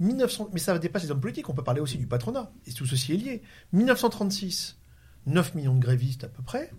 1900, 0.00 0.50
mais 0.52 0.58
ça 0.58 0.78
dépasse 0.78 1.04
les 1.04 1.10
hommes 1.10 1.20
politiques, 1.20 1.48
on 1.48 1.54
peut 1.54 1.64
parler 1.64 1.80
aussi 1.80 1.98
du 1.98 2.06
patronat, 2.06 2.52
et 2.66 2.72
tout 2.72 2.86
ceci 2.86 3.14
est 3.14 3.16
lié. 3.16 3.42
1936, 3.72 4.78
9 5.26 5.54
millions 5.54 5.74
de 5.74 5.80
grévistes 5.80 6.24
à 6.24 6.28
peu 6.28 6.42
près, 6.42 6.70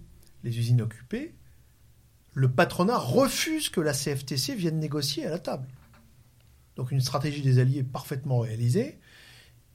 les 0.43 0.57
usines 0.57 0.81
occupées, 0.81 1.35
le 2.33 2.51
patronat 2.51 2.97
refuse 2.97 3.69
que 3.69 3.81
la 3.81 3.93
CFTC 3.93 4.55
vienne 4.55 4.79
négocier 4.79 5.25
à 5.25 5.31
la 5.31 5.39
table. 5.39 5.67
Donc 6.75 6.91
une 6.91 7.01
stratégie 7.01 7.41
des 7.41 7.57
alliés 7.57 7.83
parfaitement 7.83 8.39
réalisée 8.39 8.99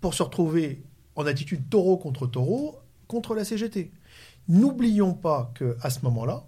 pour 0.00 0.14
se 0.14 0.22
retrouver 0.22 0.84
en 1.16 1.26
attitude 1.26 1.68
taureau 1.68 1.96
contre 1.96 2.26
taureau 2.26 2.78
contre 3.08 3.34
la 3.34 3.44
CGT. 3.44 3.90
N'oublions 4.48 5.12
pas 5.12 5.52
qu'à 5.56 5.90
ce 5.90 6.00
moment-là, 6.02 6.46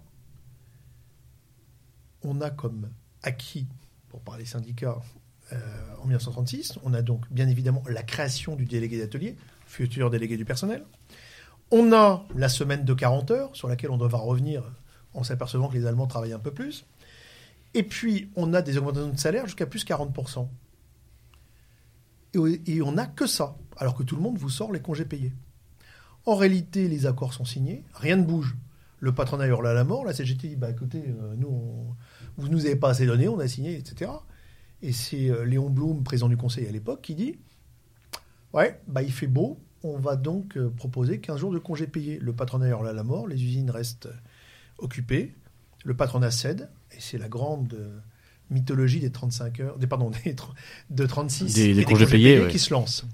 on 2.23 2.41
a 2.41 2.49
comme 2.49 2.89
acquis, 3.21 3.67
pour 4.09 4.21
parler 4.21 4.45
syndicats, 4.45 5.01
euh, 5.53 5.57
en 6.01 6.05
1936. 6.05 6.79
On 6.83 6.93
a 6.93 7.01
donc 7.01 7.21
bien 7.31 7.47
évidemment 7.47 7.83
la 7.87 8.03
création 8.03 8.55
du 8.55 8.65
délégué 8.65 8.99
d'atelier, 8.99 9.35
futur 9.67 10.09
délégué 10.09 10.37
du 10.37 10.45
personnel. 10.45 10.83
On 11.71 11.93
a 11.93 12.25
la 12.35 12.49
semaine 12.49 12.85
de 12.85 12.93
40 12.93 13.31
heures, 13.31 13.55
sur 13.55 13.67
laquelle 13.67 13.91
on 13.91 13.97
devra 13.97 14.19
revenir 14.19 14.63
en 15.13 15.23
s'apercevant 15.23 15.67
que 15.67 15.75
les 15.75 15.85
Allemands 15.85 16.07
travaillent 16.07 16.33
un 16.33 16.39
peu 16.39 16.51
plus. 16.51 16.85
Et 17.73 17.83
puis, 17.83 18.29
on 18.35 18.53
a 18.53 18.61
des 18.61 18.77
augmentations 18.77 19.09
de 19.09 19.17
salaire 19.17 19.45
jusqu'à 19.45 19.65
plus 19.65 19.85
40%. 19.85 20.47
Et, 22.67 22.81
on 22.81 22.91
n'a 22.93 23.05
que 23.05 23.27
ça, 23.27 23.55
alors 23.77 23.95
que 23.95 24.03
tout 24.03 24.15
le 24.15 24.21
monde 24.21 24.37
vous 24.37 24.49
sort 24.49 24.71
les 24.71 24.81
congés 24.81 25.05
payés. 25.05 25.33
En 26.25 26.35
réalité, 26.35 26.87
les 26.87 27.05
accords 27.05 27.33
sont 27.33 27.45
signés, 27.45 27.83
rien 27.93 28.17
ne 28.17 28.23
bouge. 28.23 28.55
Le 28.99 29.13
patronat 29.13 29.47
hurle 29.47 29.67
à 29.67 29.73
la 29.73 29.83
mort, 29.83 30.05
la 30.05 30.13
CGT 30.13 30.47
dit 30.47 30.55
bah 30.55 30.69
écoutez, 30.69 31.03
euh, 31.07 31.35
nous, 31.37 31.93
vous 32.37 32.47
nous 32.47 32.65
avez 32.65 32.75
pas 32.75 32.89
assez 32.89 33.05
donné, 33.05 33.27
on 33.27 33.39
a 33.39 33.47
signé, 33.47 33.75
etc. 33.75 34.11
Et 34.81 34.91
c'est 34.91 35.29
euh, 35.29 35.45
Léon 35.45 35.69
Blum, 35.69 36.03
président 36.03 36.29
du 36.29 36.37
conseil 36.37 36.67
à 36.67 36.71
l'époque, 36.71 37.01
qui 37.01 37.15
dit 37.15 37.37
Ouais, 38.53 38.79
bah, 38.87 39.01
il 39.01 39.11
fait 39.11 39.27
beau, 39.27 39.59
on 39.83 39.97
va 39.97 40.15
donc 40.15 40.57
euh, 40.57 40.69
proposer 40.69 41.19
15 41.19 41.39
jours 41.39 41.51
de 41.51 41.59
congés 41.59 41.87
payés. 41.87 42.19
Le 42.19 42.33
patronat 42.33 42.67
hurle 42.67 42.87
à 42.87 42.93
la 42.93 43.03
mort, 43.03 43.27
les 43.27 43.41
usines 43.43 43.69
restent 43.69 44.09
occupées, 44.77 45.33
le 45.83 45.95
patronat 45.95 46.31
cède, 46.31 46.69
et 46.91 46.99
c'est 46.99 47.17
la 47.17 47.29
grande 47.29 47.73
euh, 47.73 47.99
mythologie 48.49 48.99
des 48.99 49.11
35 49.11 49.59
heures, 49.59 49.77
des, 49.77 49.87
pardon, 49.87 50.11
des, 50.23 50.35
de 50.89 51.05
36 51.05 51.53
des, 51.53 51.83
congés, 51.83 52.05
payés, 52.05 52.11
payés 52.11 52.41
ouais. 52.41 52.51
qui 52.51 52.59
se 52.59 52.73
lancent. 52.73 53.05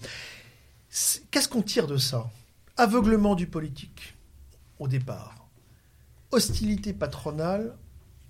Qu'est-ce 1.31 1.47
qu'on 1.47 1.61
tire 1.61 1.87
de 1.87 1.97
ça? 1.97 2.29
Aveuglement 2.77 3.35
du 3.35 3.47
politique, 3.47 4.15
au 4.79 4.87
départ. 4.87 5.47
Hostilité 6.31 6.93
patronale, 6.93 7.75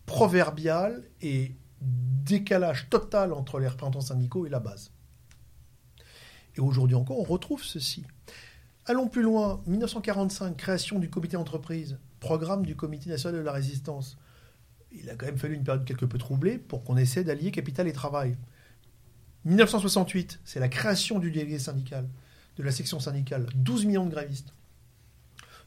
proverbiale 0.06 1.04
et 1.22 1.52
décalage 1.82 2.90
total 2.90 3.34
entre 3.34 3.60
les 3.60 3.68
représentants 3.68 4.02
syndicaux 4.02 4.46
et 4.46 4.50
la 4.50 4.60
base. 4.60 4.92
Et 6.56 6.60
aujourd'hui 6.60 6.96
encore, 6.96 7.20
on 7.20 7.24
retrouve 7.24 7.64
ceci. 7.64 8.06
Allons 8.86 9.08
plus 9.08 9.22
loin. 9.22 9.62
1945, 9.68 10.56
création 10.58 11.00
du 11.00 11.10
comité 11.10 11.38
d'entreprise, 11.38 11.98
programme 12.20 12.66
du 12.66 12.76
comité 12.76 13.10
national 13.10 13.40
de 13.40 13.46
la 13.46 13.52
résistance. 13.52 14.18
Il 14.92 15.10
a 15.10 15.16
quand 15.16 15.26
même 15.26 15.38
fallu 15.38 15.56
une 15.56 15.64
période 15.64 15.86
quelque 15.86 16.06
peu 16.06 16.18
troublée 16.18 16.58
pour 16.58 16.84
qu'on 16.84 16.98
essaie 16.98 17.24
d'allier 17.24 17.52
capital 17.52 17.88
et 17.88 17.94
travail. 17.94 18.36
1968, 19.46 20.40
c'est 20.44 20.60
la 20.60 20.68
création 20.68 21.20
du 21.20 21.32
délégué 21.32 21.58
syndical, 21.58 22.08
de 22.58 22.64
la 22.64 22.72
section 22.72 23.00
syndicale. 23.00 23.48
12 23.56 23.86
millions 23.86 24.06
de 24.06 24.12
grévistes. 24.12 24.54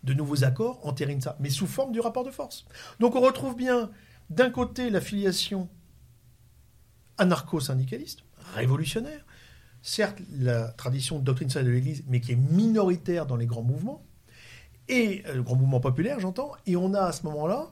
De 0.04 0.12
nouveaux 0.12 0.44
accords 0.44 0.86
entérinent 0.86 1.22
ça, 1.22 1.36
mais 1.40 1.50
sous 1.50 1.66
forme 1.66 1.92
du 1.92 2.00
rapport 2.00 2.24
de 2.24 2.30
force. 2.30 2.66
Donc 3.00 3.16
on 3.16 3.20
retrouve 3.20 3.56
bien, 3.56 3.90
d'un 4.28 4.50
côté, 4.50 4.90
la 4.90 5.00
filiation 5.00 5.68
anarcho-syndicaliste, 7.18 8.20
révolutionnaire. 8.54 9.24
Certes, 9.82 10.18
la 10.30 10.68
tradition 10.68 11.18
de 11.18 11.24
doctrine 11.24 11.48
sociale 11.48 11.66
de 11.66 11.70
l'Église, 11.70 12.04
mais 12.08 12.20
qui 12.20 12.32
est 12.32 12.36
minoritaire 12.36 13.26
dans 13.26 13.36
les 13.36 13.46
grands 13.46 13.62
mouvements, 13.62 14.04
et 14.88 15.22
euh, 15.26 15.34
le 15.34 15.42
grand 15.42 15.56
mouvement 15.56 15.80
populaire, 15.80 16.20
j'entends. 16.20 16.52
Et 16.66 16.76
on 16.76 16.94
a 16.94 17.00
à 17.00 17.12
ce 17.12 17.24
moment-là, 17.24 17.70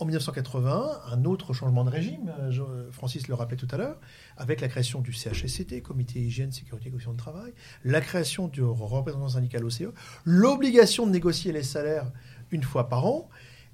en 0.00 0.04
1981, 0.06 1.12
un 1.12 1.24
autre 1.24 1.52
changement 1.52 1.84
de 1.84 1.90
régime, 1.90 2.32
euh, 2.40 2.90
Francis 2.90 3.28
le 3.28 3.34
rappelait 3.34 3.56
tout 3.56 3.68
à 3.70 3.76
l'heure, 3.76 4.00
avec 4.36 4.60
la 4.60 4.68
création 4.68 5.00
du 5.00 5.12
CHSCT, 5.12 5.82
Comité 5.82 6.20
Hygiène, 6.20 6.52
Sécurité 6.52 6.88
et 6.88 6.90
Conditions 6.90 7.12
de 7.12 7.18
Travail, 7.18 7.52
la 7.84 8.00
création 8.00 8.48
du 8.48 8.62
représentant 8.62 9.28
syndical 9.28 9.64
OCE, 9.64 9.84
l'obligation 10.24 11.06
de 11.06 11.12
négocier 11.12 11.52
les 11.52 11.62
salaires 11.62 12.10
une 12.50 12.62
fois 12.62 12.88
par 12.88 13.06
an, 13.06 13.28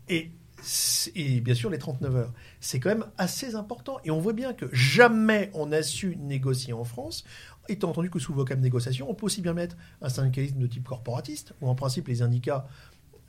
et 0.08 0.32
et 1.14 1.40
bien 1.40 1.54
sûr 1.54 1.70
les 1.70 1.78
39 1.78 2.16
heures. 2.16 2.32
C'est 2.60 2.80
quand 2.80 2.90
même 2.90 3.06
assez 3.18 3.54
important. 3.54 3.98
Et 4.04 4.10
on 4.10 4.20
voit 4.20 4.32
bien 4.32 4.52
que 4.52 4.66
jamais 4.72 5.50
on 5.54 5.72
a 5.72 5.82
su 5.82 6.16
négocier 6.16 6.72
en 6.72 6.84
France, 6.84 7.24
étant 7.68 7.90
entendu 7.90 8.10
que 8.10 8.18
sous 8.18 8.32
le 8.32 8.38
vocable 8.38 8.60
négociation, 8.60 9.10
on 9.10 9.14
peut 9.14 9.26
aussi 9.26 9.42
bien 9.42 9.54
mettre 9.54 9.76
un 10.02 10.08
syndicalisme 10.08 10.58
de 10.58 10.66
type 10.66 10.86
corporatiste, 10.86 11.54
où 11.60 11.68
en 11.68 11.74
principe 11.74 12.08
les 12.08 12.16
syndicats, 12.16 12.66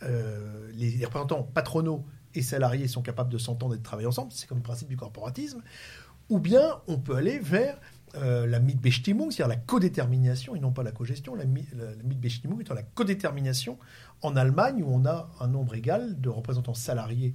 euh, 0.04 0.70
les, 0.74 1.04
représentants 1.06 1.44
patronaux 1.44 2.06
et 2.34 2.42
salariés 2.42 2.88
sont 2.88 3.02
capables 3.02 3.32
de 3.32 3.38
s'entendre 3.38 3.76
et 3.76 3.78
de 3.78 3.84
travailler 3.84 4.08
ensemble, 4.08 4.32
c'est 4.32 4.48
comme 4.48 4.60
le 4.60 4.64
principe 4.64 4.88
du 4.88 4.98
corporatisme, 4.98 5.62
ou 6.30 6.40
bien 6.40 6.80
on 6.88 6.98
peut 6.98 7.16
aller 7.16 7.40
vers 7.40 7.78
euh, 8.16 8.46
la 8.46 8.60
Mitbestimmung, 8.60 9.32
c'est-à-dire 9.32 9.56
la 9.56 9.62
codétermination 9.62 10.56
et 10.56 10.60
non 10.60 10.72
pas 10.72 10.84
la 10.84 10.92
cogestion. 10.92 11.36
La, 11.36 11.46
la, 11.46 11.96
la 11.96 12.04
Mitbestimmung 12.04 12.60
étant 12.62 12.74
la 12.74 12.84
codétermination 12.84 13.78
en 14.22 14.36
Allemagne 14.36 14.84
où 14.84 14.88
on 14.90 15.06
a 15.06 15.30
un 15.40 15.48
nombre 15.48 15.76
égal 15.76 16.20
de 16.20 16.30
représentants 16.30 16.74
salariés 16.74 17.34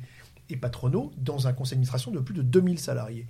et 0.48 0.56
patronaux 0.56 1.12
dans 1.16 1.46
un 1.46 1.52
conseil 1.52 1.76
d'administration 1.76 2.10
de 2.10 2.20
plus 2.20 2.34
de 2.34 2.42
2000 2.42 2.78
salariés. 2.78 3.26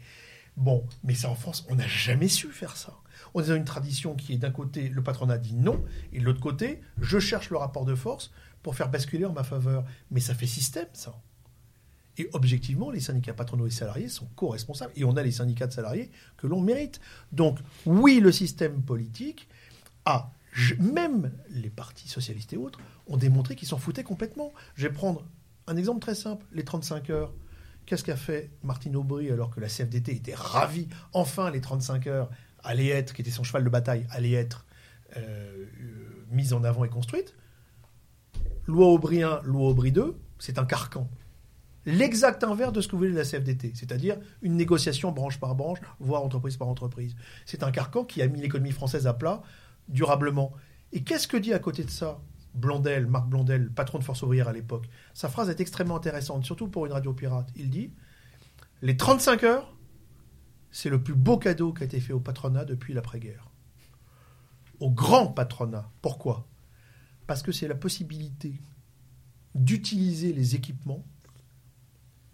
Bon, 0.57 0.87
mais 1.05 1.15
ça 1.15 1.29
en 1.31 1.35
France, 1.35 1.67
on 1.69 1.77
n'a 1.77 1.87
jamais 1.87 2.29
su 2.29 2.49
faire 2.49 2.77
ça. 2.77 2.95
On 3.35 3.49
a 3.49 3.55
une 3.55 3.65
tradition 3.65 4.15
qui 4.15 4.33
est 4.33 4.39
d'un 4.39 4.51
côté, 4.51 4.89
le 4.89 5.03
patronat 5.03 5.39
dit 5.39 5.55
non, 5.55 5.85
et 6.13 6.21
de 6.21 6.25
l'autre 6.25 6.41
côté, 6.41 6.81
je 7.01 7.19
cherche 7.19 7.51
le 7.51 7.59
rapport 7.59 7.85
de 7.85 7.95
force 7.95 8.33
pour 8.63 8.75
faire 8.75 8.89
basculer 8.89 9.27
en 9.27 9.33
ma 9.33 9.45
faveur. 9.45 9.85
Mais 10.11 10.21
ça 10.21 10.35
fait 10.35 10.47
système, 10.47 10.89
ça. 10.93 11.21
Et 12.19 12.29
objectivement, 12.33 12.91
les 12.91 13.01
syndicats 13.01 13.35
patronaux 13.35 13.67
et 13.67 13.71
salariés 13.71 14.09
sont 14.09 14.27
co-responsables. 14.37 14.93
Et 14.97 15.05
on 15.05 15.17
a 15.17 15.23
les 15.23 15.33
syndicats 15.33 15.67
de 15.67 15.73
salariés 15.73 16.11
que 16.37 16.47
l'on 16.47 16.61
mérite. 16.61 17.01
Donc, 17.33 17.59
oui, 17.85 18.21
le 18.21 18.33
système 18.33 18.83
politique 18.83 19.49
a, 20.05 20.33
même 20.79 21.33
les 21.51 21.71
partis 21.71 22.09
socialistes 22.09 22.53
et 22.53 22.57
autres, 22.57 22.79
ont 23.07 23.17
démontré 23.17 23.55
qu'ils 23.55 23.69
s'en 23.69 23.79
foutaient 23.79 24.05
complètement. 24.05 24.53
Je 24.75 24.87
vais 24.87 24.93
prendre 24.93 25.27
un 25.67 25.77
exemple 25.77 26.01
très 26.01 26.15
simple, 26.15 26.47
les 26.53 26.65
35 26.65 27.11
heures. 27.11 27.35
Qu'est-ce 27.85 28.03
qu'a 28.03 28.17
fait 28.17 28.51
Martine 28.63 28.97
Aubry 28.97 29.31
alors 29.31 29.51
que 29.51 29.61
la 29.61 29.69
CFDT 29.69 30.13
était 30.13 30.35
ravie? 30.35 30.89
Enfin, 31.13 31.51
les 31.51 31.61
35 31.61 32.07
heures 32.07 32.31
allaient 32.65 32.89
être, 32.89 33.13
qui 33.13 33.23
était 33.23 33.31
son 33.31 33.45
cheval 33.45 33.63
de 33.63 33.69
bataille, 33.71 34.07
allaient 34.11 34.33
être 34.33 34.67
euh, 35.17 35.67
mises 36.31 36.53
en 36.53 36.65
avant 36.65 36.85
et 36.85 36.89
construites. 36.89 37.35
Loi 38.67 38.87
Aubry 38.87 39.23
1, 39.23 39.43
loi 39.43 39.69
Aubry 39.69 39.93
2, 39.93 40.17
c'est 40.39 40.59
un 40.59 40.65
carcan. 40.65 41.09
L'exact 41.87 42.43
inverse 42.43 42.73
de 42.73 42.81
ce 42.81 42.89
que 42.89 42.97
voulait 42.97 43.11
la 43.11 43.23
CFDT, 43.23 43.73
c'est-à-dire 43.77 44.19
une 44.43 44.57
négociation 44.57 45.13
branche 45.13 45.39
par 45.39 45.55
branche, 45.55 45.79
voire 46.01 46.25
entreprise 46.25 46.57
par 46.57 46.67
entreprise. 46.67 47.15
C'est 47.45 47.63
un 47.63 47.71
carcan 47.71 48.05
qui 48.05 48.21
a 48.23 48.27
mis 48.27 48.41
l'économie 48.41 48.73
française 48.73 49.07
à 49.07 49.15
plat 49.15 49.41
durablement. 49.89 50.53
Et 50.93 51.05
qu'est-ce 51.05 51.29
que 51.29 51.37
dit 51.37 51.55
à 51.55 51.61
côté 51.61 51.85
de 51.85 51.91
ça 51.91 52.21
Blondel, 52.55 53.07
Marc 53.07 53.29
Blondel, 53.29 53.71
patron 53.71 53.99
de 53.99 54.05
Force 54.05 54.23
ouvrière 54.23 54.49
à 54.49 54.53
l'époque, 54.53 54.89
sa 55.15 55.29
phrase 55.29 55.49
est 55.49 55.61
extrêmement 55.61 55.97
intéressante, 55.97 56.45
surtout 56.45 56.69
pour 56.69 56.87
une 56.87 56.93
radio 56.93 57.13
pirate. 57.13 57.53
Il 57.55 57.71
dit 57.71 57.93
Les 58.83 58.97
35 58.97 59.45
heures, 59.45 59.77
c'est 60.73 60.91
le 60.91 61.01
plus 61.01 61.15
beau 61.15 61.39
cadeau 61.39 61.73
qui 61.73 61.83
a 61.83 61.87
été 61.87 62.01
fait 62.01 62.13
au 62.13 62.21
patronat 62.21 62.65
depuis 62.65 62.95
l'après-guerre. 62.95 63.51
Au 64.81 64.91
grand 64.91 65.29
patronat. 65.29 65.89
Pourquoi? 66.03 66.49
Parce 67.29 67.43
que 67.43 67.53
c'est 67.53 67.69
la 67.69 67.75
possibilité 67.77 68.61
d'utiliser 69.55 70.33
les 70.33 70.55
équipements 70.55 71.05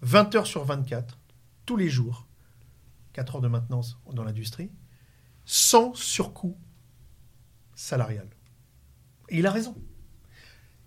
20 0.03 0.35
heures 0.35 0.47
sur 0.47 0.65
24, 0.65 1.19
tous 1.65 1.77
les 1.77 1.89
jours, 1.89 2.27
4 3.13 3.37
heures 3.37 3.41
de 3.41 3.49
maintenance 3.49 3.99
dans 4.13 4.25
l'industrie, 4.25 4.71
sans 5.45 5.95
surcoût 5.95 6.57
salarial. 7.75 8.29
Et 9.29 9.39
il 9.39 9.47
a 9.47 9.51
raison. 9.51 9.77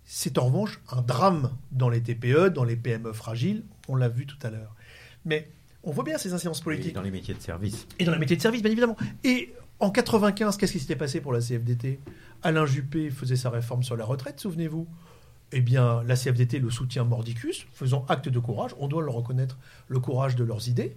C'est 0.04 0.38
en 0.38 0.46
revanche 0.46 0.80
un 0.90 1.02
drame 1.02 1.56
dans 1.72 1.88
les 1.88 2.02
TPE, 2.02 2.48
dans 2.48 2.64
les 2.64 2.76
PME 2.76 3.12
fragiles, 3.12 3.64
on 3.88 3.96
l'a 3.96 4.08
vu 4.08 4.26
tout 4.26 4.38
à 4.42 4.50
l'heure. 4.50 4.76
Mais 5.24 5.50
on 5.82 5.90
voit 5.90 6.04
bien 6.04 6.18
ces 6.18 6.32
incidences 6.32 6.60
politiques. 6.60 6.90
Et 6.90 6.94
dans 6.94 7.02
les 7.02 7.10
métiers 7.10 7.34
de 7.34 7.40
service. 7.40 7.86
Et 7.98 8.04
dans 8.04 8.12
les 8.12 8.18
métiers 8.18 8.36
de 8.36 8.42
service, 8.42 8.62
bien 8.62 8.70
évidemment. 8.70 8.96
Et 9.24 9.52
en 9.80 9.90
95, 9.90 10.56
qu'est-ce 10.56 10.72
qui 10.72 10.80
s'était 10.80 10.96
passé 10.96 11.20
pour 11.20 11.32
la 11.32 11.40
CFDT 11.40 12.00
Alain 12.42 12.66
Juppé 12.66 13.10
faisait 13.10 13.36
sa 13.36 13.50
réforme 13.50 13.82
sur 13.82 13.96
la 13.96 14.04
retraite, 14.04 14.40
souvenez-vous. 14.40 14.86
Eh 15.52 15.60
bien, 15.60 16.02
la 16.04 16.16
CFDT 16.16 16.58
le 16.58 16.70
soutient 16.70 17.04
mordicus, 17.04 17.66
faisant 17.72 18.04
acte 18.08 18.28
de 18.28 18.38
courage. 18.38 18.72
On 18.78 18.88
doit 18.88 19.02
leur 19.02 19.14
reconnaître 19.14 19.58
le 19.88 20.00
courage 20.00 20.36
de 20.36 20.44
leurs 20.44 20.68
idées. 20.68 20.96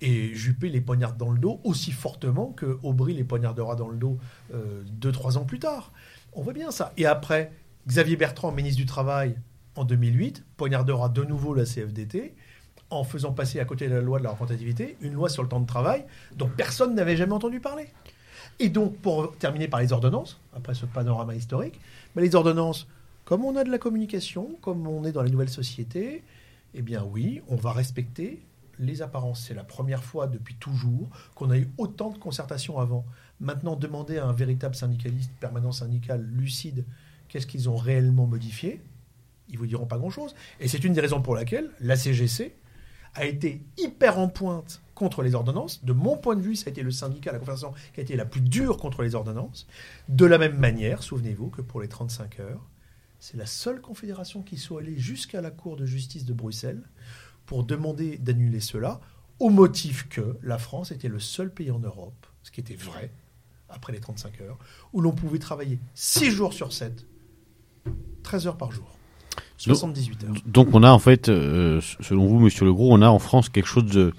Et 0.00 0.34
Juppé 0.34 0.68
les 0.68 0.80
poignarde 0.80 1.16
dans 1.16 1.30
le 1.30 1.38
dos 1.38 1.60
aussi 1.64 1.92
fortement 1.92 2.52
que 2.52 2.78
Aubry 2.82 3.14
les 3.14 3.24
poignardera 3.24 3.76
dans 3.76 3.88
le 3.88 3.96
dos 3.96 4.18
euh, 4.52 4.82
deux, 4.86 5.12
trois 5.12 5.38
ans 5.38 5.44
plus 5.44 5.58
tard. 5.58 5.92
On 6.32 6.42
voit 6.42 6.52
bien 6.52 6.70
ça. 6.70 6.92
Et 6.96 7.06
après, 7.06 7.52
Xavier 7.86 8.16
Bertrand, 8.16 8.52
ministre 8.52 8.78
du 8.78 8.86
Travail, 8.86 9.36
en 9.76 9.84
2008, 9.84 10.44
poignardera 10.56 11.08
de 11.08 11.22
nouveau 11.22 11.54
la 11.54 11.64
CFDT 11.64 12.34
en 12.90 13.04
faisant 13.04 13.32
passer 13.32 13.60
à 13.60 13.64
côté 13.64 13.88
de 13.88 13.94
la 13.94 14.00
loi 14.00 14.18
de 14.18 14.24
la 14.24 14.30
représentativité 14.30 14.96
une 15.00 15.14
loi 15.14 15.28
sur 15.28 15.42
le 15.42 15.48
temps 15.48 15.60
de 15.60 15.66
travail 15.66 16.04
dont 16.36 16.48
personne 16.48 16.94
n'avait 16.94 17.16
jamais 17.16 17.32
entendu 17.32 17.60
parler. 17.60 17.88
Et 18.58 18.68
donc, 18.68 18.96
pour 18.98 19.36
terminer 19.36 19.68
par 19.68 19.80
les 19.80 19.92
ordonnances, 19.92 20.40
après 20.54 20.74
ce 20.74 20.86
panorama 20.86 21.34
historique, 21.34 21.78
mais 22.14 22.22
les 22.22 22.34
ordonnances, 22.34 22.86
comme 23.26 23.44
on 23.44 23.56
a 23.56 23.64
de 23.64 23.70
la 23.70 23.78
communication, 23.78 24.56
comme 24.62 24.86
on 24.86 25.04
est 25.04 25.10
dans 25.10 25.22
les 25.22 25.30
nouvelles 25.30 25.50
sociétés, 25.50 26.22
eh 26.74 26.80
bien 26.80 27.04
oui, 27.04 27.42
on 27.48 27.56
va 27.56 27.72
respecter 27.72 28.40
les 28.78 29.02
apparences. 29.02 29.44
C'est 29.46 29.54
la 29.54 29.64
première 29.64 30.04
fois 30.04 30.28
depuis 30.28 30.54
toujours 30.54 31.10
qu'on 31.34 31.50
a 31.50 31.58
eu 31.58 31.68
autant 31.76 32.10
de 32.10 32.18
concertations 32.18 32.78
avant. 32.78 33.04
Maintenant, 33.40 33.74
demander 33.74 34.18
à 34.18 34.26
un 34.26 34.32
véritable 34.32 34.76
syndicaliste, 34.76 35.32
permanent 35.40 35.72
syndical, 35.72 36.22
lucide, 36.22 36.84
qu'est-ce 37.28 37.48
qu'ils 37.48 37.68
ont 37.68 37.76
réellement 37.76 38.26
modifié, 38.26 38.80
ils 39.48 39.58
vous 39.58 39.66
diront 39.66 39.86
pas 39.86 39.98
grand-chose. 39.98 40.36
Et 40.60 40.68
c'est 40.68 40.84
une 40.84 40.92
des 40.92 41.00
raisons 41.00 41.20
pour 41.20 41.34
laquelle 41.34 41.70
la 41.80 41.96
CGC 41.96 42.54
a 43.14 43.24
été 43.24 43.60
hyper 43.76 44.20
en 44.20 44.28
pointe 44.28 44.82
contre 44.94 45.22
les 45.22 45.34
ordonnances. 45.34 45.84
De 45.84 45.92
mon 45.92 46.16
point 46.16 46.36
de 46.36 46.42
vue, 46.42 46.54
ça 46.54 46.68
a 46.68 46.70
été 46.70 46.84
le 46.84 46.92
syndicat, 46.92 47.32
la 47.32 47.40
confédération, 47.40 47.74
qui 47.92 47.98
a 47.98 48.02
été 48.04 48.14
la 48.14 48.24
plus 48.24 48.40
dure 48.40 48.76
contre 48.76 49.02
les 49.02 49.16
ordonnances. 49.16 49.66
De 50.08 50.26
la 50.26 50.38
même 50.38 50.58
manière, 50.58 51.02
souvenez-vous 51.02 51.48
que 51.48 51.60
pour 51.60 51.80
les 51.80 51.88
35 51.88 52.38
heures, 52.38 52.60
c'est 53.18 53.36
la 53.36 53.46
seule 53.46 53.80
confédération 53.80 54.42
qui 54.42 54.56
soit 54.56 54.80
allée 54.80 54.98
jusqu'à 54.98 55.40
la 55.40 55.50
Cour 55.50 55.76
de 55.76 55.86
justice 55.86 56.24
de 56.24 56.32
Bruxelles 56.32 56.82
pour 57.46 57.64
demander 57.64 58.18
d'annuler 58.18 58.60
cela, 58.60 59.00
au 59.38 59.50
motif 59.50 60.08
que 60.08 60.36
la 60.42 60.58
France 60.58 60.90
était 60.90 61.08
le 61.08 61.20
seul 61.20 61.52
pays 61.52 61.70
en 61.70 61.78
Europe, 61.78 62.26
ce 62.42 62.50
qui 62.50 62.60
était 62.60 62.74
vrai, 62.74 63.10
après 63.68 63.92
les 63.92 64.00
35 64.00 64.40
heures, 64.40 64.58
où 64.92 65.00
l'on 65.00 65.12
pouvait 65.12 65.38
travailler 65.38 65.78
6 65.94 66.30
jours 66.30 66.52
sur 66.52 66.72
7 66.72 67.06
13 68.22 68.46
heures 68.48 68.56
par 68.56 68.72
jour. 68.72 68.96
78 69.58 70.24
heures. 70.24 70.34
Donc 70.46 70.68
on 70.72 70.82
a 70.82 70.90
en 70.90 70.98
fait, 70.98 71.28
euh, 71.28 71.80
selon 72.00 72.26
vous, 72.26 72.38
Monsieur 72.38 72.66
Legros, 72.66 72.92
on 72.92 73.02
a 73.02 73.08
en 73.08 73.18
France 73.18 73.48
quelque 73.48 73.68
chose 73.68 73.86
de 73.86 74.12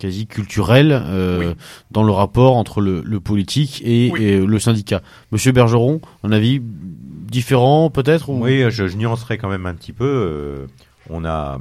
quasi 0.00 0.26
culturel 0.26 0.90
euh, 0.92 1.54
dans 1.90 2.02
le 2.02 2.10
rapport 2.10 2.56
entre 2.56 2.80
le, 2.80 3.20
politique 3.20 3.82
et, 3.84 4.10
le 4.10 4.58
syndicat. 4.58 5.02
Monsieur 5.30 5.52
Bergeron, 5.52 6.00
un 6.24 6.32
avis 6.32 6.60
différent 6.60 7.90
peut-être 7.90 8.30
Oui, 8.30 8.64
je, 8.70 8.88
je, 8.88 8.96
nuancerai 8.96 9.38
quand 9.38 9.48
même 9.48 9.66
un 9.66 9.74
petit 9.74 9.92
peu. 9.92 10.04
Euh, 10.04 10.66
on 11.08 11.24
a, 11.24 11.60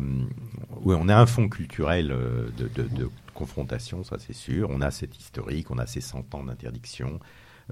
oui, 0.82 0.96
on 1.00 1.08
a 1.10 1.16
un 1.16 1.26
fond 1.26 1.48
culturel 1.48 2.08
de, 2.58 2.70
de 2.76 3.10
confrontation, 3.34 4.04
ça 4.04 4.18
c'est 4.20 4.34
sûr. 4.34 4.70
On 4.72 4.82
a 4.82 4.92
cet 4.92 5.18
historique, 5.18 5.70
on 5.70 5.78
a 5.78 5.86
ces 5.86 6.02
100 6.02 6.34
ans 6.34 6.44
d'interdiction. 6.44 7.20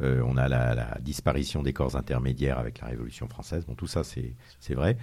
Euh, 0.01 0.21
on 0.25 0.37
a 0.37 0.47
la, 0.47 0.97
disparition 1.01 1.63
des 1.63 1.73
corps 1.73 1.95
intermédiaires 1.95 2.59
avec 2.59 2.81
la 2.81 2.87
Révolution 2.87 3.27
française. 3.27 3.65
Bon, 3.65 3.73
tout 3.73 3.87
ça, 3.87 4.03
c'est 4.03 4.73
vrai. 4.73 4.97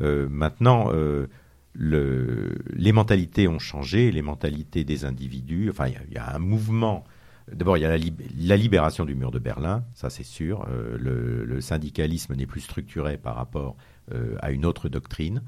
Euh, 0.00 0.28
maintenant, 0.30 0.90
euh, 0.92 1.26
les 1.74 2.92
mentalités 2.92 3.48
ont 3.48 3.58
changé, 3.58 4.10
les 4.10 4.22
mentalités 4.22 4.84
des 4.84 5.04
individus. 5.04 5.70
Enfin, 5.70 5.88
il 5.88 6.12
y, 6.12 6.18
a 6.18 6.34
un 6.34 6.38
mouvement. 6.38 7.04
D'abord, 7.52 7.76
il 7.76 7.80
y 7.80 7.84
a 7.84 7.88
la, 7.88 8.56
libération 8.56 9.04
du 9.04 9.14
mur 9.14 9.30
de 9.30 9.38
Berlin, 9.38 9.84
ça 9.94 10.10
c'est 10.10 10.24
sûr. 10.24 10.66
Le, 10.98 11.60
syndicalisme 11.60 12.34
n'est 12.34 12.46
plus 12.46 12.60
structuré 12.60 13.16
par 13.16 13.36
rapport 13.36 13.76
à 14.40 14.50
une 14.50 14.66
autre 14.66 14.88
doctrine, 14.88 15.42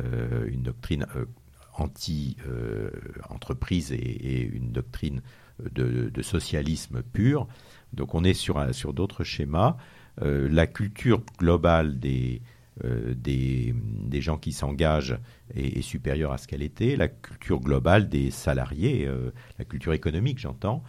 une 0.00 0.62
doctrine 0.62 1.06
anti-entreprise 1.78 3.92
et, 3.92 4.42
une 4.42 4.72
doctrine 4.72 5.22
de, 5.70 6.22
socialisme 6.22 7.02
pur. 7.02 7.46
Donc 7.92 8.14
on 8.14 8.24
est 8.24 8.34
sur, 8.34 8.92
d'autres 8.92 9.24
schémas. 9.24 9.76
Euh, 10.22 10.48
la 10.50 10.66
culture 10.66 11.22
globale 11.38 12.00
des, 12.00 12.42
euh, 12.42 12.44
des, 12.84 13.74
des, 13.74 14.20
gens 14.20 14.36
qui 14.36 14.52
s'engagent 14.52 15.18
est, 15.54 15.82
supérieure 15.82 16.32
à 16.32 16.38
ce 16.38 16.46
qu'elle 16.46 16.62
était. 16.62 16.96
La 16.96 17.08
culture 17.08 17.60
globale 17.60 18.08
des 18.08 18.30
salariés, 18.30 19.06
euh, 19.06 19.30
la 19.58 19.64
culture 19.64 19.92
économique 19.92 20.38
j'entends, 20.38 20.82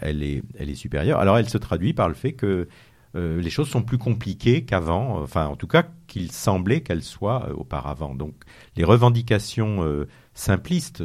elle, 0.00 0.22
est, 0.22 0.42
elle 0.58 0.70
est 0.70 0.76
supérieure. 0.76 1.18
Alors 1.18 1.38
elle 1.38 1.48
se 1.48 1.58
traduit 1.58 1.92
par 1.92 2.08
le 2.08 2.14
fait 2.14 2.32
que 2.32 2.68
les 3.16 3.50
choses 3.50 3.68
sont 3.68 3.82
plus 3.82 3.98
compliquées 3.98 4.64
qu'avant, 4.64 5.20
enfin 5.22 5.46
en 5.46 5.54
tout 5.54 5.68
cas 5.68 5.86
qu'il 6.08 6.32
semblait 6.32 6.82
qu'elles 6.82 7.02
soient 7.02 7.52
auparavant. 7.56 8.14
Donc 8.14 8.34
les 8.76 8.84
revendications 8.84 10.06
simplistes, 10.34 11.02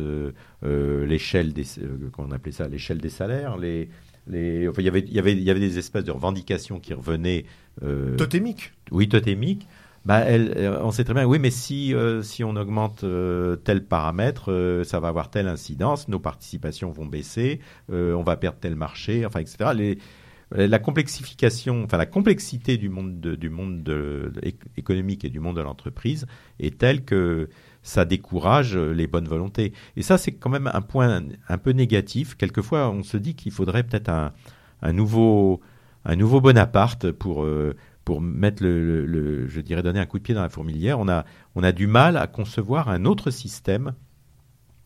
l'échelle 0.64 1.53
des, 1.53 1.66
qu'on 2.14 2.32
appelait 2.32 2.52
ça, 2.52 2.68
l'échelle 2.68 2.99
des 2.99 3.10
salaires, 3.10 3.57
les, 3.57 3.90
il, 4.32 4.72
y 4.80 4.88
avait, 4.88 5.02
y 5.02 5.20
avait, 5.20 5.36
y 5.36 5.49
avait 5.49 5.60
des 5.60 5.78
espèces 5.78 6.03
de 6.03 6.11
revendications 6.11 6.80
qui 6.80 6.94
revenaient. 6.94 7.45
Euh, 7.84 8.16
totémiques. 8.16 8.74
Oui, 8.91 9.10
totémiques. 9.10 9.68
Bah, 10.06 10.20
elle, 10.20 10.53
euh, 10.57 10.80
on 10.82 10.91
sait 10.91 11.03
très 11.03 11.14
bien, 11.14 11.26
oui, 11.26 11.40
mais 11.40 11.52
si, 11.52 11.94
euh, 11.94 12.22
si 12.22 12.44
on 12.44 12.56
augmente 12.56 13.03
euh, 13.03 13.57
tel 13.57 13.84
paramètre, 13.86 14.82
ça 14.86 14.99
va 14.99 15.10
avoir 15.10 15.30
telle 15.30 15.48
incidence, 15.48 16.07
nos 16.07 16.20
participations 16.20 16.91
vont 16.91 17.06
baisser, 17.06 17.60
on 17.90 18.24
va 18.24 18.38
perdre 18.38 18.60
tel 18.60 18.76
marché, 18.76 19.26
enfin, 19.26 19.40
etc. 19.40 19.72
Les, 19.76 19.98
la 20.52 20.80
complexification, 20.80 21.84
enfin 21.84 21.98
la 21.98 22.07
complexité 22.07 22.78
du 22.78 22.90
monde, 22.90 23.20
du 23.20 23.49
monde 23.49 23.84
de, 23.84 24.32
économique 24.78 25.24
et 25.24 25.30
du 25.30 25.40
monde 25.40 25.57
de 25.57 25.61
l'entreprise 25.61 26.26
est 26.60 26.80
telle 26.80 27.06
que 27.06 27.49
ça 27.84 28.03
décourage 28.03 28.76
les 28.76 29.06
bonnes 29.06 29.28
volontés. 29.28 29.74
Et 29.95 30.02
ça, 30.02 30.18
c'est 30.18 30.32
quand 30.32 30.49
même 30.49 30.70
un 30.74 30.82
point 30.82 31.24
un 31.48 31.57
peu 31.60 31.72
négatif. 31.72 32.36
Quelquefois, 32.36 32.90
on 32.90 33.03
se 33.03 33.18
dit 33.18 33.36
qu'il 33.36 33.52
faudrait 33.52 33.84
peut-être 33.84 34.10
un, 34.10 34.34
un, 34.82 34.94
nouveau, 34.94 35.61
un 36.06 36.16
nouveau 36.16 36.41
Bonaparte 36.41 37.11
pour, 37.11 37.44
euh, 37.44 37.76
pour 38.10 38.22
mettre 38.22 38.64
le, 38.64 39.48
je 39.48 39.61
dirais, 39.61 39.84
donner 39.84 39.99
un 39.99 40.07
coup 40.07 40.18
de 40.18 40.23
pied 40.23 40.34
dans 40.34 40.41
la 40.41 40.49
fourmilière. 40.49 40.99
On 40.99 41.07
a, 41.07 41.26
on 41.53 41.61
a 41.61 41.72
du 41.72 41.86
mal 41.86 42.18
à 42.18 42.26
concevoir 42.26 42.90
un 42.90 43.06
autre 43.06 43.30
système 43.30 43.94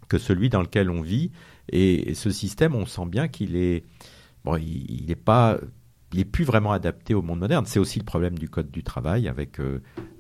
que 0.10 0.18
celui 0.18 0.50
dans 0.50 0.62
lequel 0.62 0.90
on 0.90 1.02
vit 1.02 1.32
Et, 1.72 2.16
ce 2.16 2.32
système, 2.32 2.76
on 2.76 2.86
sent 2.86 3.06
bien 3.06 3.30
qu'il 3.30 3.56
est, 3.56 3.86
bon, 4.44 4.58
il 4.58 5.06
n'est 5.08 5.16
pas 5.16 5.58
il 6.12 6.20
est 6.20 6.26
plus 6.26 6.44
vraiment 6.44 6.74
adapté 6.74 7.14
au 7.14 7.22
monde 7.22 7.40
moderne. 7.40 7.66
C'est 7.66 7.80
aussi 7.80 7.98
le 7.98 8.04
problème 8.04 8.38
du 8.38 8.50
code 8.50 8.70
du 8.70 8.84
travail 8.84 9.30
avec 9.30 9.58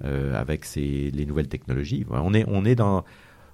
avec 0.01 0.63
ces, 0.63 1.11
les 1.11 1.25
nouvelles 1.25 1.49
technologies. 1.49 2.05
On 2.09 2.33
est 2.33 2.45
on 2.47 2.63
est 2.63 2.75
dans 2.75 3.03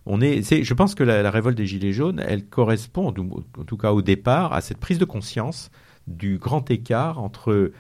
on 0.06 0.22
est, 0.22 0.64
je 0.64 0.74
pense 0.76 0.94
que 0.94 1.04
la, 1.04 1.32
révolte 1.32 1.58
des 1.58 1.66
Gilets 1.66 1.92
jaunes, 1.92 2.22
elle 2.26 2.46
correspond, 2.46 3.08
en 3.08 3.64
tout 3.64 3.78
cas 3.78 3.94
au 3.94 4.02
départ, 4.04 4.54
à 4.54 4.62
cette 4.62 4.78
prise 4.78 5.00
de 5.00 5.06
conscience 5.06 5.72
du 6.08 6.38
grand 6.38 6.70
écart 6.72 7.20
entre 7.20 7.72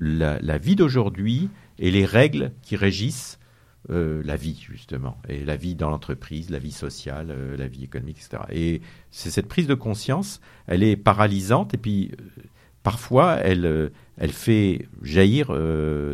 la, 0.00 0.58
vie 0.58 0.76
d'aujourd'hui 0.76 1.48
et 1.78 1.90
les 1.90 2.04
règles 2.04 2.52
qui 2.62 2.76
régissent 2.76 3.38
euh, 3.88 4.22
la 4.24 4.36
vie, 4.36 4.62
justement, 4.70 5.16
et 5.28 5.44
la 5.44 5.56
vie 5.56 5.74
dans 5.74 5.88
l'entreprise, 5.88 6.50
la 6.50 6.58
vie 6.58 6.72
sociale, 6.72 7.28
euh, 7.30 7.56
la 7.56 7.66
vie 7.66 7.84
économique, 7.84 8.18
etc. 8.18 8.42
Et 8.50 8.82
c'est 9.10 9.30
cette 9.30 9.48
prise 9.48 9.66
de 9.66 9.74
conscience, 9.74 10.40
elle 10.66 10.82
est 10.82 10.96
paralysante, 10.96 11.72
et 11.72 11.78
puis 11.78 12.10
euh, 12.12 12.42
parfois, 12.82 13.36
elle, 13.36 13.90
elle 14.18 14.32
fait 14.32 14.86
jaillir 15.02 15.48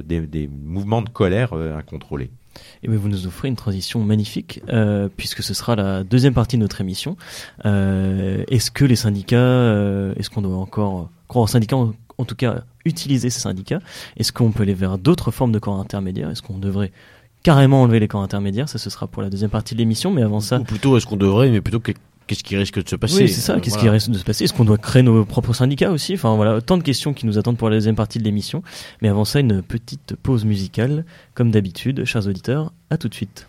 des, 0.05 0.49
mouvements 0.49 1.03
de 1.03 1.09
colère 1.09 1.53
incontrôlés. 1.53 2.31
Et 2.83 2.89
bien 2.89 2.97
vous 2.97 3.09
nous 3.09 3.27
offrez 3.27 3.49
une 3.49 3.57
transition 3.57 4.03
magnifique, 4.03 4.63
puisque 5.17 5.43
ce 5.43 5.53
sera 5.53 5.77
la 5.77 6.03
deuxième 6.03 6.35
partie 6.35 6.57
de 6.57 6.63
notre 6.63 6.81
émission. 6.81 7.17
Est-ce 7.65 8.71
que 8.71 8.85
les 8.85 8.97
syndicats, 8.97 10.13
est-ce 10.17 10.31
qu'on 10.31 10.43
doit 10.43 10.57
encore 10.57 11.11
croire 11.29 11.45
aux 11.45 11.49
syndicats, 11.49 11.77
en, 11.77 12.25
tout 12.25 12.37
cas 12.37 12.65
utiliser 12.87 13.31
ces 13.31 13.41
syndicats 13.41 13.81
Est-ce 14.17 14.33
qu'on 14.33 14.53
peut 14.53 14.63
aller 14.63 14.75
vers 14.75 14.99
d'autres 14.99 15.31
formes 15.31 15.53
de 15.53 15.59
corps 15.59 15.79
intermédiaires? 15.79 16.31
Est-ce 16.31 16.43
qu'on 16.43 16.59
devrait 16.59 16.93
carrément 17.43 17.83
enlever 17.83 18.01
les 18.01 18.09
corps 18.09 18.23
intermédiaires? 18.23 18.69
Ça, 18.69 18.79
ce 18.79 18.91
sera 18.91 19.07
pour 19.07 19.23
la 19.23 19.31
deuxième 19.31 19.51
partie 19.51 19.75
de 19.75 19.79
l'émission, 19.79 20.11
mais 20.11 20.23
avant 20.23 20.41
ça... 20.41 20.59
Ou 20.59 20.65
plutôt, 20.65 20.97
est-ce 20.97 21.07
qu'on 21.07 21.17
devrait, 21.17 21.51
mais 21.51 21.61
plutôt 21.61 21.81
que 21.81 21.93
Qu'est-ce 22.27 22.43
qui 22.43 22.57
risque 22.57 22.83
de 22.83 22.89
se 22.89 22.97
passer? 22.97 23.23
Oui, 23.23 23.29
c'est 23.29 23.41
ça. 23.41 23.61
Qu'est-ce 23.61 23.79
qui 23.79 23.89
risque 23.89 24.11
de 24.11 24.19
se 24.19 24.25
passer? 24.25 24.45
Est-ce 24.45 24.53
qu'on 24.53 24.65
doit 24.65 24.79
créer 24.79 25.03
nos 25.03 25.25
propres 25.25 25.53
syndicats 25.53 25.93
aussi? 25.93 26.15
Enfin 26.15 26.35
voilà, 26.35 26.61
tant 26.61 26.77
de 26.77 26.83
questions 26.83 27.15
qui 27.15 27.25
nous 27.25 27.39
attendent 27.39 27.57
pour 27.57 27.71
la 27.71 27.77
deuxième 27.77 27.95
partie 27.95 28.19
de 28.19 28.25
l'émission. 28.25 28.65
Mais 29.01 29.09
avant 29.09 29.25
ça, 29.25 29.39
une 29.39 29.63
petite 29.63 30.17
pause 30.17 30.45
musicale, 30.45 31.05
comme 31.35 31.53
d'habitude, 31.53 32.05
chers 32.05 32.27
auditeurs. 32.27 32.73
À 32.91 32.99
tout 32.99 33.09
de 33.09 33.15
suite. 33.15 33.47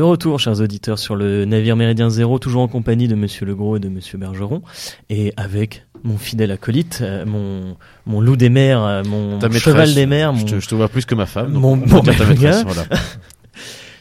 Retour, 0.00 0.38
chers 0.38 0.60
auditeurs, 0.60 0.98
sur 0.98 1.16
le 1.16 1.44
navire 1.44 1.76
Méridien 1.76 2.08
Zéro, 2.08 2.38
toujours 2.38 2.62
en 2.62 2.68
compagnie 2.68 3.08
de 3.08 3.14
Monsieur 3.14 3.44
Legros 3.44 3.76
et 3.76 3.80
de 3.80 3.88
Monsieur 3.88 4.18
Bergeron, 4.18 4.62
et 5.10 5.32
avec 5.36 5.84
mon 6.04 6.18
fidèle 6.18 6.50
acolyte, 6.50 7.00
euh, 7.02 7.24
mon, 7.24 7.76
mon 8.06 8.20
loup 8.20 8.36
des 8.36 8.48
mers, 8.48 8.82
euh, 8.82 9.02
mon 9.04 9.40
cheval 9.50 9.94
des 9.94 10.06
mers. 10.06 10.34
Je, 10.34 10.66
te, 10.66 10.74
vois 10.74 10.88
plus 10.88 11.04
que 11.04 11.14
ma 11.14 11.26
femme. 11.26 11.52
mon, 11.52 11.76
mon 11.76 12.02
maîtresse, 12.02 12.64
voilà. 12.64 12.84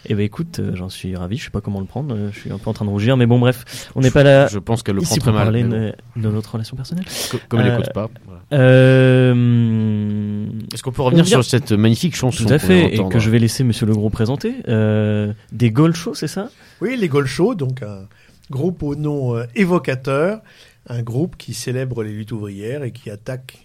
Eh 0.06 0.16
ben 0.16 0.24
écoute, 0.24 0.60
euh, 0.60 0.76
j'en 0.76 0.90
suis 0.90 1.16
ravi. 1.16 1.38
Je 1.38 1.46
sais 1.46 1.52
pas 1.52 1.62
comment 1.62 1.80
le 1.80 1.86
prendre. 1.86 2.18
Je 2.32 2.40
suis 2.40 2.52
un 2.52 2.58
peu 2.58 2.70
en 2.70 2.74
train 2.74 2.86
de 2.86 2.90
rougir, 2.90 3.18
mais 3.18 3.26
bon, 3.26 3.40
bref, 3.40 3.90
on 3.96 4.02
n'est 4.02 4.12
pas 4.12 4.24
là. 4.24 4.48
Je 4.48 4.60
pense 4.60 4.84
qu'elle 4.84 4.96
le 4.96 5.02
prend 5.02 5.16
très 5.16 5.32
mal. 5.32 5.44
Parler 5.44 5.64
de, 5.64 5.94
notre 6.16 6.54
relation 6.54 6.76
personnelle. 6.76 7.06
Comme, 7.50 7.60
elle 7.60 7.72
n'écoute 7.72 7.94
pas. 7.94 8.10
Euh, 8.54 10.46
Est-ce 10.74 10.84
qu'on 10.84 10.92
peut 10.92 11.02
revenir 11.02 11.28
sur 11.28 11.44
cette 11.44 11.72
magnifique 11.72 12.16
chanson 12.16 12.46
Tout 12.46 12.54
à 12.54 12.60
fait, 12.60 12.96
et 12.96 13.10
que 13.10 13.20
je 13.20 13.30
vais 13.30 13.40
laisser 13.40 13.64
Monsieur 13.64 13.86
Legros 13.86 14.10
présenter. 14.10 14.56
Euh, 14.68 15.34
des 15.52 15.72
Gold 15.72 15.96
Show, 15.96 16.14
c'est 16.16 16.28
ça? 16.28 16.50
Oui, 16.82 16.98
les 16.98 17.08
Gold 17.08 17.28
Show, 17.28 17.56
donc 17.56 17.84
un 17.84 18.08
groupe 18.50 18.84
au 18.84 18.96
nom 18.96 19.36
évocateur, 19.56 20.42
un 20.88 21.04
groupe 21.04 21.38
qui 21.38 21.54
célèbre 21.54 22.04
les 22.04 22.12
luttes 22.12 22.32
ouvrières 22.32 22.84
et 22.84 22.92
qui 22.92 23.10
attaque 23.10 23.64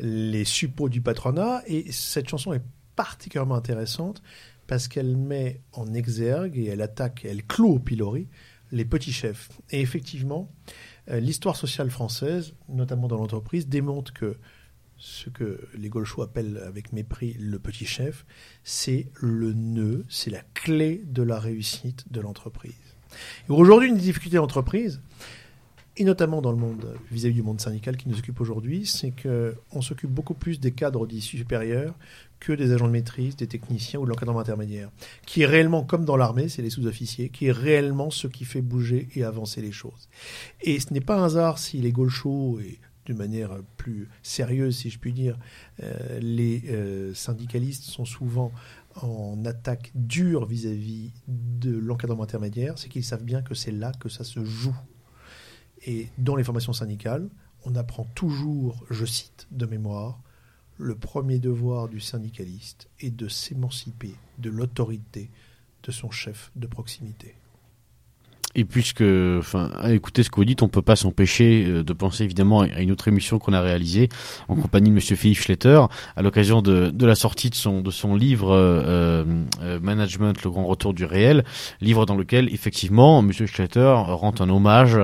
les 0.00 0.44
suppôts 0.44 0.88
du 0.88 1.00
patronat. 1.00 1.62
Et 1.66 1.86
cette 1.90 2.28
chanson 2.28 2.52
est 2.52 2.62
particulièrement 2.96 3.54
intéressante 3.54 4.20
parce 4.70 4.86
qu'elle 4.86 5.16
met 5.16 5.62
en 5.72 5.94
exergue 5.94 6.56
et 6.56 6.66
elle 6.66 6.80
attaque, 6.80 7.24
elle 7.24 7.44
clôt 7.44 7.70
au 7.70 7.78
pilori 7.80 8.28
les 8.70 8.84
petits 8.84 9.12
chefs. 9.12 9.48
Et 9.70 9.80
effectivement, 9.80 10.48
euh, 11.10 11.18
l'histoire 11.18 11.56
sociale 11.56 11.90
française, 11.90 12.54
notamment 12.68 13.08
dans 13.08 13.16
l'entreprise, 13.16 13.66
démontre 13.66 14.12
que 14.12 14.38
ce 14.96 15.28
que 15.28 15.68
les 15.74 15.88
Gauchois 15.88 16.26
appellent 16.26 16.62
avec 16.64 16.92
mépris 16.92 17.32
le 17.32 17.58
petit 17.58 17.84
chef, 17.84 18.24
c'est 18.62 19.10
le 19.20 19.54
nœud, 19.54 20.04
c'est 20.08 20.30
la 20.30 20.42
clé 20.54 21.02
de 21.04 21.24
la 21.24 21.40
réussite 21.40 22.04
de 22.12 22.20
l'entreprise. 22.20 22.94
Aujourd'hui, 23.48 23.88
une 23.88 23.96
difficulté 23.96 24.36
d'entreprise, 24.36 25.02
et 26.00 26.04
notamment 26.04 26.40
dans 26.40 26.50
le 26.50 26.56
monde 26.56 26.94
vis-à-vis 27.10 27.34
du 27.34 27.42
monde 27.42 27.60
syndical 27.60 27.98
qui 27.98 28.08
nous 28.08 28.18
occupe 28.18 28.40
aujourd'hui, 28.40 28.86
c'est 28.86 29.12
qu'on 29.12 29.82
s'occupe 29.82 30.08
beaucoup 30.08 30.32
plus 30.32 30.58
des 30.58 30.72
cadres 30.72 31.06
dits 31.06 31.20
supérieurs 31.20 31.94
que 32.40 32.54
des 32.54 32.72
agents 32.72 32.86
de 32.86 32.92
maîtrise, 32.92 33.36
des 33.36 33.46
techniciens 33.46 34.00
ou 34.00 34.04
de 34.04 34.08
l'encadrement 34.08 34.40
intermédiaire, 34.40 34.90
qui 35.26 35.42
est 35.42 35.46
réellement, 35.46 35.84
comme 35.84 36.06
dans 36.06 36.16
l'armée, 36.16 36.48
c'est 36.48 36.62
les 36.62 36.70
sous-officiers, 36.70 37.28
qui 37.28 37.48
est 37.48 37.52
réellement 37.52 38.10
ce 38.10 38.28
qui 38.28 38.46
fait 38.46 38.62
bouger 38.62 39.08
et 39.14 39.24
avancer 39.24 39.60
les 39.60 39.72
choses. 39.72 40.08
Et 40.62 40.80
ce 40.80 40.90
n'est 40.94 41.02
pas 41.02 41.18
un 41.18 41.24
hasard 41.24 41.58
si 41.58 41.76
les 41.76 41.92
gauchos, 41.92 42.60
et 42.60 42.78
d'une 43.04 43.18
manière 43.18 43.58
plus 43.76 44.08
sérieuse, 44.22 44.78
si 44.78 44.88
je 44.88 44.98
puis 44.98 45.12
dire, 45.12 45.36
euh, 45.82 46.18
les 46.18 46.62
euh, 46.70 47.12
syndicalistes 47.12 47.84
sont 47.84 48.06
souvent 48.06 48.52
en 49.02 49.44
attaque 49.44 49.90
dure 49.94 50.46
vis-à-vis 50.46 51.12
de 51.28 51.76
l'encadrement 51.76 52.22
intermédiaire, 52.22 52.78
c'est 52.78 52.88
qu'ils 52.88 53.04
savent 53.04 53.22
bien 53.22 53.42
que 53.42 53.54
c'est 53.54 53.70
là 53.70 53.92
que 54.00 54.08
ça 54.08 54.24
se 54.24 54.42
joue. 54.42 54.74
Et 55.86 56.08
dans 56.18 56.36
les 56.36 56.44
formations 56.44 56.72
syndicales, 56.72 57.28
on 57.64 57.74
apprend 57.74 58.04
toujours, 58.14 58.84
je 58.90 59.04
cite 59.04 59.46
de 59.50 59.66
mémoire, 59.66 60.20
le 60.78 60.94
premier 60.94 61.38
devoir 61.38 61.88
du 61.88 62.00
syndicaliste 62.00 62.88
est 63.00 63.10
de 63.10 63.28
s'émanciper 63.28 64.14
de 64.38 64.50
l'autorité 64.50 65.30
de 65.82 65.92
son 65.92 66.10
chef 66.10 66.50
de 66.56 66.66
proximité. 66.66 67.34
Et 68.56 68.64
puisque, 68.64 69.04
enfin, 69.38 69.70
à 69.78 69.92
écouter 69.92 70.24
ce 70.24 70.30
que 70.30 70.36
vous 70.36 70.44
dites, 70.44 70.62
on 70.62 70.68
peut 70.68 70.82
pas 70.82 70.96
s'empêcher 70.96 71.64
euh, 71.68 71.84
de 71.84 71.92
penser 71.92 72.24
évidemment 72.24 72.62
à 72.62 72.80
une 72.80 72.90
autre 72.90 73.06
émission 73.06 73.38
qu'on 73.38 73.52
a 73.52 73.60
réalisée 73.60 74.08
en 74.48 74.56
compagnie 74.56 74.90
de 74.90 74.94
Monsieur 74.94 75.14
Philippe 75.14 75.38
Schletter 75.38 75.80
à 76.16 76.22
l'occasion 76.22 76.60
de, 76.60 76.90
de 76.90 77.06
la 77.06 77.14
sortie 77.14 77.50
de 77.50 77.54
son 77.54 77.80
de 77.80 77.92
son 77.92 78.16
livre 78.16 78.50
euh, 78.50 79.24
euh, 79.62 79.78
Management, 79.80 80.42
le 80.42 80.50
grand 80.50 80.64
retour 80.66 80.94
du 80.94 81.04
réel, 81.04 81.44
livre 81.80 82.06
dans 82.06 82.16
lequel 82.16 82.52
effectivement 82.52 83.22
Monsieur 83.22 83.46
Schletter 83.46 83.94
rend 84.06 84.34
un 84.40 84.48
hommage, 84.48 84.98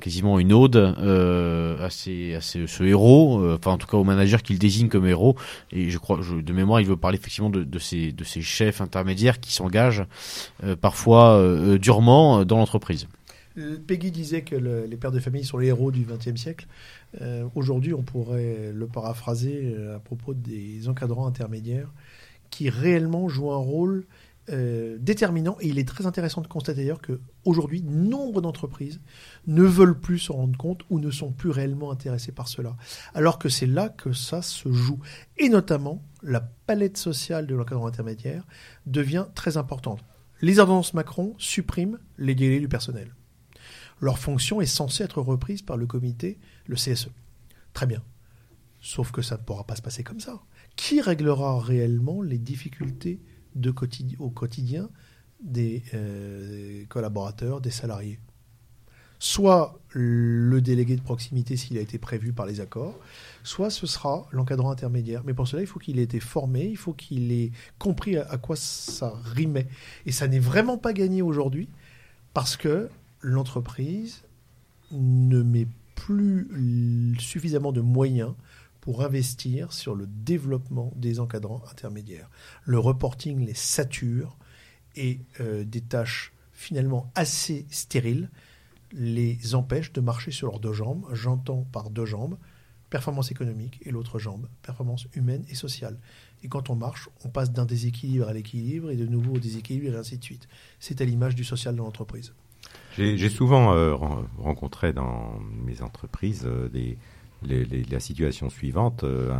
quasiment 0.00 0.38
une 0.38 0.52
ode 0.52 0.76
à, 0.76 1.84
à 1.84 1.90
ce 1.90 2.82
héros, 2.82 3.54
enfin 3.54 3.72
en 3.72 3.78
tout 3.78 3.86
cas 3.86 3.96
au 3.96 4.04
manager 4.04 4.42
qu'il 4.42 4.58
désigne 4.58 4.88
comme 4.88 5.06
héros. 5.06 5.36
Et 5.72 5.88
je 5.88 5.98
crois, 5.98 6.18
je, 6.20 6.36
de 6.36 6.52
mémoire, 6.52 6.80
il 6.80 6.86
veut 6.86 6.96
parler 6.96 7.16
effectivement 7.18 7.50
de, 7.50 7.64
de 7.64 7.78
ces 7.78 8.12
de 8.12 8.24
ces 8.24 8.42
chefs 8.42 8.80
intermédiaires 8.80 9.40
qui 9.40 9.52
s'engagent 9.52 10.04
parfois 10.80 11.40
durement 11.78 12.44
dans 12.44 12.58
l'entreprise. 12.58 12.89
Peggy 13.86 14.10
disait 14.10 14.42
que 14.42 14.54
les 14.54 14.96
pères 14.96 15.10
de 15.10 15.18
famille 15.18 15.44
sont 15.44 15.58
les 15.58 15.68
héros 15.68 15.90
du 15.90 16.04
XXe 16.04 16.40
siècle. 16.40 16.66
Euh, 17.20 17.48
aujourd'hui, 17.54 17.94
on 17.94 18.02
pourrait 18.02 18.72
le 18.72 18.86
paraphraser 18.86 19.74
euh, 19.76 19.96
à 19.96 19.98
propos 19.98 20.34
des 20.34 20.88
encadrants 20.88 21.26
intermédiaires 21.26 21.92
qui 22.50 22.68
réellement 22.70 23.28
jouent 23.28 23.52
un 23.52 23.56
rôle 23.56 24.06
euh, 24.50 24.96
déterminant. 24.98 25.56
Et 25.60 25.68
il 25.68 25.78
est 25.78 25.86
très 25.86 26.06
intéressant 26.06 26.40
de 26.40 26.46
constater 26.46 26.80
d'ailleurs 26.80 27.00
qu'aujourd'hui, 27.00 27.82
nombre 27.82 28.40
d'entreprises 28.40 29.00
ne 29.46 29.62
veulent 29.62 29.98
plus 29.98 30.18
s'en 30.18 30.34
rendre 30.34 30.58
compte 30.58 30.82
ou 30.90 30.98
ne 30.98 31.10
sont 31.10 31.30
plus 31.30 31.50
réellement 31.50 31.92
intéressées 31.92 32.32
par 32.32 32.48
cela. 32.48 32.76
Alors 33.14 33.38
que 33.38 33.48
c'est 33.48 33.66
là 33.66 33.88
que 33.88 34.12
ça 34.12 34.42
se 34.42 34.72
joue. 34.72 34.98
Et 35.38 35.48
notamment, 35.48 36.02
la 36.22 36.40
palette 36.40 36.96
sociale 36.96 37.46
de 37.46 37.54
l'encadrant 37.54 37.86
intermédiaire 37.86 38.44
devient 38.86 39.26
très 39.34 39.56
importante. 39.56 40.04
Les 40.42 40.58
ordonnances 40.58 40.94
Macron 40.94 41.34
suppriment 41.38 41.98
les 42.18 42.34
délais 42.34 42.60
du 42.60 42.68
personnel. 42.68 43.14
Leur 44.00 44.18
fonction 44.18 44.60
est 44.60 44.66
censée 44.66 45.04
être 45.04 45.20
reprise 45.20 45.62
par 45.62 45.76
le 45.76 45.86
comité, 45.86 46.38
le 46.66 46.76
CSE. 46.76 47.10
Très 47.74 47.86
bien. 47.86 48.02
Sauf 48.80 49.12
que 49.12 49.20
ça 49.20 49.36
ne 49.36 49.42
pourra 49.42 49.64
pas 49.64 49.76
se 49.76 49.82
passer 49.82 50.02
comme 50.02 50.20
ça. 50.20 50.40
Qui 50.76 51.00
réglera 51.02 51.60
réellement 51.60 52.22
les 52.22 52.38
difficultés 52.38 53.20
au 54.18 54.30
quotidien 54.30 54.88
des 55.42 55.82
euh, 55.92 56.86
collaborateurs, 56.88 57.60
des 57.60 57.70
salariés? 57.70 58.18
Soit 59.18 59.78
le 59.90 60.62
délégué 60.62 60.96
de 60.96 61.02
proximité 61.02 61.58
s'il 61.58 61.76
a 61.76 61.82
été 61.82 61.98
prévu 61.98 62.32
par 62.32 62.46
les 62.46 62.60
accords, 62.60 62.98
soit 63.42 63.70
ce 63.70 63.86
sera 63.86 64.26
l'encadrant 64.32 64.70
intermédiaire. 64.70 65.22
Mais 65.24 65.34
pour 65.34 65.48
cela, 65.48 65.62
il 65.62 65.66
faut 65.66 65.78
qu'il 65.78 65.98
ait 65.98 66.04
été 66.04 66.20
formé, 66.20 66.66
il 66.66 66.76
faut 66.76 66.92
qu'il 66.92 67.32
ait 67.32 67.50
compris 67.78 68.16
à, 68.16 68.36
quoi 68.38 68.56
ça 68.56 69.14
rimait. 69.24 69.68
Et 70.06 70.12
ça 70.12 70.28
n'est 70.28 70.38
vraiment 70.38 70.78
pas 70.78 70.92
gagné 70.92 71.22
aujourd'hui 71.22 71.68
parce 72.34 72.56
que 72.56 72.88
l'entreprise 73.20 74.22
ne 74.92 75.42
met 75.42 75.66
plus 75.94 77.14
suffisamment 77.18 77.72
de 77.72 77.80
moyens 77.80 78.34
pour 78.80 79.02
investir 79.02 79.72
sur 79.72 79.94
le 79.94 80.06
développement 80.06 80.92
des 80.96 81.20
encadrants 81.20 81.62
intermédiaires. 81.70 82.30
Le 82.64 82.78
reporting 82.78 83.44
les 83.44 83.54
sature 83.54 84.38
et 84.96 85.20
euh, 85.40 85.64
des 85.64 85.82
tâches 85.82 86.32
finalement 86.52 87.10
assez 87.14 87.66
stériles 87.70 88.30
les 88.92 89.54
empêchent 89.54 89.92
de 89.92 90.00
marcher 90.00 90.30
sur 90.30 90.46
leurs 90.48 90.60
deux 90.60 90.72
jambes. 90.72 91.06
J'entends 91.12 91.66
par 91.72 91.90
deux 91.90 92.06
jambes 92.06 92.36
performance 92.90 93.30
économique 93.30 93.78
et 93.82 93.90
l'autre 93.90 94.18
jambe, 94.18 94.46
performance 94.62 95.06
humaine 95.14 95.44
et 95.48 95.54
sociale. 95.54 95.98
Et 96.42 96.48
quand 96.48 96.70
on 96.70 96.74
marche, 96.74 97.08
on 97.24 97.28
passe 97.28 97.52
d'un 97.52 97.64
déséquilibre 97.64 98.28
à 98.28 98.32
l'équilibre 98.32 98.90
et 98.90 98.96
de 98.96 99.06
nouveau 99.06 99.34
au 99.34 99.38
déséquilibre 99.38 99.94
et 99.94 99.96
ainsi 99.96 100.18
de 100.18 100.24
suite. 100.24 100.48
C'est 100.80 101.00
à 101.00 101.04
l'image 101.04 101.34
du 101.34 101.44
social 101.44 101.76
dans 101.76 101.84
l'entreprise. 101.84 102.32
J'ai 102.96 103.28
souvent 103.28 103.72
euh, 103.72 103.94
rencontré 103.94 104.92
dans 104.92 105.38
mes 105.64 105.80
entreprises 105.80 106.44
euh, 106.44 106.68
la 107.42 108.00
situation 108.00 108.50
suivante. 108.50 109.04
Euh, 109.04 109.32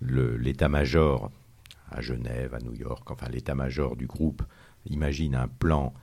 l'état-major 0.00 1.30
à 1.90 2.00
Genève, 2.00 2.54
à 2.54 2.58
New 2.58 2.74
York, 2.74 3.10
enfin 3.10 3.28
l'état-major 3.30 3.96
du 3.96 4.06
groupe 4.06 4.42
imagine 4.86 5.34
un 5.34 5.48
plan 5.48 5.94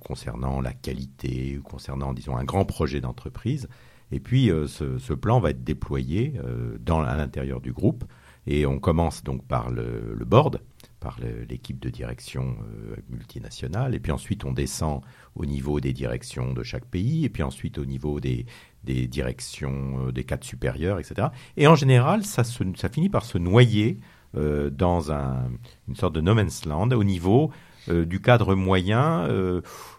concernant 0.00 0.60
la 0.60 0.72
qualité, 0.72 1.58
ou 1.58 1.62
concernant, 1.62 2.12
disons, 2.12 2.36
un 2.36 2.42
grand 2.42 2.64
projet 2.64 3.00
d'entreprise. 3.00 3.68
Et 4.12 4.20
puis, 4.20 4.50
euh, 4.50 4.66
ce, 4.66 5.12
plan 5.12 5.40
va 5.40 5.50
être 5.50 5.64
déployé 5.64 6.34
euh, 6.44 6.78
dans, 6.80 7.00
à 7.00 7.16
l'intérieur 7.16 7.60
du 7.60 7.72
groupe. 7.72 8.04
Et 8.46 8.64
on 8.64 8.78
commence 8.78 9.22
donc 9.22 9.44
par 9.46 9.70
le, 9.70 10.16
board, 10.24 10.62
par 11.00 11.18
l'équipe 11.48 11.78
de 11.78 11.90
direction 11.90 12.56
euh, 12.62 12.96
multinationale. 13.10 13.94
Et 13.94 14.00
puis 14.00 14.10
ensuite, 14.10 14.44
on 14.46 14.52
descend 14.52 15.02
au 15.34 15.44
niveau 15.44 15.80
des 15.80 15.92
directions 15.92 16.54
de 16.54 16.62
chaque 16.62 16.86
pays. 16.86 17.26
Et 17.26 17.28
puis 17.28 17.42
ensuite, 17.42 17.76
au 17.76 17.84
niveau 17.84 18.20
des, 18.20 18.46
des 18.84 19.06
directions 19.06 20.10
des 20.10 20.24
cadres 20.24 20.44
supérieurs, 20.46 20.98
etc. 20.98 21.28
Et 21.58 21.66
en 21.66 21.74
général, 21.74 22.24
ça, 22.24 22.42
ça 22.42 22.88
finit 22.88 23.10
par 23.10 23.24
se 23.24 23.36
noyer 23.36 24.00
dans 24.34 25.10
un, 25.10 25.50
une 25.88 25.96
sorte 25.96 26.14
de 26.14 26.20
no 26.20 26.34
man's 26.34 26.64
land 26.66 26.90
au 26.90 27.02
niveau 27.02 27.50
du 27.88 28.20
cadre 28.20 28.54
moyen 28.54 29.26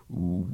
ou, 0.09 0.47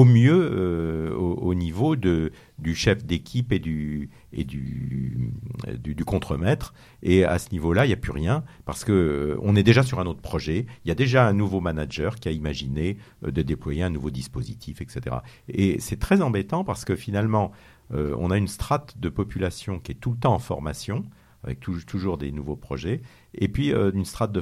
au 0.00 0.04
mieux 0.04 0.50
euh, 0.52 1.14
au, 1.14 1.54
niveau 1.54 1.96
de, 1.96 2.32
du 2.58 2.74
chef 2.74 3.04
d'équipe 3.04 3.52
et 3.52 3.58
du, 3.58 4.10
et 4.32 4.44
du, 4.44 5.32
du, 5.78 6.04
contremaître. 6.04 6.72
Et 7.02 7.24
à 7.24 7.38
ce 7.38 7.50
niveau-là, 7.52 7.84
il 7.84 7.88
n'y 7.88 7.94
a 7.94 7.98
plus 7.98 8.12
rien 8.12 8.44
parce 8.64 8.84
que 8.84 8.92
euh, 8.92 9.38
on 9.42 9.54
est 9.54 9.62
déjà 9.62 9.82
sur 9.82 10.00
un 10.00 10.06
autre 10.06 10.20
projet. 10.20 10.66
Il 10.84 10.88
y 10.88 10.90
a 10.90 10.94
déjà 10.94 11.26
un 11.26 11.32
nouveau 11.32 11.60
manager 11.60 12.16
qui 12.16 12.28
a 12.28 12.32
imaginé 12.32 12.96
euh, 13.24 13.30
de 13.30 13.42
déployer 13.42 13.82
un 13.82 13.90
nouveau 13.90 14.10
dispositif, 14.10 14.80
etc. 14.80 15.16
Et 15.48 15.78
c'est 15.80 15.98
très 15.98 16.22
embêtant 16.22 16.64
parce 16.64 16.84
que 16.84 16.96
finalement, 16.96 17.52
on 17.94 18.30
a 18.30 18.38
une 18.38 18.48
strate 18.48 18.96
de 18.96 19.10
population 19.10 19.78
qui 19.78 19.92
est 19.92 19.96
tout 19.96 20.12
le 20.12 20.16
temps 20.16 20.32
en 20.32 20.38
formation 20.38 21.04
avec 21.44 21.60
toujours 21.60 22.16
des 22.16 22.32
nouveaux 22.32 22.56
projets, 22.56 23.02
et 23.34 23.48
puis 23.48 23.70
une 23.70 24.06
strate 24.06 24.32
de, 24.32 24.40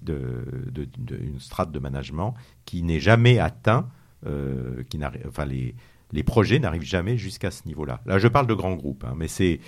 de, 0.00 1.16
une 1.16 1.40
strate 1.40 1.72
de 1.72 1.78
management 1.80 2.34
qui 2.64 2.84
n'est 2.84 3.00
jamais 3.00 3.40
atteint 3.40 3.88
euh, 4.26 4.82
qui 4.88 4.98
enfin 5.26 5.44
les, 5.44 5.74
les 6.12 6.22
projets 6.22 6.58
n'arrivent 6.58 6.82
jamais 6.82 7.16
jusqu'à 7.16 7.50
ce 7.50 7.66
niveau-là. 7.66 8.00
Là, 8.06 8.18
je 8.18 8.28
parle 8.28 8.46
de 8.46 8.54
grands 8.54 8.74
groupes, 8.74 9.04
hein, 9.04 9.14
mais 9.16 9.28
c'est 9.28 9.58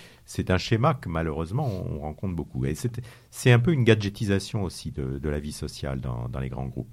un 0.50 0.58
schéma 0.58 0.94
que 0.94 1.08
malheureusement 1.08 1.66
on 1.66 2.00
rencontre 2.00 2.34
beaucoup. 2.34 2.64
Et 2.66 2.74
c'est 3.30 3.52
un 3.52 3.58
peu 3.58 3.72
une 3.72 3.84
gadgetisation 3.84 4.62
aussi 4.62 4.90
de, 4.90 5.18
de 5.18 5.28
la 5.28 5.40
vie 5.40 5.52
sociale 5.52 6.00
dans, 6.00 6.28
dans, 6.28 6.40
les 6.40 6.50
grands 6.50 6.66
groupes. 6.66 6.92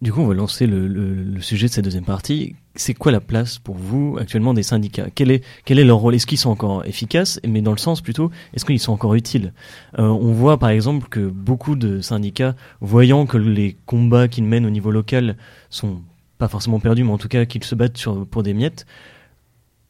Du 0.00 0.12
coup, 0.12 0.20
on 0.20 0.26
va 0.26 0.34
lancer 0.34 0.66
le, 0.66 0.88
le, 0.88 1.40
sujet 1.40 1.68
de 1.68 1.72
cette 1.72 1.84
deuxième 1.84 2.04
partie. 2.04 2.56
C'est 2.74 2.94
quoi 2.94 3.12
la 3.12 3.20
place 3.20 3.58
pour 3.58 3.76
vous 3.76 4.16
actuellement 4.18 4.52
des 4.52 4.64
syndicats? 4.64 5.08
Quel 5.14 5.30
est, 5.30 5.44
quel 5.64 5.78
est 5.78 5.84
leur 5.84 5.98
rôle? 5.98 6.16
Est-ce 6.16 6.26
qu'ils 6.26 6.38
sont 6.38 6.50
encore 6.50 6.84
efficaces? 6.86 7.38
Mais 7.46 7.60
dans 7.60 7.70
le 7.70 7.78
sens 7.78 8.00
plutôt, 8.00 8.32
est-ce 8.52 8.64
qu'ils 8.64 8.80
sont 8.80 8.92
encore 8.92 9.14
utiles? 9.14 9.52
Euh, 10.00 10.02
On 10.02 10.32
voit 10.32 10.58
par 10.58 10.70
exemple 10.70 11.08
que 11.08 11.28
beaucoup 11.28 11.76
de 11.76 12.00
syndicats, 12.00 12.56
voyant 12.80 13.26
que 13.26 13.36
les 13.36 13.76
combats 13.86 14.26
qu'ils 14.26 14.44
mènent 14.44 14.66
au 14.66 14.70
niveau 14.70 14.90
local 14.90 15.36
sont 15.70 16.02
pas 16.42 16.48
forcément 16.48 16.80
perdu, 16.80 17.04
mais 17.04 17.12
en 17.12 17.18
tout 17.18 17.28
cas 17.28 17.44
qu'ils 17.44 17.62
se 17.62 17.76
battent 17.76 18.04
pour 18.32 18.42
des 18.42 18.52
miettes, 18.52 18.84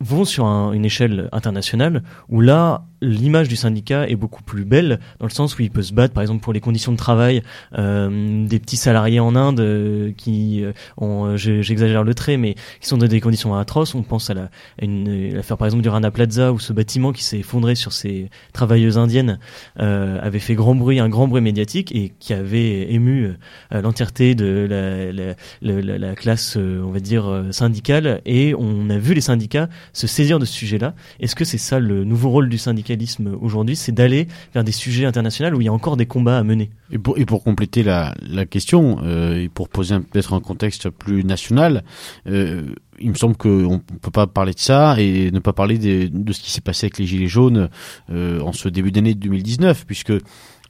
vont 0.00 0.26
sur 0.26 0.44
une 0.46 0.84
échelle 0.84 1.30
internationale 1.32 2.02
où 2.28 2.42
là, 2.42 2.84
l'image 3.02 3.48
du 3.48 3.56
syndicat 3.56 4.08
est 4.08 4.16
beaucoup 4.16 4.42
plus 4.42 4.64
belle 4.64 5.00
dans 5.18 5.26
le 5.26 5.32
sens 5.32 5.58
où 5.58 5.62
il 5.62 5.70
peut 5.70 5.82
se 5.82 5.92
battre 5.92 6.14
par 6.14 6.22
exemple 6.22 6.42
pour 6.42 6.52
les 6.52 6.60
conditions 6.60 6.92
de 6.92 6.96
travail 6.96 7.42
euh, 7.76 8.46
des 8.46 8.58
petits 8.60 8.76
salariés 8.76 9.20
en 9.20 9.34
Inde 9.34 9.60
euh, 9.60 10.12
qui 10.16 10.64
euh, 10.64 10.72
ont 10.96 11.36
j'exagère 11.36 12.04
le 12.04 12.14
trait 12.14 12.36
mais 12.36 12.54
qui 12.80 12.88
sont 12.88 12.96
dans 12.96 13.06
des 13.06 13.20
conditions 13.20 13.54
atroces. 13.54 13.94
On 13.94 14.02
pense 14.02 14.30
à 14.30 14.34
la 14.34 14.50
une 14.80 15.34
l'affaire 15.34 15.56
par 15.56 15.66
exemple 15.66 15.82
du 15.82 15.88
Rana 15.88 16.10
Plaza 16.10 16.52
où 16.52 16.60
ce 16.60 16.72
bâtiment 16.72 17.12
qui 17.12 17.24
s'est 17.24 17.40
effondré 17.40 17.74
sur 17.74 17.92
ces 17.92 18.30
travailleuses 18.52 18.98
indiennes 18.98 19.38
avait 19.76 20.38
fait 20.38 20.54
grand 20.54 20.74
bruit 20.74 21.00
un 21.00 21.08
grand 21.08 21.26
bruit 21.26 21.42
médiatique 21.42 21.94
et 21.94 22.12
qui 22.20 22.32
avait 22.32 22.92
ému 22.92 23.32
l'entièreté 23.72 24.34
de 24.34 24.66
la, 24.70 25.34
la, 25.60 25.98
la, 25.98 26.14
classe 26.14 26.56
on 26.56 26.90
va 26.90 27.00
dire 27.00 27.46
syndicale. 27.50 28.20
Et 28.26 28.54
on 28.56 28.88
a 28.90 28.98
vu 28.98 29.14
les 29.14 29.20
syndicats 29.20 29.68
se 29.92 30.06
saisir 30.06 30.38
de 30.38 30.44
ce 30.44 30.52
sujet 30.52 30.78
là 30.78 30.94
est-ce 31.18 31.34
que 31.34 31.44
c'est 31.44 31.58
ça 31.58 31.80
le 31.80 32.04
nouveau 32.04 32.30
rôle 32.30 32.48
du 32.48 32.58
syndicat? 32.58 32.91
Aujourd'hui, 33.40 33.76
c'est 33.76 33.92
d'aller 33.92 34.28
vers 34.54 34.64
des 34.64 34.72
sujets 34.72 35.04
internationaux 35.04 35.56
où 35.56 35.60
il 35.60 35.64
y 35.64 35.68
a 35.68 35.72
encore 35.72 35.96
des 35.96 36.06
combats 36.06 36.38
à 36.38 36.42
mener. 36.42 36.70
Et 36.90 36.98
pour, 36.98 37.42
compléter 37.42 37.82
la, 37.82 38.14
question, 38.50 38.98
euh, 39.02 39.42
et 39.42 39.48
pour 39.48 39.68
poser 39.68 39.98
peut-être 39.98 40.34
un 40.34 40.40
contexte 40.40 40.90
plus 40.90 41.24
national, 41.24 41.84
euh, 42.26 42.74
il 43.00 43.10
me 43.10 43.14
semble 43.14 43.36
qu'on 43.36 43.48
ne 43.48 43.98
peut 44.00 44.10
pas 44.10 44.26
parler 44.26 44.52
de 44.52 44.58
ça 44.58 44.96
et 44.98 45.30
ne 45.30 45.38
pas 45.38 45.52
parler 45.52 45.78
de, 45.78 46.08
de 46.12 46.32
ce 46.32 46.40
qui 46.40 46.50
s'est 46.50 46.60
passé 46.60 46.86
avec 46.86 46.98
les 46.98 47.06
Gilets 47.06 47.28
jaunes 47.28 47.68
euh, 48.10 48.40
en 48.40 48.52
ce 48.52 48.68
début 48.68 48.92
d'année 48.92 49.14
2019, 49.14 49.86
puisque 49.86 50.12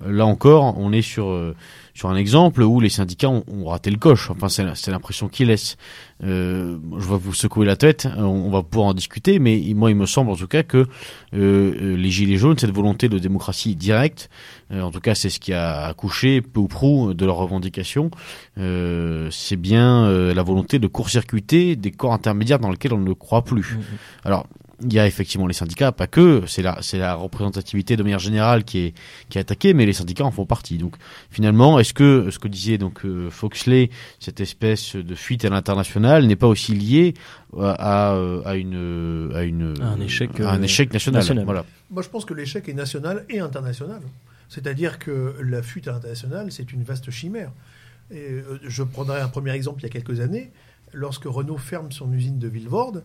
là 0.04 0.26
encore, 0.26 0.78
on 0.78 0.92
est 0.92 1.02
sur 1.02 1.54
sur 1.94 2.08
un 2.08 2.16
exemple 2.16 2.62
où 2.62 2.80
les 2.80 2.88
syndicats 2.88 3.28
ont, 3.28 3.66
raté 3.66 3.90
le 3.90 3.98
coche. 3.98 4.30
Enfin, 4.30 4.48
c'est 4.48 4.90
l'impression 4.90 5.28
qu'ils 5.28 5.48
laissent. 5.48 5.76
Euh, 6.24 6.78
je 6.98 7.08
vais 7.08 7.18
vous 7.18 7.34
secouer 7.34 7.66
la 7.66 7.76
tête, 7.76 8.06
on, 8.16 8.50
va 8.50 8.62
pouvoir 8.62 8.88
en 8.88 8.94
discuter, 8.94 9.38
mais 9.38 9.60
moi, 9.74 9.90
il 9.90 9.96
me 9.96 10.06
semble 10.06 10.30
en 10.30 10.36
tout 10.36 10.46
cas 10.46 10.62
que 10.62 10.86
euh, 11.34 11.96
les 11.96 12.10
Gilets 12.10 12.36
jaunes, 12.36 12.58
cette 12.58 12.74
volonté 12.74 13.08
de 13.08 13.18
démocratie 13.18 13.74
directe, 13.74 14.30
en 14.72 14.90
tout 14.90 15.00
cas, 15.00 15.14
c'est 15.14 15.30
ce 15.30 15.38
qui 15.38 15.52
a 15.52 15.84
accouché 15.84 16.40
peu 16.40 16.60
ou 16.60 16.68
prou 16.68 17.12
de 17.12 17.26
leurs 17.26 17.36
revendications, 17.36 18.10
c'est 18.56 19.56
bien 19.56 20.08
la 20.32 20.42
volonté 20.42 20.78
de 20.78 20.86
court-circuiter 20.86 21.76
des 21.76 21.90
corps 21.90 22.14
intermédiaires 22.14 22.58
dans 22.58 22.70
lesquels 22.70 22.94
on 22.94 22.98
ne 22.98 23.12
croit 23.12 23.42
plus. 23.42 23.74
Mmh. 23.74 23.80
Alors, 24.24 24.46
il 24.84 24.92
y 24.92 24.98
a 24.98 25.06
effectivement 25.06 25.46
les 25.46 25.54
syndicats, 25.54 25.92
pas 25.92 26.06
que, 26.06 26.44
c'est 26.46 26.62
la, 26.62 26.78
c'est 26.82 26.98
la 26.98 27.14
représentativité 27.14 27.96
de 27.96 28.02
manière 28.02 28.18
générale 28.18 28.64
qui 28.64 28.78
est, 28.78 28.94
qui 29.28 29.38
est 29.38 29.40
attaquée, 29.40 29.74
mais 29.74 29.86
les 29.86 29.92
syndicats 29.92 30.24
en 30.24 30.30
font 30.30 30.46
partie. 30.46 30.78
Donc 30.78 30.96
finalement, 31.30 31.78
est-ce 31.78 31.94
que 31.94 32.30
ce 32.30 32.38
que 32.38 32.48
disait 32.48 32.78
donc 32.78 33.04
euh, 33.04 33.30
Foxley, 33.30 33.90
cette 34.18 34.40
espèce 34.40 34.96
de 34.96 35.14
fuite 35.14 35.44
à 35.44 35.50
l'international, 35.50 36.26
n'est 36.26 36.36
pas 36.36 36.48
aussi 36.48 36.74
lié 36.74 37.14
à, 37.56 38.12
à, 38.44 38.54
une, 38.56 39.30
à 39.34 39.42
une, 39.42 39.74
un 39.80 40.00
échec, 40.00 40.40
un 40.40 40.60
euh, 40.60 40.62
échec 40.62 40.92
national. 40.92 41.44
Voilà. 41.44 41.64
Moi, 41.90 42.02
je 42.02 42.08
pense 42.08 42.24
que 42.24 42.34
l'échec 42.34 42.68
est 42.68 42.74
national 42.74 43.24
et 43.28 43.40
international. 43.40 44.00
C'est-à-dire 44.48 44.98
que 44.98 45.34
la 45.42 45.62
fuite 45.62 45.88
à 45.88 45.92
l'international, 45.92 46.52
c'est 46.52 46.72
une 46.72 46.82
vaste 46.82 47.10
chimère. 47.10 47.52
Et 48.10 48.16
euh, 48.16 48.58
je 48.64 48.82
prendrai 48.82 49.20
un 49.20 49.28
premier 49.28 49.52
exemple 49.52 49.80
il 49.80 49.84
y 49.84 49.86
a 49.86 49.90
quelques 49.90 50.20
années, 50.20 50.50
lorsque 50.92 51.24
Renault 51.24 51.56
ferme 51.56 51.90
son 51.92 52.12
usine 52.12 52.38
de 52.38 52.48
Villevorde 52.48 53.04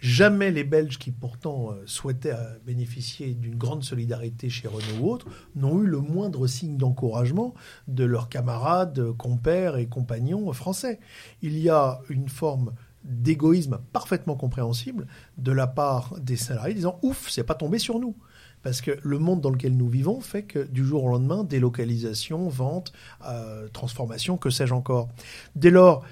Jamais 0.00 0.50
les 0.50 0.64
Belges, 0.64 0.98
qui 0.98 1.10
pourtant 1.12 1.72
euh, 1.72 1.82
souhaitaient 1.84 2.32
euh, 2.32 2.58
bénéficier 2.64 3.34
d'une 3.34 3.56
grande 3.56 3.84
solidarité 3.84 4.48
chez 4.48 4.66
Renault 4.66 5.02
ou 5.02 5.10
autres, 5.10 5.26
n'ont 5.54 5.82
eu 5.82 5.86
le 5.86 6.00
moindre 6.00 6.46
signe 6.46 6.76
d'encouragement 6.76 7.54
de 7.86 8.04
leurs 8.04 8.28
camarades, 8.28 9.12
compères 9.12 9.76
et 9.76 9.86
compagnons 9.86 10.50
français. 10.52 11.00
Il 11.42 11.58
y 11.58 11.68
a 11.68 12.00
une 12.08 12.28
forme 12.28 12.72
d'égoïsme 13.04 13.78
parfaitement 13.92 14.36
compréhensible 14.36 15.06
de 15.38 15.52
la 15.52 15.66
part 15.66 16.18
des 16.20 16.36
salariés 16.36 16.74
disant 16.74 16.98
ouf, 17.02 17.28
c'est 17.30 17.44
pas 17.44 17.54
tombé 17.54 17.78
sur 17.78 17.98
nous. 17.98 18.16
Parce 18.62 18.82
que 18.82 18.98
le 19.02 19.18
monde 19.18 19.40
dans 19.40 19.50
lequel 19.50 19.74
nous 19.76 19.88
vivons 19.88 20.20
fait 20.20 20.42
que 20.42 20.66
du 20.66 20.84
jour 20.84 21.04
au 21.04 21.08
lendemain, 21.08 21.44
délocalisation, 21.44 22.48
vente, 22.48 22.92
euh, 23.26 23.68
transformation, 23.68 24.36
que 24.36 24.50
sais-je 24.50 24.74
encore. 24.74 25.08
Dès 25.56 25.70
lors, 25.70 26.04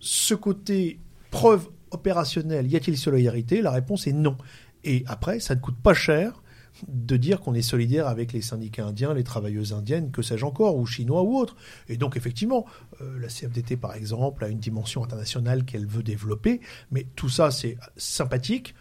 ce 0.00 0.34
côté 0.34 0.98
preuve 1.30 1.68
opérationnel, 1.90 2.70
y 2.70 2.76
a-t-il 2.76 2.96
solidarité? 2.96 3.62
La 3.62 3.70
réponse 3.70 4.06
est 4.06 4.12
non. 4.12 4.36
Et 4.84 5.04
après, 5.06 5.40
ça 5.40 5.54
ne 5.54 5.60
coûte 5.60 5.76
pas 5.82 5.94
cher 5.94 6.42
de 6.88 7.16
dire 7.16 7.40
qu'on 7.40 7.54
est 7.54 7.62
solidaire 7.62 8.06
avec 8.06 8.32
les 8.32 8.40
syndicats 8.40 8.86
indiens, 8.86 9.12
les 9.12 9.24
travailleuses 9.24 9.72
indiennes, 9.72 10.10
que 10.10 10.22
sais-je 10.22 10.44
encore, 10.44 10.76
ou 10.76 10.86
chinois 10.86 11.22
ou 11.22 11.36
autres. 11.36 11.56
Et 11.88 11.96
donc, 11.96 12.16
effectivement, 12.16 12.64
euh, 13.00 13.18
la 13.18 13.28
CFDT, 13.28 13.76
par 13.76 13.94
exemple, 13.94 14.44
a 14.44 14.48
une 14.48 14.58
dimension 14.58 15.04
internationale 15.04 15.64
qu'elle 15.64 15.86
veut 15.86 16.02
développer, 16.02 16.60
mais 16.90 17.06
tout 17.16 17.28
ça, 17.28 17.50
c'est 17.50 17.76
sympathique, 17.96 18.74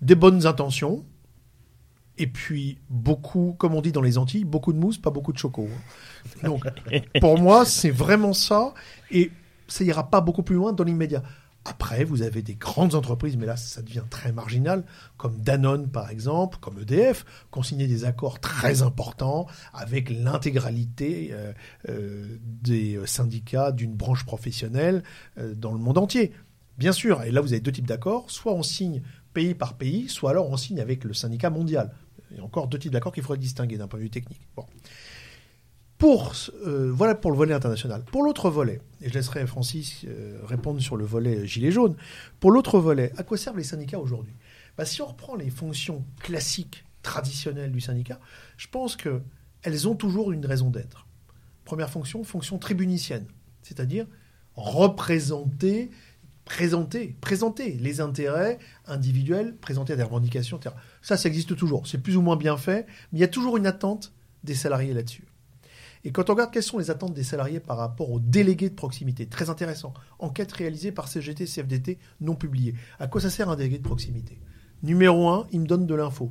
des 0.00 0.14
bonnes 0.14 0.46
intentions, 0.46 1.04
et 2.16 2.26
puis 2.26 2.78
beaucoup, 2.90 3.54
comme 3.58 3.74
on 3.74 3.80
dit 3.80 3.92
dans 3.92 4.02
les 4.02 4.18
Antilles, 4.18 4.44
beaucoup 4.44 4.72
de 4.72 4.78
mousse, 4.78 4.98
pas 4.98 5.10
beaucoup 5.10 5.32
de 5.32 5.38
choco. 5.38 5.68
Hein. 5.70 6.48
Donc, 6.48 6.64
pour 7.20 7.38
moi, 7.38 7.64
c'est 7.64 7.90
vraiment 7.90 8.32
ça, 8.32 8.74
et 9.10 9.30
ça 9.68 9.84
ira 9.84 10.10
pas 10.10 10.20
beaucoup 10.20 10.42
plus 10.42 10.56
loin 10.56 10.72
dans 10.72 10.84
l'immédiat. 10.84 11.22
Après, 11.64 12.04
vous 12.04 12.20
avez 12.20 12.42
des 12.42 12.56
grandes 12.56 12.94
entreprises, 12.94 13.38
mais 13.38 13.46
là, 13.46 13.56
ça 13.56 13.80
devient 13.80 14.04
très 14.10 14.32
marginal, 14.32 14.84
comme 15.16 15.40
Danone, 15.40 15.88
par 15.88 16.10
exemple, 16.10 16.58
comme 16.60 16.78
EDF, 16.80 17.24
qui 17.50 17.58
ont 17.58 17.62
signé 17.62 17.86
des 17.86 18.04
accords 18.04 18.38
très 18.38 18.82
importants 18.82 19.46
avec 19.72 20.10
l'intégralité 20.10 21.30
euh, 21.32 21.52
euh, 21.88 22.38
des 22.42 23.00
syndicats 23.06 23.72
d'une 23.72 23.94
branche 23.94 24.24
professionnelle 24.24 25.02
euh, 25.38 25.54
dans 25.54 25.72
le 25.72 25.78
monde 25.78 25.96
entier. 25.96 26.32
Bien 26.76 26.92
sûr, 26.92 27.22
et 27.22 27.30
là, 27.30 27.40
vous 27.40 27.52
avez 27.52 27.60
deux 27.60 27.72
types 27.72 27.86
d'accords. 27.86 28.30
Soit 28.30 28.52
on 28.52 28.62
signe 28.62 29.02
pays 29.32 29.54
par 29.54 29.74
pays, 29.74 30.08
soit 30.08 30.30
alors 30.30 30.50
on 30.50 30.56
signe 30.58 30.80
avec 30.80 31.04
le 31.04 31.14
syndicat 31.14 31.48
mondial. 31.48 31.94
Il 32.30 32.36
y 32.36 32.40
a 32.40 32.44
encore 32.44 32.68
deux 32.68 32.78
types 32.78 32.92
d'accords 32.92 33.12
qu'il 33.12 33.22
faudrait 33.22 33.38
distinguer 33.38 33.78
d'un 33.78 33.86
point 33.86 33.98
de 33.98 34.04
vue 34.04 34.10
technique. 34.10 34.48
Pour, 35.98 36.34
euh, 36.66 36.90
voilà 36.92 37.14
pour 37.14 37.30
le 37.30 37.36
volet 37.36 37.54
international. 37.54 38.04
Pour 38.04 38.22
l'autre 38.22 38.50
volet, 38.50 38.80
et 39.00 39.08
je 39.08 39.14
laisserai 39.14 39.46
Francis 39.46 40.04
euh, 40.06 40.38
répondre 40.44 40.80
sur 40.80 40.96
le 40.96 41.04
volet 41.04 41.46
gilet 41.46 41.70
jaune, 41.70 41.96
pour 42.40 42.50
l'autre 42.50 42.78
volet, 42.78 43.12
à 43.16 43.22
quoi 43.22 43.36
servent 43.36 43.58
les 43.58 43.64
syndicats 43.64 43.98
aujourd'hui? 43.98 44.34
Bah, 44.76 44.84
Si 44.84 45.00
on 45.02 45.06
reprend 45.06 45.36
les 45.36 45.50
fonctions 45.50 46.04
classiques, 46.20 46.84
traditionnelles 47.02 47.70
du 47.70 47.80
syndicat, 47.80 48.18
je 48.56 48.66
pense 48.66 48.96
qu'elles 48.96 49.88
ont 49.88 49.94
toujours 49.94 50.32
une 50.32 50.44
raison 50.44 50.70
d'être. 50.70 51.06
Première 51.64 51.90
fonction, 51.90 52.24
fonction 52.24 52.58
tribunicienne, 52.58 53.26
c'est-à-dire 53.62 54.06
représenter, 54.56 55.90
présenter, 56.44 57.16
présenter 57.20 57.72
les 57.72 58.00
intérêts 58.00 58.58
individuels, 58.86 59.56
présenter 59.56 59.96
des 59.96 60.02
revendications, 60.02 60.58
etc. 60.58 60.74
Ça, 61.02 61.16
ça 61.16 61.28
existe 61.28 61.56
toujours. 61.56 61.86
C'est 61.86 61.98
plus 61.98 62.16
ou 62.16 62.22
moins 62.22 62.36
bien 62.36 62.56
fait, 62.56 62.86
mais 63.12 63.18
il 63.18 63.20
y 63.20 63.24
a 63.24 63.28
toujours 63.28 63.56
une 63.56 63.66
attente 63.66 64.12
des 64.42 64.54
salariés 64.54 64.92
là-dessus. 64.92 65.24
Et 66.04 66.12
quand 66.12 66.28
on 66.28 66.34
regarde 66.34 66.52
quelles 66.52 66.62
sont 66.62 66.78
les 66.78 66.90
attentes 66.90 67.14
des 67.14 67.24
salariés 67.24 67.60
par 67.60 67.78
rapport 67.78 68.10
aux 68.10 68.20
délégués 68.20 68.68
de 68.68 68.74
proximité, 68.74 69.26
très 69.26 69.48
intéressant. 69.48 69.94
Enquête 70.18 70.52
réalisée 70.52 70.92
par 70.92 71.08
CGT, 71.08 71.46
CFDT, 71.46 71.98
non 72.20 72.34
publiée. 72.34 72.74
À 72.98 73.06
quoi 73.06 73.20
ça 73.22 73.30
sert 73.30 73.48
un 73.48 73.56
délégué 73.56 73.78
de 73.78 73.82
proximité? 73.82 74.38
Numéro 74.82 75.28
un, 75.28 75.46
il 75.50 75.60
me 75.60 75.66
donne 75.66 75.86
de 75.86 75.94
l'info. 75.94 76.30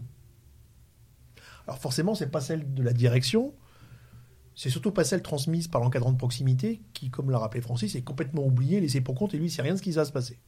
Alors 1.66 1.80
forcément, 1.80 2.14
c'est 2.14 2.30
pas 2.30 2.42
celle 2.42 2.74
de 2.74 2.84
la 2.84 2.94
direction, 2.94 3.54
c'est 4.56 4.70
surtout 4.70 4.92
pas 4.92 5.04
celle 5.04 5.24
transmise 5.24 5.68
par 5.68 5.82
l'encadrant 5.82 6.12
de 6.12 6.18
proximité, 6.18 6.82
qui, 6.94 7.10
comme 7.10 7.32
l'a 7.32 7.40
rappelé 7.40 7.62
Francis, 7.62 7.96
est 7.96 8.04
complètement 8.04 8.46
oublié, 8.46 8.80
laissé 8.80 9.02
pour 9.02 9.16
compte, 9.16 9.34
et 9.34 9.38
lui, 9.38 9.48
il 9.48 9.52
sait 9.52 9.62
rien 9.62 9.74
de 9.74 9.78
ce 9.78 9.84
qui 9.84 9.92
va 9.92 10.06
se 10.06 10.12
passer. 10.12 10.40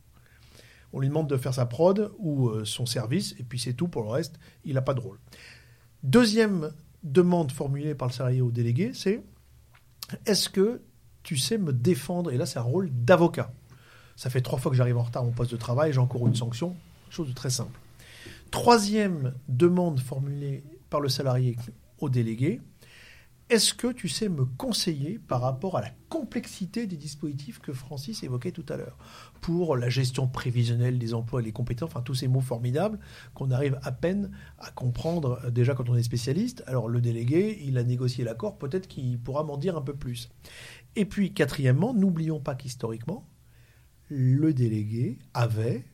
On 0.93 0.99
lui 0.99 1.07
demande 1.07 1.29
de 1.29 1.37
faire 1.37 1.53
sa 1.53 1.65
prod 1.65 2.11
ou 2.19 2.49
euh, 2.49 2.65
son 2.65 2.85
service, 2.85 3.35
et 3.39 3.43
puis 3.43 3.59
c'est 3.59 3.73
tout 3.73 3.87
pour 3.87 4.03
le 4.03 4.09
reste, 4.09 4.39
il 4.63 4.75
n'a 4.75 4.81
pas 4.81 4.93
de 4.93 4.99
rôle. 4.99 5.19
Deuxième 6.03 6.71
demande 7.05 7.51
formulée 7.51 7.95
par 7.95 8.09
le 8.09 8.13
salarié 8.13 8.41
au 8.41 8.51
délégué, 8.51 8.91
c'est 8.93 9.23
est-ce 10.25 10.49
que 10.49 10.81
tu 11.23 11.37
sais 11.37 11.57
me 11.57 11.71
défendre? 11.71 12.31
Et 12.31 12.37
là, 12.37 12.45
c'est 12.45 12.59
un 12.59 12.63
rôle 12.63 12.89
d'avocat. 12.91 13.53
Ça 14.15 14.29
fait 14.29 14.41
trois 14.41 14.59
fois 14.59 14.71
que 14.71 14.77
j'arrive 14.77 14.97
en 14.97 15.03
retard 15.03 15.23
à 15.23 15.25
mon 15.25 15.31
poste 15.31 15.51
de 15.51 15.57
travail, 15.57 15.93
j'ai 15.93 15.99
encore 15.99 16.27
une 16.27 16.35
sanction. 16.35 16.75
Chose 17.09 17.29
de 17.29 17.33
très 17.33 17.49
simple. 17.49 17.79
Troisième 18.51 19.33
demande 19.47 19.99
formulée 19.99 20.63
par 20.89 20.99
le 20.99 21.09
salarié 21.09 21.55
au 21.99 22.09
délégué, 22.09 22.61
est-ce 23.49 23.75
que 23.75 23.91
tu 23.91 24.09
sais 24.09 24.27
me 24.27 24.43
conseiller 24.43 25.19
par 25.19 25.41
rapport 25.41 25.77
à 25.77 25.81
la 25.81 25.91
complexité 26.09 26.87
des 26.87 26.97
dispositifs 26.97 27.59
que 27.59 27.73
Francis 27.73 28.23
évoquait 28.23 28.51
tout 28.51 28.65
à 28.69 28.75
l'heure 28.75 28.97
Pour 29.39 29.77
la 29.77 29.87
gestion 29.87 30.27
prévisionnelle 30.27 30.97
des 30.97 31.13
emplois 31.13 31.41
et 31.41 31.43
des 31.43 31.51
compétences, 31.51 31.89
enfin 31.91 32.01
tous 32.01 32.15
ces 32.15 32.27
mots 32.27 32.41
formidables 32.41 32.99
qu'on 33.35 33.51
arrive 33.51 33.79
à 33.83 33.91
peine 33.91 34.31
à 34.57 34.71
comprendre 34.71 35.39
euh, 35.45 35.51
déjà 35.51 35.75
quand 35.75 35.89
on 35.89 35.95
est 35.95 36.03
spécialiste. 36.03 36.63
Alors 36.65 36.87
le 36.87 37.01
délégué, 37.01 37.61
il 37.63 37.77
a 37.77 37.83
négocié 37.83 38.23
l'accord, 38.23 38.57
peut-être 38.57 38.87
qu'il 38.87 39.19
pourra 39.19 39.43
m'en 39.43 39.57
dire 39.57 39.77
un 39.77 39.81
peu 39.81 39.95
plus. 39.95 40.29
Et 40.95 41.05
puis 41.05 41.31
quatrièmement, 41.31 41.93
n'oublions 41.93 42.39
pas 42.39 42.55
qu'historiquement, 42.55 43.29
le 44.09 44.53
délégué 44.55 45.19
avait 45.35 45.85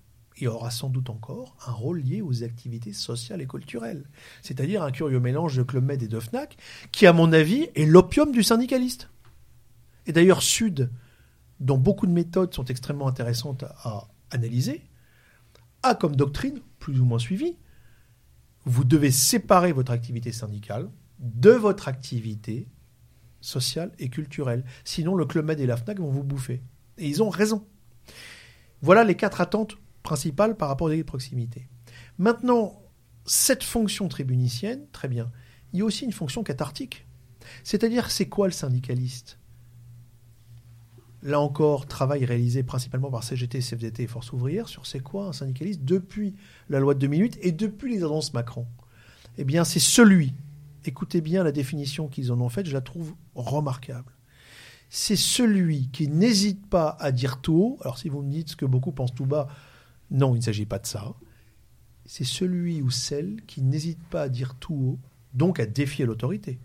il 0.41 0.47
aura 0.47 0.71
sans 0.71 0.89
doute 0.89 1.09
encore 1.09 1.55
un 1.67 1.71
rôle 1.71 1.99
lié 1.99 2.21
aux 2.21 2.43
activités 2.43 2.93
sociales 2.93 3.41
et 3.41 3.47
culturelles. 3.47 4.05
C'est-à-dire 4.41 4.83
un 4.83 4.91
curieux 4.91 5.19
mélange 5.19 5.55
de 5.55 5.63
Club 5.63 5.85
Med 5.85 6.01
et 6.01 6.07
de 6.07 6.19
FNAC, 6.19 6.57
qui, 6.91 7.05
à 7.05 7.13
mon 7.13 7.31
avis, 7.31 7.69
est 7.75 7.85
l'opium 7.85 8.31
du 8.31 8.43
syndicaliste. 8.43 9.09
Et 10.07 10.13
d'ailleurs, 10.13 10.41
Sud, 10.41 10.89
dont 11.59 11.77
beaucoup 11.77 12.07
de 12.07 12.11
méthodes 12.11 12.53
sont 12.53 12.65
extrêmement 12.65 13.07
intéressantes 13.07 13.63
à 13.83 14.07
analyser, 14.31 14.81
a 15.83 15.95
comme 15.95 16.15
doctrine, 16.15 16.59
plus 16.79 16.99
ou 16.99 17.05
moins 17.05 17.19
suivie, 17.19 17.57
vous 18.65 18.83
devez 18.83 19.11
séparer 19.11 19.71
votre 19.71 19.91
activité 19.91 20.31
syndicale 20.31 20.89
de 21.19 21.51
votre 21.51 21.87
activité 21.87 22.67
sociale 23.41 23.91
et 23.99 24.09
culturelle. 24.09 24.63
Sinon, 24.85 25.15
le 25.15 25.25
Club 25.25 25.49
et 25.51 25.65
la 25.65 25.77
FNAC 25.77 25.99
vont 25.99 26.09
vous 26.09 26.23
bouffer. 26.23 26.61
Et 26.97 27.07
ils 27.07 27.21
ont 27.21 27.29
raison. 27.29 27.65
Voilà 28.81 29.03
les 29.03 29.15
quatre 29.15 29.41
attentes 29.41 29.77
principal 30.03 30.55
par 30.57 30.69
rapport 30.69 30.85
aux 30.85 30.89
délégués 30.89 31.03
de 31.03 31.07
proximité. 31.07 31.67
Maintenant, 32.17 32.81
cette 33.25 33.63
fonction 33.63 34.07
tribunicienne, 34.07 34.85
très 34.91 35.07
bien, 35.07 35.31
il 35.73 35.79
y 35.79 35.81
a 35.81 35.85
aussi 35.85 36.05
une 36.05 36.11
fonction 36.11 36.43
cathartique. 36.43 37.05
C'est-à-dire, 37.63 38.11
c'est 38.11 38.27
quoi 38.27 38.47
le 38.47 38.53
syndicaliste? 38.53 39.37
Là 41.23 41.39
encore, 41.39 41.85
travail 41.85 42.25
réalisé 42.25 42.63
principalement 42.63 43.11
par 43.11 43.23
CGT, 43.23 43.59
CFDT 43.59 44.03
et 44.03 44.07
Force 44.07 44.33
ouvrière 44.33 44.67
sur 44.67 44.87
c'est 44.87 45.01
quoi 45.01 45.27
un 45.27 45.33
syndicaliste 45.33 45.85
depuis 45.85 46.33
la 46.67 46.79
loi 46.79 46.95
de 46.95 46.99
2008 46.99 47.37
et 47.41 47.51
depuis 47.51 47.93
les 47.93 48.03
annonces 48.03 48.33
Macron. 48.33 48.65
Eh 49.37 49.43
bien, 49.43 49.63
c'est 49.63 49.79
celui, 49.79 50.33
écoutez 50.83 51.21
bien 51.21 51.43
la 51.43 51.51
définition 51.51 52.07
qu'ils 52.07 52.31
en 52.31 52.41
ont 52.41 52.49
faite, 52.49 52.65
je 52.65 52.73
la 52.73 52.81
trouve 52.81 53.13
remarquable. 53.35 54.11
C'est 54.89 55.15
celui 55.15 55.89
qui 55.89 56.07
n'hésite 56.07 56.67
pas 56.67 56.97
à 56.99 57.11
dire 57.11 57.39
tout 57.39 57.53
haut, 57.53 57.77
alors 57.81 57.99
si 57.99 58.09
vous 58.09 58.23
me 58.23 58.31
dites 58.31 58.49
ce 58.49 58.55
que 58.55 58.65
beaucoup 58.65 58.91
pensent 58.91 59.13
tout 59.13 59.25
bas, 59.25 59.47
non, 60.11 60.35
il 60.35 60.39
ne 60.39 60.43
s'agit 60.43 60.65
pas 60.65 60.79
de 60.79 60.85
ça. 60.85 61.15
C'est 62.05 62.25
celui 62.25 62.81
ou 62.81 62.91
celle 62.91 63.41
qui 63.47 63.61
n'hésite 63.61 64.03
pas 64.03 64.23
à 64.23 64.29
dire 64.29 64.55
tout 64.55 64.73
haut, 64.73 64.99
donc 65.33 65.59
à 65.59 65.65
défier 65.65 66.05
l'autorité. 66.05 66.59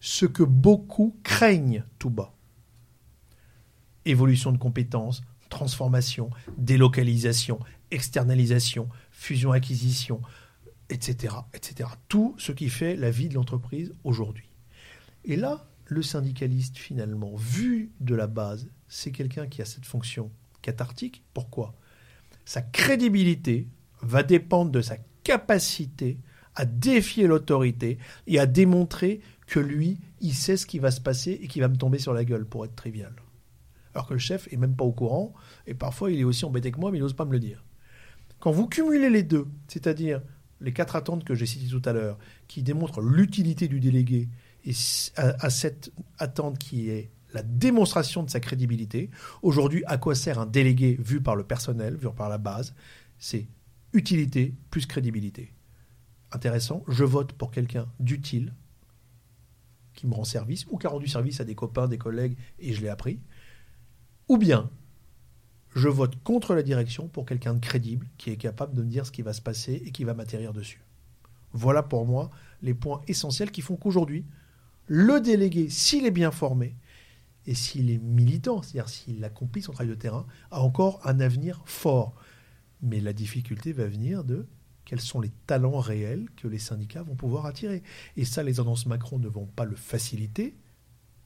ce 0.00 0.26
que 0.26 0.44
beaucoup 0.44 1.16
craignent 1.24 1.82
tout 1.98 2.08
bas. 2.10 2.32
Évolution 4.04 4.52
de 4.52 4.58
compétences, 4.58 5.22
transformation, 5.48 6.30
délocalisation, 6.56 7.58
externalisation, 7.90 8.88
fusion-acquisition, 9.10 10.22
etc., 10.88 11.34
etc. 11.52 11.90
Tout 12.06 12.36
ce 12.38 12.52
qui 12.52 12.68
fait 12.68 12.94
la 12.94 13.10
vie 13.10 13.28
de 13.28 13.34
l'entreprise 13.34 13.92
aujourd'hui. 14.04 14.48
Et 15.24 15.34
là, 15.34 15.66
le 15.86 16.02
syndicaliste, 16.02 16.76
finalement, 16.76 17.34
vu 17.34 17.90
de 18.00 18.14
la 18.14 18.28
base, 18.28 18.68
c'est 18.86 19.10
quelqu'un 19.10 19.48
qui 19.48 19.62
a 19.62 19.64
cette 19.64 19.84
fonction 19.84 20.30
cathartique. 20.62 21.24
Pourquoi? 21.34 21.74
Sa 22.48 22.62
crédibilité 22.62 23.68
va 24.00 24.22
dépendre 24.22 24.70
de 24.70 24.80
sa 24.80 24.96
capacité 25.22 26.16
à 26.54 26.64
défier 26.64 27.26
l'autorité 27.26 27.98
et 28.26 28.38
à 28.38 28.46
démontrer 28.46 29.20
que 29.46 29.60
lui, 29.60 29.98
il 30.22 30.32
sait 30.32 30.56
ce 30.56 30.64
qui 30.64 30.78
va 30.78 30.90
se 30.90 31.02
passer 31.02 31.32
et 31.42 31.46
qu'il 31.46 31.60
va 31.60 31.68
me 31.68 31.76
tomber 31.76 31.98
sur 31.98 32.14
la 32.14 32.24
gueule, 32.24 32.46
pour 32.46 32.64
être 32.64 32.74
trivial. 32.74 33.12
Alors 33.92 34.06
que 34.06 34.14
le 34.14 34.18
chef 34.18 34.50
est 34.50 34.56
même 34.56 34.74
pas 34.74 34.86
au 34.86 34.92
courant, 34.92 35.34
et 35.66 35.74
parfois 35.74 36.10
il 36.10 36.18
est 36.20 36.24
aussi 36.24 36.46
embêté 36.46 36.70
que 36.70 36.80
moi, 36.80 36.90
mais 36.90 36.96
il 36.96 37.02
n'ose 37.02 37.12
pas 37.12 37.26
me 37.26 37.32
le 37.32 37.38
dire. 37.38 37.62
Quand 38.40 38.50
vous 38.50 38.66
cumulez 38.66 39.10
les 39.10 39.24
deux, 39.24 39.46
c'est-à-dire 39.66 40.22
les 40.62 40.72
quatre 40.72 40.96
attentes 40.96 41.24
que 41.24 41.34
j'ai 41.34 41.44
citées 41.44 41.68
tout 41.68 41.82
à 41.84 41.92
l'heure, 41.92 42.16
qui 42.46 42.62
démontrent 42.62 43.02
l'utilité 43.02 43.68
du 43.68 43.78
délégué, 43.78 44.30
et 44.64 44.72
à, 45.16 45.50
cette 45.50 45.92
attente 46.16 46.56
qui 46.56 46.88
est 46.88 47.10
la 47.32 47.42
démonstration 47.42 48.22
de 48.22 48.30
sa 48.30 48.40
crédibilité. 48.40 49.10
Aujourd'hui, 49.42 49.82
à 49.86 49.98
quoi 49.98 50.14
sert 50.14 50.38
un 50.38 50.46
délégué 50.46 50.96
vu 51.00 51.20
par 51.20 51.36
le 51.36 51.44
personnel, 51.44 51.96
vu 51.96 52.08
par 52.16 52.28
la 52.28 52.38
base? 52.38 52.74
C'est 53.18 53.46
utilité 53.92 54.54
plus 54.70 54.86
crédibilité. 54.86 55.52
Intéressant, 56.32 56.84
je 56.88 57.04
vote 57.04 57.32
pour 57.32 57.50
quelqu'un 57.50 57.86
d'utile, 58.00 58.54
qui 59.94 60.06
me 60.06 60.14
rend 60.14 60.24
service, 60.24 60.66
ou 60.70 60.78
qui 60.78 60.86
a 60.86 60.90
rendu 60.90 61.08
service 61.08 61.40
à 61.40 61.44
des 61.44 61.54
copains, 61.54 61.88
des 61.88 61.98
collègues, 61.98 62.36
et 62.58 62.72
je 62.72 62.80
l'ai 62.82 62.88
appris. 62.88 63.18
Ou 64.28 64.36
bien, 64.36 64.70
je 65.74 65.88
vote 65.88 66.22
contre 66.22 66.54
la 66.54 66.62
direction 66.62 67.08
pour 67.08 67.26
quelqu'un 67.26 67.54
de 67.54 67.60
crédible, 67.60 68.06
qui 68.16 68.30
est 68.30 68.36
capable 68.36 68.74
de 68.74 68.82
me 68.82 68.88
dire 68.88 69.06
ce 69.06 69.12
qui 69.12 69.22
va 69.22 69.32
se 69.32 69.42
passer 69.42 69.82
et 69.84 69.90
qui 69.90 70.04
va 70.04 70.14
m'atterrir 70.14 70.52
dessus. 70.52 70.82
Voilà 71.52 71.82
pour 71.82 72.06
moi 72.06 72.30
les 72.62 72.74
points 72.74 73.00
essentiels 73.08 73.50
qui 73.50 73.62
font 73.62 73.76
qu'aujourd'hui, 73.76 74.24
le 74.86 75.20
délégué, 75.20 75.68
s'il 75.68 76.06
est 76.06 76.10
bien 76.10 76.30
formé, 76.30 76.74
et 77.48 77.54
s'il 77.54 77.90
est 77.90 77.96
militant, 77.96 78.60
c'est-à-dire 78.60 78.90
s'il 78.90 79.24
accomplit 79.24 79.62
son 79.62 79.72
travail 79.72 79.88
de 79.88 79.98
terrain, 79.98 80.26
a 80.50 80.60
encore 80.60 81.00
un 81.04 81.18
avenir 81.18 81.62
fort. 81.64 82.14
Mais 82.82 83.00
la 83.00 83.14
difficulté 83.14 83.72
va 83.72 83.86
venir 83.86 84.22
de 84.22 84.46
quels 84.84 85.00
sont 85.00 85.18
les 85.18 85.32
talents 85.46 85.80
réels 85.80 86.28
que 86.36 86.46
les 86.46 86.58
syndicats 86.58 87.02
vont 87.02 87.14
pouvoir 87.14 87.46
attirer. 87.46 87.82
Et 88.18 88.26
ça, 88.26 88.42
les 88.42 88.60
annonces 88.60 88.84
Macron 88.84 89.18
ne 89.18 89.28
vont 89.28 89.46
pas 89.46 89.64
le 89.64 89.76
faciliter. 89.76 90.58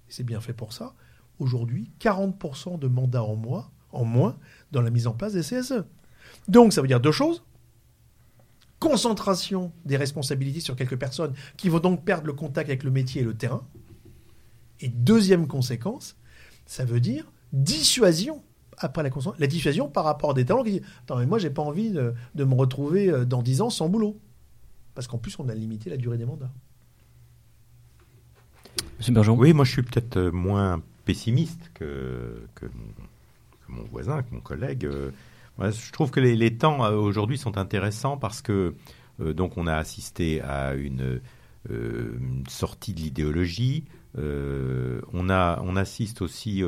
C'est 0.07 0.23
bien 0.23 0.41
fait 0.41 0.53
pour 0.53 0.73
ça. 0.73 0.95
Aujourd'hui, 1.41 1.91
40% 1.99 2.79
de 2.79 2.87
mandats 2.87 3.25
en, 3.25 3.35
moins, 3.35 3.73
en 3.91 4.05
moins 4.05 4.39
dans 4.71 4.81
la 4.81 4.91
mise 4.91 5.09
en 5.09 5.15
place 5.15 5.33
des 5.33 5.41
CSE. 5.43 5.83
Donc, 6.47 6.73
ça 6.73 6.83
veut 6.83 6.89
dire 6.89 7.01
deux 7.01 7.11
choses. 7.11 7.43
Concentration 8.79 9.73
des 9.85 9.97
responsabilités 9.97 10.61
sur 10.61 10.77
quelques 10.77 10.99
personnes 10.99 11.35
qui 11.57 11.69
vont 11.69 11.81
donc 11.81 12.05
perdre 12.05 12.29
le 12.29 12.33
contact 12.33 12.69
avec 12.69 12.85
le 12.85 12.93
métier 12.93 13.23
et 13.23 13.25
le 13.25 13.37
terrain. 13.37 13.67
Et 14.83 14.89
deuxième 14.89 15.47
conséquence, 15.47 16.17
ça 16.67 16.85
veut 16.85 17.01
dire 17.01 17.25
dissuasion 17.53 18.43
après 18.79 19.03
la 19.03 19.11
La 19.39 19.47
dissuasion 19.47 19.89
par 19.89 20.05
rapport 20.05 20.31
à 20.31 20.35
des 20.35 20.45
talents 20.45 20.65
qui 20.65 20.73
disent 20.73 20.83
Attends, 21.03 21.19
mais 21.19 21.27
moi, 21.27 21.39
j'ai 21.39 21.51
pas 21.51 21.63
envie 21.63 21.91
de, 21.91 22.45
me 22.45 22.55
retrouver 22.55 23.09
euh, 23.09 23.25
dans 23.25 23.43
10 23.43 23.61
ans 23.61 23.71
sans 23.71 23.89
boulot. 23.89 24.19
Parce 24.95 25.07
qu'en 25.07 25.19
plus, 25.19 25.39
on 25.39 25.49
a 25.49 25.55
limité 25.55 25.89
la 25.89 25.97
durée 25.97 26.19
des 26.19 26.27
mandats. 26.27 26.51
Monsieur 28.99 29.13
Bergeron 29.15 29.37
Oui, 29.37 29.53
moi, 29.53 29.65
je 29.65 29.71
suis 29.71 29.83
peut-être 29.83 30.17
euh, 30.17 30.33
moins 30.33 30.83
pessimiste 31.05 31.71
que, 31.75 32.45
que, 32.55 32.67
mon, 33.69 33.85
voisin, 33.85 34.23
que 34.23 34.35
mon 34.35 34.41
collègue. 34.41 34.85
Euh. 34.85 35.11
je 35.61 35.93
trouve 35.93 36.11
que 36.11 36.21
les, 36.21 36.57
temps 36.57 36.91
aujourd'hui 36.93 37.39
sont 37.39 37.57
intéressants 37.59 38.17
parce 38.17 38.43
que 38.43 38.75
donc 39.19 39.57
on 39.57 39.67
a 39.67 39.77
assisté 39.77 40.41
à 40.41 40.75
une, 40.75 41.21
une 41.69 42.45
sortie 42.49 42.95
de 42.95 43.01
l'idéologie. 43.01 43.85
On, 44.17 45.31
a, 45.31 45.61
on 45.63 45.77
assiste 45.77 46.23
aussi 46.23 46.63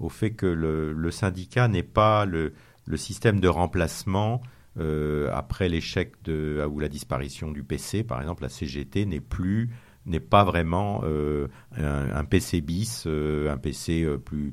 au 0.00 0.08
fait 0.08 0.30
que 0.32 0.46
le, 0.46 1.10
syndicat 1.10 1.68
n'est 1.68 1.82
pas 1.82 2.24
le, 2.24 2.52
système 2.96 3.40
de 3.40 3.48
remplacement 3.48 4.42
euh, 4.78 5.30
après 5.32 5.68
l'échec 5.68 6.12
de 6.24 6.64
ou 6.70 6.78
la 6.78 6.88
disparition 6.88 7.50
du 7.50 7.64
PC, 7.64 8.04
par 8.04 8.20
exemple, 8.20 8.42
la 8.42 8.48
CGT 8.48 9.06
n'est 9.06 9.20
plus 9.20 9.70
n'est 10.04 10.20
pas 10.20 10.44
vraiment 10.44 11.00
euh, 11.02 11.48
un, 11.76 12.24
PC 12.24 12.60
bis, 12.60 13.04
euh, 13.08 13.52
un 13.52 13.56
PC 13.56 14.06
plus 14.24 14.52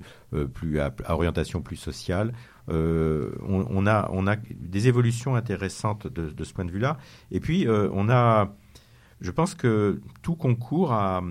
plus 0.54 0.80
à, 0.80 0.92
orientation 1.10 1.62
plus 1.62 1.76
sociale. 1.76 2.34
On, 2.70 3.86
a 3.86 4.10
on 4.12 4.26
a 4.26 4.36
des 4.36 4.88
évolutions 4.88 5.36
intéressantes 5.36 6.08
de, 6.08 6.44
ce 6.44 6.54
point 6.54 6.66
de 6.66 6.72
vue-là. 6.72 6.98
Et 7.30 7.40
puis 7.40 7.68
on 7.70 8.10
a, 8.10 8.56
je 9.24 9.32
pense 9.32 9.56
que 9.56 10.00
tout 10.22 10.36
concourt 10.36 10.94
à, 10.94 11.24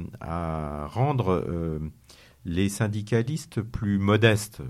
rendre 0.89 1.81
les 2.44 2.69
syndicalistes 2.69 3.60
plus 3.60 3.98
modestes, 3.98 4.62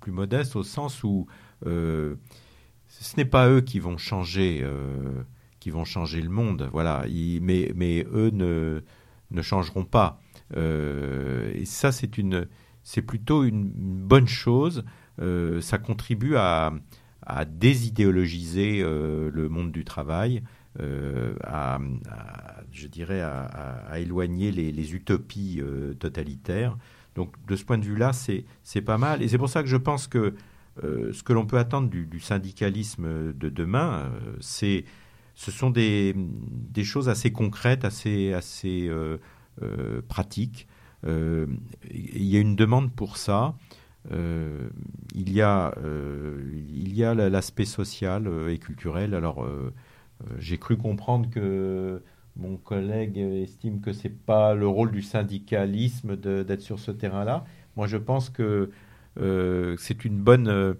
plus 0.00 0.12
modestes 0.12 0.54
au 0.54 0.62
sens 0.62 1.02
où 1.02 1.26
euh, 1.66 2.16
ce 2.88 3.16
n'est 3.16 3.24
pas 3.24 3.48
eux 3.48 3.60
qui 3.60 3.80
vont 3.80 3.98
changer, 3.98 4.60
euh, 4.62 5.22
le 5.64 6.28
monde, 6.28 6.68
voilà. 6.72 7.04
mais, 7.40 8.06
eux 8.12 8.30
ne, 8.30 9.42
changeront 9.42 9.84
pas. 9.84 10.20
Euh, 10.56 11.50
et 11.54 11.64
ça, 11.64 11.90
c'est 11.90 12.06
plutôt 13.02 13.42
une, 13.42 13.64
bonne 13.74 14.28
chose. 14.28 14.84
ça 15.18 15.78
contribue 15.78 16.36
à 16.36 16.72
désidéologiser 17.48 18.82
le 18.82 19.48
monde 19.48 19.72
du 19.72 19.84
travail. 19.84 20.42
À, 21.44 21.78
je 22.72 22.86
dirais, 22.86 23.20
à, 23.20 23.98
éloigner 23.98 24.52
les, 24.52 24.94
utopies 24.94 25.62
totalitaires. 25.98 26.76
Donc 27.14 27.34
de 27.46 27.56
ce 27.56 27.64
point 27.64 27.78
de 27.78 27.84
vue-là, 27.84 28.12
c'est 28.12 28.82
pas 28.82 28.98
mal. 28.98 29.22
Et 29.22 29.28
c'est 29.28 29.38
pour 29.38 29.48
ça 29.48 29.62
que 29.62 29.68
je 29.68 29.76
pense 29.76 30.06
que 30.06 30.34
euh, 30.84 31.12
ce 31.12 31.22
que 31.22 31.32
l'on 31.32 31.46
peut 31.46 31.58
attendre 31.58 31.88
du, 31.88 32.20
syndicalisme 32.20 33.32
de 33.32 33.48
demain, 33.48 34.10
euh, 34.12 34.36
c'est 34.40 34.84
ce 35.34 35.50
sont 35.50 35.70
des, 35.70 36.14
choses 36.82 37.08
assez 37.08 37.30
concrètes, 37.30 37.84
assez, 37.84 38.32
euh, 38.88 39.18
pratiques. 40.08 40.66
il 41.04 42.24
y 42.24 42.36
a 42.36 42.40
une 42.40 42.56
demande 42.56 42.90
pour 42.90 43.18
ça. 43.18 43.54
il 44.10 45.32
y 45.32 45.42
a, 45.42 45.74
il 45.84 46.94
y 46.94 47.04
a 47.04 47.14
l'aspect 47.14 47.66
social 47.66 48.30
et 48.48 48.58
culturel. 48.58 49.14
Alors, 49.14 49.46
j'ai 50.38 50.58
cru 50.58 50.76
comprendre 50.76 51.28
que 51.30 52.02
mon 52.36 52.56
collègue 52.56 53.18
estime 53.18 53.80
que 53.80 53.92
c'est 53.92 54.10
pas 54.10 54.54
le 54.54 54.68
rôle 54.68 54.90
du 54.90 55.02
syndicalisme 55.02 56.16
d'être 56.16 56.60
sur 56.60 56.78
ce 56.78 56.90
terrain-là. 56.90 57.44
Moi, 57.76 57.86
je 57.86 57.96
pense 57.96 58.30
que 58.30 58.70
euh, 59.18 59.76
c'est 59.78 60.04
une 60.04 60.18
bonne. 60.18 60.48
Euh, 60.48 60.74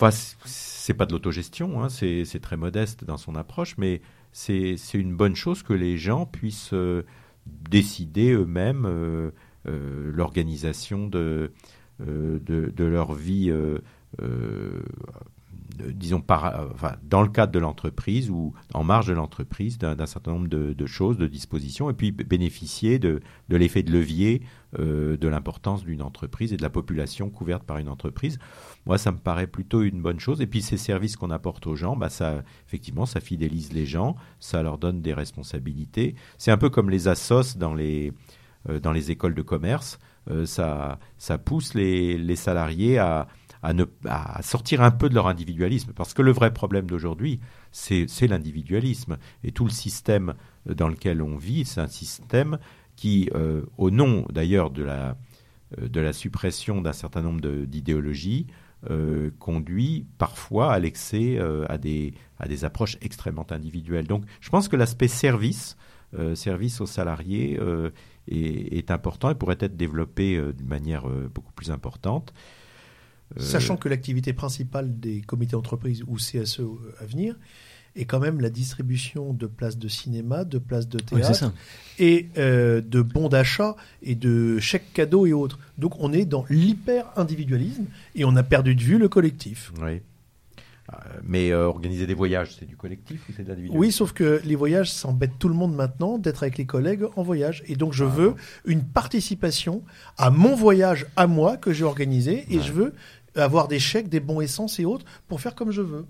enfin, 0.00 0.10
c'est 0.44 0.94
pas 0.94 1.06
de 1.06 1.12
l'autogestion, 1.12 1.82
hein, 1.82 1.88
c'est 1.88 2.40
très 2.40 2.56
modeste 2.56 3.04
dans 3.04 3.18
son 3.18 3.36
approche, 3.36 3.76
mais 3.78 4.00
c'est 4.32 4.76
une 4.94 5.14
bonne 5.14 5.36
chose 5.36 5.62
que 5.62 5.72
les 5.72 5.98
gens 5.98 6.24
puissent 6.26 6.72
euh, 6.72 7.02
décider 7.46 8.32
eux-mêmes 8.32 9.32
l'organisation 9.64 11.06
de, 11.06 11.52
de, 11.98 12.84
leur 12.84 13.12
vie 13.12 13.52
disons, 15.78 16.20
par, 16.20 16.68
enfin, 16.72 16.96
dans 17.02 17.22
le 17.22 17.28
cadre 17.28 17.52
de 17.52 17.58
l'entreprise 17.58 18.30
ou 18.30 18.54
en 18.74 18.84
marge 18.84 19.06
de 19.06 19.12
l'entreprise 19.12 19.78
d'un 19.78 20.06
certain 20.06 20.32
nombre 20.32 20.48
de, 20.48 20.86
choses, 20.86 21.18
de 21.18 21.26
dispositions, 21.26 21.90
et 21.90 21.94
puis 21.94 22.12
bénéficier 22.12 22.98
de, 22.98 23.20
de 23.48 23.56
l'effet 23.56 23.82
de 23.82 23.92
levier 23.92 24.42
euh, 24.78 25.16
de 25.16 25.26
l'importance 25.26 25.84
d'une 25.84 26.00
entreprise 26.00 26.52
et 26.52 26.56
de 26.56 26.62
la 26.62 26.70
population 26.70 27.28
couverte 27.28 27.64
par 27.64 27.78
une 27.78 27.88
entreprise. 27.88 28.38
Moi, 28.86 28.98
ça 28.98 29.10
me 29.10 29.18
paraît 29.18 29.48
plutôt 29.48 29.82
une 29.82 30.00
bonne 30.00 30.20
chose. 30.20 30.40
Et 30.40 30.46
puis 30.46 30.62
ces 30.62 30.76
services 30.76 31.16
qu'on 31.16 31.30
apporte 31.30 31.66
aux 31.66 31.74
gens, 31.74 31.96
bah, 31.96 32.08
ça, 32.08 32.44
effectivement, 32.68 33.04
ça 33.04 33.18
fidélise 33.18 33.72
les 33.72 33.84
gens, 33.84 34.14
ça 34.38 34.62
leur 34.62 34.78
donne 34.78 35.02
des 35.02 35.12
responsabilités. 35.12 36.14
C'est 36.38 36.52
un 36.52 36.56
peu 36.56 36.70
comme 36.70 36.88
les 36.88 37.08
assos 37.08 37.56
dans 37.58 37.74
les, 37.74 38.12
euh, 38.68 38.78
dans 38.78 38.92
les 38.92 39.10
écoles 39.10 39.34
de 39.34 39.42
commerce. 39.42 39.98
Euh, 40.30 40.46
ça, 40.46 41.00
ça 41.18 41.36
pousse 41.36 41.74
les, 41.74 42.16
les 42.16 42.36
salariés 42.36 42.98
à, 42.98 43.26
à, 43.62 43.72
ne, 43.72 43.84
à 44.06 44.42
sortir 44.42 44.82
un 44.82 44.90
peu 44.90 45.08
de 45.08 45.14
leur 45.14 45.26
individualisme. 45.26 45.92
Parce 45.94 46.14
que 46.14 46.22
le 46.22 46.32
vrai 46.32 46.52
problème 46.52 46.86
d'aujourd'hui, 46.86 47.40
c'est 47.72 48.06
l'individualisme. 48.26 49.18
Et 49.44 49.52
tout 49.52 49.64
le 49.64 49.70
système 49.70 50.34
dans 50.66 50.88
lequel 50.88 51.22
on 51.22 51.36
vit, 51.36 51.64
c'est 51.64 51.80
un 51.80 51.88
système 51.88 52.58
qui, 53.00 53.30
euh, 53.34 53.62
au 53.78 53.90
nom 53.90 54.26
d'ailleurs 54.30 54.70
de 54.70 54.82
la, 54.82 55.16
euh, 55.78 55.88
de 55.88 56.00
la 56.00 56.12
suppression 56.12 56.82
d'un 56.82 56.92
certain 56.92 57.22
nombre 57.22 57.40
d'idéologies, 57.64 58.46
euh, 58.90 59.30
conduit 59.38 60.06
parfois 60.18 60.72
à 60.72 60.78
l'excès, 60.78 61.38
à, 61.68 61.78
des, 61.78 62.14
approches 62.62 62.98
extrêmement 63.00 63.46
individuelles. 63.50 64.06
Donc 64.06 64.24
je 64.40 64.50
pense 64.50 64.68
que 64.68 64.76
l'aspect 64.76 65.08
service 65.08 65.76
service 66.34 66.80
aux 66.80 66.86
salariés 66.86 67.56
est, 68.26 68.90
important 68.90 69.30
et 69.30 69.36
pourrait 69.36 69.58
être 69.60 69.76
développé 69.76 70.42
d'une 70.52 70.66
manière 70.66 71.06
beaucoup 71.32 71.52
plus 71.52 71.70
importante. 71.70 72.34
Sachant 73.36 73.76
que 73.76 73.88
l'activité 73.88 74.32
principale 74.32 74.98
des 74.98 75.20
comités 75.20 75.52
d'entreprise 75.52 76.02
ou 76.06 76.16
CSE 76.16 76.62
à 77.00 77.06
venir 77.06 77.36
est 77.96 78.04
quand 78.04 78.20
même 78.20 78.40
la 78.40 78.50
distribution 78.50 79.32
de 79.32 79.46
places 79.46 79.78
de 79.78 79.88
cinéma, 79.88 80.44
de 80.44 80.58
places 80.58 80.88
de 80.88 80.98
théâtre 80.98 81.52
et 81.98 82.28
euh, 82.38 82.80
de 82.80 83.02
bons 83.02 83.28
d'achat 83.28 83.76
et 84.02 84.14
de 84.14 84.58
chèques 84.58 84.92
cadeaux 84.92 85.26
et 85.26 85.32
autres. 85.32 85.58
Donc 85.78 85.94
on 85.98 86.12
est 86.12 86.24
dans 86.24 86.44
l'hyper-individualisme 86.50 87.86
et 88.14 88.24
on 88.24 88.36
a 88.36 88.42
perdu 88.42 88.74
de 88.74 88.82
vue 88.82 88.98
le 88.98 89.08
collectif. 89.08 89.72
Oui. 89.82 90.00
Euh, 90.92 90.96
mais 91.22 91.52
euh, 91.52 91.66
organiser 91.66 92.06
des 92.06 92.14
voyages, 92.14 92.56
c'est 92.58 92.64
du 92.64 92.76
collectif 92.76 93.20
ou 93.28 93.32
c'est 93.36 93.44
de 93.44 93.48
l'individuel 93.48 93.78
Oui, 93.78 93.92
sauf 93.92 94.12
que 94.12 94.40
les 94.44 94.56
voyages, 94.56 94.90
ça 94.90 95.08
embête 95.08 95.32
tout 95.38 95.48
le 95.48 95.54
monde 95.54 95.74
maintenant 95.74 96.18
d'être 96.18 96.42
avec 96.42 96.58
les 96.58 96.64
collègues 96.64 97.04
en 97.16 97.22
voyage. 97.22 97.62
Et 97.66 97.76
donc 97.76 97.92
je 97.92 98.04
ah. 98.04 98.08
veux 98.08 98.34
une 98.64 98.82
participation 98.82 99.82
à 100.18 100.30
mon 100.30 100.56
voyage 100.56 101.06
à 101.16 101.26
moi 101.26 101.56
que 101.56 101.72
j'ai 101.72 101.84
organisé 101.84 102.44
et 102.50 102.60
je 102.60 102.72
veux 102.72 102.94
avoir 103.36 103.68
des 103.68 103.78
chèques, 103.78 104.08
des 104.08 104.20
bons 104.20 104.40
essences 104.40 104.78
et 104.78 104.84
autres 104.84 105.04
pour 105.28 105.40
faire 105.40 105.54
comme 105.54 105.70
je 105.70 105.82
veux. 105.82 106.06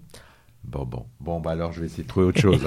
Bon, 0.64 0.84
bon, 0.84 1.06
bon, 1.20 1.40
bah 1.40 1.52
alors 1.52 1.72
je 1.72 1.80
vais 1.80 1.86
essayer 1.86 2.02
de 2.02 2.08
trouver 2.08 2.26
autre 2.26 2.40
chose. 2.40 2.60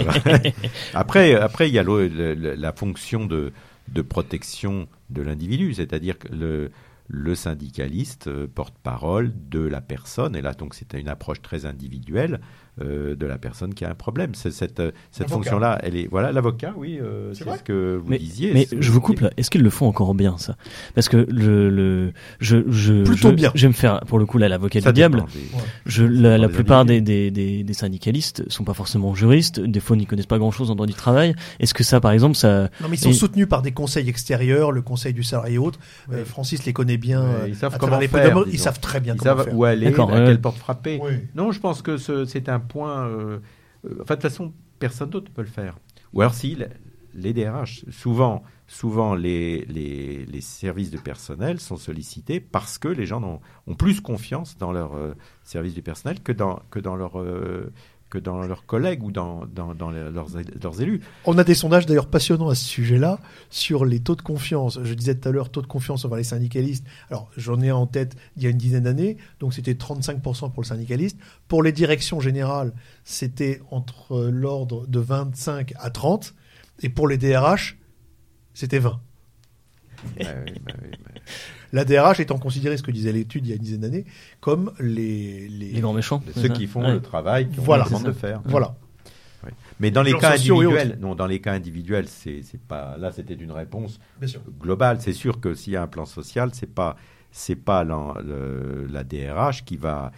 après, 0.93 1.35
après, 1.35 1.69
il 1.69 1.73
y 1.73 1.79
a 1.79 1.83
la 1.83 2.73
fonction 2.73 3.25
de, 3.25 3.53
de 3.89 4.01
protection 4.01 4.87
de 5.09 5.21
l'individu, 5.21 5.73
c'est-à-dire 5.73 6.17
que 6.17 6.27
le, 6.29 6.71
le 7.07 7.35
syndicaliste 7.35 8.27
euh, 8.27 8.47
porte-parole 8.47 9.31
de 9.49 9.59
la 9.59 9.81
personne, 9.81 10.35
et 10.35 10.41
là 10.41 10.53
donc 10.53 10.73
c'est 10.73 10.93
une 10.93 11.09
approche 11.09 11.41
très 11.41 11.65
individuelle 11.65 12.41
euh, 12.81 13.15
de 13.15 13.25
la 13.27 13.37
personne 13.37 13.73
qui 13.75 13.85
a 13.85 13.89
un 13.91 13.95
problème. 13.95 14.33
Cette, 14.33 14.51
cette 14.51 14.79
euh, 14.79 14.91
fonction-là, 15.27 15.79
elle 15.83 15.95
est 15.95 16.07
voilà 16.09 16.31
l'avocat, 16.31 16.73
oui, 16.75 16.99
c'est 17.33 17.43
ce 17.43 17.63
que 17.63 18.01
vous 18.03 18.17
disiez. 18.17 18.51
Mais 18.53 18.67
je 18.77 18.91
vous 18.91 18.99
coupe 19.01 19.19
là. 19.19 19.29
Est-ce 19.37 19.51
qu'ils 19.51 19.61
le 19.61 19.69
font 19.69 19.87
encore 19.87 20.15
bien 20.15 20.37
ça? 20.37 20.55
Parce 20.95 21.07
que 21.07 21.17
le, 21.29 21.69
le 21.69 22.13
je 22.39 22.57
je 22.69 23.03
plutôt 23.03 23.29
je, 23.29 23.35
bien. 23.35 23.51
Je 23.53 23.61
vais 23.63 23.67
me 23.67 23.73
faire 23.73 23.99
pour 24.01 24.17
le 24.17 24.25
coup 24.25 24.37
là 24.37 24.49
l'avocat 24.49 24.81
du 24.81 24.91
diable. 24.91 25.23
Je 25.85 26.03
la, 26.03 26.37
la 26.37 26.49
plupart 26.49 26.85
des, 26.85 26.99
des, 27.01 27.29
des, 27.31 27.63
des, 27.63 27.73
syndicalistes 27.73 28.49
sont 28.49 28.63
pas 28.63 28.73
forcément 28.73 29.13
juristes. 29.13 29.59
Des 29.59 29.79
fois, 29.79 29.95
ils 29.95 29.99
n'y 29.99 30.05
connaissent 30.05 30.25
pas 30.25 30.39
grand-chose 30.39 30.71
en 30.71 30.75
droit 30.75 30.87
du 30.87 30.93
travail. 30.93 31.35
Est-ce 31.59 31.73
que 31.73 31.83
ça, 31.83 31.99
par 31.99 32.11
exemple, 32.11 32.35
ça 32.35 32.69
Non, 32.81 32.87
mais 32.89 32.95
ils 32.95 32.99
sont 32.99 33.13
soutenus 33.13 33.47
par 33.47 33.61
des 33.61 33.71
conseils 33.71 34.09
extérieurs, 34.09 34.71
le 34.71 34.81
conseil 34.81 35.13
du 35.13 35.23
salarié 35.23 35.55
et 35.55 35.57
autres. 35.57 35.79
Francis 36.25 36.65
les 36.65 36.73
connaît 36.73 36.97
bien. 36.97 37.23
ils 37.47 37.55
savent 37.55 37.77
comment 37.77 37.99
faire. 37.99 38.43
Ils 38.51 38.59
savent 38.59 38.79
très 38.79 38.99
bien 38.99 39.15
comment 39.15 39.43
savent 39.43 39.49
où 39.53 39.63
aller, 39.63 39.87
à 39.87 39.91
quelle 39.91 40.41
porte 40.41 40.57
frapper. 40.57 40.99
Non, 41.35 41.51
je 41.51 41.59
pense 41.59 41.81
que 41.81 41.97
c'est 41.97 42.49
un 42.49 42.62
point. 42.63 43.07
Euh, 43.07 43.39
euh, 43.85 43.97
enfin, 44.01 44.15
de 44.15 44.21
toute 44.21 44.21
façon, 44.21 44.53
personne 44.79 45.09
d'autre 45.09 45.29
ne 45.29 45.35
peut 45.35 45.41
le 45.41 45.47
faire. 45.47 45.77
Ou 46.13 46.21
alors, 46.21 46.33
si, 46.33 46.57
les 47.13 47.33
DRH, 47.33 47.85
souvent, 47.89 48.43
souvent 48.67 49.15
les, 49.15 49.65
services 50.41 50.91
de 50.91 50.97
personnel 50.97 51.59
sont 51.59 51.77
sollicités 51.77 52.39
parce 52.39 52.77
que 52.77 52.87
les 52.87 53.05
gens 53.05 53.39
ont, 53.67 53.75
plus 53.75 54.01
confiance 54.01 54.57
dans 54.57 54.71
leur 54.71 54.95
euh, 54.95 55.13
service 55.43 55.73
du 55.73 55.81
personnel 55.81 56.21
que 56.21 56.31
dans 56.31 56.95
leur 56.95 57.23
que 58.13 58.19
dans 58.19 58.45
leurs 58.45 58.67
collègues 58.67 59.01
ou 59.03 59.11
dans, 59.11 59.47
dans, 59.47 59.73
dans 59.73 59.89
leurs, 59.89 60.11
leurs, 60.11 60.81
élus. 60.81 61.01
On 61.25 61.35
a 61.39 61.43
des 61.43 61.55
sondages 61.55 61.87
d'ailleurs 61.87 62.05
passionnants 62.05 62.49
à 62.49 62.53
ce 62.53 62.63
sujet-là 62.63 63.19
sur 63.49 63.85
les 63.85 64.01
taux 64.01 64.15
de 64.15 64.21
confiance. 64.21 64.79
Je 64.83 64.93
disais 64.93 65.15
tout 65.15 65.27
à 65.29 65.31
l'heure, 65.31 65.49
taux 65.49 65.63
de 65.63 65.67
confiance 65.67 66.05
envers 66.05 66.19
les 66.19 66.23
syndicalistes. 66.23 66.85
Alors 67.09 67.31
j'en 67.37 67.59
ai 67.59 67.71
en 67.71 67.87
tête 67.87 68.15
il 68.37 68.43
y 68.43 68.45
a 68.45 68.51
une 68.51 68.57
dizaine 68.57 68.83
d'années, 68.83 69.17
donc 69.39 69.55
c'était 69.55 69.73
35% 69.73 70.51
pour 70.51 70.61
le 70.61 70.67
syndicaliste. 70.67 71.17
Pour 71.47 71.63
les 71.63 71.71
directions 71.71 72.19
générales, 72.19 72.73
c'était 73.03 73.63
entre 73.71 74.29
l'ordre 74.29 74.85
de 74.85 74.99
25 74.99 75.73
à 75.79 75.89
30. 75.89 76.35
Et 76.83 76.89
pour 76.89 77.07
les 77.07 77.17
DRH, 77.17 77.79
c'était 78.53 78.77
20. 78.77 79.01
Bah 80.19 80.25
bah 80.61 80.73
la 81.73 81.83
DRH 81.83 82.19
étant 82.19 82.37
considérée, 82.37 82.77
ce 82.77 82.83
que 82.83 82.91
disait 82.91 83.11
l'étude 83.11 83.45
il 83.45 83.49
y 83.49 83.53
a 83.53 83.55
une 83.55 83.61
dizaine 83.61 83.81
d'années, 83.81 84.05
comme 84.39 84.71
les, 84.79 85.47
les, 85.49 85.81
grands 85.81 85.93
méchants. 85.93 86.23
Ceux 86.35 86.49
qui 86.49 86.67
font 86.67 86.87
le 86.87 87.01
travail 87.01 87.49
qu'on 87.49 87.61
voilà, 87.63 87.85
demande 87.85 88.03
de 88.03 88.11
faire. 88.13 88.41
Voilà. 88.45 88.75
Mais 89.81 89.91
dans 89.91 90.03
les, 90.03 90.13
cas 90.13 90.35
individuels, 90.35 90.97
non, 91.01 91.15
dans 91.15 91.25
les 91.25 91.41
cas 91.41 91.51
individuels, 91.51 92.07
c'est 92.07 92.43
pas 92.67 92.95
là, 92.97 93.11
c'était 93.11 93.33
une 93.33 93.51
réponse 93.51 93.99
globale. 94.61 95.01
C'est 95.01 95.11
sûr 95.11 95.41
que 95.41 95.53
s'il 95.53 95.73
y 95.73 95.75
a 95.75 95.81
un 95.81 95.87
plan 95.87 96.05
social, 96.05 96.51
c'est 96.53 96.73
pas 96.73 96.95
c'est 97.31 97.55
pas 97.55 97.83
la, 97.83 98.13
la, 98.89 99.03
DRH 99.03 99.65
qui 99.65 99.75
va 99.75 100.11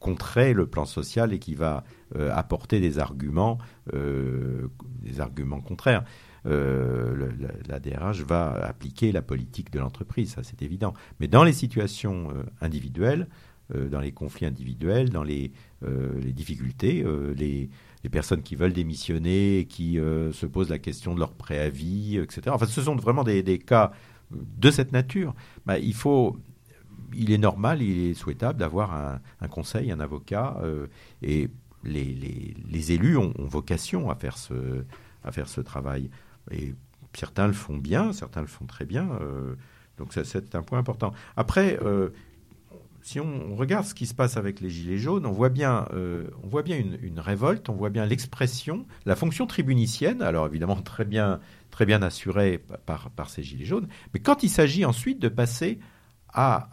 contrer 0.00 0.54
le 0.54 0.66
plan 0.66 0.86
social 0.86 1.34
et 1.34 1.38
qui 1.38 1.54
va 1.54 1.84
euh, 2.16 2.30
apporter 2.34 2.80
des 2.80 2.98
arguments, 2.98 3.58
euh, 3.92 4.68
des 5.02 5.20
arguments 5.20 5.60
contraires. 5.60 6.02
Euh, 6.46 7.30
la, 7.68 7.78
DRH 7.78 8.22
va 8.22 8.52
appliquer 8.66 9.12
la 9.12 9.22
politique 9.22 9.70
de 9.70 9.78
l'entreprise, 9.78 10.32
ça 10.32 10.42
c'est 10.42 10.62
évident. 10.62 10.92
Mais 11.20 11.28
dans 11.28 11.44
les 11.44 11.52
situations 11.52 12.30
euh, 12.30 12.42
individuelles, 12.60 13.28
euh, 13.74 13.88
dans 13.88 14.00
les 14.00 14.12
conflits 14.12 14.46
individuels, 14.46 15.10
dans 15.10 15.22
les, 15.22 15.52
les 15.82 16.32
difficultés, 16.32 17.04
les, 17.36 17.70
personnes 18.10 18.42
qui 18.42 18.56
veulent 18.56 18.72
démissionner, 18.72 19.66
qui 19.68 19.94
se 19.94 20.46
posent 20.46 20.68
la 20.68 20.78
question 20.78 21.14
de 21.14 21.20
leur 21.20 21.32
préavis, 21.32 22.18
etc. 22.18 22.42
Enfin, 22.50 22.66
ce 22.66 22.82
sont 22.82 22.96
vraiment 22.96 23.24
des, 23.24 23.58
cas 23.58 23.92
de 24.30 24.70
cette 24.70 24.92
nature. 24.92 25.34
Bah, 25.66 25.78
il 25.78 25.94
faut, 25.94 26.36
il 27.14 27.32
est 27.32 27.38
normal, 27.38 27.82
il 27.82 28.10
est 28.10 28.14
souhaitable 28.14 28.58
d'avoir 28.58 29.20
un, 29.40 29.48
conseil, 29.48 29.90
un 29.90 30.00
avocat, 30.00 30.60
et 31.22 31.48
les, 31.84 32.92
élus 32.92 33.16
ont, 33.16 33.32
vocation 33.38 34.10
à 34.10 34.14
faire 34.14 34.36
ce 34.36 35.60
travail. 35.60 36.10
Et 36.50 36.74
certains 37.14 37.46
le 37.46 37.52
font 37.52 37.76
bien, 37.76 38.12
certains 38.12 38.40
le 38.40 38.46
font 38.46 38.66
très 38.66 38.84
bien. 38.84 39.08
Euh, 39.20 39.54
donc 39.98 40.12
c'est 40.12 40.54
un 40.54 40.62
point 40.62 40.78
important. 40.78 41.12
Après, 41.36 41.78
euh, 41.82 42.10
si 43.02 43.20
on 43.20 43.54
regarde 43.56 43.84
ce 43.84 43.94
qui 43.94 44.06
se 44.06 44.14
passe 44.14 44.36
avec 44.36 44.60
les 44.60 44.70
Gilets 44.70 44.98
jaunes, 44.98 45.26
on 45.26 45.32
voit 45.32 45.48
bien, 45.48 45.86
euh, 45.92 46.28
on 46.42 46.48
voit 46.48 46.62
bien 46.62 46.78
une, 46.78 47.20
révolte, 47.20 47.68
on 47.68 47.74
voit 47.74 47.90
bien 47.90 48.06
l'expression, 48.06 48.86
la 49.04 49.16
fonction 49.16 49.46
tribunicienne, 49.46 50.22
alors 50.22 50.46
évidemment 50.46 50.76
très 50.82 51.04
bien, 51.04 51.40
très 51.70 51.86
bien 51.86 52.02
assurée 52.02 52.62
par, 52.86 53.10
ces 53.28 53.42
Gilets 53.42 53.64
jaunes, 53.64 53.88
mais 54.14 54.20
quand 54.20 54.42
il 54.42 54.48
s'agit 54.48 54.84
ensuite 54.84 55.18
de 55.20 55.28
passer 55.28 55.78
à, 56.34 56.70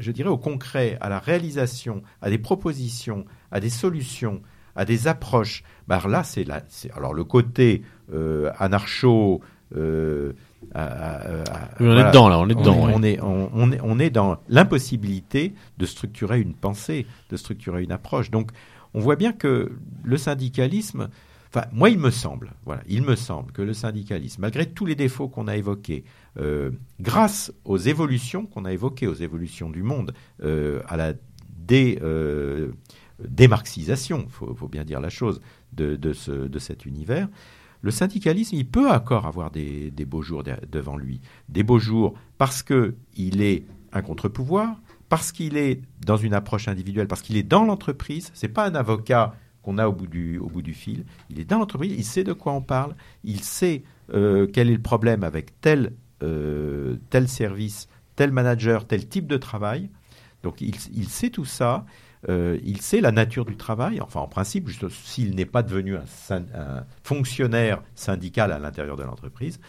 je 0.00 0.10
dirais, 0.10 0.28
au 0.28 0.36
concret, 0.36 0.98
à 1.00 1.08
la 1.08 1.20
réalisation, 1.20 2.02
à 2.20 2.28
des 2.28 2.38
propositions, 2.38 3.24
à 3.52 3.60
des 3.60 3.70
solutions, 3.70 4.42
à 4.74 4.84
des 4.84 5.06
approches. 5.08 5.62
Bah 5.86 6.02
là, 6.08 6.22
c'est 6.24 6.46
alors 6.92 7.14
le 7.14 7.24
côté 7.24 7.82
euh, 8.12 8.50
anarcho. 8.58 9.40
Euh, 9.76 10.32
on 10.74 11.96
est 11.96 12.04
dedans 12.04 12.28
là, 12.28 12.38
on 12.38 12.48
est 12.48 12.54
dedans. 12.54 12.76
On, 12.78 13.02
est, 13.02 13.18
on, 13.20 13.72
est, 13.72 13.80
on 13.82 13.98
est 13.98 14.10
dans 14.10 14.38
l'impossibilité 14.48 15.54
de 15.78 15.86
structurer 15.86 16.40
une 16.40 16.54
pensée, 16.54 17.06
de 17.30 17.36
structurer 17.36 17.82
une 17.82 17.92
approche. 17.92 18.30
Donc, 18.30 18.50
on 18.94 19.00
voit 19.00 19.16
bien 19.16 19.32
que 19.32 19.72
le 20.04 20.16
syndicalisme, 20.16 21.08
enfin, 21.48 21.66
moi, 21.72 21.90
il 21.90 21.98
me 21.98 22.10
semble, 22.10 22.52
voilà, 22.64 22.82
il 22.88 23.02
me 23.02 23.16
semble 23.16 23.52
que 23.52 23.62
le 23.62 23.72
syndicalisme, 23.72 24.42
malgré 24.42 24.66
tous 24.66 24.86
les 24.86 24.94
défauts 24.94 25.28
qu'on 25.28 25.48
a 25.48 25.56
évoqués, 25.56 26.04
euh, 26.38 26.70
grâce 27.00 27.52
aux 27.64 27.78
évolutions 27.78 28.46
qu'on 28.46 28.64
a 28.64 28.72
évoquées, 28.72 29.06
aux 29.06 29.14
évolutions 29.14 29.70
du 29.70 29.82
monde, 29.82 30.14
à 30.42 30.96
la 30.96 31.14
dé, 31.48 31.98
démarxisation, 33.28 34.26
il 34.26 34.56
faut, 34.56 34.68
bien 34.68 34.84
dire 34.84 35.00
la 35.00 35.10
chose, 35.10 35.40
de, 35.72 35.96
de, 35.96 36.58
cet 36.58 36.86
univers, 36.86 37.28
le 37.82 37.90
syndicalisme, 37.90 38.54
il 38.54 38.66
peut 38.66 38.88
encore 38.88 39.26
avoir 39.26 39.50
des, 39.50 39.92
beaux 40.06 40.22
jours 40.22 40.44
devant 40.70 40.96
lui. 40.96 41.20
Des 41.48 41.64
beaux 41.64 41.80
jours 41.80 42.14
parce 42.38 42.62
qu'il 42.62 43.42
est 43.42 43.64
un 43.92 44.02
contre-pouvoir, 44.02 44.80
parce 45.08 45.32
qu'il 45.32 45.56
est 45.56 45.82
dans 46.06 46.16
une 46.16 46.32
approche 46.32 46.68
individuelle, 46.68 47.08
parce 47.08 47.22
qu'il 47.22 47.36
est 47.36 47.42
dans 47.42 47.64
l'entreprise. 47.64 48.30
Ce 48.34 48.46
n'est 48.46 48.52
pas 48.52 48.66
un 48.66 48.74
avocat 48.76 49.34
qu'on 49.62 49.78
a 49.78 49.88
au 49.88 49.92
bout, 49.92 50.06
du, 50.06 50.74
fil. 50.74 51.04
Il 51.28 51.40
est 51.40 51.44
dans 51.44 51.58
l'entreprise, 51.58 51.92
il 51.96 52.04
sait 52.04 52.24
de 52.24 52.32
quoi 52.32 52.52
on 52.52 52.62
parle, 52.62 52.94
il 53.24 53.40
sait 53.40 53.82
euh, 54.14 54.46
quel 54.52 54.70
est 54.70 54.74
le 54.74 54.82
problème 54.82 55.24
avec 55.24 55.60
tel, 55.60 55.92
euh, 56.22 56.96
tel 57.10 57.28
service, 57.28 57.88
tel 58.16 58.30
manager, 58.32 58.86
tel 58.86 59.08
type 59.08 59.26
de 59.26 59.36
travail. 59.36 59.90
Donc 60.42 60.60
il 60.60 61.08
sait 61.08 61.30
tout 61.30 61.44
ça 61.44 61.84
euh, 62.28 62.58
il 62.62 62.80
sait 62.80 63.00
la 63.00 63.12
nature 63.12 63.44
du 63.44 63.56
travail, 63.56 64.00
enfin 64.00 64.20
en 64.20 64.28
principe, 64.28 64.70
s'il 64.90 65.34
n'est 65.34 65.46
pas 65.46 65.62
devenu 65.62 65.96
un, 65.96 66.84
fonctionnaire 67.02 67.82
syndical 67.94 68.52
à 68.52 68.58
l'intérieur 68.58 68.96
de 68.96 69.02
l'entreprise. 69.02 69.60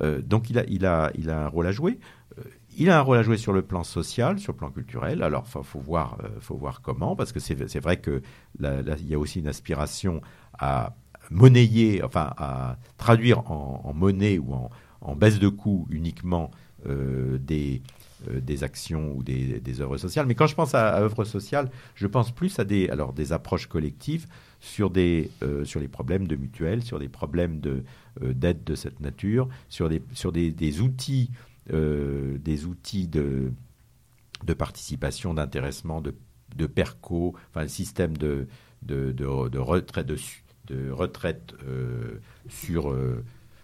Euh, 0.00 0.22
donc 0.22 0.48
il 0.48 0.58
a, 0.58 0.64
il, 0.68 0.86
a, 0.86 1.10
il 1.14 1.28
a 1.28 1.44
un 1.44 1.48
rôle 1.48 1.66
à 1.66 1.72
jouer. 1.72 1.98
Euh, 2.38 2.42
il 2.78 2.88
a 2.88 2.98
un 2.98 3.02
rôle 3.02 3.18
à 3.18 3.22
jouer 3.22 3.36
sur 3.36 3.52
le 3.52 3.62
plan 3.62 3.84
social, 3.84 4.38
sur 4.38 4.52
le 4.52 4.58
plan 4.58 4.70
culturel. 4.70 5.22
Alors, 5.22 5.44
il 5.46 5.64
faut 5.64 5.80
voir, 5.80 6.18
faut 6.40 6.56
voir 6.56 6.80
comment, 6.80 7.16
parce 7.16 7.32
que 7.32 7.40
c'est 7.40 7.80
vrai 7.80 8.00
qu'il 8.00 8.22
y 8.60 9.14
a 9.14 9.18
aussi 9.18 9.40
une 9.40 9.48
aspiration 9.48 10.22
à 10.56 10.94
monnayer, 11.30 12.02
enfin 12.04 12.32
à 12.36 12.76
traduire 12.96 13.50
en, 13.50 13.92
monnaie 13.94 14.38
ou 14.38 14.54
en, 14.54 14.70
en 15.00 15.16
baisse 15.16 15.40
de 15.40 15.48
coût 15.48 15.88
uniquement 15.90 16.52
des 16.86 17.82
des 18.26 18.64
actions 18.64 19.12
ou 19.16 19.22
des, 19.22 19.80
œuvres 19.80 19.96
sociales. 19.98 20.26
Mais 20.26 20.34
quand 20.34 20.46
je 20.46 20.54
pense 20.54 20.74
à, 20.74 20.98
œuvres 20.98 21.24
sociales, 21.24 21.70
je 21.94 22.06
pense 22.06 22.30
plus 22.32 22.58
à 22.58 22.64
des, 22.64 22.88
alors, 22.88 23.12
des 23.12 23.32
approches 23.32 23.66
collectives 23.66 24.26
sur, 24.60 24.90
des, 24.90 25.30
sur 25.64 25.80
les 25.80 25.88
problèmes 25.88 26.26
de 26.26 26.36
mutuelles, 26.36 26.82
sur 26.82 26.98
des 26.98 27.08
problèmes 27.08 27.60
de, 27.60 27.84
d'aide 28.20 28.64
de 28.64 28.74
cette 28.74 29.00
nature, 29.00 29.48
sur 29.68 29.88
des, 29.88 30.02
sur 30.12 30.32
des, 30.32 30.80
outils, 30.80 31.30
des 31.70 32.64
outils 32.64 33.06
de, 33.08 33.52
de 34.44 34.54
participation, 34.54 35.34
d'intéressement, 35.34 36.00
de, 36.00 36.14
de 36.56 36.66
PERCO, 36.66 37.34
enfin 37.50 37.62
le 37.62 37.68
système 37.68 38.16
de, 38.16 38.46
de, 38.82 39.58
retraite, 39.58 40.06
de, 40.66 40.90
retraite 40.90 41.54
euh, 41.66 42.18
sur. 42.48 42.94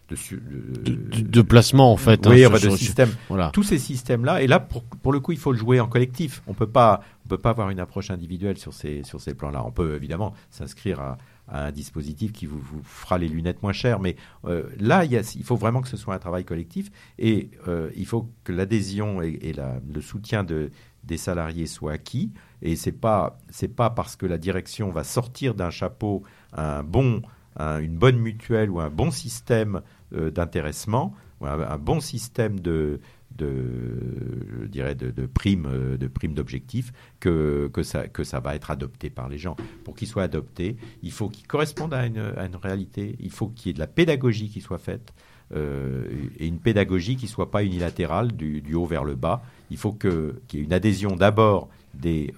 De, 0.09 1.23
de, 1.23 1.43
placement 1.43 1.91
en 1.91 1.97
fait. 1.97 2.27
Hein, 2.27 2.31
oui, 2.31 2.43
de 2.43 2.71
système. 2.77 3.11
Voilà. 3.29 3.51
Tous 3.55 3.63
ces 3.63 3.79
systèmes-là, 3.79 4.43
et 4.43 4.47
là 4.47 4.61
pour, 4.61 4.83
pour 4.85 5.13
le 5.13 5.21
coup, 5.21 5.33
il 5.33 5.39
faut 5.39 5.53
le 5.53 5.59
jouer 5.59 5.81
en 5.81 5.89
collectif. 5.89 6.43
On 6.47 6.53
peut 6.53 6.67
pas, 6.67 7.01
on 7.25 7.29
peut 7.29 7.39
pas 7.39 7.51
avoir 7.51 7.71
une 7.71 7.81
approche 7.81 8.11
individuelle 8.11 8.59
sur 8.59 8.75
ces 8.75 9.03
sur 9.03 9.21
ces 9.21 9.33
plans-là. 9.35 9.65
On 9.65 9.71
peut 9.71 9.95
évidemment 9.97 10.35
s'inscrire 10.51 11.01
à, 11.01 11.17
à, 11.49 11.67
un 11.67 11.73
dispositif 11.73 12.33
qui 12.33 12.45
vous, 12.45 12.59
vous, 12.59 12.83
fera 12.85 13.17
les 13.17 13.29
lunettes 13.29 13.63
moins 13.63 13.73
chères, 13.73 13.99
mais 13.99 14.17
euh, 14.45 14.65
là, 14.79 15.07
il, 15.07 15.13
y 15.13 15.17
a, 15.17 15.23
il, 15.37 15.45
faut 15.45 15.57
vraiment 15.57 15.81
que 15.81 15.89
ce 15.89 15.97
soit 15.97 16.15
un 16.15 16.19
travail 16.19 16.45
collectif 16.45 16.91
et 17.19 17.51
euh, 17.67 17.91
il 17.97 18.07
faut 18.07 18.31
que 18.45 18.53
l'adhésion 18.53 19.23
et, 19.23 19.39
et 19.41 19.53
la, 19.55 19.81
le 19.91 20.03
soutien 20.03 20.45
de, 20.45 20.71
des 21.03 21.17
salariés 21.17 21.67
soient 21.67 21.93
acquis. 21.93 22.33
Et 22.63 22.77
c'est 22.77 22.93
pas 22.93 23.39
c'est 23.51 23.75
pas 23.75 23.91
parce 23.91 24.17
que 24.17 24.27
la 24.27 24.39
direction 24.39 24.91
va 24.91 25.05
sortir 25.05 25.55
d'un 25.55 25.71
chapeau 25.71 26.23
un 26.53 26.83
bon 26.83 27.23
une 27.59 27.97
bonne 27.97 28.19
mutuelle 28.19 28.71
ou 28.71 28.81
un 28.81 28.91
bon 28.91 29.11
système 29.11 29.83
euh, 30.15 30.31
d'intéressement 30.31 31.15
ou 31.41 31.47
un, 31.47 31.79
bon 31.79 32.01
système 32.01 32.61
de 32.61 33.01
de 33.37 34.63
je 34.63 34.67
dirais 34.67 34.95
de, 34.95 35.27
primes 35.27 35.67
euh, 35.67 35.97
de 35.97 36.07
primes 36.07 36.35
d'objectifs 36.35 36.93
que 37.19 37.69
que 37.73 37.83
ça 37.83 38.07
que 38.07 38.23
ça 38.23 38.39
va 38.39 38.55
être 38.55 38.71
adopté 38.71 39.11
par 39.11 39.29
les 39.29 39.39
gens. 39.39 39.57
Pour 39.85 39.95
qu'il 39.95 40.07
soit 40.09 40.23
adopté 40.23 40.77
il 41.03 41.11
faut 41.11 41.29
qu'il 41.29 41.47
corresponde 41.47 41.95
à 41.95 42.07
une, 42.07 42.33
à 42.37 42.47
une 42.47 42.57
réalité. 42.57 43.17
Il 43.21 43.31
faut 43.31 43.49
qu'il 43.49 43.69
y 43.69 43.71
ait 43.71 43.75
de 43.75 43.81
la 43.81 43.87
pédagogie 43.89 44.49
qui 44.49 44.61
soit 44.61 44.79
faite 44.79 45.13
euh, 45.55 46.05
et 46.39 46.47
une 46.47 46.59
pédagogie 46.59 47.17
qui 47.17 47.27
soit 47.27 47.51
pas 47.51 47.65
unilatérale 47.65 48.33
du, 48.33 48.75
haut 48.75 48.87
vers 48.87 49.05
le 49.05 49.15
bas. 49.15 49.43
Il 49.71 49.77
faut 49.77 49.93
qu'il 49.93 50.35
y 50.53 50.59
ait 50.59 50.65
une 50.65 50.73
adhésion 50.73 51.17
d'abord 51.17 51.69
des, 51.95 52.33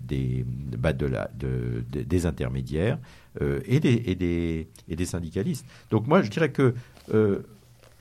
des, 0.00 0.44
bah 0.78 0.92
de 0.92 1.06
la, 1.06 1.30
de, 1.38 1.84
des 1.90 2.26
intermédiaires 2.26 2.98
euh, 3.40 3.60
et, 3.66 3.80
des, 3.80 4.02
et, 4.06 4.14
des, 4.14 4.68
et, 4.88 4.96
des, 4.96 5.04
syndicalistes. 5.04 5.66
Donc 5.90 6.06
moi, 6.06 6.22
je 6.22 6.30
dirais 6.30 6.50
que 6.50 6.74
euh, 7.14 7.40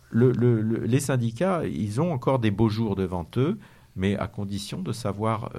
le, 0.10 0.32
le, 0.32 0.62
les 0.62 1.00
syndicats, 1.00 1.64
ils 1.66 2.02
ont 2.02 2.12
encore 2.12 2.40
des 2.40 2.52
beaux 2.52 2.70
jours 2.70 2.96
devant 2.96 3.28
eux, 3.38 3.58
mais 3.96 4.18
à 4.18 4.28
condition 4.28 4.82
de 4.82 4.92
savoir, 4.92 5.52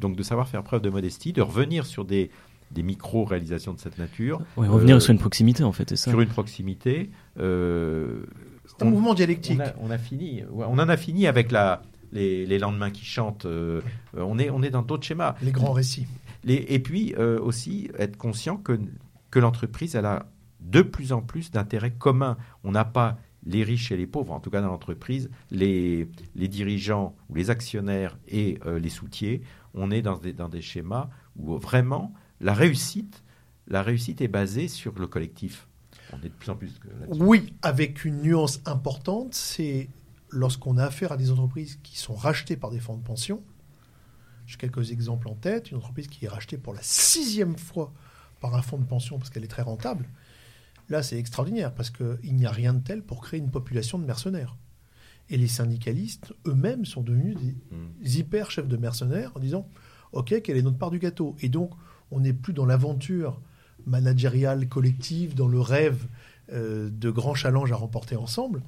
donc 0.00 0.16
de 0.16 0.22
savoir 0.22 0.48
faire 0.48 0.62
preuve 0.62 0.80
de 0.80 0.90
modestie, 0.90 1.32
de 1.32 1.42
revenir 1.42 1.86
sur 1.86 2.04
des, 2.04 2.30
des 2.70 2.82
micro-réalisations 2.82 3.74
de 3.74 3.78
cette 3.78 3.98
nature. 3.98 4.40
revenir 4.56 5.00
sur 5.02 5.12
une 5.12 5.18
proximité, 5.18 5.64
en 5.64 5.72
fait, 5.72 5.90
c'est 5.90 5.96
ça. 5.96 6.10
Sur 6.10 6.20
une 6.20 6.28
proximité. 6.28 7.10
c'est 7.36 7.42
un 7.42 8.84
mouvement 8.84 9.14
dialectique. 9.14 9.60
On 9.80 9.90
a, 9.90 9.98
fini, 9.98 10.42
on 10.52 10.78
en 10.78 10.88
a 10.88 10.96
fini 10.96 11.26
avec 11.26 11.52
la, 11.52 11.82
les, 12.14 12.58
lendemains 12.58 12.90
qui 12.90 13.04
chantent. 13.04 13.46
Euh, 13.46 13.80
on, 14.16 14.38
est, 14.38 14.50
on 14.50 14.62
est 14.62 14.70
dans 14.70 14.82
d'autres 14.82 15.04
schémas. 15.04 15.34
Les 15.42 15.52
grands 15.52 15.72
récits. 15.72 16.06
et 16.46 16.78
puis 16.78 17.14
euh, 17.18 17.38
aussi 17.40 17.90
être 17.98 18.16
conscient 18.16 18.56
que, 18.56 18.78
que 19.30 19.38
l'entreprise, 19.38 19.94
elle 19.94 20.06
a 20.06 20.26
de 20.60 20.82
plus 20.82 21.12
en 21.12 21.20
plus 21.20 21.50
d'intérêts 21.50 21.92
communs. 21.92 22.36
On 22.62 22.72
n'a 22.72 22.84
pas 22.84 23.18
les 23.46 23.62
riches 23.62 23.92
et 23.92 23.96
les 23.96 24.06
pauvres, 24.06 24.32
en 24.32 24.40
tout 24.40 24.50
cas 24.50 24.62
dans 24.62 24.68
l'entreprise, 24.68 25.28
les, 25.50 26.08
les 26.34 26.48
dirigeants 26.48 27.14
ou 27.28 27.34
les 27.34 27.50
actionnaires 27.50 28.16
et 28.26 28.58
euh, 28.64 28.78
les 28.78 28.88
soutiers. 28.88 29.42
On 29.74 29.90
est 29.90 30.00
dans 30.00 30.16
des, 30.16 30.32
dans 30.32 30.48
des 30.48 30.62
schémas 30.62 31.10
où 31.36 31.58
vraiment 31.58 32.14
la 32.40 32.54
réussite, 32.54 33.22
la 33.68 33.82
réussite 33.82 34.20
est 34.20 34.28
basée 34.28 34.68
sur 34.68 34.98
le 34.98 35.06
collectif. 35.06 35.68
On 36.12 36.18
est 36.18 36.28
de 36.28 36.34
plus 36.34 36.50
en 36.50 36.56
plus. 36.56 36.80
Oui, 37.08 37.52
avec 37.62 38.04
une 38.04 38.22
nuance 38.22 38.60
importante, 38.66 39.34
c'est 39.34 39.88
lorsqu'on 40.34 40.76
a 40.76 40.84
affaire 40.84 41.12
à 41.12 41.16
des 41.16 41.30
entreprises 41.30 41.78
qui 41.82 41.98
sont 41.98 42.14
rachetées 42.14 42.56
par 42.56 42.70
des 42.70 42.80
fonds 42.80 42.96
de 42.96 43.02
pension, 43.02 43.42
j'ai 44.46 44.56
quelques 44.56 44.90
exemples 44.90 45.28
en 45.28 45.34
tête, 45.34 45.70
une 45.70 45.78
entreprise 45.78 46.08
qui 46.08 46.24
est 46.24 46.28
rachetée 46.28 46.58
pour 46.58 46.74
la 46.74 46.82
sixième 46.82 47.56
fois 47.56 47.92
par 48.40 48.54
un 48.54 48.62
fonds 48.62 48.78
de 48.78 48.84
pension 48.84 49.18
parce 49.18 49.30
qu'elle 49.30 49.44
est 49.44 49.48
très 49.48 49.62
rentable, 49.62 50.08
là 50.90 51.02
c'est 51.02 51.16
extraordinaire 51.16 51.72
parce 51.72 51.90
qu'il 51.90 52.34
n'y 52.34 52.44
a 52.44 52.50
rien 52.50 52.74
de 52.74 52.80
tel 52.80 53.02
pour 53.02 53.22
créer 53.22 53.40
une 53.40 53.50
population 53.50 53.98
de 53.98 54.04
mercenaires. 54.04 54.56
Et 55.30 55.38
les 55.38 55.48
syndicalistes 55.48 56.34
eux-mêmes 56.46 56.84
sont 56.84 57.00
devenus 57.00 57.36
des 57.38 57.52
hmm. 57.74 58.18
hyper 58.18 58.50
chefs 58.50 58.68
de 58.68 58.76
mercenaires 58.76 59.32
en 59.34 59.40
disant 59.40 59.66
OK, 60.12 60.42
quelle 60.42 60.58
est 60.58 60.62
notre 60.62 60.76
part 60.76 60.90
du 60.90 60.98
gâteau? 60.98 61.36
Et 61.40 61.48
donc 61.48 61.70
on 62.10 62.20
n'est 62.20 62.34
plus 62.34 62.52
dans 62.52 62.66
l'aventure 62.66 63.40
managériale 63.86 64.68
collective, 64.68 65.34
dans 65.34 65.48
le 65.48 65.60
rêve 65.60 66.06
euh, 66.52 66.90
de 66.90 67.10
grands 67.10 67.34
challenges 67.34 67.72
à 67.72 67.76
remporter 67.76 68.16
ensemble 68.16 68.62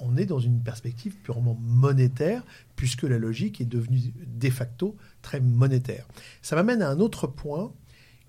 on 0.00 0.16
est 0.16 0.26
dans 0.26 0.38
une 0.38 0.62
perspective 0.62 1.16
purement 1.16 1.56
monétaire, 1.60 2.44
puisque 2.76 3.02
la 3.02 3.18
logique 3.18 3.60
est 3.60 3.66
devenue 3.66 4.12
de 4.26 4.50
facto 4.50 4.96
très 5.22 5.40
monétaire. 5.40 6.06
Ça 6.42 6.56
m'amène 6.56 6.82
à 6.82 6.88
un 6.88 7.00
autre 7.00 7.26
point 7.26 7.72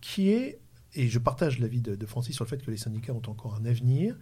qui 0.01 0.29
est, 0.29 0.59
et 0.93 1.07
je 1.07 1.19
partage 1.19 1.59
l'avis 1.59 1.81
de, 1.81 2.05
Francis 2.05 2.35
sur 2.35 2.43
le 2.43 2.49
fait 2.49 2.63
que 2.63 2.71
les 2.71 2.77
syndicats 2.77 3.13
ont 3.13 3.21
encore 3.27 3.55
un 3.55 3.65
avenir, 3.65 4.17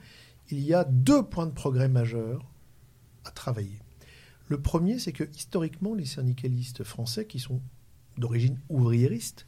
il 0.50 0.60
y 0.60 0.74
a 0.74 0.84
deux 0.84 1.24
points 1.24 1.46
de 1.46 1.52
progrès 1.52 1.90
majeurs 1.90 2.46
à 3.26 3.32
travailler. 3.32 3.80
Le 4.48 4.60
premier, 4.60 4.98
c'est 5.00 5.12
que 5.12 5.24
historiquement, 5.36 5.94
les 5.94 6.06
syndicalistes 6.06 6.84
français, 6.84 7.26
qui 7.26 7.40
sont 7.40 7.62
d'origine 8.18 8.60
ouvriériste, 8.70 9.46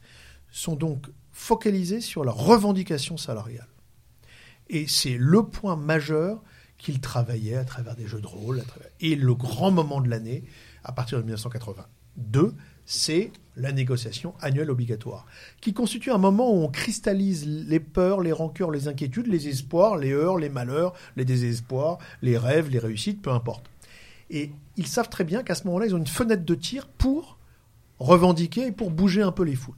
sont 0.50 0.76
donc 0.76 1.08
focalisés 1.32 2.00
sur 2.00 2.24
la 2.24 2.32
revendication 2.32 3.16
salariale. 3.16 3.68
Et 4.68 4.86
c'est 4.86 5.16
le 5.18 5.42
point 5.42 5.76
majeur 5.76 6.42
qu'il 6.82 7.00
travaillait 7.00 7.56
à 7.56 7.64
travers 7.64 7.94
des 7.94 8.06
jeux 8.06 8.20
de 8.20 8.26
rôle. 8.26 8.64
Et 9.00 9.14
le 9.14 9.34
grand 9.34 9.70
moment 9.70 10.00
de 10.00 10.10
l'année, 10.10 10.42
à 10.82 10.92
partir 10.92 11.18
de 11.18 11.22
1982, 11.22 12.54
c'est 12.84 13.30
la 13.54 13.70
négociation 13.70 14.34
annuelle 14.40 14.70
obligatoire, 14.70 15.24
qui 15.60 15.72
constitue 15.72 16.10
un 16.10 16.18
moment 16.18 16.52
où 16.52 16.64
on 16.64 16.68
cristallise 16.68 17.46
les 17.46 17.78
peurs, 17.78 18.20
les 18.20 18.32
rancœurs, 18.32 18.72
les 18.72 18.88
inquiétudes, 18.88 19.28
les 19.28 19.46
espoirs, 19.46 19.96
les 19.96 20.10
heurts, 20.10 20.38
les 20.38 20.48
malheurs, 20.48 20.92
les 21.16 21.24
désespoirs, 21.24 21.98
les 22.20 22.36
rêves, 22.36 22.68
les 22.68 22.80
réussites, 22.80 23.22
peu 23.22 23.30
importe. 23.30 23.70
Et 24.30 24.50
ils 24.76 24.88
savent 24.88 25.08
très 25.08 25.24
bien 25.24 25.44
qu'à 25.44 25.54
ce 25.54 25.64
moment-là, 25.64 25.86
ils 25.86 25.94
ont 25.94 25.98
une 25.98 26.06
fenêtre 26.06 26.44
de 26.44 26.54
tir 26.56 26.88
pour 26.88 27.38
revendiquer 28.00 28.66
et 28.66 28.72
pour 28.72 28.90
bouger 28.90 29.22
un 29.22 29.32
peu 29.32 29.44
les 29.44 29.54
foules. 29.54 29.76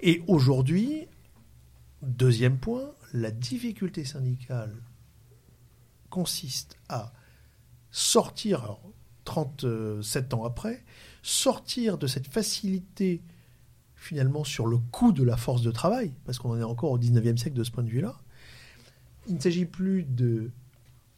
Et 0.00 0.22
aujourd'hui, 0.26 1.06
deuxième 2.02 2.58
point, 2.58 2.90
la 3.14 3.30
difficulté 3.30 4.04
syndicale 4.04 4.74
consiste 6.10 6.76
à 6.88 7.12
sortir, 7.90 8.78
37 9.24 10.34
ans 10.34 10.44
après, 10.44 10.84
sortir 11.22 11.98
de 11.98 12.06
cette 12.06 12.26
facilité 12.26 13.22
finalement 13.94 14.44
sur 14.44 14.66
le 14.66 14.78
coût 14.78 15.12
de 15.12 15.24
la 15.24 15.36
force 15.36 15.62
de 15.62 15.70
travail, 15.70 16.14
parce 16.24 16.38
qu'on 16.38 16.50
en 16.50 16.58
est 16.58 16.64
encore 16.64 16.92
au 16.92 16.98
19e 16.98 17.36
siècle 17.36 17.56
de 17.56 17.64
ce 17.64 17.70
point 17.70 17.82
de 17.82 17.90
vue-là. 17.90 18.16
Il 19.26 19.34
ne 19.34 19.40
s'agit 19.40 19.66
plus 19.66 20.04
de 20.04 20.50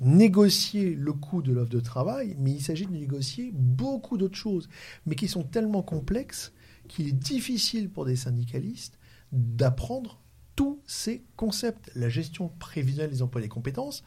négocier 0.00 0.94
le 0.94 1.12
coût 1.12 1.42
de 1.42 1.52
l'offre 1.52 1.70
de 1.70 1.80
travail, 1.80 2.34
mais 2.38 2.52
il 2.52 2.62
s'agit 2.62 2.86
de 2.86 2.92
négocier 2.92 3.50
beaucoup 3.52 4.16
d'autres 4.16 4.36
choses, 4.36 4.68
mais 5.06 5.14
qui 5.14 5.28
sont 5.28 5.44
tellement 5.44 5.82
complexes 5.82 6.52
qu'il 6.88 7.06
est 7.06 7.12
difficile 7.12 7.90
pour 7.90 8.06
des 8.06 8.16
syndicalistes 8.16 8.98
d'apprendre 9.30 10.20
tous 10.56 10.80
ces 10.86 11.22
concepts. 11.36 11.90
La 11.94 12.08
gestion 12.08 12.48
prévisionnelle 12.58 13.10
des 13.10 13.22
emplois 13.22 13.40
et 13.40 13.44
des 13.44 13.48
compétences, 13.48 14.02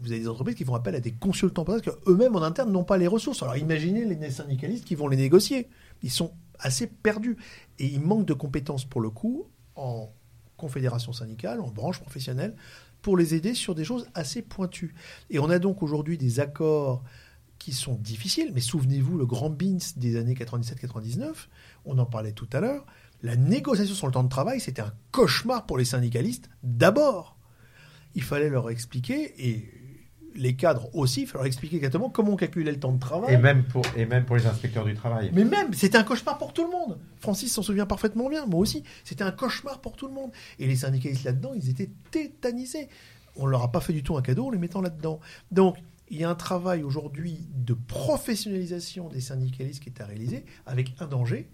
vous 0.00 0.12
avez 0.12 0.20
des 0.20 0.28
entreprises 0.28 0.56
qui 0.56 0.64
font 0.64 0.74
appel 0.74 0.94
à 0.94 1.00
des 1.00 1.12
consultants 1.12 1.64
parce 1.64 1.82
qu'eux-mêmes 1.82 2.36
en 2.36 2.42
interne 2.42 2.70
n'ont 2.70 2.84
pas 2.84 2.98
les 2.98 3.06
ressources. 3.06 3.42
Alors 3.42 3.56
imaginez 3.56 4.04
les 4.04 4.30
syndicalistes 4.30 4.84
qui 4.84 4.94
vont 4.94 5.08
les 5.08 5.16
négocier. 5.16 5.68
Ils 6.02 6.10
sont 6.10 6.32
assez 6.58 6.86
perdus. 6.86 7.36
Et 7.78 7.86
ils 7.86 8.00
manquent 8.00 8.26
de 8.26 8.34
compétences 8.34 8.84
pour 8.84 9.00
le 9.00 9.10
coup 9.10 9.46
en 9.76 10.12
confédération 10.56 11.12
syndicale, 11.12 11.60
en 11.60 11.70
branche 11.70 12.00
professionnelle, 12.00 12.54
pour 13.02 13.16
les 13.16 13.34
aider 13.34 13.54
sur 13.54 13.74
des 13.74 13.84
choses 13.84 14.08
assez 14.14 14.42
pointues. 14.42 14.94
Et 15.30 15.38
on 15.38 15.50
a 15.50 15.58
donc 15.58 15.82
aujourd'hui 15.82 16.16
des 16.16 16.40
accords 16.40 17.02
qui 17.58 17.72
sont 17.72 17.94
difficiles, 17.94 18.50
mais 18.54 18.60
souvenez-vous, 18.60 19.16
le 19.16 19.26
grand 19.26 19.50
BINS 19.50 19.94
des 19.96 20.16
années 20.16 20.34
97-99, 20.34 21.48
on 21.84 21.98
en 21.98 22.06
parlait 22.06 22.32
tout 22.32 22.48
à 22.52 22.60
l'heure, 22.60 22.84
la 23.22 23.36
négociation 23.36 23.94
sur 23.94 24.06
le 24.06 24.12
temps 24.12 24.24
de 24.24 24.28
travail, 24.28 24.60
c'était 24.60 24.82
un 24.82 24.92
cauchemar 25.12 25.64
pour 25.64 25.78
les 25.78 25.84
syndicalistes 25.84 26.50
d'abord 26.62 27.33
il 28.14 28.22
fallait 28.22 28.48
leur 28.48 28.70
expliquer, 28.70 29.34
et 29.38 29.70
les 30.34 30.56
cadres 30.56 30.88
aussi, 30.94 31.22
il 31.22 31.26
fallait 31.26 31.40
leur 31.40 31.46
expliquer 31.46 31.76
exactement 31.76 32.10
comment 32.10 32.32
on 32.32 32.36
calculait 32.36 32.72
le 32.72 32.80
temps 32.80 32.92
de 32.92 32.98
travail. 32.98 33.34
Et 33.34 33.38
même 33.38 33.64
pour, 33.64 33.84
et 33.96 34.06
même 34.06 34.24
pour 34.24 34.36
les 34.36 34.46
inspecteurs 34.46 34.84
du 34.84 34.94
travail. 34.94 35.30
Mais 35.32 35.44
même, 35.44 35.72
c'était 35.72 35.98
un 35.98 36.04
cauchemar 36.04 36.38
pour 36.38 36.52
tout 36.52 36.64
le 36.64 36.70
monde. 36.70 36.98
Francis 37.20 37.52
s'en 37.52 37.62
souvient 37.62 37.86
parfaitement 37.86 38.28
bien, 38.28 38.46
moi 38.46 38.60
aussi. 38.60 38.82
C'était 39.04 39.24
un 39.24 39.32
cauchemar 39.32 39.80
pour 39.80 39.96
tout 39.96 40.08
le 40.08 40.14
monde. 40.14 40.30
Et 40.58 40.66
les 40.66 40.76
syndicalistes 40.76 41.24
là-dedans, 41.24 41.52
ils 41.54 41.70
étaient 41.70 41.90
tétanisés. 42.10 42.88
On 43.36 43.46
ne 43.46 43.50
leur 43.50 43.62
a 43.62 43.72
pas 43.72 43.80
fait 43.80 43.92
du 43.92 44.02
tout 44.02 44.16
un 44.16 44.22
cadeau 44.22 44.46
en 44.46 44.50
les 44.50 44.58
mettant 44.58 44.80
là-dedans. 44.80 45.20
Donc, 45.50 45.76
il 46.08 46.18
y 46.18 46.24
a 46.24 46.30
un 46.30 46.34
travail 46.34 46.82
aujourd'hui 46.82 47.48
de 47.54 47.74
professionnalisation 47.74 49.08
des 49.08 49.20
syndicalistes 49.20 49.82
qui 49.82 49.88
est 49.88 50.00
à 50.00 50.06
réaliser 50.06 50.44
avec 50.66 50.94
un 51.00 51.06
danger, 51.06 51.48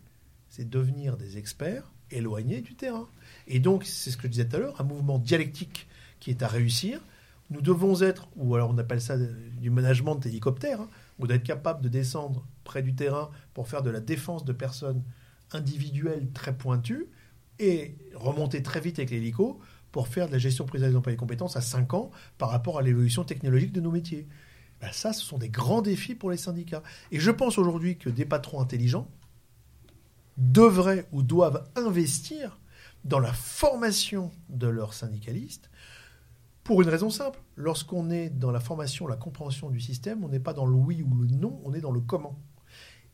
c'est 0.48 0.68
devenir 0.68 1.16
des 1.16 1.38
experts 1.38 1.92
éloignés 2.10 2.60
du 2.60 2.74
terrain. 2.74 3.08
Et 3.46 3.60
donc, 3.60 3.84
c'est 3.84 4.10
ce 4.10 4.16
que 4.16 4.24
je 4.24 4.28
disais 4.28 4.48
tout 4.48 4.56
à 4.56 4.58
l'heure, 4.58 4.80
un 4.80 4.84
mouvement 4.84 5.18
dialectique 5.18 5.86
qui 6.20 6.30
est 6.30 6.42
à 6.42 6.48
réussir. 6.48 7.01
Nous 7.51 7.62
devons 7.62 8.01
être, 8.02 8.28
ou 8.36 8.55
alors 8.55 8.70
on 8.70 8.78
appelle 8.78 9.01
ça 9.01 9.16
du 9.16 9.70
management 9.70 10.14
d'hélicoptère, 10.16 10.82
hein, 10.82 10.88
ou 11.18 11.26
d'être 11.26 11.42
capable 11.42 11.82
de 11.82 11.88
descendre 11.88 12.47
près 12.62 12.82
du 12.82 12.94
terrain 12.94 13.30
pour 13.55 13.68
faire 13.68 13.82
de 13.82 13.90
la 13.90 14.01
défense 14.01 14.44
de 14.44 14.52
personnes 14.52 15.02
individuelles 15.52 16.28
très 16.32 16.56
pointues 16.56 17.09
et 17.59 17.97
remonter 18.14 18.62
très 18.62 18.80
vite 18.80 18.98
avec 18.98 19.10
l'hélico 19.10 19.60
pour 19.90 20.09
faire 20.09 20.28
de 20.28 20.32
la 20.32 20.38
gestion 20.38 20.64
prise 20.64 20.82
des 20.82 20.94
emplois 20.94 21.12
et 21.12 21.16
compétences 21.16 21.56
à 21.56 21.60
5 21.60 21.94
ans 21.94 22.10
par 22.38 22.51
rapport 22.51 22.78
à 22.78 22.82
l'évolution 22.82 23.24
technologique 23.24 23.72
de 23.72 23.80
nos 23.80 23.90
métiers. 23.90 24.28
Ben 24.80 24.90
ça, 24.92 25.12
ce 25.12 25.22
sont 25.22 25.36
des 25.36 25.51
grands 25.51 25.82
défis 25.82 26.14
pour 26.14 26.30
les 26.30 26.36
syndicats. 26.36 26.82
Et 27.10 27.20
je 27.20 27.30
pense 27.30 27.59
aujourd'hui 27.59 27.98
que 27.98 28.09
des 28.09 28.24
patrons 28.24 28.60
intelligents 28.60 29.09
devraient 30.38 31.06
ou 31.12 31.22
doivent 31.22 31.68
investir 31.76 32.59
dans 33.05 33.18
la 33.18 33.32
formation 33.32 34.30
de 34.48 34.68
leurs 34.68 34.94
syndicalistes 34.94 35.69
pour 36.64 36.82
une 36.82 36.88
raison 36.88 37.10
simple. 37.10 37.40
Lorsqu'on 37.56 38.10
est 38.10 38.30
dans 38.30 38.50
la 38.50 38.60
formation, 38.60 39.06
la 39.06 39.16
compréhension 39.16 39.70
du 39.70 39.80
système, 39.80 40.24
on 40.24 40.28
n'est 40.28 40.40
pas 40.40 40.52
dans 40.52 40.66
le 40.66 40.74
oui 40.74 41.02
ou 41.02 41.14
le 41.14 41.26
non, 41.28 41.60
on 41.64 41.74
est 41.74 41.80
dans 41.80 41.92
le 41.92 42.00
comment. 42.00 42.38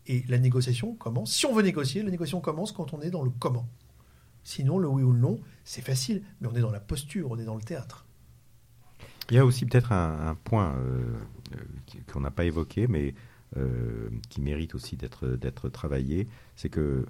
Et 0.06 0.24
la 0.28 0.38
négociation 0.38 0.94
commence. 0.94 1.32
Si 1.32 1.46
on 1.46 1.54
veut 1.54 1.62
négocier, 1.62 2.02
la 2.02 2.10
négociation 2.10 2.40
commence 2.40 2.72
quand 2.72 2.94
on 2.94 3.00
est 3.00 3.10
dans 3.10 3.22
le 3.22 3.30
comment. 3.30 3.68
Sinon, 4.44 4.78
le 4.78 4.86
oui 4.88 5.02
ou 5.02 5.12
le 5.12 5.18
non, 5.18 5.40
c'est 5.64 5.82
facile, 5.82 6.22
mais 6.40 6.48
on 6.48 6.54
est 6.54 6.60
dans 6.60 6.70
la 6.70 6.80
posture, 6.80 7.30
on 7.30 7.38
est 7.38 7.44
dans 7.44 7.56
le 7.56 7.62
théâtre. 7.62 8.06
Il 9.30 9.36
y 9.36 9.38
a 9.38 9.44
aussi 9.44 9.66
peut-être 9.66 9.90
un, 9.90 10.36
point 10.44 10.76
euh, 10.76 11.02
euh, 11.56 12.00
qu'on 12.12 12.20
n'a 12.20 12.30
pas 12.30 12.44
évoqué, 12.44 12.86
mais 12.86 13.14
euh, 13.56 14.08
qui 14.28 14.40
mérite 14.40 14.76
aussi 14.76 14.96
d'être 14.96 15.68
travaillé, 15.68 16.28
c'est 16.54 16.68
que 16.68 17.06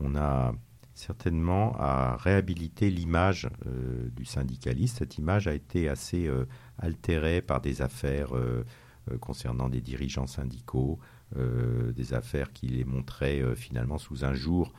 on 0.00 0.14
a 0.16 0.52
certainement 0.98 1.74
à 1.78 2.16
réhabiliter 2.16 2.90
l'image 2.90 3.48
du 4.16 4.24
syndicaliste. 4.24 4.98
Cette 4.98 5.18
image 5.18 5.46
a 5.46 5.54
été 5.54 5.88
assez 5.88 6.30
altérée 6.78 7.40
par 7.40 7.60
des 7.60 7.82
affaires 7.82 8.32
concernant 9.20 9.68
des 9.68 9.80
dirigeants 9.80 10.26
syndicaux, 10.26 10.98
des 11.36 12.14
affaires 12.14 12.52
qui 12.52 12.66
les 12.66 12.84
montraient 12.84 13.42
finalement 13.54 13.98
sous 13.98 14.24
un 14.24 14.34
jour 14.34 14.72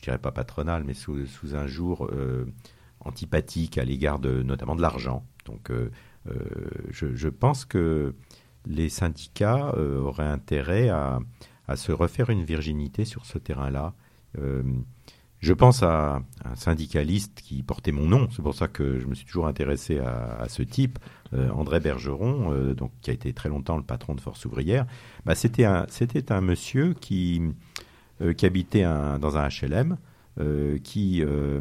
je 0.00 0.04
dirais 0.04 0.18
pas 0.18 0.32
patronal, 0.32 0.82
mais 0.84 0.94
sous, 0.94 1.26
un 1.52 1.66
jour 1.66 2.08
euh, 2.10 2.46
antipathique 3.00 3.76
à 3.76 3.84
l'égard 3.84 4.18
de 4.18 4.42
notamment 4.42 4.74
de 4.74 4.80
l'argent. 4.80 5.26
Donc, 5.44 5.70
euh, 5.70 5.90
euh, 6.30 6.38
je, 6.90 7.28
pense 7.28 7.66
que 7.66 8.14
les 8.66 8.88
syndicats 8.88 9.74
auraient 9.76 10.26
intérêt 10.26 10.88
à, 10.88 11.20
se 11.76 11.92
refaire 11.92 12.30
une 12.30 12.44
virginité 12.44 13.04
sur 13.04 13.26
ce 13.26 13.38
terrain-là. 13.38 13.94
Je 15.40 15.54
pense 15.54 15.82
à 15.82 16.20
un 16.44 16.54
syndicaliste 16.54 17.40
qui 17.42 17.62
portait 17.62 17.92
mon 17.92 18.06
nom, 18.06 18.28
c'est 18.30 18.42
pour 18.42 18.54
ça 18.54 18.68
que 18.68 18.98
je 19.00 19.06
me 19.06 19.14
suis 19.14 19.24
toujours 19.24 19.46
intéressé 19.46 19.98
à, 19.98 20.46
ce 20.48 20.62
type, 20.62 20.98
André 21.32 21.80
Bergeron, 21.80 22.74
donc 22.74 22.90
qui 23.00 23.10
a 23.10 23.14
été 23.14 23.32
très 23.32 23.48
longtemps 23.48 23.76
le 23.76 23.82
patron 23.82 24.14
de 24.14 24.20
Force 24.20 24.44
ouvrière. 24.44 24.84
Bah, 25.24 25.34
c'était 25.34 25.64
un, 25.64 26.40
monsieur 26.42 26.94
qui 27.00 27.40
euh, 28.20 28.34
habitait 28.42 28.82
dans 28.82 29.36
un 29.36 29.48
HLM, 29.48 29.96
euh, 30.38 30.78
qui, 30.78 31.22
euh, 31.22 31.60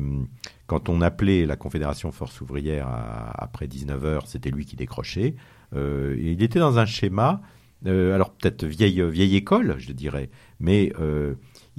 quand 0.67 0.89
on 0.89 1.01
appelait 1.01 1.45
la 1.45 1.55
Confédération 1.55 2.11
Force 2.11 2.41
Ouvrière 2.41 2.87
après 3.33 3.67
19h, 3.67 4.23
c'était 4.25 4.51
lui 4.51 4.65
qui 4.65 4.75
décrochait. 4.75 5.35
il 5.73 6.41
était 6.41 6.59
dans 6.59 6.79
un 6.79 6.85
schéma, 6.85 7.41
alors 7.85 8.31
peut-être 8.31 8.65
vieille 8.65 9.35
école, 9.35 9.75
je 9.77 9.93
dirais, 9.93 10.29
mais 10.59 10.91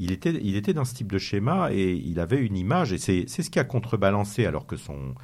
il 0.00 0.12
était, 0.12 0.72
dans 0.72 0.84
ce 0.84 0.94
type 0.94 1.12
de 1.12 1.18
schéma 1.18 1.72
et 1.72 1.92
il 1.92 2.18
avait 2.18 2.44
une 2.44 2.56
image, 2.56 2.92
et 2.92 2.98
c'est 2.98 3.26
ce 3.28 3.50
qui 3.50 3.58
a 3.58 3.64
contrebalancé 3.64 4.46
alors 4.46 4.66
que 4.66 4.76
son, 4.76 5.14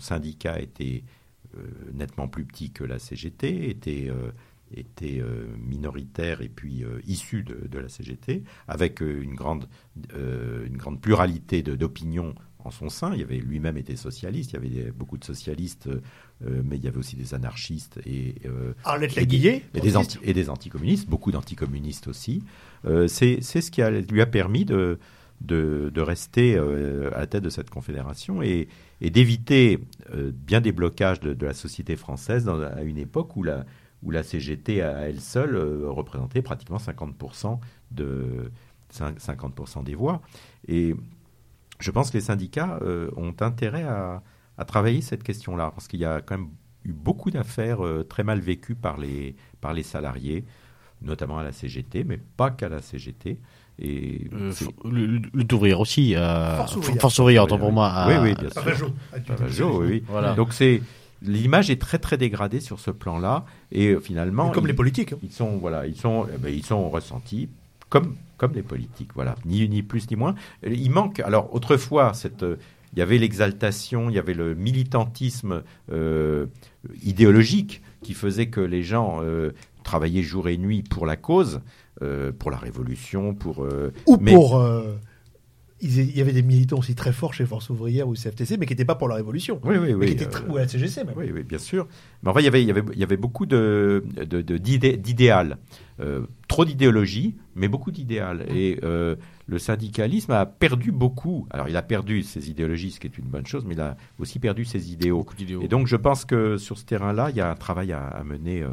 syndicat 0.00 0.58
était 0.60 1.04
nettement 1.92 2.26
plus 2.26 2.44
petit 2.44 2.72
que 2.72 2.82
la 2.82 2.98
CGT, 2.98 3.68
était 3.70 4.10
était 4.76 5.20
euh, 5.20 5.46
minoritaire 5.58 6.40
et 6.40 6.48
puis 6.48 6.84
euh, 6.84 7.00
issu 7.06 7.42
de, 7.42 7.78
la 7.78 7.88
CGT, 7.88 8.44
avec 8.68 9.02
euh, 9.02 9.22
une 9.22 9.34
grande 9.34 9.68
pluralité 11.00 11.62
d'opinions 11.62 12.34
en 12.64 12.70
son 12.70 12.88
sein. 12.88 13.12
Il 13.14 13.20
y 13.20 13.22
avait 13.22 13.38
lui-même 13.38 13.76
été 13.76 13.96
socialiste, 13.96 14.52
il 14.52 14.74
y 14.74 14.80
avait 14.80 14.90
beaucoup 14.90 15.18
de 15.18 15.24
socialistes, 15.24 15.88
mais 16.40 16.76
il 16.76 16.84
y 16.84 16.88
avait 16.88 16.98
aussi 16.98 17.16
des 17.16 17.34
anarchistes 17.34 18.00
et, 18.06 18.34
Arlette 18.84 19.16
et, 19.16 19.26
des, 19.26 19.62
et, 19.74 19.80
des, 19.80 19.96
anti, 19.96 20.18
et 20.22 20.32
des 20.32 20.50
anticommunistes, 20.50 21.08
beaucoup 21.08 21.30
d'anticommunistes 21.30 22.08
aussi. 22.08 22.42
C'est 23.06 23.40
ce 23.40 23.70
qui 23.70 23.82
a, 23.82 23.90
lui 23.90 24.20
a 24.20 24.26
permis 24.26 24.64
de, 24.64 24.98
de, 25.40 25.90
de 25.94 26.00
rester 26.00 26.56
à 26.56 27.20
la 27.20 27.26
tête 27.26 27.44
de 27.44 27.50
cette 27.50 27.70
confédération 27.70 28.42
et, 28.42 28.68
et 29.00 29.10
d'éviter 29.10 29.78
bien 30.32 30.60
des 30.60 30.72
blocages 30.72 31.20
de, 31.20 31.34
de, 31.34 31.46
la 31.46 31.54
société 31.54 31.96
française 31.96 32.44
dans, 32.44 32.60
à 32.60 32.82
une 32.82 32.98
époque 32.98 33.36
où 33.36 33.42
la, 33.42 33.64
où 34.04 34.10
la 34.10 34.22
CGT 34.22 34.82
à 34.82 35.08
elle 35.08 35.20
seule 35.20 35.56
euh, 35.56 35.88
représentait 35.88 36.42
pratiquement 36.42 36.76
50%, 36.76 37.58
de, 37.90 38.50
50 38.90 39.84
des 39.84 39.94
voix. 39.94 40.20
Et 40.68 40.94
je 41.78 41.90
pense 41.90 42.10
que 42.10 42.18
les 42.18 42.24
syndicats 42.24 42.78
euh, 42.82 43.10
ont 43.16 43.34
intérêt 43.40 43.84
à, 43.84 44.22
travailler 44.66 45.00
cette 45.00 45.24
question-là, 45.24 45.72
parce 45.74 45.88
qu'il 45.88 46.00
y 46.00 46.04
a 46.04 46.20
quand 46.20 46.38
même 46.38 46.48
eu 46.84 46.92
beaucoup 46.92 47.30
d'affaires 47.30 47.84
euh, 47.84 48.04
très 48.04 48.22
mal 48.22 48.38
vécues 48.38 48.76
par 48.76 48.98
les, 48.98 49.34
par 49.60 49.72
les 49.72 49.82
salariés, 49.82 50.44
notamment 51.02 51.38
à 51.38 51.42
la 51.42 51.52
CGT, 51.52 52.04
mais 52.04 52.20
pas 52.36 52.50
qu'à 52.50 52.68
la 52.68 52.80
CGT. 52.80 53.40
Et 53.80 54.30
le, 54.84 55.20
ouvrier 55.52 55.74
aussi, 55.74 56.14
Force 56.14 57.18
ouvrière, 57.18 57.48
pour 57.48 57.72
moi. 57.72 58.06
oui, 58.06 58.14
oui, 58.20 58.34
bien 58.34 58.50
sûr. 58.50 59.80
oui, 59.80 59.86
oui. 59.86 60.04
Voilà. 60.06 60.34
Donc 60.34 60.52
c'est 60.52 60.80
l'image 61.24 61.70
est 61.70 61.80
très 61.80 61.98
très 61.98 62.16
dégradée 62.16 62.60
sur 62.60 62.80
ce 62.80 62.90
plan-là 62.90 63.44
et 63.72 63.88
euh, 63.88 64.00
finalement 64.00 64.50
comme 64.50 64.66
les 64.66 64.74
politiques 64.74 65.12
hein. 65.12 65.18
ils 65.22 65.32
sont 65.32 65.56
voilà 65.56 65.86
ils 65.86 65.96
sont 65.96 66.26
eh 66.32 66.38
ben, 66.38 66.52
ils 66.52 66.64
sont 66.64 66.88
ressentis 66.90 67.48
comme 67.94 68.16
comme 68.38 68.54
les 68.54 68.62
politiques 68.62 69.10
voilà. 69.14 69.36
Ni 69.44 69.68
ni 69.68 69.84
plus 69.84 70.10
ni 70.10 70.16
moins. 70.16 70.34
Il 70.66 70.90
manque 70.90 71.20
alors 71.20 71.54
autrefois 71.54 72.12
cette 72.12 72.42
euh, 72.42 72.56
il 72.92 72.98
y 72.98 73.02
avait 73.02 73.18
l'exaltation, 73.18 74.10
il 74.10 74.16
y 74.16 74.18
avait 74.18 74.34
le 74.34 74.54
militantisme 74.54 75.62
euh, 75.92 76.46
idéologique 77.02 77.82
qui 78.02 78.14
faisait 78.14 78.46
que 78.46 78.60
les 78.60 78.84
gens 78.84 79.20
travaillaient 79.82 80.22
jour 80.22 80.48
et 80.48 80.56
nuit 80.56 80.84
pour 80.88 81.04
la 81.04 81.16
cause, 81.16 81.60
pour 82.38 82.50
la 82.52 82.56
révolution, 82.56 83.34
pour 83.34 83.66
ou 84.06 84.16
pour 84.16 84.64
il 85.80 86.16
y 86.16 86.20
avait 86.20 86.32
des 86.32 86.42
militants 86.42 86.78
aussi 86.78 86.94
très 86.94 87.12
forts 87.12 87.34
chez 87.34 87.44
Force 87.44 87.68
ouvrière 87.68 88.08
ou 88.08 88.14
CFTC, 88.14 88.56
mais 88.56 88.66
qui 88.66 88.72
n'étaient 88.72 88.84
pas 88.84 88.94
pour 88.94 89.08
la 89.08 89.16
Révolution. 89.16 89.60
Oui, 89.64 89.76
oui, 89.76 89.92
oui. 89.92 90.16
Euh, 90.20 90.48
ou 90.48 90.56
à 90.56 90.60
la 90.60 90.68
CGC 90.68 91.04
même. 91.04 91.14
Oui, 91.16 91.30
oui, 91.32 91.42
bien 91.42 91.58
sûr. 91.58 91.88
Mais 92.22 92.30
enfin, 92.30 92.40
il 92.40 92.44
y 92.44 92.48
avait, 92.48 92.62
il 92.62 92.68
y 92.68 92.70
avait, 92.70 92.82
il 92.92 92.98
y 92.98 93.02
avait 93.02 93.16
beaucoup 93.16 93.44
de, 93.44 94.04
d'idéal. 94.96 95.58
Euh, 96.00 96.22
trop 96.48 96.64
d'idéologie, 96.64 97.36
mais 97.54 97.68
beaucoup 97.68 97.90
d'idéal. 97.90 98.46
Et 98.54 98.78
euh, 98.82 99.16
le 99.46 99.58
syndicalisme 99.58 100.32
a 100.32 100.46
perdu 100.46 100.92
beaucoup. 100.92 101.46
Alors, 101.50 101.68
il 101.68 101.76
a 101.76 101.82
perdu 101.82 102.22
ses 102.22 102.50
idéologies, 102.50 102.92
ce 102.92 103.00
qui 103.00 103.08
est 103.08 103.18
une 103.18 103.26
bonne 103.26 103.46
chose, 103.46 103.64
mais 103.66 103.74
il 103.74 103.80
a 103.80 103.96
aussi 104.18 104.38
perdu 104.38 104.64
ses 104.64 104.92
idéaux. 104.92 105.26
Et 105.60 105.68
donc, 105.68 105.86
je 105.86 105.96
pense 105.96 106.24
que 106.24 106.56
sur 106.56 106.78
ce 106.78 106.84
terrain-là, 106.84 107.30
il 107.30 107.36
y 107.36 107.40
a 107.40 107.50
un 107.50 107.56
travail 107.56 107.92
à, 107.92 108.22
mener 108.24 108.64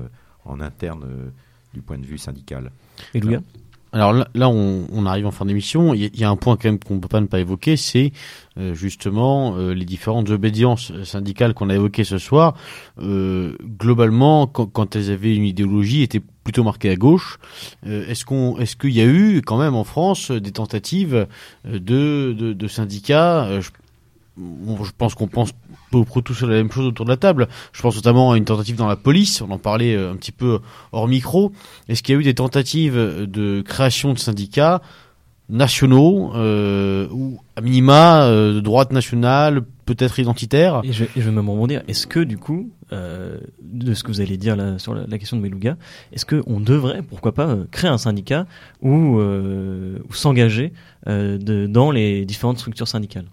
en 0.46 0.62
interne 0.62 1.06
du 1.74 1.82
point 1.82 1.98
de 1.98 2.06
vue 2.06 2.18
syndical. 2.18 2.72
Et 3.14 3.20
Louis 3.20 3.38
alors 3.94 4.14
là, 4.14 4.50
on, 4.50 5.06
arrive 5.06 5.28
en 5.28 5.32
fin 5.32 5.46
d'émission. 5.46 5.94
Il 5.94 6.18
y, 6.18 6.24
a 6.24 6.30
un 6.30 6.38
point 6.38 6.56
quand 6.56 6.70
même 6.70 6.80
qu'on 6.80 6.96
ne 6.96 7.00
peut 7.00 7.10
pas 7.10 7.20
ne 7.20 7.26
pas 7.26 7.42
évoquer, 7.42 7.76
c'est 7.76 8.14
euh, 8.58 8.74
justement 8.74 9.56
euh, 9.58 9.74
les 9.74 9.84
différentes 9.84 10.30
obédiences 10.30 10.94
syndicales 11.04 11.54
qu'on 11.54 11.70
a 11.70 11.76
évoquées 11.76 12.06
ce 12.06 12.18
soir. 12.18 12.56
Euh, 13.00 13.58
globalement, 13.64 14.48
quand, 14.48 14.96
elles 14.96 15.12
avaient 15.12 15.36
une 15.36 15.44
idéologie, 15.44 16.04
étaient 16.04 16.22
plutôt 16.44 16.64
marquées 16.64 16.90
à 16.90 16.96
gauche. 16.96 17.38
est-ce 17.86 18.24
qu'on, 18.24 18.58
est-ce 18.58 18.76
qu'il 18.76 18.92
y 18.92 19.02
a 19.02 19.06
eu 19.06 19.42
quand 19.46 19.58
même 19.58 19.76
en 19.76 19.84
France 19.84 20.32
des 20.32 20.52
tentatives 20.52 21.28
de, 21.66 22.34
de, 22.34 22.68
syndicats? 22.68 23.60
Je 23.62 23.70
pense 24.98 25.16
qu'on 25.16 25.28
pense 25.28 25.54
peu 25.92 26.22
tous 26.22 26.42
la 26.44 26.56
même 26.56 26.72
chose 26.72 26.86
autour 26.86 27.06
de 27.06 27.12
la 27.12 27.18
table. 27.18 27.48
Je 27.74 27.82
pense 27.82 27.96
notamment 27.96 28.32
à 28.32 28.38
une 28.38 28.46
tentative 28.46 28.76
dans 28.76 28.88
la 28.88 28.96
police, 28.96 29.42
on 29.42 29.52
en 29.52 29.58
parlait 29.58 29.96
euh, 29.96 30.12
un 30.12 30.16
petit 30.16 30.32
peu 30.32 30.60
hors 30.92 31.08
micro. 31.08 31.52
Est-ce 31.90 32.02
qu'il 32.02 32.16
y 32.16 32.18
a 32.18 32.22
eu 32.22 32.24
des 32.24 32.34
tentatives 32.34 32.96
de 32.96 33.62
création 33.62 34.14
de 34.14 34.20
syndicats 34.20 34.82
nationaux 35.50 36.32
euh, 36.34 37.10
ou 37.12 37.42
à 37.58 37.62
minima 37.62 38.24
euh, 38.24 38.54
de 38.54 38.60
droite 38.62 38.94
nationale, 38.94 39.64
peut-être 39.86 40.18
identitaire? 40.20 40.82
Et 40.86 40.94
je, 40.94 41.04
vais 41.04 41.32
me 41.32 41.42
rebondir. 41.42 41.84
Est-ce 41.90 42.08
que 42.08 42.22
du 42.22 42.38
coup, 42.38 42.72
de 42.92 43.94
ce 43.94 44.04
que 44.04 44.08
vous 44.12 44.22
allez 44.22 44.38
dire 44.38 44.56
là, 44.56 44.80
sur 44.80 44.94
la, 44.94 45.18
question 45.18 45.38
de 45.38 45.42
Melouga, 45.42 45.78
est-ce 46.14 46.26
qu'on 46.26 46.60
devrait, 46.60 47.02
pourquoi 47.02 47.34
pas, 47.34 47.58
créer 47.72 47.90
un 47.90 47.98
syndicat 47.98 48.46
ou 48.82 49.20
s'engager 50.14 50.72
dans 51.06 51.92
les 51.92 52.26
différentes 52.26 52.60
structures 52.60 52.88
syndicales? 52.88 53.26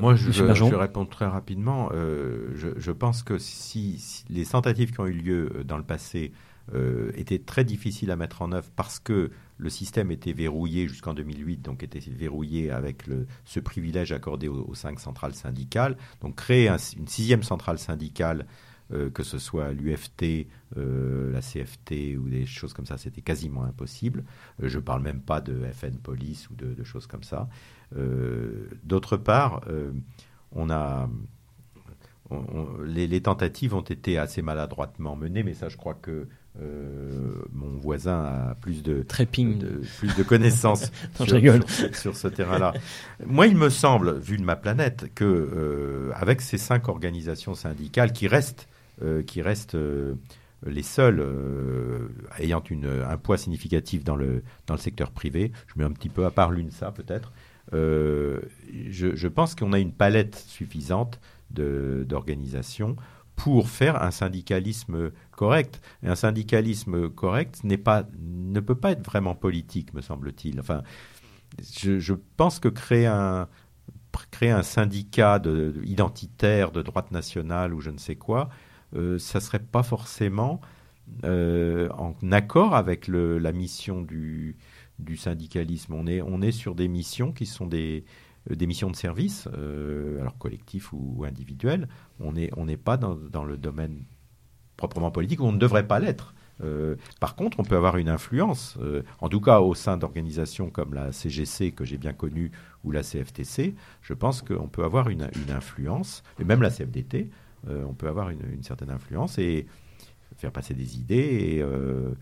Moi, 0.00 0.14
je, 0.14 0.30
je, 0.30 0.64
réponds 0.74 1.06
très 1.06 1.26
rapidement. 1.26 1.90
Euh, 1.92 2.48
je, 2.54 2.68
je, 2.76 2.92
pense 2.92 3.22
que 3.22 3.38
si, 3.38 3.98
si, 3.98 4.24
les 4.28 4.46
tentatives 4.46 4.92
qui 4.92 5.00
ont 5.00 5.06
eu 5.06 5.12
lieu 5.12 5.62
dans 5.64 5.76
le 5.76 5.84
passé 5.84 6.32
euh, 6.74 7.10
étaient 7.14 7.38
très 7.38 7.64
difficiles 7.64 8.10
à 8.10 8.16
mettre 8.16 8.42
en 8.42 8.52
œuvre 8.52 8.68
parce 8.76 8.98
que 8.98 9.30
le 9.58 9.70
système 9.70 10.10
était 10.10 10.32
verrouillé 10.32 10.88
jusqu'en 10.88 11.14
2008, 11.14 11.62
donc 11.62 11.82
était 11.82 11.98
verrouillé 11.98 12.70
avec 12.70 13.06
le, 13.06 13.26
ce 13.44 13.60
privilège 13.60 14.12
accordé 14.12 14.48
aux, 14.48 14.74
cinq 14.74 15.00
centrales 15.00 15.34
syndicales. 15.34 15.96
Donc 16.20 16.36
créer 16.36 16.68
une 16.68 17.08
sixième 17.08 17.42
centrale 17.42 17.78
syndicale 17.78 18.46
euh, 18.92 19.08
que 19.08 19.22
ce 19.22 19.38
soit 19.38 19.72
l'UFT, 19.72 20.48
euh, 20.76 21.30
la 21.32 21.40
CFT 21.40 22.16
ou 22.18 22.28
des 22.28 22.44
choses 22.44 22.72
comme 22.72 22.86
ça, 22.86 22.98
c'était 22.98 23.20
quasiment 23.20 23.62
impossible. 23.62 24.24
Euh, 24.60 24.68
je 24.68 24.78
ne 24.78 24.82
parle 24.82 25.02
même 25.02 25.20
pas 25.20 25.40
de 25.40 25.62
FN 25.72 25.96
Police 25.98 26.50
ou 26.50 26.56
de, 26.56 26.82
choses 26.82 27.06
comme 27.06 27.22
ça. 27.22 27.48
D'autre 28.84 29.16
part, 29.16 29.62
on 30.52 30.70
a, 30.70 31.08
les, 32.84 33.20
tentatives 33.20 33.74
ont 33.74 33.80
été 33.80 34.18
assez 34.18 34.42
maladroitement 34.42 35.16
menées, 35.16 35.42
mais 35.42 35.54
ça, 35.54 35.68
je 35.68 35.76
crois 35.76 35.94
que 35.94 36.28
mon 37.52 37.78
voisin 37.78 38.24
a 38.24 38.54
plus 38.60 38.82
de, 38.82 39.02
plus 39.02 40.16
de 40.16 40.22
connaissances 40.22 40.92
sur, 41.94 42.16
ce 42.16 42.28
terrain-là. 42.28 42.74
Moi, 43.26 43.46
il 43.46 43.56
me 43.56 43.70
semble, 43.70 44.18
vu 44.18 44.36
de 44.36 44.44
ma 44.44 44.56
planète, 44.56 45.12
que 45.14 46.10
avec 46.14 46.40
ces 46.40 46.58
cinq 46.58 46.88
organisations 46.88 47.54
syndicales 47.54 48.12
qui 48.12 48.28
restent 48.28 48.68
euh, 49.02 49.22
qui 49.22 49.40
restent 49.40 49.76
euh, 49.76 50.16
les 50.66 50.82
seuls 50.82 51.20
euh, 51.20 52.08
ayant 52.38 52.62
une, 52.68 52.84
un 52.86 53.16
poids 53.16 53.38
significatif 53.38 54.04
dans 54.04 54.16
le, 54.16 54.42
dans 54.66 54.74
le 54.74 54.80
secteur 54.80 55.10
privé. 55.10 55.52
Je 55.68 55.78
mets 55.78 55.86
un 55.86 55.92
petit 55.92 56.10
peu 56.10 56.26
à 56.26 56.30
part 56.30 56.50
l'UNSA 56.50 56.92
peut-être. 56.92 57.32
Je, 57.72 58.40
je, 58.90 59.28
pense 59.28 59.54
qu'on 59.54 59.72
a 59.72 59.78
une 59.78 59.92
palette 59.92 60.36
suffisante 60.36 61.20
d'organisations 61.50 62.96
pour 63.36 63.70
faire 63.70 64.02
un 64.02 64.10
syndicalisme 64.10 65.12
correct. 65.32 65.80
Et 66.02 66.08
un 66.08 66.14
syndicalisme 66.14 67.08
correct 67.08 67.62
pas, 67.82 68.04
ne 68.18 68.60
peut 68.60 68.74
pas 68.74 68.92
être 68.92 69.04
vraiment 69.04 69.34
politique, 69.34 69.94
me 69.94 70.02
semble-t-il. 70.02 70.60
Enfin, 70.60 70.82
je, 71.58 72.14
pense 72.36 72.60
que 72.60 72.68
créer 72.68 73.06
un, 73.06 73.48
créer 74.30 74.50
un 74.50 74.62
syndicat 74.62 75.38
de, 75.38 75.74
identitaire 75.84 76.70
de 76.70 76.82
droite 76.82 77.12
nationale 77.12 77.72
ou 77.74 77.80
je 77.80 77.90
ne 77.90 77.98
sais 77.98 78.16
quoi, 78.16 78.50
euh, 78.94 79.18
ça 79.18 79.40
serait 79.40 79.58
pas 79.58 79.82
forcément 79.82 80.60
euh, 81.24 81.88
en 81.90 82.14
accord 82.30 82.74
avec 82.74 83.08
la 83.08 83.52
mission 83.52 84.02
du, 84.02 84.56
du 85.00 85.16
syndicalisme. 85.16 85.94
On 85.94 86.06
est, 86.06 86.22
on 86.22 86.42
est 86.42 86.52
sur 86.52 86.74
des 86.74 86.88
missions 86.88 87.32
qui 87.32 87.46
sont 87.46 87.66
des, 87.66 88.04
euh, 88.50 88.54
des 88.54 88.66
missions 88.66 88.90
de 88.90 88.96
service, 88.96 89.48
alors 90.20 90.38
collectif 90.38 90.92
ou, 90.92 91.14
ou 91.16 91.24
individuel. 91.24 91.88
On 92.20 92.32
n'est 92.32 92.50
on 92.56 92.66
pas 92.76 92.96
dans, 92.96 93.14
dans, 93.14 93.44
le 93.44 93.56
domaine 93.56 94.04
proprement 94.76 95.10
politique 95.10 95.40
on 95.42 95.52
ne 95.52 95.58
devrait 95.58 95.86
pas 95.86 95.98
l'être. 95.98 96.34
par 97.20 97.36
contre, 97.36 97.60
on 97.60 97.64
peut 97.64 97.76
avoir 97.76 97.96
une 97.96 98.08
influence, 98.08 98.78
en 99.20 99.28
tout 99.28 99.40
cas 99.40 99.60
au 99.60 99.74
sein 99.74 99.96
d'organisations 99.96 100.70
comme 100.70 100.94
la 100.94 101.12
CGC 101.12 101.72
que 101.72 101.84
j'ai 101.84 101.98
bien 101.98 102.14
connue 102.14 102.50
ou 102.84 102.90
la 102.90 103.02
CFTC, 103.02 103.74
je 104.00 104.14
pense 104.14 104.40
qu'on 104.42 104.68
peut 104.68 104.84
avoir 104.84 105.08
une, 105.08 105.30
une, 105.36 105.52
influence, 105.54 106.22
et 106.38 106.44
même 106.44 106.62
la 106.62 106.70
CFDT, 106.70 107.30
euh, 107.68 107.84
on 107.88 107.94
peut 107.94 108.08
avoir 108.08 108.30
une, 108.30 108.62
certaine 108.62 108.90
influence 108.90 109.38
et 109.38 109.66
faire 110.36 110.52
passer 110.52 110.74
des 110.74 110.98
idées. 110.98 111.56
Et, 111.56 111.62
euh, 111.62 112.12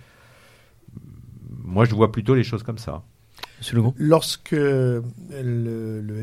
moi, 1.51 1.85
je 1.85 1.95
vois 1.95 2.13
plutôt 2.13 2.35
les 2.35 2.45
choses 2.45 2.63
comme 2.63 2.79
ça. 2.79 3.05
Lorsque 3.97 4.53
le, 4.53 5.03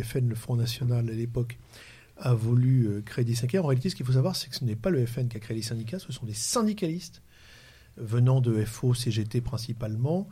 FN, 0.03 0.29
le 0.29 0.35
Front 0.35 0.55
National 0.55 1.09
à 1.09 1.13
l'époque, 1.13 1.57
a 2.17 2.33
voulu 2.33 2.87
euh, 2.87 3.01
créer 3.01 3.25
des 3.25 3.35
syndicats, 3.35 3.61
en 3.61 3.67
réalité, 3.67 3.89
ce 3.89 3.95
qu'il 3.95 4.05
faut 4.05 4.13
savoir, 4.13 4.37
c'est 4.37 4.49
que 4.49 4.55
ce 4.55 4.63
n'est 4.63 4.77
pas 4.77 4.89
le 4.89 5.05
FN 5.05 5.27
qui 5.27 5.35
a 5.35 5.39
créé 5.41 5.57
les 5.57 5.61
syndicats, 5.61 5.99
ce 5.99 6.13
sont 6.13 6.25
des 6.25 6.33
syndicalistes 6.33 7.21
venant 7.97 8.39
de 8.39 8.63
FO, 8.63 8.93
CGT 8.93 9.41
principalement, 9.41 10.27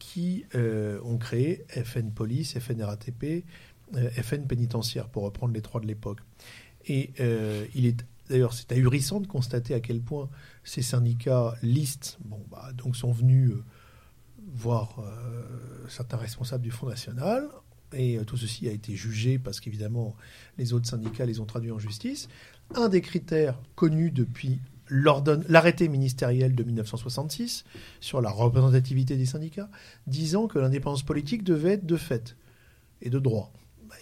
qui 0.00 0.44
ont 0.54 1.18
créé 1.18 1.64
FN 1.84 2.10
Police, 2.10 2.58
FN 2.58 2.82
RATP, 2.82 3.44
FN 3.92 4.46
Pénitentiaire, 4.46 5.08
pour 5.08 5.22
reprendre 5.22 5.54
les 5.54 5.62
trois 5.62 5.80
de 5.80 5.86
l'époque. 5.86 6.18
Et 6.86 7.10
euh, 7.20 7.66
il 7.74 7.86
est 7.86 8.04
d'ailleurs 8.28 8.52
c'est 8.52 8.72
ahurissant 8.72 9.20
de 9.20 9.26
constater 9.26 9.74
à 9.74 9.80
quel 9.80 10.00
point 10.00 10.28
ces 10.64 10.82
syndicats 10.82 11.54
listes 11.62 12.18
bon, 12.24 12.40
bah, 12.50 12.70
donc 12.74 12.96
sont 12.96 13.12
venus 13.12 13.52
euh, 14.50 14.54
voir 14.54 14.98
euh, 14.98 15.88
certains 15.88 16.16
responsables 16.16 16.62
du 16.62 16.70
Front 16.70 16.88
National. 16.88 17.48
Et 17.92 18.18
tout 18.24 18.36
ceci 18.36 18.68
a 18.68 18.72
été 18.72 18.94
jugé 18.94 19.38
parce 19.38 19.58
qu'évidemment, 19.58 20.14
les 20.58 20.72
autres 20.72 20.86
syndicats 20.86 21.26
les 21.26 21.40
ont 21.40 21.44
traduits 21.44 21.72
en 21.72 21.80
justice. 21.80 22.28
Un 22.76 22.88
des 22.88 23.00
critères 23.00 23.58
connus 23.74 24.12
depuis 24.12 24.60
l'arrêté 24.90 25.88
ministériel 25.88 26.54
de 26.54 26.62
1966 26.62 27.64
sur 28.00 28.20
la 28.20 28.30
représentativité 28.30 29.16
des 29.16 29.26
syndicats, 29.26 29.68
disant 30.06 30.46
que 30.46 30.58
l'indépendance 30.58 31.02
politique 31.02 31.42
devait 31.42 31.72
être 31.72 31.86
de 31.86 31.96
fait 31.96 32.36
et 33.02 33.10
de 33.10 33.18
droit. 33.18 33.52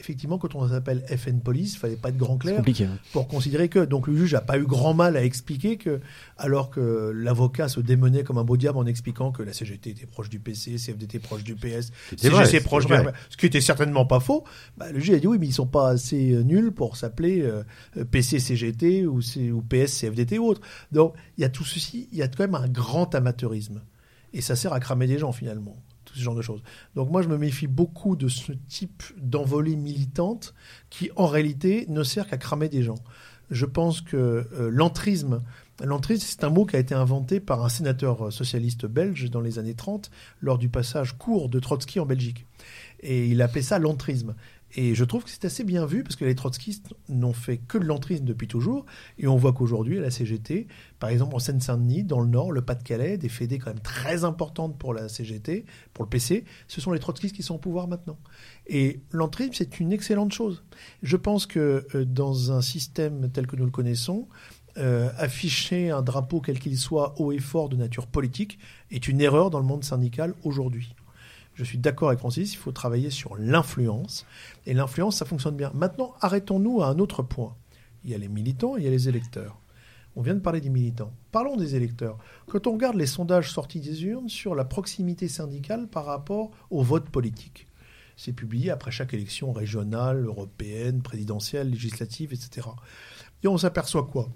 Effectivement, 0.00 0.38
quand 0.38 0.54
on 0.54 0.68
s'appelle 0.68 1.04
FN 1.08 1.40
Police, 1.40 1.74
il 1.74 1.78
fallait 1.78 1.96
pas 1.96 2.10
être 2.10 2.16
grand 2.16 2.36
clair 2.38 2.62
hein. 2.66 2.98
pour 3.12 3.26
considérer 3.26 3.68
que. 3.68 3.84
Donc 3.84 4.06
le 4.06 4.16
juge 4.16 4.32
n'a 4.32 4.40
pas 4.40 4.58
eu 4.58 4.64
grand 4.64 4.94
mal 4.94 5.16
à 5.16 5.24
expliquer 5.24 5.76
que, 5.76 6.00
alors 6.36 6.70
que 6.70 7.12
l'avocat 7.14 7.68
se 7.68 7.80
démenait 7.80 8.22
comme 8.22 8.38
un 8.38 8.44
beau 8.44 8.56
diable 8.56 8.78
en 8.78 8.86
expliquant 8.86 9.32
que 9.32 9.42
la 9.42 9.52
CGT 9.52 9.90
était 9.90 10.06
proche 10.06 10.28
du 10.28 10.38
PC, 10.38 10.76
CFDT 10.76 11.18
proche 11.18 11.42
du 11.42 11.54
PS, 11.54 11.90
CGC 12.16 12.60
proche 12.60 12.86
du 12.86 12.94
ce 13.28 13.36
qui 13.36 13.46
était 13.46 13.60
certainement 13.60 14.06
pas 14.06 14.20
faux. 14.20 14.44
Bah, 14.76 14.90
le 14.92 15.00
juge 15.00 15.16
a 15.16 15.18
dit 15.18 15.26
oui, 15.26 15.38
mais 15.38 15.46
ils 15.46 15.52
sont 15.52 15.66
pas 15.66 15.90
assez 15.90 16.32
euh, 16.32 16.42
nuls 16.42 16.72
pour 16.72 16.96
s'appeler 16.96 17.42
euh, 17.42 17.64
PC, 18.10 18.38
CGT 18.38 19.06
ou, 19.06 19.18
ou 19.18 19.62
PS, 19.62 20.00
CFDT 20.00 20.38
ou 20.38 20.46
autre. 20.46 20.60
Donc 20.92 21.14
il 21.36 21.42
y 21.42 21.44
a 21.44 21.48
tout 21.48 21.64
ceci, 21.64 22.08
il 22.12 22.18
y 22.18 22.22
a 22.22 22.28
quand 22.28 22.44
même 22.44 22.54
un 22.54 22.68
grand 22.68 23.14
amateurisme. 23.14 23.82
Et 24.32 24.42
ça 24.42 24.56
sert 24.56 24.72
à 24.72 24.80
cramer 24.80 25.06
des 25.06 25.18
gens 25.18 25.32
finalement 25.32 25.76
genre 26.22 26.34
de 26.34 26.42
choses. 26.42 26.62
Donc 26.94 27.10
moi, 27.10 27.22
je 27.22 27.28
me 27.28 27.38
méfie 27.38 27.66
beaucoup 27.66 28.16
de 28.16 28.28
ce 28.28 28.52
type 28.68 29.02
d'envolée 29.20 29.76
militante 29.76 30.54
qui, 30.90 31.10
en 31.16 31.26
réalité, 31.26 31.86
ne 31.88 32.02
sert 32.02 32.26
qu'à 32.26 32.38
cramer 32.38 32.68
des 32.68 32.82
gens. 32.82 32.98
Je 33.50 33.64
pense 33.64 34.00
que 34.00 34.16
euh, 34.16 34.70
l'entrisme, 34.70 35.42
l'entrisme, 35.82 36.26
c'est 36.28 36.44
un 36.44 36.50
mot 36.50 36.66
qui 36.66 36.76
a 36.76 36.78
été 36.78 36.94
inventé 36.94 37.40
par 37.40 37.64
un 37.64 37.68
sénateur 37.68 38.32
socialiste 38.32 38.84
belge 38.86 39.30
dans 39.30 39.40
les 39.40 39.58
années 39.58 39.74
30 39.74 40.10
lors 40.40 40.58
du 40.58 40.68
passage 40.68 41.16
court 41.16 41.48
de 41.48 41.58
Trotsky 41.58 41.98
en 41.98 42.06
Belgique. 42.06 42.46
Et 43.00 43.26
il 43.28 43.40
appelait 43.40 43.62
ça 43.62 43.78
l'entrisme. 43.78 44.34
Et 44.74 44.94
je 44.94 45.04
trouve 45.04 45.24
que 45.24 45.30
c'est 45.30 45.44
assez 45.44 45.64
bien 45.64 45.86
vu 45.86 46.02
parce 46.02 46.16
que 46.16 46.24
les 46.24 46.34
trotskistes 46.34 46.94
n'ont 47.08 47.32
fait 47.32 47.56
que 47.56 47.78
de 47.78 47.84
l'entrisme 47.84 48.24
depuis 48.24 48.48
toujours. 48.48 48.84
Et 49.18 49.26
on 49.26 49.36
voit 49.36 49.52
qu'aujourd'hui, 49.52 49.98
à 49.98 50.02
la 50.02 50.10
CGT, 50.10 50.66
par 50.98 51.10
exemple 51.10 51.34
en 51.34 51.38
Seine-Saint-Denis, 51.38 52.04
dans 52.04 52.20
le 52.20 52.28
Nord, 52.28 52.52
le 52.52 52.62
Pas-de-Calais, 52.62 53.16
des 53.16 53.28
fédés 53.28 53.58
quand 53.58 53.70
même 53.70 53.80
très 53.80 54.24
importantes 54.24 54.78
pour 54.78 54.92
la 54.92 55.08
CGT, 55.08 55.64
pour 55.94 56.04
le 56.04 56.10
PC, 56.10 56.44
ce 56.66 56.80
sont 56.80 56.92
les 56.92 56.98
trotskistes 56.98 57.34
qui 57.34 57.42
sont 57.42 57.54
au 57.54 57.58
pouvoir 57.58 57.88
maintenant. 57.88 58.18
Et 58.66 59.00
l'entrisme, 59.10 59.52
c'est 59.54 59.80
une 59.80 59.92
excellente 59.92 60.32
chose. 60.32 60.62
Je 61.02 61.16
pense 61.16 61.46
que 61.46 61.86
euh, 61.94 62.04
dans 62.04 62.52
un 62.52 62.60
système 62.60 63.30
tel 63.30 63.46
que 63.46 63.56
nous 63.56 63.64
le 63.64 63.70
connaissons, 63.70 64.28
euh, 64.76 65.08
afficher 65.16 65.90
un 65.90 66.02
drapeau 66.02 66.40
quel 66.40 66.60
qu'il 66.60 66.78
soit 66.78 67.20
haut 67.20 67.32
et 67.32 67.40
fort 67.40 67.68
de 67.68 67.74
nature 67.74 68.06
politique 68.06 68.60
est 68.92 69.08
une 69.08 69.20
erreur 69.20 69.50
dans 69.50 69.58
le 69.58 69.64
monde 69.64 69.82
syndical 69.82 70.34
aujourd'hui. 70.44 70.94
Je 71.58 71.64
suis 71.64 71.78
d'accord 71.78 72.10
avec 72.10 72.20
Francis, 72.20 72.52
il 72.52 72.56
faut 72.56 72.70
travailler 72.70 73.10
sur 73.10 73.34
l'influence. 73.36 74.24
Et 74.64 74.74
l'influence, 74.74 75.16
ça 75.16 75.24
fonctionne 75.24 75.56
bien. 75.56 75.72
Maintenant, 75.74 76.14
arrêtons-nous 76.20 76.82
à 76.82 76.86
un 76.86 77.00
autre 77.00 77.24
point. 77.24 77.56
Il 78.04 78.10
y 78.10 78.14
a 78.14 78.18
les 78.18 78.28
militants 78.28 78.76
il 78.76 78.84
y 78.84 78.86
a 78.86 78.90
les 78.90 79.08
électeurs. 79.08 79.58
On 80.14 80.22
vient 80.22 80.36
de 80.36 80.40
parler 80.40 80.60
des 80.60 80.68
militants. 80.68 81.12
Parlons 81.32 81.56
des 81.56 81.74
électeurs. 81.74 82.16
Quand 82.46 82.68
on 82.68 82.74
regarde 82.74 82.94
les 82.94 83.06
sondages 83.06 83.50
sortis 83.50 83.80
des 83.80 84.04
urnes 84.04 84.28
sur 84.28 84.54
la 84.54 84.64
proximité 84.64 85.26
syndicale 85.26 85.88
par 85.88 86.04
rapport 86.04 86.52
au 86.70 86.84
vote 86.84 87.10
politique, 87.10 87.66
c'est 88.16 88.32
publié 88.32 88.70
après 88.70 88.92
chaque 88.92 89.12
élection 89.12 89.52
régionale, 89.52 90.26
européenne, 90.26 91.02
présidentielle, 91.02 91.70
législative, 91.70 92.32
etc. 92.32 92.68
Et 93.42 93.48
on 93.48 93.58
s'aperçoit 93.58 94.04
quoi? 94.04 94.28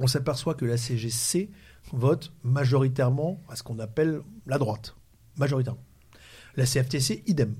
On 0.00 0.08
s'aperçoit 0.08 0.54
que 0.54 0.64
la 0.64 0.76
CGC 0.76 1.48
vote 1.92 2.32
majoritairement 2.42 3.40
à 3.48 3.54
ce 3.54 3.62
qu'on 3.62 3.78
appelle 3.78 4.20
la 4.46 4.58
droite. 4.58 4.96
Majoritairement. 5.38 5.84
La 6.56 6.64
CFTC, 6.64 7.22
idem. 7.26 7.54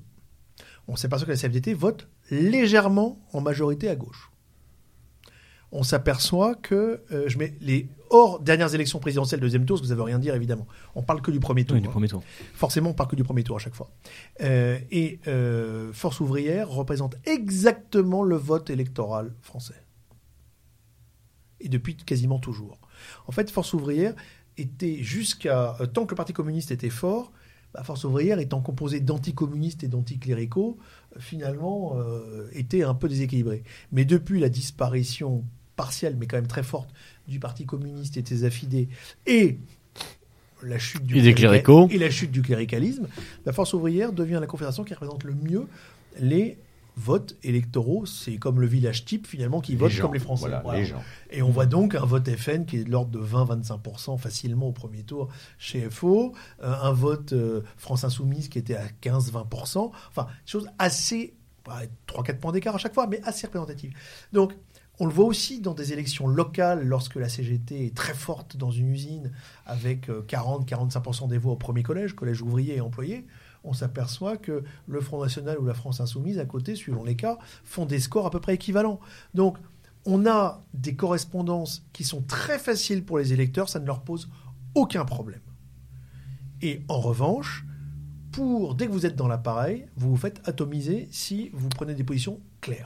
On 0.87 0.95
s'aperçoit 0.95 1.25
que 1.25 1.31
la 1.31 1.37
CFDT 1.37 1.73
vote 1.73 2.07
légèrement 2.29 3.19
en 3.33 3.41
majorité 3.41 3.89
à 3.89 3.95
gauche. 3.95 4.31
On 5.73 5.83
s'aperçoit 5.83 6.55
que, 6.55 7.01
euh, 7.11 7.29
je 7.29 7.37
mets 7.37 7.55
les 7.61 7.87
hors 8.09 8.41
dernières 8.41 8.75
élections 8.75 8.99
présidentielles, 8.99 9.39
deuxième 9.39 9.65
tour, 9.65 9.77
ce 9.77 9.83
que 9.83 9.87
ça 9.87 9.95
veut 9.95 10.01
rien 10.01 10.19
dire 10.19 10.35
évidemment. 10.35 10.67
On 10.95 11.01
parle 11.01 11.21
que 11.21 11.31
du 11.31 11.39
premier 11.39 11.63
tour. 11.63 11.75
Oui, 11.75 11.81
du 11.81 11.87
premier 11.87 12.09
tour. 12.09 12.23
Forcément, 12.53 12.89
on 12.89 12.93
parle 12.93 13.09
que 13.09 13.15
du 13.15 13.23
premier 13.23 13.43
tour 13.43 13.55
à 13.55 13.59
chaque 13.59 13.75
fois. 13.75 13.89
Euh, 14.41 14.77
et 14.91 15.19
euh, 15.27 15.93
Force 15.93 16.19
ouvrière 16.19 16.69
représente 16.69 17.15
exactement 17.25 18.23
le 18.23 18.35
vote 18.35 18.69
électoral 18.69 19.33
français. 19.41 19.81
Et 21.61 21.69
depuis 21.69 21.95
quasiment 21.95 22.39
toujours. 22.39 22.81
En 23.27 23.31
fait, 23.31 23.49
Force 23.49 23.73
ouvrière 23.73 24.13
était 24.57 24.97
jusqu'à 24.97 25.77
tant 25.93 26.05
que 26.05 26.11
le 26.11 26.17
Parti 26.17 26.33
communiste 26.33 26.71
était 26.71 26.89
fort, 26.89 27.31
la 27.73 27.83
Force 27.83 28.03
ouvrière 28.03 28.39
étant 28.39 28.61
composée 28.61 28.99
d'anticommunistes 28.99 29.83
et 29.83 29.87
d'anticléricaux, 29.87 30.77
finalement, 31.19 31.95
était 32.53 32.83
un 32.83 32.93
peu 32.93 33.07
déséquilibrée. 33.07 33.63
Mais 33.91 34.05
depuis 34.05 34.39
la 34.39 34.49
disparition 34.49 35.43
partielle, 35.75 36.15
mais 36.19 36.27
quand 36.27 36.37
même 36.37 36.47
très 36.47 36.63
forte, 36.63 36.89
du 37.27 37.39
Parti 37.39 37.65
communiste 37.65 38.17
et 38.17 38.21
de 38.21 38.27
ses 38.27 38.43
affidés, 38.43 38.89
et 39.25 39.57
la 40.63 40.77
chute 40.77 41.03
du 41.03 41.17
et, 41.17 41.95
et 41.95 41.97
la 41.97 42.09
chute 42.11 42.31
du 42.31 42.41
cléricalisme, 42.41 43.07
la 43.45 43.53
Force 43.53 43.73
ouvrière 43.73 44.13
devient 44.13 44.37
la 44.39 44.47
confédération 44.47 44.83
qui 44.83 44.93
représente 44.93 45.23
le 45.23 45.33
mieux 45.33 45.67
les 46.19 46.57
votes 46.95 47.35
électoraux. 47.43 48.05
C'est 48.05 48.37
comme 48.37 48.59
le 48.59 48.67
village 48.67 49.05
type 49.05 49.27
finalement 49.27 49.61
qui 49.61 49.75
vote 49.75 49.95
comme 49.99 50.13
les 50.13 50.19
Français. 50.19 50.51
Et 51.29 51.41
on 51.41 51.49
voit 51.49 51.65
donc 51.65 51.95
un 51.95 52.05
vote 52.05 52.29
FN 52.29 52.65
qui 52.65 52.77
est 52.77 52.83
de 52.83 52.91
l'ordre 52.91 53.11
de 53.11 53.19
20-25% 53.19 54.17
facilement 54.17 54.67
au 54.67 54.71
premier 54.71 55.03
tour 55.03 55.29
chez 55.57 55.89
FO, 55.89 56.33
euh, 56.61 56.73
un 56.81 56.91
vote 56.91 57.33
euh, 57.33 57.61
France 57.77 58.03
Insoumise 58.03 58.49
qui 58.49 58.59
était 58.59 58.75
à 58.75 58.85
15-20%. 59.01 59.91
Enfin, 60.09 60.27
chose 60.45 60.69
assez 60.79 61.33
3-4 62.07 62.37
points 62.39 62.51
d'écart 62.51 62.75
à 62.75 62.79
chaque 62.79 62.93
fois, 62.93 63.07
mais 63.07 63.21
assez 63.23 63.47
représentative. 63.47 63.93
Donc, 64.33 64.53
on 64.99 65.05
le 65.05 65.13
voit 65.13 65.25
aussi 65.25 65.61
dans 65.61 65.73
des 65.73 65.93
élections 65.93 66.27
locales, 66.27 66.85
lorsque 66.85 67.15
la 67.15 67.27
CGT 67.27 67.87
est 67.87 67.95
très 67.95 68.13
forte 68.13 68.55
dans 68.55 68.69
une 68.69 68.89
usine, 68.89 69.31
avec 69.65 70.09
40-45% 70.09 71.23
euh, 71.23 71.27
des 71.27 71.37
voix 71.37 71.53
au 71.53 71.55
premier 71.55 71.81
collège, 71.81 72.13
collège 72.13 72.41
ouvrier 72.41 72.75
et 72.75 72.81
employé, 72.81 73.25
on 73.63 73.73
s'aperçoit 73.73 74.37
que 74.37 74.63
le 74.87 75.01
Front 75.01 75.21
National 75.21 75.59
ou 75.59 75.65
la 75.65 75.73
France 75.73 76.01
Insoumise, 76.01 76.39
à 76.39 76.45
côté, 76.45 76.75
suivant 76.75 77.03
les 77.03 77.15
cas, 77.15 77.37
font 77.63 77.85
des 77.85 77.99
scores 77.99 78.25
à 78.25 78.31
peu 78.31 78.39
près 78.39 78.55
équivalents. 78.55 78.99
Donc, 79.33 79.57
on 80.05 80.25
a 80.25 80.63
des 80.73 80.95
correspondances 80.95 81.85
qui 81.93 82.03
sont 82.03 82.21
très 82.21 82.57
faciles 82.57 83.05
pour 83.05 83.19
les 83.19 83.33
électeurs, 83.33 83.69
ça 83.69 83.79
ne 83.79 83.85
leur 83.85 84.01
pose 84.01 84.29
aucun 84.73 85.05
problème. 85.05 85.41
Et 86.61 86.81
en 86.87 86.99
revanche, 86.99 87.65
pour, 88.31 88.75
dès 88.75 88.87
que 88.87 88.91
vous 88.91 89.05
êtes 89.05 89.15
dans 89.15 89.27
l'appareil, 89.27 89.87
vous 89.95 90.09
vous 90.11 90.17
faites 90.17 90.41
atomiser 90.47 91.07
si 91.11 91.49
vous 91.53 91.69
prenez 91.69 91.93
des 91.93 92.03
positions 92.03 92.39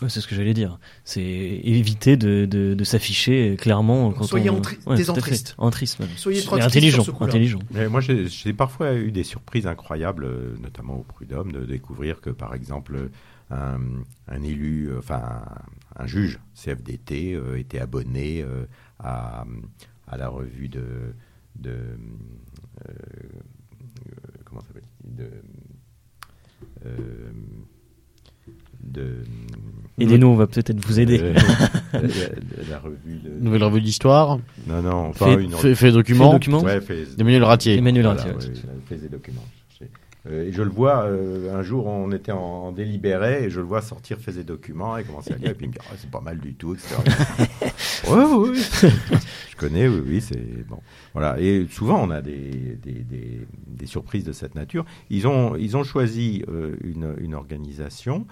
c'est 0.08 0.22
ce 0.22 0.28
que 0.28 0.36
j'allais 0.36 0.54
dire. 0.54 0.80
C'est 1.04 1.22
éviter 1.22 2.18
de, 2.18 2.46
de, 2.46 2.84
clairement 2.84 3.56
clairement. 3.58 4.12
Quand 4.12 4.24
soyez 4.24 4.50
on... 4.50 4.62
des 4.96 5.10
entristes. 5.10 5.56
Soyez 6.16 6.42
intelligent. 6.52 7.06
intelligent. 7.20 7.60
Mais 7.72 7.90
moi, 7.90 8.02
j'ai 8.02 8.54
parfois 8.54 8.94
eu 8.94 9.12
des 9.12 9.24
surprises 9.24 9.68
incroyables, 9.68 10.26
euh, 10.26 10.56
notamment 10.62 10.96
au 10.96 11.04
Prud'homme, 11.04 11.52
de 11.52 11.66
découvrir 11.66 12.22
que, 12.22 12.30
par 12.30 12.54
exemple, 12.54 13.10
un, 13.50 13.80
un 14.28 14.44
élu, 14.44 14.90
euh, 14.90 15.00
enfin, 15.00 15.44
un, 15.96 16.08
juge 16.08 16.40
CFDT 16.54 17.34
euh, 17.34 17.60
était 17.60 17.80
abonné 17.80 18.46
à, 19.00 19.46
à 20.08 20.18
la 20.18 20.30
revue 20.30 20.70
de. 20.70 21.14
de 21.56 21.76
comment 24.46 24.62
ça 24.62 24.68
s'appelle? 24.68 24.84
De, 28.86 29.02
de 29.02 30.04
Aidez-nous, 30.04 30.28
on 30.28 30.36
va 30.36 30.48
peut-être 30.48 30.84
vous 30.86 31.00
aider. 31.00 31.20
Euh, 31.22 31.34
la, 32.70 32.80
revue 32.80 33.20
de... 33.24 33.30
Nouvelle 33.40 33.64
revue 33.64 33.82
d'histoire 33.82 34.40
Non, 34.68 34.82
non, 34.82 35.14
fait, 35.14 35.34
une... 35.36 35.52
fait, 35.52 35.76
fait 35.76 35.92
document. 35.92 36.32
Fait 36.32 36.34
document 36.34 36.62
ouais, 36.62 36.82
Emmanuel 37.20 37.44
Ratier. 37.44 37.78
Emmanuel 37.78 38.08
Ratier, 38.08 38.32
fait 38.88 38.98
des 38.98 39.10
documents. 39.10 39.46
Euh, 40.28 40.48
et 40.48 40.52
je 40.52 40.64
le 40.64 40.70
vois, 40.70 41.04
euh, 41.04 41.56
un 41.56 41.62
jour 41.62 41.86
on 41.86 42.12
était 42.12 42.32
en, 42.32 42.72
délibéré 42.72 43.44
et 43.44 43.50
je 43.50 43.60
le 43.60 43.66
vois 43.66 43.82
sortir, 43.82 44.18
faire 44.18 44.34
des 44.34 44.44
documents 44.44 44.98
et 44.98 45.04
commencer 45.04 45.34
à 45.34 45.38
lire 45.38 45.52
et 45.52 45.54
puis 45.54 45.66
il 45.66 45.70
me 45.70 45.74
dit 45.74 45.80
oh, 45.84 45.94
c'est 45.98 46.10
pas 46.10 46.22
mal 46.22 46.40
du 46.40 46.56
tout, 46.56 46.74
etc. 46.74 46.96
oui, 48.10 48.24
oui, 48.36 48.90
je 49.52 49.56
connais, 49.56 49.88
oui, 49.88 50.02
oui, 50.06 50.22
c'est 50.22 50.68
bon. 50.68 50.80
Voilà. 51.14 51.40
Et 51.40 51.68
souvent 51.70 52.02
on 52.04 52.10
a 52.10 52.22
des, 52.22 52.78
des, 52.82 53.04
des, 53.04 53.48
des, 53.68 53.86
surprises 53.86 54.24
de 54.24 54.32
cette 54.32 54.56
nature. 54.56 54.84
Ils 55.12 55.28
ont, 55.28 55.56
ils 55.56 55.78
ont 55.78 55.84
choisi 55.84 56.44
euh, 56.50 56.76
une, 56.84 57.16
une 57.20 57.36
organisation 57.36 58.26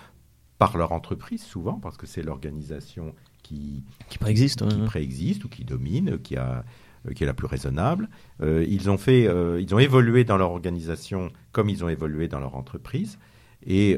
par 0.57 0.77
leur 0.77 0.91
entreprise 0.91 1.43
souvent 1.43 1.79
parce 1.79 1.97
que 1.97 2.07
c'est 2.07 2.21
l'organisation 2.21 3.13
qui, 3.41 3.83
qui 4.09 4.17
préexiste, 4.17 4.67
qui 4.67 4.77
préexiste 4.85 5.43
ou 5.43 5.49
qui 5.49 5.65
domine, 5.65 6.19
qui 6.19 6.37
a 6.37 6.63
euh, 7.07 7.13
qui 7.13 7.23
est 7.23 7.27
la 7.27 7.33
plus 7.33 7.47
raisonnable. 7.47 8.09
Euh, 8.41 8.65
ils 8.67 8.89
ont 8.89 8.97
fait, 8.97 9.27
euh, 9.27 9.59
ils 9.59 9.75
ont 9.75 9.79
évolué 9.79 10.23
dans 10.23 10.37
leur 10.37 10.51
organisation 10.51 11.31
comme 11.51 11.69
ils 11.69 11.83
ont 11.83 11.89
évolué 11.89 12.27
dans 12.27 12.39
leur 12.39 12.55
entreprise, 12.55 13.19
et 13.65 13.97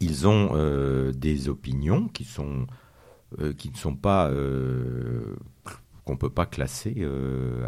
ils 0.00 0.28
ont 0.28 1.12
des 1.12 1.48
opinions 1.48 2.08
qui 2.08 2.24
sont 2.24 2.66
qui 3.56 3.70
ne 3.70 3.76
sont 3.76 3.96
pas 3.96 4.30
qu'on 6.04 6.16
peut 6.16 6.30
pas 6.30 6.46
classer 6.46 7.04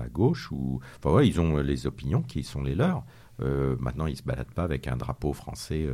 à 0.00 0.08
gauche 0.08 0.52
ou 0.52 0.80
enfin 0.98 1.14
ouais, 1.14 1.28
ils 1.28 1.40
ont 1.40 1.56
les 1.56 1.86
opinions 1.86 2.22
qui 2.22 2.44
sont 2.44 2.62
les 2.62 2.76
leurs. 2.76 3.04
maintenant, 3.40 4.06
ils 4.06 4.16
se 4.16 4.22
baladent 4.22 4.54
pas 4.54 4.62
avec 4.62 4.86
un 4.86 4.96
drapeau 4.96 5.32
français 5.32 5.88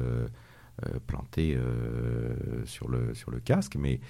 planté 1.06 1.56
sur 2.64 2.88
le 2.88 3.14
sur 3.14 3.30
le 3.30 3.40
casque, 3.40 3.76
mais 3.76 4.00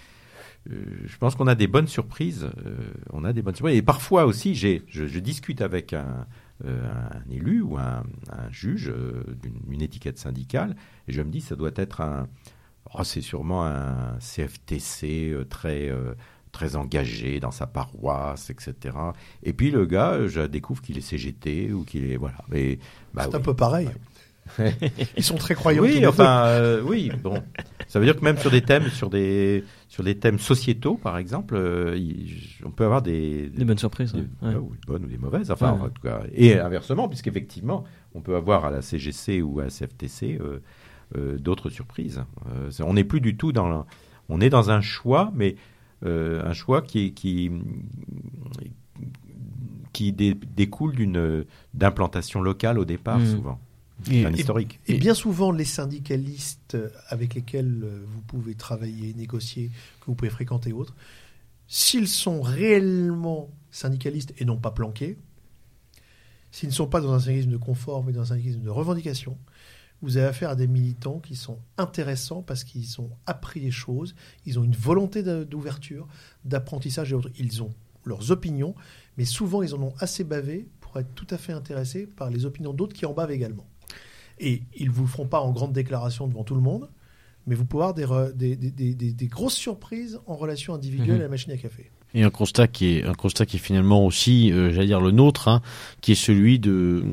euh, 0.68 0.74
je 1.05 1.16
pense 1.16 1.34
qu'on 1.34 1.47
a 1.47 1.55
des 1.55 1.66
bonnes 1.66 1.86
surprises. 1.86 2.48
Euh, 2.66 2.76
on 3.12 3.24
a 3.24 3.32
des 3.32 3.42
bonnes 3.42 3.55
surprises. 3.55 3.76
Et 3.76 3.82
parfois 3.82 4.24
aussi, 4.24 4.55
je, 4.55 4.78
je, 4.88 5.18
discute 5.18 5.62
avec 5.62 5.92
un, 5.92 6.26
euh, 6.64 6.90
un 7.12 7.30
élu 7.30 7.62
ou 7.62 7.78
un, 7.78 8.02
un 8.30 8.51
juge 8.51 8.92
d'une 9.42 9.82
étiquette 9.82 10.18
syndicale, 10.18 10.76
et 11.09 11.12
je 11.12 11.22
me 11.22 11.30
dis, 11.30 11.40
ça 11.40 11.56
doit 11.56 11.72
être 11.76 12.01
un. 12.01 12.28
Oh, 12.94 13.05
c'est 13.05 13.20
sûrement 13.20 13.64
un 13.66 14.18
CFTC 14.18 15.34
très 15.48 15.92
très 16.51 16.74
engagé 16.74 17.38
dans 17.38 17.52
sa 17.52 17.68
paroisse, 17.68 18.51
etc. 18.51 18.97
Et 19.44 19.52
puis 19.52 19.70
le 19.70 19.86
gars, 19.86 20.26
je 20.26 20.40
découvre 20.40 20.82
qu'il 20.82 20.98
est 20.98 21.02
CGT 21.02 21.72
ou 21.72 21.84
qu'il 21.84 22.10
est 22.10 22.16
voilà. 22.16 22.38
Mais 22.48 22.80
bah 23.14 23.26
c'est 23.26 23.36
un 23.36 23.40
peu 23.40 23.55
pareil. 23.55 23.88
Ils 25.16 25.22
sont 25.22 25.36
très 25.36 25.55
croyants. 25.55 25.82
Oui, 25.82 26.06
enfin, 26.06 26.44
euh, 26.47 26.82
oui, 26.82 27.10
bon. 27.22 27.43
Ça 27.89 27.98
veut 27.98 28.05
dire 28.05 28.16
que 28.16 28.24
même 28.24 28.39
sur 28.39 28.51
des 28.51 28.62
thèmes, 28.62 28.89
sur 28.89 29.10
des, 29.10 29.64
sur 29.89 30.05
des 30.05 30.16
thèmes 30.16 30.39
sociétaux, 30.39 30.97
par 30.97 31.18
exemple, 31.18 31.55
euh, 31.56 31.98
on 32.64 32.70
peut 32.70 32.85
avoir 32.85 33.02
des, 33.02 33.48
des, 33.48 33.64
bonnes 33.64 33.78
surprises. 33.78 34.12
Des, 34.12 34.24
bonnes 34.86 35.05
ou 35.05 35.09
des 35.09 35.18
mauvaises. 35.18 35.51
Enfin, 35.51 35.72
en 35.72 35.89
tout 35.89 36.02
cas. 36.02 36.22
Et 36.32 36.59
inversement, 36.59 37.09
puisqu'effectivement, 37.09 37.85
on 38.14 38.20
peut 38.20 38.36
avoir 38.36 38.64
à 38.64 38.70
la 38.70 38.82
CGC 38.82 39.43
ou 39.43 39.60
à 39.60 39.64
la 39.64 39.70
CFTC 39.70 40.39
euh, 41.16 41.39
d'autres 41.39 41.70
surprises. 41.70 42.22
on 42.81 42.94
n'est 42.94 43.05
plus 43.05 43.20
du 43.20 43.36
tout 43.36 43.52
dans. 43.52 43.86
on 44.28 44.40
est 44.40 44.51
dans 44.51 44.70
un 44.70 44.81
choix, 44.81 45.32
mais 45.35 45.56
un 46.02 46.52
choix 46.55 46.82
qui, 46.82 47.12
qui, 47.12 47.51
qui 49.93 50.12
découle 50.12 50.94
d'une 50.94 51.44
d'implantation 51.74 52.40
locale 52.40 52.78
au 52.78 52.85
départ, 52.85 53.18
mmh. 53.18 53.27
souvent. 53.27 53.60
Et, 54.10 54.22
historique. 54.22 54.81
Et, 54.86 54.98
bien 54.98 55.14
souvent, 55.14 55.52
les 55.52 55.64
syndicalistes 55.64 56.77
avec 57.09 57.35
lesquels 57.35 57.82
euh, 57.85 58.05
vous 58.06 58.20
pouvez 58.22 58.55
travailler, 58.55 59.14
négocier, 59.14 59.70
que 60.01 60.06
vous 60.06 60.14
pouvez 60.14 60.31
fréquenter 60.31 60.72
autres, 60.72 60.94
s'ils 61.66 62.09
sont 62.09 62.40
réellement 62.40 63.51
syndicalistes 63.70 64.35
et 64.39 64.44
non 64.44 64.56
pas 64.56 64.70
planqués, 64.70 65.18
s'ils 66.51 66.68
ne 66.68 66.74
sont 66.74 66.89
pas 66.89 67.01
dans 67.01 67.12
un 67.12 67.20
syndicalisme 67.20 67.52
de 67.52 67.56
confort, 67.56 68.05
mais 68.05 68.12
dans 68.12 68.22
un 68.22 68.27
syndicalisme 68.27 68.62
de 68.62 68.70
revendication, 68.70 69.39
vous 70.02 70.16
avez 70.16 70.27
affaire 70.27 70.51
à 70.51 70.56
des 70.56 70.66
militants 70.66 71.20
qui 71.20 71.36
sont 71.36 71.59
intéressants 71.77 72.43
parce 72.43 72.64
qu'ils 72.64 73.01
ont 73.01 73.10
appris 73.27 73.60
des 73.60 73.70
choses, 73.70 74.14
ils 74.47 74.59
ont 74.59 74.64
une 74.64 74.74
volonté 74.74 75.22
d'ouverture, 75.22 76.09
d'apprentissage 76.44 77.12
et 77.12 77.14
autres. 77.14 77.31
Ils 77.39 77.62
ont 77.62 77.72
leurs 78.05 78.31
opinions, 78.31 78.74
mais 79.18 79.24
souvent 79.24 79.62
ils 79.62 79.74
en 79.74 79.82
ont 79.82 79.94
assez 79.98 80.24
bavé 80.24 80.66
pour 80.81 80.98
être 80.98 81.14
tout 81.14 81.27
à 81.31 81.39
fait 81.39 81.52
intéressés 81.52 82.06
par 82.06 82.31
les 82.31 82.47
opinions 82.47 82.72
d'autres 82.72 82.94
qui 82.94 83.06
en 83.06 83.12
bavent 83.12 83.31
également. 83.31 83.66
Et 84.40 84.62
ils 84.76 84.88
ne 84.88 84.92
vous 84.92 85.02
le 85.02 85.08
feront 85.08 85.26
pas 85.26 85.40
en 85.40 85.52
grande 85.52 85.72
déclaration 85.72 86.26
devant 86.26 86.44
tout 86.44 86.54
le 86.54 86.60
monde, 86.60 86.88
mais 87.46 87.54
vous 87.54 87.64
pouvez 87.64 87.84
avoir 87.84 88.32
des, 88.34 88.56
des, 88.56 89.26
grosses 89.26 89.54
surprises 89.54 90.18
en 90.26 90.34
relation 90.34 90.74
individuelle 90.74 91.16
mhm. 91.16 91.20
à 91.20 91.24
la 91.24 91.28
machine 91.28 91.52
à 91.52 91.56
café. 91.56 91.90
Et 92.14 92.22
un 92.22 92.30
constat 92.30 92.66
qui 92.66 92.96
est 92.96 93.04
un 93.04 93.14
constat 93.14 93.46
qui 93.46 93.56
est 93.56 93.60
finalement 93.60 94.04
aussi, 94.04 94.52
euh, 94.52 94.72
j'allais 94.72 94.86
dire 94.86 95.00
le 95.00 95.12
nôtre, 95.12 95.48
hein, 95.48 95.62
qui 96.00 96.12
est 96.12 96.16
celui 96.16 96.58
de 96.58 97.04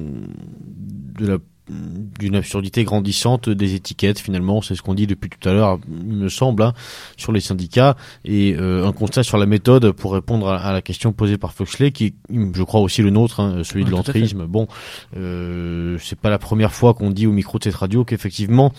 de 1.19 1.27
la 1.27 1.37
d'une 1.69 2.35
absurdité 2.35 2.83
grandissante 2.83 3.49
des 3.49 3.75
étiquettes 3.75 4.19
finalement 4.19 4.61
c'est 4.61 4.75
ce 4.75 4.81
qu'on 4.81 4.93
dit 4.93 5.07
depuis 5.07 5.29
tout 5.29 5.49
à 5.49 5.53
l'heure 5.53 5.79
il 5.89 6.17
me 6.17 6.29
semble 6.29 6.63
hein, 6.63 6.73
sur 7.17 7.31
les 7.31 7.39
syndicats. 7.39 7.95
Et 8.25 8.55
euh, 8.57 8.87
un 8.87 8.91
constat 8.91 9.23
sur 9.23 9.37
la 9.37 9.45
méthode 9.45 9.91
pour 9.91 10.13
répondre 10.13 10.49
à, 10.49 10.71
la 10.71 10.81
question 10.81 11.13
posée 11.13 11.37
par 11.37 11.53
Foxley 11.53 11.91
qui 11.91 12.15
je 12.29 12.63
crois 12.63 12.81
aussi 12.81 13.01
le 13.01 13.09
nôtre 13.09 13.39
hein, 13.39 13.63
celui 13.63 13.85
de 13.85 13.89
l'entrisme. 13.89 14.45
Bon 14.45 14.67
euh, 15.15 15.97
c'est 16.01 16.19
pas 16.19 16.29
la 16.29 16.39
première 16.39 16.73
fois 16.73 16.93
qu'on 16.93 17.11
dit 17.11 17.27
au 17.27 17.31
micro 17.31 17.57
de 17.59 17.63
cette 17.63 17.75
radio 17.75 18.03
qu'effectivement 18.03 18.73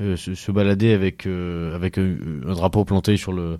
euh, 0.00 0.16
se, 0.16 0.52
balader 0.52 0.92
avec 0.92 1.26
euh, 1.26 1.74
avec 1.74 1.98
un, 1.98 2.16
drapeau 2.54 2.84
planté 2.84 3.16
sur 3.16 3.32
le 3.32 3.58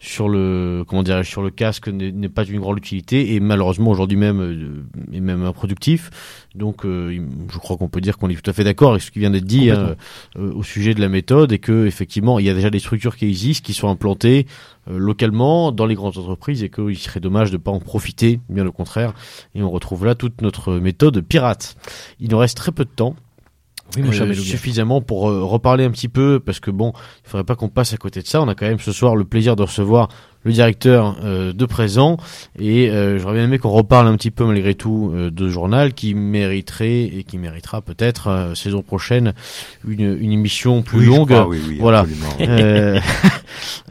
sur 0.00 0.28
le 0.28 0.84
comment 0.86 1.02
dirais 1.02 1.24
sur 1.24 1.42
le 1.42 1.50
casque 1.50 1.88
n'est 1.88 2.28
pas 2.28 2.44
d'une 2.44 2.60
grande 2.60 2.78
utilité 2.78 3.34
et 3.34 3.40
malheureusement 3.40 3.90
aujourd'hui 3.90 4.16
même 4.16 4.86
est 5.12 5.20
même 5.20 5.44
improductif 5.44 6.10
donc 6.54 6.84
je 6.84 7.58
crois 7.58 7.76
qu'on 7.76 7.88
peut 7.88 8.00
dire 8.00 8.08
dire 8.08 8.16
qu'on 8.16 8.30
est 8.30 8.42
tout 8.42 8.48
à 8.48 8.54
fait 8.54 8.64
d'accord 8.64 8.92
avec 8.92 9.02
ce 9.02 9.10
qui 9.10 9.18
vient 9.18 9.30
d'être 9.30 9.44
dit 9.44 9.70
hein, 9.70 9.94
au 10.36 10.62
sujet 10.62 10.94
de 10.94 11.00
la 11.00 11.10
méthode 11.10 11.52
et 11.52 11.58
que 11.58 11.86
effectivement 11.86 12.38
il 12.38 12.46
y 12.46 12.48
a 12.50 12.54
déjà 12.54 12.70
des 12.70 12.78
structures 12.78 13.16
qui 13.16 13.26
existent, 13.26 13.66
qui 13.66 13.74
sont 13.74 13.88
implantées 13.88 14.46
localement 14.86 15.72
dans 15.72 15.84
les 15.84 15.94
grandes 15.94 16.16
entreprises 16.16 16.62
et 16.62 16.70
qu'il 16.70 16.96
serait 16.96 17.20
dommage 17.20 17.50
de 17.50 17.56
ne 17.56 17.62
pas 17.62 17.70
en 17.70 17.80
profiter, 17.80 18.40
bien 18.48 18.66
au 18.66 18.72
contraire. 18.72 19.12
Et 19.54 19.62
on 19.62 19.70
retrouve 19.70 20.06
là 20.06 20.14
toute 20.14 20.40
notre 20.40 20.74
méthode 20.74 21.20
pirate. 21.20 21.76
Il 22.20 22.30
nous 22.30 22.38
reste 22.38 22.56
très 22.56 22.72
peu 22.72 22.84
de 22.84 22.90
temps. 22.90 23.14
Oui, 23.96 24.02
euh, 24.20 24.34
suffisamment 24.34 25.00
pour 25.00 25.30
euh, 25.30 25.42
reparler 25.42 25.84
un 25.84 25.90
petit 25.90 26.08
peu 26.08 26.40
parce 26.40 26.60
que 26.60 26.70
bon, 26.70 26.92
il 27.24 27.30
faudrait 27.30 27.44
pas 27.44 27.56
qu'on 27.56 27.70
passe 27.70 27.94
à 27.94 27.96
côté 27.96 28.20
de 28.20 28.26
ça. 28.26 28.42
On 28.42 28.48
a 28.48 28.54
quand 28.54 28.66
même 28.66 28.78
ce 28.78 28.92
soir 28.92 29.16
le 29.16 29.24
plaisir 29.24 29.56
de 29.56 29.62
recevoir 29.62 30.08
le 30.44 30.52
directeur 30.52 31.16
euh, 31.24 31.52
de 31.52 31.66
présent 31.66 32.16
et 32.58 32.90
euh, 32.90 33.18
j'aurais 33.18 33.34
bien 33.34 33.44
aimé 33.44 33.58
qu'on 33.58 33.70
reparle 33.70 34.06
un 34.06 34.16
petit 34.16 34.30
peu 34.30 34.44
malgré 34.44 34.74
tout 34.74 35.12
euh, 35.12 35.30
de 35.30 35.48
journal 35.48 35.94
qui 35.94 36.14
mériterait 36.14 37.02
et 37.02 37.24
qui 37.24 37.38
méritera 37.38 37.82
peut-être 37.82 38.52
saison 38.54 38.82
prochaine 38.82 39.34
une, 39.86 40.16
une 40.20 40.32
émission 40.32 40.82
plus 40.82 41.04
longue. 41.04 41.34
oui, 41.48 41.60
oui, 41.68 41.78
voilà. 41.80 42.06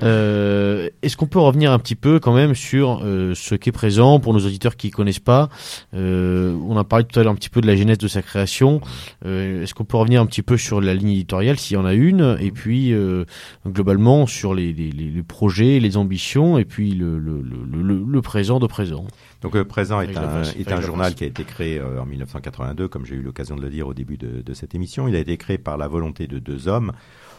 Est-ce 0.01 1.17
qu'on 1.17 1.27
peut 1.27 1.39
revenir 1.39 1.71
un 1.71 1.79
petit 1.79 1.95
peu 1.95 2.19
quand 2.19 2.33
même 2.33 2.55
sur 2.55 3.01
ce 3.01 3.55
qu'est 3.55 3.71
présent 3.71 4.19
pour 4.19 4.33
nos 4.33 4.39
auditeurs 4.39 4.75
qui 4.75 4.89
connaissent 4.89 5.19
pas? 5.19 5.49
On 5.93 6.77
a 6.77 6.83
parlé 6.83 7.05
tout 7.05 7.19
à 7.19 7.23
l'heure 7.23 7.33
un 7.33 7.35
petit 7.35 7.49
peu 7.49 7.61
de 7.61 7.67
la 7.67 7.75
genèse 7.75 7.97
de 7.97 8.07
sa 8.07 8.21
création. 8.21 8.81
Est-ce 9.25 9.73
qu'on 9.73 9.85
peut 9.85 9.97
revenir 9.97 10.21
un 10.21 10.25
petit 10.25 10.41
peu 10.43 10.57
sur 10.57 10.81
la 10.81 10.93
ligne 10.93 11.09
éditoriale 11.09 11.57
s'il 11.57 11.75
y 11.75 11.77
en 11.77 11.85
a 11.85 11.93
une? 11.93 12.37
Et 12.39 12.51
puis 12.51 12.93
globalement 13.65 14.27
sur 14.27 14.53
les, 14.53 14.71
les, 14.73 14.91
les 14.91 15.23
projets, 15.23 15.79
les 15.79 15.97
ambitions 15.97 16.36
et 16.57 16.65
puis 16.65 16.91
le, 16.91 17.17
le, 17.17 17.41
le, 17.41 18.03
le 18.05 18.21
présent 18.21 18.59
de 18.59 18.67
présent. 18.67 19.05
Donc 19.41 19.55
le 19.55 19.65
présent 19.65 20.01
est 20.01 20.15
un, 20.17 20.43
est 20.43 20.71
un 20.71 20.81
journal 20.81 21.15
qui 21.15 21.23
a 21.23 21.27
été 21.27 21.43
créé 21.43 21.79
euh, 21.79 22.01
en 22.01 22.05
1982, 22.05 22.87
comme 22.87 23.05
j'ai 23.05 23.15
eu 23.15 23.21
l'occasion 23.21 23.55
de 23.55 23.61
le 23.61 23.69
dire 23.69 23.87
au 23.87 23.93
début 23.93 24.17
de, 24.17 24.41
de, 24.41 24.53
cette 24.53 24.75
émission. 24.75 25.07
Il 25.07 25.15
a 25.15 25.19
été 25.19 25.37
créé 25.37 25.57
par 25.57 25.77
la 25.77 25.87
volonté 25.87 26.27
de 26.27 26.39
deux 26.39 26.67
hommes. 26.67 26.91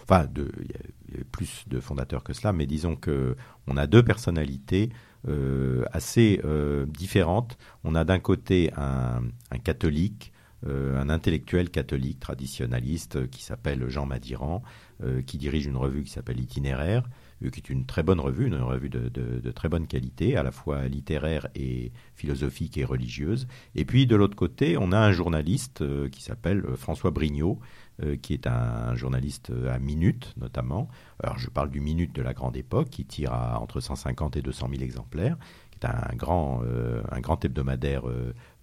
Enfin, 0.02 0.26
de, 0.32 0.50
il 0.60 1.16
y 1.16 1.20
a 1.20 1.24
plus 1.30 1.64
de 1.68 1.80
fondateurs 1.80 2.24
que 2.24 2.32
cela, 2.32 2.52
mais 2.52 2.66
disons 2.66 2.96
que 2.96 3.36
on 3.66 3.76
a 3.76 3.86
deux 3.86 4.02
personnalités 4.02 4.90
euh, 5.28 5.84
assez 5.92 6.40
euh, 6.44 6.86
différentes. 6.86 7.58
On 7.84 7.94
a 7.94 8.04
d'un 8.04 8.18
côté 8.18 8.70
un, 8.76 9.20
un 9.50 9.58
catholique, 9.58 10.32
euh, 10.66 11.00
un 11.00 11.08
intellectuel 11.08 11.70
catholique 11.70 12.18
traditionnaliste 12.18 13.28
qui 13.30 13.44
s'appelle 13.44 13.88
Jean 13.88 14.06
Madiran, 14.06 14.62
euh, 15.04 15.22
qui 15.22 15.38
dirige 15.38 15.66
une 15.66 15.76
revue 15.76 16.02
qui 16.02 16.10
s'appelle 16.10 16.40
Itinéraire 16.40 17.04
qui 17.40 17.60
est 17.60 17.70
une 17.70 17.86
très 17.86 18.02
bonne 18.02 18.20
revue, 18.20 18.46
une 18.46 18.56
revue 18.56 18.88
de, 18.88 19.50
très 19.52 19.68
bonne 19.68 19.86
qualité, 19.86 20.36
à 20.36 20.42
la 20.42 20.50
fois 20.50 20.88
littéraire 20.88 21.48
et 21.54 21.92
philosophique 22.14 22.76
et 22.78 22.84
religieuse. 22.84 23.46
Et 23.74 23.84
puis 23.84 24.06
de 24.06 24.16
l'autre 24.16 24.36
côté, 24.36 24.76
on 24.76 24.92
a 24.92 24.98
un 24.98 25.12
journaliste 25.12 25.82
euh, 25.82 26.08
qui 26.08 26.22
s'appelle 26.22 26.64
euh, 26.66 26.76
François 26.76 27.10
Brignot, 27.10 27.58
euh, 28.02 28.16
qui 28.16 28.34
est 28.34 28.46
un, 28.46 28.94
journaliste 28.94 29.52
à 29.68 29.78
Minute 29.78 30.34
notamment. 30.36 30.88
Alors 31.22 31.38
je 31.38 31.48
parle 31.48 31.70
du 31.70 31.80
Minute 31.80 32.14
de 32.14 32.22
la 32.22 32.34
grande 32.34 32.56
époque, 32.56 32.90
qui 32.90 33.04
tire 33.04 33.32
à 33.32 33.60
entre 33.60 33.80
150 33.80 34.36
et 34.36 34.42
200 34.42 34.68
000 34.70 34.82
exemplaires, 34.82 35.36
qui 35.70 35.78
est 35.80 35.86
un 35.86 36.16
grand, 36.16 36.62
un 37.10 37.20
grand 37.20 37.44
hebdomadaire 37.44 38.02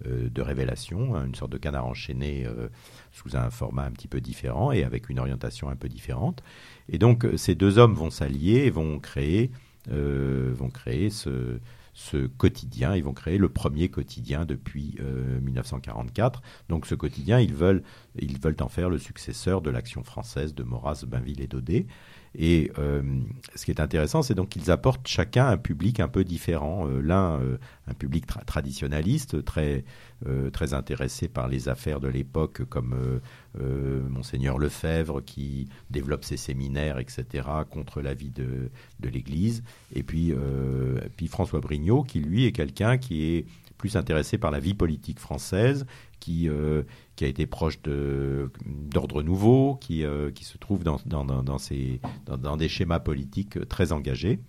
de 0.03 0.41
révélation, 0.41 1.15
hein, 1.15 1.26
une 1.26 1.35
sorte 1.35 1.52
de 1.52 1.57
canard 1.57 1.85
enchaîné 1.85 2.47
sous 3.11 3.35
un 3.38 3.49
format 3.49 3.84
un 3.84 3.91
petit 3.91 4.07
peu 4.07 4.19
différent 4.19 4.72
et 4.72 4.84
avec 4.84 5.10
une 5.10 5.19
orientation 5.19 5.69
un 5.69 5.76
peu 5.76 5.88
différente. 5.88 6.43
Et 6.90 6.98
donc 6.98 7.26
euh, 7.26 7.38
ces 7.38 7.56
deux 7.56 7.78
hommes 7.78 7.94
vont 7.94 8.10
s'allier 8.10 8.66
et 8.66 8.70
vont 8.70 8.99
créer, 8.99 9.52
euh, 9.91 10.52
vont 10.56 10.70
créer 10.70 11.10
ce, 11.10 11.60
ce 11.94 12.28
quotidien. 12.28 12.95
Ils 12.95 13.03
vont 13.03 13.14
créer 13.14 13.38
le 13.38 13.49
premier 13.49 13.90
quotidien 13.90 14.45
depuis 14.45 14.98
1944. 15.41 16.40
Euh, 16.40 16.41
Donc 16.70 16.86
ce 16.86 16.95
quotidien, 16.95 17.40
ils 17.40 17.53
veulent, 17.53 17.84
ils 18.20 18.40
veulent 18.40 18.57
en 18.62 18.70
faire 18.70 18.90
le 18.90 18.98
successeur 18.99 19.62
de 19.62 19.70
l'action 19.70 20.03
française 20.03 20.53
de 20.53 20.64
Maurras, 20.64 21.03
Bainville 21.07 21.41
et 21.41 21.48
Daudet. 21.48 21.88
Et 22.38 22.72
euh, 22.78 23.02
ce 23.56 23.66
qui 23.66 23.72
est 23.72 23.80
intéressant, 23.80 24.22
c'est 24.22 24.36
donc 24.36 24.49
qu'ils 24.49 24.72
apportent 24.72 25.07
chacun 25.07 25.48
un 25.48 25.57
public 25.57 25.99
un 25.99 26.07
peu 26.07 26.24
différent. 26.24 26.88
Euh, 26.88 27.02
l'un, 27.02 27.40
euh, 27.40 27.57
un 27.88 27.94
public 27.94 28.26
traditionnaliste, 28.45 29.44
très, 29.45 29.84
très 30.53 30.74
intéressé 30.74 31.28
par 31.28 31.48
les 31.48 31.70
affaires 31.70 31.99
de 31.99 32.07
l'époque, 32.07 32.64
comme 32.66 32.95
Monseigneur 34.10 34.57
Lefebvre, 34.57 35.22
qui 35.24 35.68
développe 35.91 36.24
ses 36.24 36.38
séminaires, 36.38 36.98
etc., 36.98 37.48
contre 37.70 38.02
la 38.02 38.16
vie 38.16 38.32
de, 38.32 38.72
de 39.02 39.10
l'Église. 39.10 39.62
Et 39.94 40.02
puis, 40.02 40.34
puis 41.16 41.28
François 41.28 41.60
Brignot, 41.60 42.03
qui 42.03 42.22
lui 42.22 42.45
est 42.45 42.53
quelqu'un 42.53 42.98
qui 42.98 43.36
est 43.36 43.45
plus 43.78 43.98
intéressé 43.98 44.40
par 44.40 44.49
la 44.49 44.60
vie 44.60 44.74
politique 44.74 45.20
française, 45.20 45.86
qui, 46.20 46.49
qui 47.16 47.26
a 47.26 47.28
été 47.28 47.46
proche 47.46 47.80
d'ordre 47.82 49.24
nouveau, 49.24 49.76
qui, 49.76 50.04
euh, 50.04 50.32
se 50.42 50.58
trouve 50.58 50.84
dans, 50.84 52.58
des 52.58 52.68
schémas 52.68 53.00
politiques 53.00 53.68
très 53.68 53.92
engagés. 53.92 54.40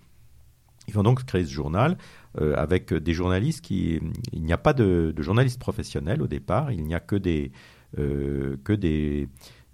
Ils 0.87 0.93
vont 0.93 1.03
donc 1.03 1.25
créer 1.25 1.45
ce 1.45 1.51
journal 1.51 1.97
euh, 2.39 2.55
avec 2.55 2.93
des 2.93 3.13
journalistes 3.13 3.61
qui. 3.61 3.99
Il 4.31 4.43
n'y 4.43 4.53
a 4.53 4.57
pas 4.57 4.73
de, 4.73 5.13
journalistes 5.17 5.59
professionnels 5.59 6.21
au 6.21 6.27
départ, 6.27 6.71
il 6.71 6.83
n'y 6.83 6.95
a 6.95 6.99
que 6.99 7.15
des, 7.15 7.51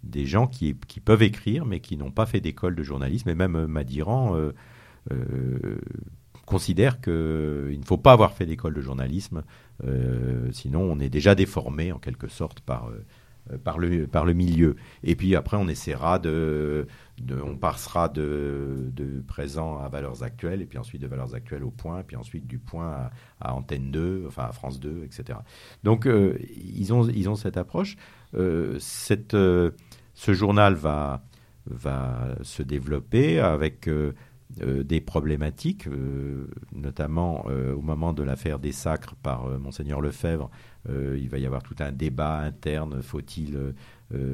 des 0.04 0.26
gens 0.26 0.48
qui, 0.48 0.74
peuvent 0.74 1.24
écrire 1.24 1.66
mais 1.66 1.80
qui 1.80 1.98
n'ont 1.98 2.12
pas 2.12 2.26
fait 2.26 2.42
d'école 2.42 2.76
de 2.76 2.84
journalisme. 2.84 3.30
Et 3.30 3.36
même 3.36 3.68
Madiran 3.68 4.36
considère 6.46 7.00
qu'il 7.02 7.12
ne 7.80 7.86
faut 7.86 7.98
pas 7.98 8.12
avoir 8.12 8.34
fait 8.34 8.46
d'école 8.46 8.74
de 8.74 8.82
journalisme, 8.82 9.38
euh, 9.40 9.42
sinon 10.52 10.82
on 10.82 11.00
est 11.00 11.10
déjà 11.10 11.36
déformé 11.36 11.92
en 11.92 12.00
quelque 12.00 12.28
sorte 12.28 12.62
par, 12.62 12.90
euh, 13.52 13.58
par, 13.58 13.78
le, 13.78 14.08
par 14.08 14.26
le 14.26 14.34
milieu. 14.34 14.76
Et 15.04 15.16
puis 15.16 15.36
après 15.36 15.58
on 15.58 15.68
essaiera 15.68 16.20
de, 16.20 16.88
on 17.30 17.58
passera 17.58 18.08
de, 18.08 18.90
de, 18.94 19.22
présent 19.22 19.80
à 19.80 19.90
valeurs 19.90 20.24
actuelles, 20.24 20.62
et 20.62 20.66
puis 20.66 20.78
ensuite 20.78 21.02
de 21.02 21.08
valeurs 21.08 21.36
actuelles 21.36 21.64
au 21.64 21.72
point, 21.72 22.00
et 22.00 22.04
puis 22.04 22.16
ensuite 22.16 22.48
du 22.48 22.60
point 22.60 23.10
à, 23.42 23.54
Antenne 23.54 23.92
2, 23.92 24.26
enfin 24.28 24.46
à 24.46 24.52
France 24.52 24.80
2, 24.80 25.04
etc. 25.04 25.40
Donc 25.84 26.08
euh, 26.08 26.38
ils, 26.56 26.94
ont, 26.94 27.08
ils 27.10 27.30
ont 27.30 27.36
cette 27.36 27.58
approche. 27.58 27.98
cette, 28.80 29.34
ce 29.34 30.34
journal 30.34 30.76
va, 30.76 31.24
va 31.66 32.36
se 32.42 32.64
développer 32.64 33.40
avec 33.40 33.88
euh, 33.88 34.14
des 34.60 35.02
problématiques, 35.02 35.88
euh, 35.88 36.48
notamment 36.74 37.46
euh, 37.48 37.74
au 37.74 37.82
moment 37.82 38.14
de 38.14 38.24
l'affaire 38.24 38.60
des 38.60 38.72
sacres 38.72 39.16
par 39.16 39.48
monseigneur 39.60 40.02
Lefebvre. 40.02 40.50
il 40.90 41.30
va 41.30 41.38
y 41.40 41.46
avoir 41.46 41.64
tout 41.64 41.76
un 41.80 41.92
débat 41.92 42.40
interne. 42.40 43.02
Faut-il 43.02 43.74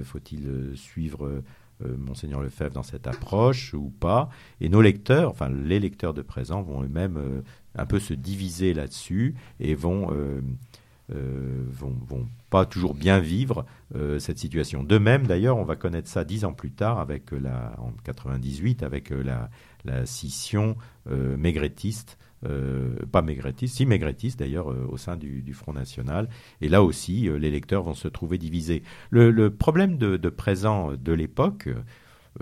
faut-il 0.04 0.72
suivre 0.76 1.42
monseigneur 1.82 2.42
Lefebvre 2.42 2.74
dans 2.74 2.84
cette 2.84 3.08
approche 3.08 3.74
ou 3.74 3.94
pas? 4.00 4.30
Et 4.60 4.68
nos 4.68 4.82
lecteurs, 4.82 5.30
enfin 5.30 5.50
les 5.50 5.80
lecteurs 5.80 6.14
de 6.14 6.22
présent, 6.22 6.62
vont 6.62 6.84
eux-mêmes 6.84 7.44
un 7.76 7.86
peu 7.86 8.00
se 8.00 8.14
diviser 8.14 8.74
là-dessus 8.74 9.36
et 9.60 9.76
vont 9.76 10.08
vont, 11.10 11.96
vont, 12.08 12.28
pas 12.50 12.66
toujours 12.66 12.94
bien 12.94 13.20
vivre 13.20 13.66
cette 14.18 14.40
situation. 14.40 14.84
De 14.84 14.98
même, 14.98 15.28
d'ailleurs, 15.28 15.58
on 15.58 15.64
va 15.64 15.76
connaître 15.76 16.10
ça 16.10 16.24
dix 16.24 16.46
ans 16.46 16.54
plus 16.54 16.72
tard, 16.72 17.00
avec 17.00 17.32
la, 17.32 17.74
en 17.80 17.92
98, 18.04 18.84
avec 18.84 19.12
la, 19.12 19.50
la 19.86 20.06
scission 20.06 20.76
euh, 21.10 21.38
maigretiste, 21.38 22.18
euh, 22.46 22.96
pas 23.12 23.22
maigretiste, 23.22 23.76
si 23.76 23.86
maigretiste 23.86 24.40
d'ailleurs 24.40 24.72
euh, 24.72 24.88
au 24.90 24.98
sein 24.98 25.18
du, 25.18 25.54
Front 25.54 25.74
National. 25.74 26.30
Et 26.62 26.70
là 26.70 26.84
aussi, 26.84 27.30
les 27.30 27.52
lecteurs 27.52 27.84
vont 27.84 27.94
se 27.94 28.08
trouver 28.08 28.38
divisés. 28.38 28.84
Le, 29.10 29.50
problème 29.50 29.98
de, 29.98 30.30
présent 30.30 30.94
de 30.94 31.14
l'époque, 31.14 31.70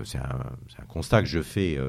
c'est 0.03 0.19
un, 0.19 0.85
constat 0.87 1.21
que 1.21 1.27
je 1.27 1.41
fais 1.41 1.79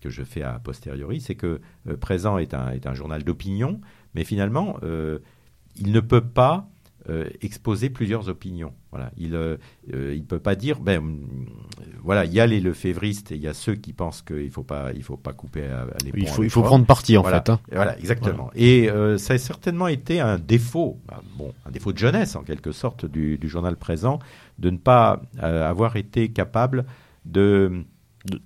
que 0.00 0.10
je 0.10 0.22
fais 0.22 0.42
a 0.42 0.58
posteriori, 0.58 1.20
c'est 1.20 1.34
que 1.34 1.60
Présent 2.00 2.36
est 2.36 2.52
un, 2.52 2.72
est 2.72 2.86
un 2.86 2.92
journal 2.92 3.24
d'opinion, 3.24 3.80
mais 4.14 4.24
finalement, 4.24 4.78
il 4.82 5.92
ne 5.92 6.00
peut 6.00 6.20
pas 6.20 6.68
euh, 7.10 7.28
exposer 7.42 7.90
plusieurs 7.90 8.30
opinions. 8.30 8.72
Voilà, 8.90 9.10
il 9.18 9.32
ne 9.32 9.36
euh, 9.36 9.56
euh, 9.92 10.18
peut 10.26 10.38
pas 10.38 10.54
dire 10.54 10.80
ben 10.80 11.02
voilà, 12.02 12.24
il 12.24 12.32
y 12.32 12.40
a 12.40 12.46
les 12.46 12.60
lefévristes 12.60 13.30
et 13.30 13.34
il 13.34 13.42
y 13.42 13.46
a 13.46 13.52
ceux 13.52 13.74
qui 13.74 13.92
pensent 13.92 14.22
qu'il 14.22 14.50
faut 14.50 14.62
pas 14.62 14.90
il 14.94 15.02
faut 15.02 15.18
pas 15.18 15.34
couper 15.34 15.68
les 16.02 16.12
ponts. 16.12 16.18
Il 16.18 16.28
faut 16.28 16.42
il 16.44 16.48
faut 16.48 16.62
prendre 16.62 16.86
parti 16.86 17.18
en 17.18 17.22
fait. 17.22 17.50
Hein. 17.50 17.60
Voilà, 17.70 17.98
exactement. 17.98 18.50
Et 18.54 18.88
ça 19.18 19.34
a 19.34 19.38
certainement 19.38 19.88
été 19.88 20.20
un 20.20 20.38
défaut, 20.38 20.98
ben, 21.06 21.20
bon, 21.36 21.52
un 21.66 21.70
défaut 21.70 21.92
de 21.92 21.98
jeunesse 21.98 22.36
en 22.36 22.42
quelque 22.42 22.72
sorte 22.72 23.04
du, 23.04 23.36
du 23.36 23.48
journal 23.50 23.76
présent 23.76 24.18
de 24.58 24.70
ne 24.70 24.78
pas 24.78 25.20
avoir 25.38 25.96
été 25.96 26.30
capable 26.30 26.86
de 27.26 27.84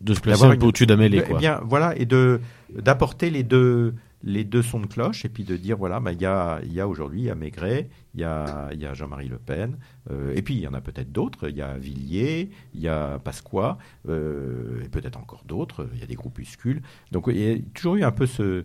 de, 0.01 0.15
se 0.15 0.21
placer 0.21 0.43
un 0.43 0.57
peu 0.57 0.67
au-dessus 0.67 0.87
d'Amélie. 0.87 1.23
Eh 1.31 1.35
bien, 1.35 1.61
voilà, 1.65 1.97
et 1.97 2.07
de 2.07 2.41
d'apporter 2.75 3.31
les 3.31 3.45
deux 3.45 3.95
les 4.23 4.45
deux 4.45 4.63
sons 4.63 4.81
de 4.81 4.87
cloche 4.87 5.25
et 5.25 5.29
puis 5.29 5.45
de 5.45 5.57
dire 5.57 5.77
voilà, 5.77 6.01
bah, 6.01 6.13
il 6.13 6.21
y 6.21 6.27
a, 6.27 6.61
y 6.65 6.81
a 6.81 6.89
aujourd'hui, 6.89 7.23
il 7.23 7.25
y 7.27 7.31
a 7.31 7.35
Maigret, 7.35 7.89
il 8.15 8.21
y 8.21 8.25
a, 8.25 8.71
y 8.75 8.85
a 8.85 8.95
Jean-Marie 8.95 9.29
Le 9.29 9.39
Pen, 9.39 9.79
euh, 10.11 10.35
et 10.35 10.43
puis 10.43 10.55
il 10.55 10.61
y 10.61 10.67
en 10.67 10.75
a 10.75 10.81
peut-être 10.81 11.13
d'autres, 11.13 11.49
il 11.49 11.57
y 11.57 11.63
a 11.63 11.79
Villiers, 11.79 12.51
il 12.75 12.81
y 12.81 12.89
a 12.89 13.19
Pasqua, 13.21 13.79
euh, 14.09 14.83
et 14.85 14.89
peut-être 14.89 15.19
encore 15.19 15.45
d'autres, 15.45 15.89
il 15.95 16.01
y 16.01 16.03
a 16.03 16.07
des 16.07 16.17
groupuscules. 16.17 16.83
Donc 17.13 17.27
il 17.29 17.39
y 17.39 17.53
a 17.53 17.57
toujours 17.75 17.97
eu 17.97 18.03
un 18.03 18.11
peu 18.11 18.27
ce, 18.27 18.65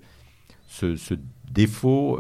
ce, 0.66 1.14
défaut, 1.52 2.20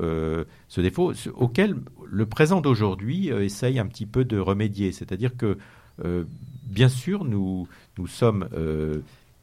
ce 0.67 0.81
défaut 0.81 1.13
auquel 1.33 1.75
le 2.05 2.25
présent 2.27 2.61
d'aujourd'hui 2.61 3.29
essaye 3.29 3.79
un 3.79 3.87
petit 3.87 4.05
peu 4.05 4.25
de 4.25 4.37
remédier. 4.37 4.91
C'est-à-dire 4.91 5.35
que, 5.35 5.57
bien 6.67 6.89
sûr, 6.89 7.25
nous, 7.25 7.67
nous 7.97 8.05
sommes, 8.05 8.47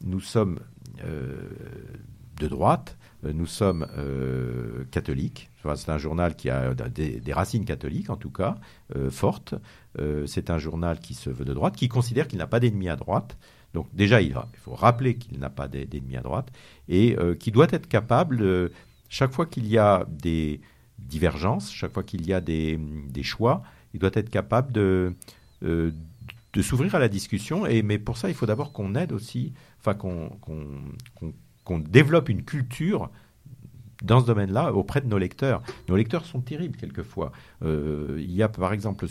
nous 0.05 0.21
sommes 0.21 0.61
de 2.41 2.47
droite, 2.47 2.97
nous 3.23 3.47
sommes 3.47 3.87
catholiques, 4.91 5.51
c'est 5.77 5.91
un 5.91 5.99
journal 5.99 6.37
qui 6.37 6.51
a 6.51 6.75
des, 6.75 7.33
racines 7.33 7.65
catholiques, 7.65 8.11
en 8.11 8.17
tout 8.17 8.31
cas, 8.31 8.57
euh, 8.97 9.11
fortes. 9.11 9.55
Euh, 9.99 10.27
c'est 10.27 10.51
un 10.51 10.59
journal 10.59 10.99
qui 11.01 11.15
se 11.15 11.31
veut 11.31 11.45
de 11.45 11.53
droite, 11.53 11.77
qui 11.77 11.89
considère 11.89 12.29
qu'il 12.29 12.39
n'a 12.39 12.47
pas 12.47 12.61
d'ennemis 12.61 12.89
à 12.89 12.97
droite. 12.97 13.37
Donc 13.75 13.87
déjà, 13.93 14.21
il, 14.21 14.35
faut 14.55 14.75
rappeler 14.75 15.17
qu'il 15.17 15.39
n'a 15.39 15.51
pas 15.51 15.69
d'ennemis 15.69 16.17
à 16.17 16.23
droite 16.23 16.49
et 16.89 17.17
euh, 17.19 17.35
qui 17.35 17.53
doit 17.53 17.69
être 17.71 17.89
capable, 17.89 18.71
chaque 19.09 19.33
fois 19.33 19.47
qu'il 19.47 19.67
y 19.67 19.79
a 19.79 20.07
des 20.09 20.61
divergences, 20.99 21.71
chaque 21.71 21.93
fois 21.93 22.03
qu'il 22.03 22.27
y 22.27 22.33
a 22.33 22.41
des, 22.41 22.79
choix, 23.23 23.63
il 23.95 24.01
doit 24.01 24.11
être 24.15 24.31
capable 24.31 24.73
de, 24.73 25.15
de 25.63 26.63
s'ouvrir 26.63 26.95
à 26.95 26.99
la 26.99 27.09
discussion. 27.09 27.67
Et, 27.67 27.83
mais 27.83 27.99
pour 27.99 28.17
ça, 28.17 28.29
il 28.29 28.35
faut 28.35 28.47
d'abord 28.47 28.73
qu'on 28.73 28.95
aide 28.95 29.13
aussi, 29.13 29.53
enfin 29.79 29.95
qu'on 29.95 30.31
développe 31.89 32.29
une 32.29 32.43
culture 32.43 33.11
dans 34.03 34.21
ce 34.21 34.27
domaine-là 34.27 34.73
auprès 34.73 35.01
de 35.01 35.07
nos 35.07 35.19
lecteurs. 35.19 35.63
Nos 35.89 35.97
lecteurs 35.97 36.25
sont 36.25 36.41
terribles 36.41 36.77
quelquefois. 36.77 37.33
Euh, 37.63 38.17
il 38.19 38.33
y 38.33 38.43
a 38.43 38.49
par 38.49 38.73
exemple 38.73 39.05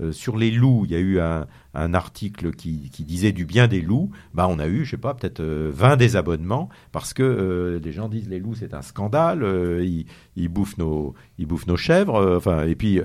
euh, 0.00 0.12
sur 0.12 0.36
les 0.36 0.50
loups, 0.50 0.84
il 0.84 0.92
y 0.92 0.94
a 0.94 0.98
eu 0.98 1.20
un, 1.20 1.46
un 1.80 1.94
article 1.94 2.52
qui, 2.52 2.90
qui, 2.90 3.04
disait 3.04 3.32
du 3.32 3.44
bien 3.44 3.68
des 3.68 3.80
loups. 3.80 4.10
Bah, 4.34 4.46
on 4.48 4.58
a 4.58 4.66
eu, 4.66 4.84
je 4.84 4.92
sais 4.92 4.96
pas, 4.96 5.14
peut-être 5.14 5.42
20 5.42 5.92
euh, 5.92 5.96
désabonnements 5.96 6.68
parce 6.92 7.14
que 7.14 7.80
les 7.82 7.92
gens 7.92 8.08
disent 8.08 8.28
les 8.28 8.38
loups 8.38 8.54
c'est 8.54 8.74
un 8.74 8.82
scandale, 8.82 9.44
ils, 9.82 10.06
ils, 10.36 10.48
bouffent 10.48 10.78
nos, 10.78 11.14
ils 11.38 11.46
bouffent 11.46 11.66
nos 11.66 11.76
chèvres. 11.76 12.36
enfin, 12.36 12.66
et 12.66 12.74
puis 12.74 13.00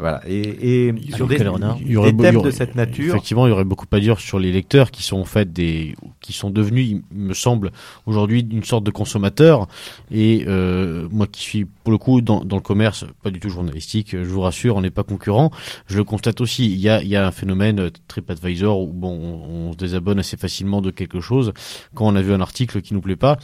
voilà. 0.00 0.22
Et, 0.26 0.88
et 0.88 0.94
sur 1.12 1.26
des, 1.26 1.36
il 1.36 1.90
y 1.90 1.96
aurait, 1.96 2.12
thèmes 2.12 2.40
de 2.40 2.50
cette 2.50 2.74
nature. 2.74 3.14
Effectivement, 3.14 3.46
il 3.46 3.50
y 3.50 3.52
aurait 3.52 3.64
beaucoup 3.64 3.86
à 3.92 4.00
dire 4.00 4.18
sur 4.18 4.38
les 4.38 4.50
lecteurs 4.50 4.90
qui 4.90 5.02
sont 5.02 5.18
en 5.18 5.24
fait 5.24 5.52
des, 5.52 5.94
qui 6.20 6.32
sont 6.32 6.50
devenus, 6.50 6.88
il 6.90 7.18
me 7.18 7.34
semble, 7.34 7.70
aujourd'hui 8.06 8.46
une 8.50 8.64
sorte 8.64 8.82
de 8.84 8.90
consommateurs. 8.90 9.68
Et 10.10 10.44
euh, 10.48 11.06
moi 11.10 11.26
qui 11.26 11.42
suis 11.42 11.64
pour 11.66 11.92
le 11.92 11.98
coup 11.98 12.22
dans, 12.22 12.44
dans, 12.44 12.56
le 12.56 12.62
commerce, 12.62 13.04
pas 13.22 13.30
du 13.30 13.40
tout 13.40 13.50
journalistique, 13.50 14.12
je 14.12 14.28
vous 14.28 14.40
rassure, 14.40 14.76
on 14.76 14.80
n'est 14.80 14.90
pas 14.90 15.04
concurrent. 15.04 15.50
Je 15.86 15.98
le 15.98 16.04
constate 16.04 16.40
aussi. 16.40 16.72
Il 16.72 16.80
y 16.80 16.88
a, 16.88 17.02
il 17.02 17.08
y 17.08 17.16
a 17.16 17.26
un 17.26 17.32
phénomène 17.32 17.79
TripAdvisor 17.88 18.80
où 18.80 18.94
on, 19.02 19.72
se 19.72 19.76
désabonne 19.76 20.18
assez 20.18 20.36
facilement 20.36 20.80
de 20.80 20.90
quelque 20.90 21.20
chose 21.20 21.52
quand 21.94 22.06
on 22.06 22.16
a 22.16 22.22
vu 22.22 22.32
un 22.32 22.40
article 22.40 22.82
qui 22.82 22.94
nous 22.94 23.00
plaît 23.00 23.16
pas. 23.16 23.38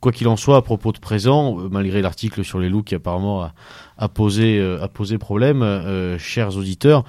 Quoi 0.00 0.12
qu'il 0.12 0.28
en 0.28 0.36
soit, 0.36 0.56
à 0.56 0.62
propos 0.62 0.92
de 0.92 0.98
présent, 0.98 1.60
euh, 1.60 1.68
malgré 1.70 2.00
l'article 2.00 2.42
sur 2.42 2.58
les 2.58 2.70
loups 2.70 2.82
qui 2.82 2.94
apparemment 2.94 3.42
a, 3.42 3.52
euh, 3.98 4.88
posé 4.88 5.18
problème, 5.18 5.62
euh, 5.62 6.16
chers 6.18 6.56
auditeurs 6.56 7.04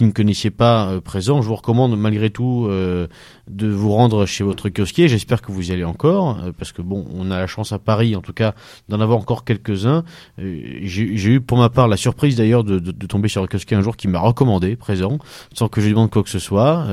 qui 0.00 0.06
ne 0.06 0.12
connaissiez 0.12 0.50
pas 0.50 0.98
présent, 1.02 1.42
je 1.42 1.48
vous 1.48 1.54
recommande 1.54 1.94
malgré 1.98 2.30
tout 2.30 2.66
de 2.68 3.68
vous 3.68 3.92
rendre 3.92 4.24
chez 4.24 4.44
votre 4.44 4.70
kiosquier. 4.70 5.08
J'espère 5.08 5.42
que 5.42 5.52
vous 5.52 5.70
y 5.70 5.74
allez 5.74 5.84
encore, 5.84 6.38
parce 6.58 6.72
que 6.72 6.80
bon, 6.80 7.06
on 7.14 7.30
a 7.30 7.38
la 7.38 7.46
chance 7.46 7.72
à 7.72 7.78
Paris, 7.78 8.16
en 8.16 8.22
tout 8.22 8.32
cas, 8.32 8.54
d'en 8.88 9.00
avoir 9.00 9.18
encore 9.18 9.44
quelques-uns. 9.44 10.04
J'ai 10.38 11.30
eu 11.30 11.42
pour 11.42 11.58
ma 11.58 11.68
part 11.68 11.86
la 11.86 11.98
surprise 11.98 12.36
d'ailleurs 12.36 12.64
de, 12.64 12.78
de, 12.78 12.92
de, 12.92 13.06
tomber 13.06 13.28
sur 13.28 13.42
un 13.42 13.46
kiosquier 13.46 13.76
un 13.76 13.82
jour 13.82 13.98
qui 13.98 14.08
m'a 14.08 14.20
recommandé 14.20 14.74
présent, 14.74 15.18
sans 15.52 15.68
que 15.68 15.82
je 15.82 15.86
lui 15.86 15.92
demande 15.92 16.10
quoi 16.10 16.22
que 16.22 16.30
ce 16.30 16.38
soit. 16.38 16.86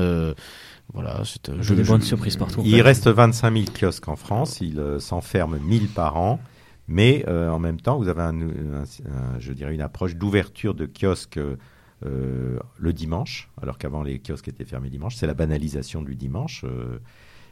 Voilà, 0.94 1.20
c'est 1.24 1.50
un 1.50 1.60
jeu 1.60 1.76
de 1.76 1.82
bonnes 1.82 2.02
surprises 2.02 2.36
partout. 2.36 2.62
Il 2.64 2.80
reste 2.80 3.08
25 3.08 3.52
000 3.52 3.64
kiosques 3.78 4.08
en 4.08 4.16
France, 4.16 4.60
il 4.60 4.78
euh, 4.78 4.98
s'enferme 4.98 5.58
1000 5.58 5.88
par 5.88 6.16
an, 6.16 6.40
mais 6.86 7.24
euh, 7.28 7.50
en 7.50 7.58
même 7.58 7.78
temps, 7.78 7.98
vous 7.98 8.08
avez 8.08 8.22
un, 8.22 8.34
je 9.38 9.52
dirais 9.52 9.74
une 9.74 9.82
approche 9.82 10.16
d'ouverture 10.16 10.74
de 10.74 10.86
kiosques 10.86 11.36
euh, 11.36 11.56
le 12.02 12.92
dimanche, 12.92 13.50
alors 13.60 13.78
qu'avant 13.78 14.02
les 14.02 14.20
kiosques 14.20 14.48
étaient 14.48 14.64
fermés 14.64 14.90
dimanche. 14.90 15.16
C'est 15.16 15.26
la 15.26 15.34
banalisation 15.34 16.02
du 16.02 16.14
dimanche. 16.14 16.64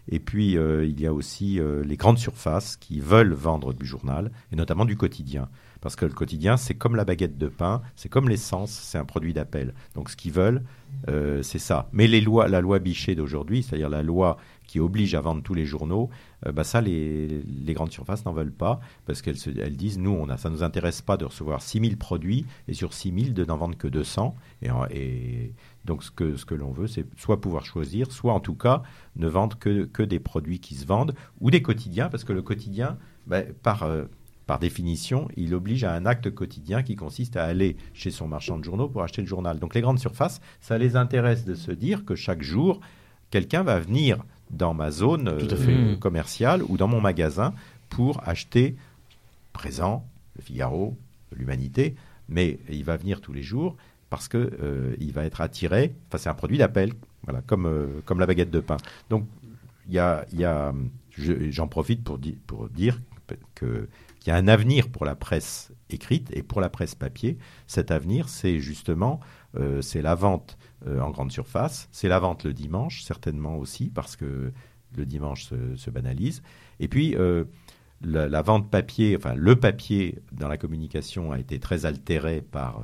et 0.08 0.20
puis, 0.20 0.52
il 0.52 1.00
y 1.00 1.06
a 1.06 1.12
aussi 1.12 1.60
les 1.84 1.96
grandes 1.96 2.18
surfaces 2.18 2.76
qui 2.76 3.00
veulent 3.00 3.32
vendre 3.32 3.72
du 3.72 3.84
journal, 3.84 4.30
et 4.52 4.56
notamment 4.56 4.84
du 4.84 4.96
quotidien. 4.96 5.48
Parce 5.80 5.94
que 5.94 6.04
le 6.04 6.12
quotidien, 6.12 6.56
c'est 6.56 6.74
comme 6.74 6.96
la 6.96 7.04
baguette 7.04 7.38
de 7.38 7.48
pain, 7.48 7.82
c'est 7.94 8.08
comme 8.08 8.28
l'essence, 8.28 8.72
c'est 8.72 8.98
un 8.98 9.04
produit 9.04 9.32
d'appel. 9.32 9.74
Donc 9.94 10.10
ce 10.10 10.16
qu'ils 10.16 10.32
veulent, 10.32 10.62
euh, 11.08 11.42
c'est 11.42 11.58
ça. 11.58 11.88
Mais 11.92 12.06
les 12.06 12.20
lois, 12.20 12.48
la 12.48 12.60
loi 12.60 12.78
Bichet 12.78 13.14
d'aujourd'hui, 13.14 13.62
c'est-à-dire 13.62 13.88
la 13.88 14.02
loi 14.02 14.38
qui 14.76 14.80
oblige 14.80 15.14
à 15.14 15.22
vendre 15.22 15.42
tous 15.42 15.54
les 15.54 15.64
journaux, 15.64 16.10
euh, 16.46 16.52
bah 16.52 16.62
ça, 16.62 16.82
les, 16.82 17.42
grandes 17.68 17.92
surfaces 17.92 18.26
n'en 18.26 18.34
veulent 18.34 18.52
pas 18.52 18.78
parce 19.06 19.22
qu'elles 19.22 19.38
elles 19.58 19.76
disent, 19.76 19.98
nous, 19.98 20.10
on 20.10 20.28
a, 20.28 20.36
ça 20.36 20.50
ne 20.50 20.54
nous 20.54 20.62
intéresse 20.62 21.00
pas 21.00 21.16
de 21.16 21.24
recevoir 21.24 21.62
6000 21.62 21.96
produits 21.96 22.44
et 22.68 22.74
sur 22.74 22.92
6000 22.92 23.32
de 23.32 23.44
n'en 23.46 23.56
vendre 23.56 23.78
que 23.78 23.88
200. 23.88 24.36
Et, 24.60 24.68
et 24.90 25.54
donc 25.86 26.02
ce 26.02 26.10
que, 26.10 26.36
ce 26.36 26.44
que 26.44 26.54
l'on 26.54 26.72
veut, 26.72 26.88
c'est 26.88 27.06
soit 27.18 27.40
pouvoir 27.40 27.64
choisir, 27.64 28.12
soit 28.12 28.34
en 28.34 28.40
tout 28.40 28.54
cas 28.54 28.82
ne 29.16 29.28
vendre 29.28 29.58
que, 29.58 29.84
que 29.84 30.02
des 30.02 30.18
produits 30.18 30.60
qui 30.60 30.74
se 30.74 30.84
vendent 30.84 31.14
ou 31.40 31.50
des 31.50 31.62
quotidiens 31.62 32.10
parce 32.10 32.24
que 32.24 32.34
le 32.34 32.42
quotidien, 32.42 32.98
bah, 33.26 33.42
par... 33.62 33.84
Euh, 33.84 34.04
par 34.46 34.60
définition, 34.60 35.26
il 35.36 35.52
oblige 35.56 35.82
à 35.82 35.92
un 35.92 36.06
acte 36.06 36.30
quotidien 36.30 36.84
qui 36.84 36.94
consiste 36.94 37.36
à 37.36 37.42
aller 37.46 37.76
chez 37.94 38.12
son 38.12 38.28
marchand 38.28 38.58
de 38.58 38.62
journaux 38.62 38.88
pour 38.88 39.02
acheter 39.02 39.20
le 39.20 39.26
journal. 39.26 39.58
Donc 39.58 39.74
les 39.74 39.80
grandes 39.80 39.98
surfaces, 39.98 40.40
ça 40.60 40.78
les 40.78 40.94
intéresse 40.94 41.44
de 41.44 41.56
se 41.56 41.72
dire 41.72 42.04
que 42.04 42.14
chaque 42.14 42.42
jour, 42.42 42.78
quelqu'un 43.30 43.64
va 43.64 43.80
venir 43.80 44.22
dans 44.50 44.74
ma 44.74 44.90
zone 44.90 45.28
euh, 45.28 45.96
commerciale 45.96 46.62
ou 46.62 46.76
dans 46.76 46.88
mon 46.88 47.00
magasin 47.00 47.54
pour 47.88 48.26
acheter 48.26 48.76
présent, 49.52 50.06
le 50.36 50.42
Figaro, 50.42 50.96
l'Humanité, 51.34 51.96
mais 52.28 52.58
il 52.68 52.84
va 52.84 52.96
venir 52.96 53.20
tous 53.20 53.32
les 53.32 53.42
jours 53.42 53.76
parce 54.10 54.28
que 54.28 54.52
euh, 54.62 54.94
il 55.00 55.12
va 55.12 55.24
être 55.24 55.40
attiré. 55.40 55.94
Enfin, 56.08 56.18
c'est 56.18 56.28
un 56.28 56.34
produit 56.34 56.58
d'appel, 56.58 56.92
voilà, 57.24 57.42
comme 57.42 57.66
euh, 57.66 58.00
comme 58.04 58.20
la 58.20 58.26
baguette 58.26 58.50
de 58.50 58.60
pain. 58.60 58.76
Donc, 59.10 59.26
il 59.88 59.94
y 59.94 59.98
a, 59.98 60.26
y 60.32 60.44
a 60.44 60.72
j'en 61.50 61.68
profite 61.68 62.04
pour, 62.04 62.18
pour 62.46 62.68
dire 62.68 63.00
que 63.54 63.88
il 64.26 64.30
y 64.30 64.32
a 64.32 64.36
un 64.36 64.48
avenir 64.48 64.88
pour 64.88 65.04
la 65.04 65.14
presse 65.14 65.70
écrite 65.88 66.36
et 66.36 66.42
pour 66.42 66.60
la 66.60 66.68
presse 66.68 66.96
papier. 66.96 67.38
Cet 67.68 67.92
avenir, 67.92 68.28
c'est 68.28 68.58
justement 68.58 69.20
euh, 69.56 69.80
c'est 69.82 70.02
la 70.02 70.14
vente 70.14 70.58
euh, 70.58 70.65
en 70.86 71.10
grande 71.10 71.32
surface, 71.32 71.88
c'est 71.92 72.08
la 72.08 72.18
vente 72.18 72.44
le 72.44 72.52
dimanche, 72.52 73.02
certainement 73.02 73.56
aussi, 73.56 73.90
parce 73.90 74.16
que 74.16 74.52
le 74.96 75.06
dimanche 75.06 75.50
se, 75.76 75.90
banalise. 75.90 76.42
Et 76.80 76.88
puis, 76.88 77.14
euh, 77.16 77.44
la, 78.02 78.42
vente 78.42 78.70
papier, 78.70 79.16
enfin 79.16 79.34
le 79.34 79.56
papier 79.56 80.18
dans 80.32 80.48
la 80.48 80.56
communication 80.56 81.32
a 81.32 81.38
été 81.38 81.58
très 81.58 81.86
altéré 81.86 82.40
par 82.40 82.82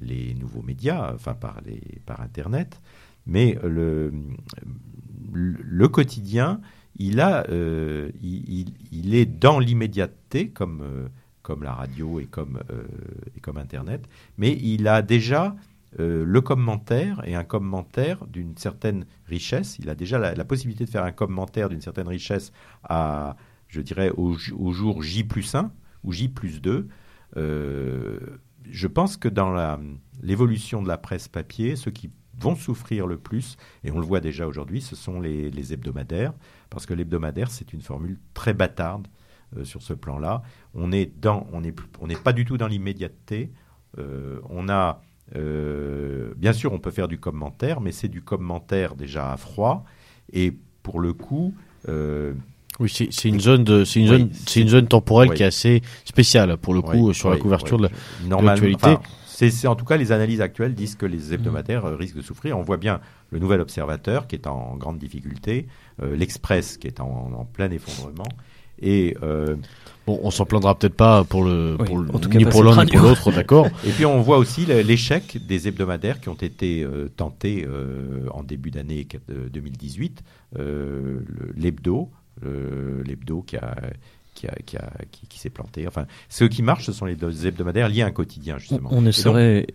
les 0.00 0.34
nouveaux 0.34 0.62
médias, 0.62 1.12
enfin 1.14 1.34
par, 1.34 1.60
les, 1.64 2.00
par 2.06 2.20
Internet. 2.20 2.80
Mais 3.26 3.58
le, 3.62 4.12
le 5.32 5.88
quotidien, 5.88 6.60
il, 6.96 7.20
a, 7.20 7.44
euh, 7.50 8.10
il, 8.22 9.14
est 9.14 9.26
dans 9.26 9.58
l'immédiateté, 9.58 10.48
comme, 10.48 10.82
euh, 10.82 11.08
comme 11.42 11.62
la 11.62 11.72
radio 11.72 12.20
et 12.20 12.26
comme, 12.26 12.60
euh, 12.70 12.84
et 13.36 13.40
comme 13.40 13.58
Internet, 13.58 14.08
mais 14.38 14.52
il 14.52 14.86
a 14.88 15.02
déjà 15.02 15.56
le 15.98 16.40
commentaire 16.40 17.22
et 17.24 17.34
un 17.34 17.44
commentaire 17.44 18.26
d'une 18.26 18.56
certaine 18.56 19.06
richesse. 19.26 19.78
Il 19.78 19.88
a 19.88 19.94
déjà 19.94 20.18
la, 20.18 20.44
possibilité 20.44 20.84
de 20.84 20.90
faire 20.90 21.04
un 21.04 21.12
commentaire 21.12 21.68
d'une 21.68 21.80
certaine 21.80 22.08
richesse 22.08 22.52
à, 22.82 23.36
je 23.68 23.80
dirais, 23.80 24.10
au, 24.16 24.34
jour 24.34 25.02
J 25.02 25.24
plus 25.24 25.54
1 25.54 25.70
ou 26.02 26.12
J 26.12 26.28
plus 26.28 26.60
2. 26.60 26.88
je 27.36 28.86
pense 28.86 29.16
que 29.16 29.28
dans 29.28 29.78
l'évolution 30.22 30.82
de 30.82 30.88
la 30.88 30.98
presse 30.98 31.28
papier, 31.28 31.76
ce 31.76 31.90
qui 31.90 32.10
vont 32.38 32.56
souffrir 32.56 33.06
le 33.06 33.16
plus, 33.16 33.56
et 33.82 33.90
on 33.90 33.98
le 33.98 34.06
voit 34.06 34.20
déjà 34.20 34.46
aujourd'hui, 34.46 34.80
ce 34.80 34.96
sont 34.96 35.20
les, 35.20 35.72
hebdomadaires, 35.72 36.32
parce 36.70 36.86
que 36.86 36.94
l'hebdomadaire, 36.94 37.50
c'est 37.50 37.72
une 37.72 37.80
formule 37.80 38.18
très 38.34 38.54
bâtarde 38.54 39.08
euh, 39.56 39.64
sur 39.64 39.82
ce 39.82 39.94
plan-là. 39.94 40.42
On 40.74 40.88
n'est 40.88 41.12
on 41.24 42.08
pas 42.22 42.32
du 42.32 42.44
tout 42.44 42.56
dans 42.56 42.66
l'immédiateté. 42.66 43.52
Euh, 43.98 44.40
on 44.48 44.68
a, 44.68 45.02
euh, 45.36 46.32
bien 46.36 46.52
sûr, 46.52 46.72
on 46.72 46.78
peut 46.78 46.90
faire 46.90 47.08
du 47.08 47.18
commentaire, 47.18 47.80
mais 47.80 47.92
c'est 47.92 48.08
du 48.08 48.22
commentaire 48.22 48.94
déjà 48.94 49.32
à 49.32 49.36
froid, 49.36 49.84
et 50.32 50.52
pour 50.82 51.00
le 51.00 51.12
coup. 51.12 51.54
oui, 51.88 52.88
c'est 52.88 53.28
une 53.28 53.40
zone 53.40 53.64
de, 53.64 53.84
c'est 53.84 54.00
une 54.00 54.08
zone, 54.08 54.30
c'est 54.46 54.60
une 54.60 54.68
zone 54.68 54.86
temporelle 54.86 55.32
qui 55.34 55.42
est 55.42 55.46
assez 55.46 55.82
spéciale 56.04 56.56
pour 56.56 56.74
le 56.74 56.82
coup 56.82 57.12
sur 57.12 57.30
la 57.30 57.36
couverture 57.36 57.78
de 57.78 57.88
l'actualité. 58.28 58.96
C'est 59.36 59.66
en 59.66 59.74
tout 59.74 59.84
cas 59.84 59.96
les 59.96 60.12
analyses 60.12 60.40
actuelles 60.40 60.74
disent 60.74 60.94
que 60.94 61.06
les 61.06 61.34
hebdomadaires 61.34 61.84
euh, 61.84 61.96
risquent 61.96 62.16
de 62.16 62.22
souffrir. 62.22 62.56
On 62.56 62.62
voit 62.62 62.76
bien 62.76 63.00
le 63.30 63.40
Nouvel 63.40 63.60
Observateur 63.60 64.28
qui 64.28 64.36
est 64.36 64.46
en 64.46 64.76
grande 64.76 64.98
difficulté, 64.98 65.66
euh, 66.00 66.14
l'Express 66.14 66.76
qui 66.76 66.86
est 66.86 67.00
en, 67.00 67.44
plein 67.52 67.68
effondrement. 67.70 68.28
Et 68.80 69.16
euh, 69.22 69.56
bon, 70.06 70.20
on 70.22 70.30
s'en 70.30 70.44
plaindra 70.44 70.78
peut-être 70.78 70.96
pas 70.96 71.24
pour 71.24 71.44
le, 71.44 71.76
ni 72.34 72.44
pour 72.44 72.62
l'un 72.62 72.84
ni 72.84 72.90
pour 72.90 73.02
l'autre, 73.02 73.32
d'accord. 73.32 73.66
Et 73.86 73.90
puis 73.90 74.06
on 74.06 74.20
voit 74.20 74.38
aussi 74.38 74.66
l'échec 74.66 75.38
des 75.46 75.68
hebdomadaires 75.68 76.20
qui 76.20 76.28
ont 76.28 76.34
été 76.34 76.86
tentés 77.16 77.66
en 78.30 78.42
début 78.42 78.70
d'année 78.70 79.06
2018. 79.28 80.22
L'hebdo, 81.56 82.10
l'hebdo 82.42 83.42
qui 83.42 83.56
a 83.56 83.74
qui, 84.34 84.46
a, 84.48 84.54
qui, 84.66 84.76
a, 84.76 84.90
qui, 85.28 85.38
s'est 85.38 85.50
planté. 85.50 85.86
Enfin, 85.86 86.06
ceux 86.28 86.48
qui 86.48 86.62
marchent, 86.62 86.86
ce 86.86 86.92
sont 86.92 87.06
les 87.06 87.14
deux 87.14 87.46
hebdomadaires 87.46 87.88
liés 87.88 88.02
à 88.02 88.06
un 88.06 88.10
quotidien, 88.10 88.58
justement. 88.58 88.88
On, 88.92 89.00
ne 89.00 89.12
saurait, 89.12 89.66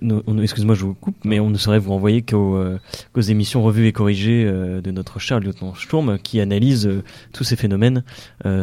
excuse-moi, 0.42 0.76
je 0.76 0.84
vous 0.84 0.94
coupe, 0.94 1.16
mais 1.24 1.40
on 1.40 1.50
ne 1.50 1.58
saurait 1.58 1.80
vous 1.80 1.92
renvoyer 1.92 2.22
qu'aux, 2.22 2.58
euh, 2.58 2.78
qu'aux 3.14 3.22
émissions 3.22 3.64
revues 3.64 3.88
et 3.88 3.94
corrigées 3.94 4.46
euh, 4.46 4.82
de 4.82 4.92
notre 4.92 5.20
cher 5.20 5.40
lieutenant 5.40 5.74
Sturm, 5.76 6.20
qui 6.20 6.42
analyse 6.42 6.88
euh, 6.88 7.04
tous 7.34 7.44
ces 7.44 7.56
phénomènes 7.56 8.04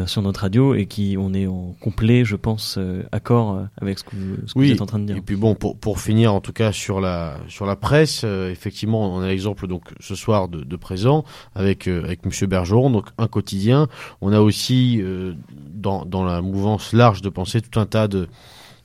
sur 0.06 0.22
notre 0.22 0.40
radio 0.40 0.74
et 0.74 0.86
qui, 0.86 1.16
on 1.18 1.32
est 1.32 1.46
en 1.46 1.74
complet, 1.80 2.24
je 2.24 2.36
pense, 2.36 2.78
accord 3.12 3.66
avec 3.80 3.98
ce 3.98 4.04
que, 4.04 4.16
ce 4.46 4.54
que 4.54 4.58
vous 4.58 4.70
êtes 4.70 4.80
en 4.80 4.86
train 4.86 4.98
de 4.98 5.06
dire. 5.06 5.16
Et 5.16 5.20
puis 5.20 5.36
bon, 5.36 5.54
pour, 5.54 5.76
pour 5.76 6.00
finir, 6.00 6.34
en 6.34 6.40
tout 6.40 6.52
cas, 6.52 6.72
sur 6.72 7.00
la, 7.00 7.38
sur 7.48 7.66
la 7.66 7.76
presse, 7.76 8.24
effectivement, 8.24 9.14
on 9.14 9.20
a 9.20 9.28
l'exemple, 9.28 9.66
donc, 9.66 9.84
ce 10.00 10.14
soir 10.14 10.48
de, 10.48 10.62
de 10.62 10.76
présent, 10.76 11.24
avec, 11.54 11.88
avec 11.88 12.26
Monsieur 12.26 12.46
Bergeron, 12.46 12.90
donc 12.90 13.06
un 13.18 13.28
quotidien. 13.28 13.88
On 14.20 14.32
a 14.32 14.40
aussi, 14.40 15.02
dans, 15.74 15.85
dans 16.06 16.24
la 16.24 16.40
mouvance 16.42 16.92
large 16.92 17.22
de 17.22 17.28
penser 17.28 17.60
tout 17.60 17.78
un 17.78 17.86
tas 17.86 18.08
de 18.08 18.28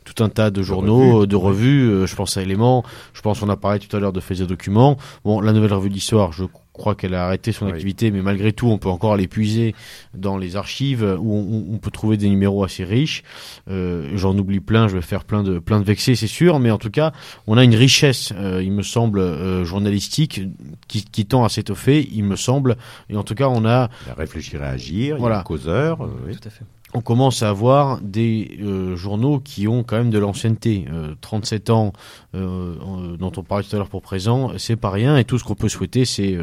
tout 0.04 0.24
un 0.24 0.30
tas 0.30 0.50
de 0.50 0.64
journaux, 0.64 1.28
de 1.28 1.36
revues. 1.36 1.90
Euh, 1.90 2.08
je 2.08 2.16
pense 2.16 2.36
à 2.38 2.42
Éléments. 2.42 2.84
Je 3.14 3.22
pense, 3.22 3.42
on 3.44 3.50
a 3.50 3.56
parlé 3.58 3.80
tout 3.80 3.96
à 3.96 4.00
l'heure 4.00 4.14
de 4.14 4.20
Faits 4.20 4.40
et 4.40 4.46
Documents. 4.48 4.98
Bon, 5.24 5.42
la 5.42 5.54
nouvelle 5.54 5.74
revue 5.74 5.90
d'histoire, 5.90 6.32
je 6.32 6.46
crois 6.74 6.96
qu'elle 6.96 7.14
a 7.14 7.26
arrêté 7.26 7.52
son 7.52 7.68
activité, 7.68 8.12
mais 8.12 8.22
malgré 8.22 8.54
tout, 8.54 8.68
on 8.68 8.78
peut 8.78 8.90
encore 8.90 9.14
aller 9.14 9.28
puiser 9.28 9.76
dans 10.14 10.38
les 10.38 10.56
archives 10.56 11.04
où 11.20 11.66
on, 11.70 11.78
peut 11.78 11.92
trouver 11.92 12.18
des 12.18 12.30
numéros 12.30 12.64
assez 12.64 12.84
riches. 12.84 13.24
Euh, 13.70 14.10
J'en 14.16 14.38
oublie 14.38 14.60
plein, 14.60 14.88
je 14.88 14.96
vais 14.96 15.02
faire 15.02 15.24
plein 15.24 15.44
de 15.44 15.60
plein 15.60 15.80
de 15.80 15.86
vexés, 15.86 16.16
c'est 16.16 16.28
sûr, 16.28 16.60
mais 16.60 16.72
en 16.72 16.78
tout 16.78 16.90
cas, 16.90 17.12
on 17.46 17.58
a 17.58 17.64
une 17.64 17.76
richesse, 17.76 18.34
euh, 18.36 18.64
il 18.64 18.72
me 18.72 18.84
semble, 18.84 19.20
euh, 19.20 19.66
journalistique 19.66 20.42
qui, 20.88 21.04
qui, 21.04 21.26
tend 21.26 21.44
à 21.44 21.50
s'étoffer, 21.50 22.08
il 22.12 22.24
me 22.24 22.36
semble. 22.36 22.78
Et 23.10 23.18
en 23.18 23.24
tout 23.24 23.36
cas, 23.36 23.48
on 23.48 23.66
a 23.66 23.90
réfléchir 24.18 24.64
à 24.64 24.68
agir, 24.68 25.18
voilà. 25.18 25.36
il 25.36 25.38
y 25.38 25.38
a 25.38 25.42
un 25.42 25.44
causeur. 25.44 26.10
Oui. 26.26 26.36
Tout 26.36 26.48
à 26.48 26.52
fait 26.52 26.66
on 26.94 27.02
commence 27.02 27.44
à 27.44 27.50
avoir 27.50 28.00
des 28.02 28.58
euh, 28.62 28.96
journaux 28.96 29.40
qui 29.40 29.68
ont 29.68 29.84
quand 29.84 29.98
même 29.98 30.10
de 30.10 30.20
l'ancienneté. 30.20 30.86
37 31.22 31.70
euh, 31.70 31.74
ans, 31.74 31.94
euh, 32.36 33.18
dont 33.18 33.32
on 33.38 33.44
parlait 33.44 33.64
tout 33.64 33.76
à 33.76 33.80
l'heure 33.80 33.90
pour 33.90 34.02
présent, 34.02 34.52
c'est 34.58 34.76
pas 34.76 34.90
rien. 34.90 35.18
Et 35.18 35.24
tout 35.24 35.38
ce 35.38 35.44
qu'on 35.44 35.56
peut 35.56 35.70
souhaiter, 35.70 36.06
c'est 36.06 36.38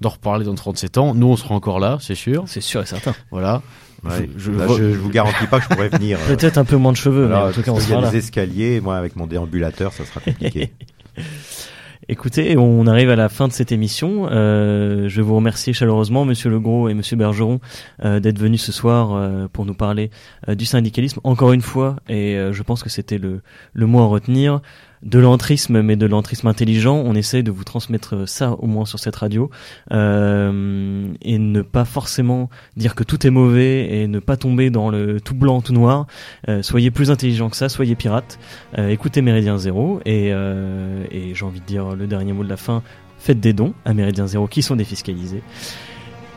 d'en 0.00 0.10
reparler 0.10 0.44
dans 0.44 0.54
37 0.54 0.98
ans. 0.98 1.14
Nous, 1.14 1.26
on 1.26 1.36
sera 1.36 1.54
encore 1.54 1.80
là, 1.80 1.98
c'est 2.00 2.14
sûr. 2.14 2.44
C'est 2.46 2.60
sûr 2.60 2.82
et 2.82 2.86
certain. 2.86 3.14
Voilà. 3.30 3.62
je, 4.06 4.24
je, 4.36 4.50
vous 4.50 5.10
garantis 5.10 5.46
pas 5.46 5.58
que 5.58 5.64
je 5.64 5.68
pourrais 5.74 5.88
venir. 5.88 6.18
Peut-être 6.26 6.58
un 6.58 6.64
peu 6.64 6.76
moins 6.76 6.92
de 6.92 6.96
cheveux, 6.96 7.28
mais 7.28 7.36
en 7.36 7.52
tout 7.52 7.62
cas, 7.62 7.72
on 7.72 7.80
sera 7.80 8.00
Il 8.00 8.04
y 8.04 8.06
a 8.06 8.10
des 8.10 8.18
escaliers, 8.18 8.80
moi, 8.80 8.96
avec 8.96 9.16
mon 9.16 9.26
déambulateur, 9.26 9.92
ça 9.92 10.04
sera 10.04 10.20
compliqué. 10.20 10.72
Écoutez, 12.08 12.58
on 12.58 12.86
arrive 12.86 13.08
à 13.08 13.16
la 13.16 13.30
fin 13.30 13.48
de 13.48 13.52
cette 13.52 13.72
émission. 13.72 14.28
Euh, 14.30 15.08
je 15.08 15.22
vous 15.22 15.36
remercier 15.36 15.72
chaleureusement, 15.72 16.26
Monsieur 16.26 16.50
Legros 16.50 16.90
et 16.90 16.94
Monsieur 16.94 17.16
Bergeron, 17.16 17.60
euh, 18.04 18.20
d'être 18.20 18.38
venus 18.38 18.62
ce 18.62 18.72
soir 18.72 19.14
euh, 19.14 19.48
pour 19.50 19.64
nous 19.64 19.74
parler 19.74 20.10
du 20.48 20.66
syndicalisme. 20.66 21.20
Encore 21.24 21.52
une 21.52 21.62
fois, 21.62 21.96
et 22.08 22.36
je 22.50 22.62
pense 22.62 22.82
que 22.82 22.90
c'était 22.90 23.16
le, 23.16 23.40
le 23.72 23.86
mot 23.86 24.00
à 24.00 24.06
retenir, 24.06 24.60
de 25.04 25.18
l'entrisme, 25.18 25.82
mais 25.82 25.96
de 25.96 26.06
l'entrisme 26.06 26.48
intelligent. 26.48 26.96
On 26.96 27.14
essaie 27.14 27.42
de 27.42 27.50
vous 27.50 27.64
transmettre 27.64 28.28
ça 28.28 28.52
au 28.52 28.66
moins 28.66 28.86
sur 28.86 28.98
cette 28.98 29.16
radio 29.16 29.50
euh, 29.92 31.06
et 31.22 31.38
ne 31.38 31.62
pas 31.62 31.84
forcément 31.84 32.48
dire 32.76 32.94
que 32.94 33.04
tout 33.04 33.26
est 33.26 33.30
mauvais 33.30 33.94
et 33.94 34.08
ne 34.08 34.18
pas 34.18 34.36
tomber 34.36 34.70
dans 34.70 34.88
le 34.88 35.20
tout 35.20 35.34
blanc, 35.34 35.60
tout 35.60 35.72
noir. 35.72 36.06
Euh, 36.48 36.62
soyez 36.62 36.90
plus 36.90 37.10
intelligent 37.10 37.50
que 37.50 37.56
ça, 37.56 37.68
soyez 37.68 37.94
pirates. 37.94 38.38
Euh, 38.78 38.88
écoutez 38.88 39.22
Méridien 39.22 39.58
Zéro 39.58 40.00
et, 40.04 40.30
euh, 40.32 41.04
et 41.10 41.34
j'ai 41.34 41.44
envie 41.44 41.60
de 41.60 41.66
dire 41.66 41.94
le 41.94 42.06
dernier 42.06 42.32
mot 42.32 42.42
de 42.44 42.48
la 42.48 42.56
fin. 42.56 42.82
Faites 43.18 43.40
des 43.40 43.52
dons 43.52 43.74
à 43.84 43.94
Méridien 43.94 44.26
Zéro 44.26 44.46
qui 44.46 44.62
sont 44.62 44.76
défiscalisés 44.76 45.42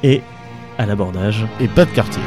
et 0.04 0.22
à 0.78 0.86
l'abordage 0.86 1.46
et 1.60 1.68
pas 1.68 1.86
de 1.86 1.92
quartier. 1.92 2.22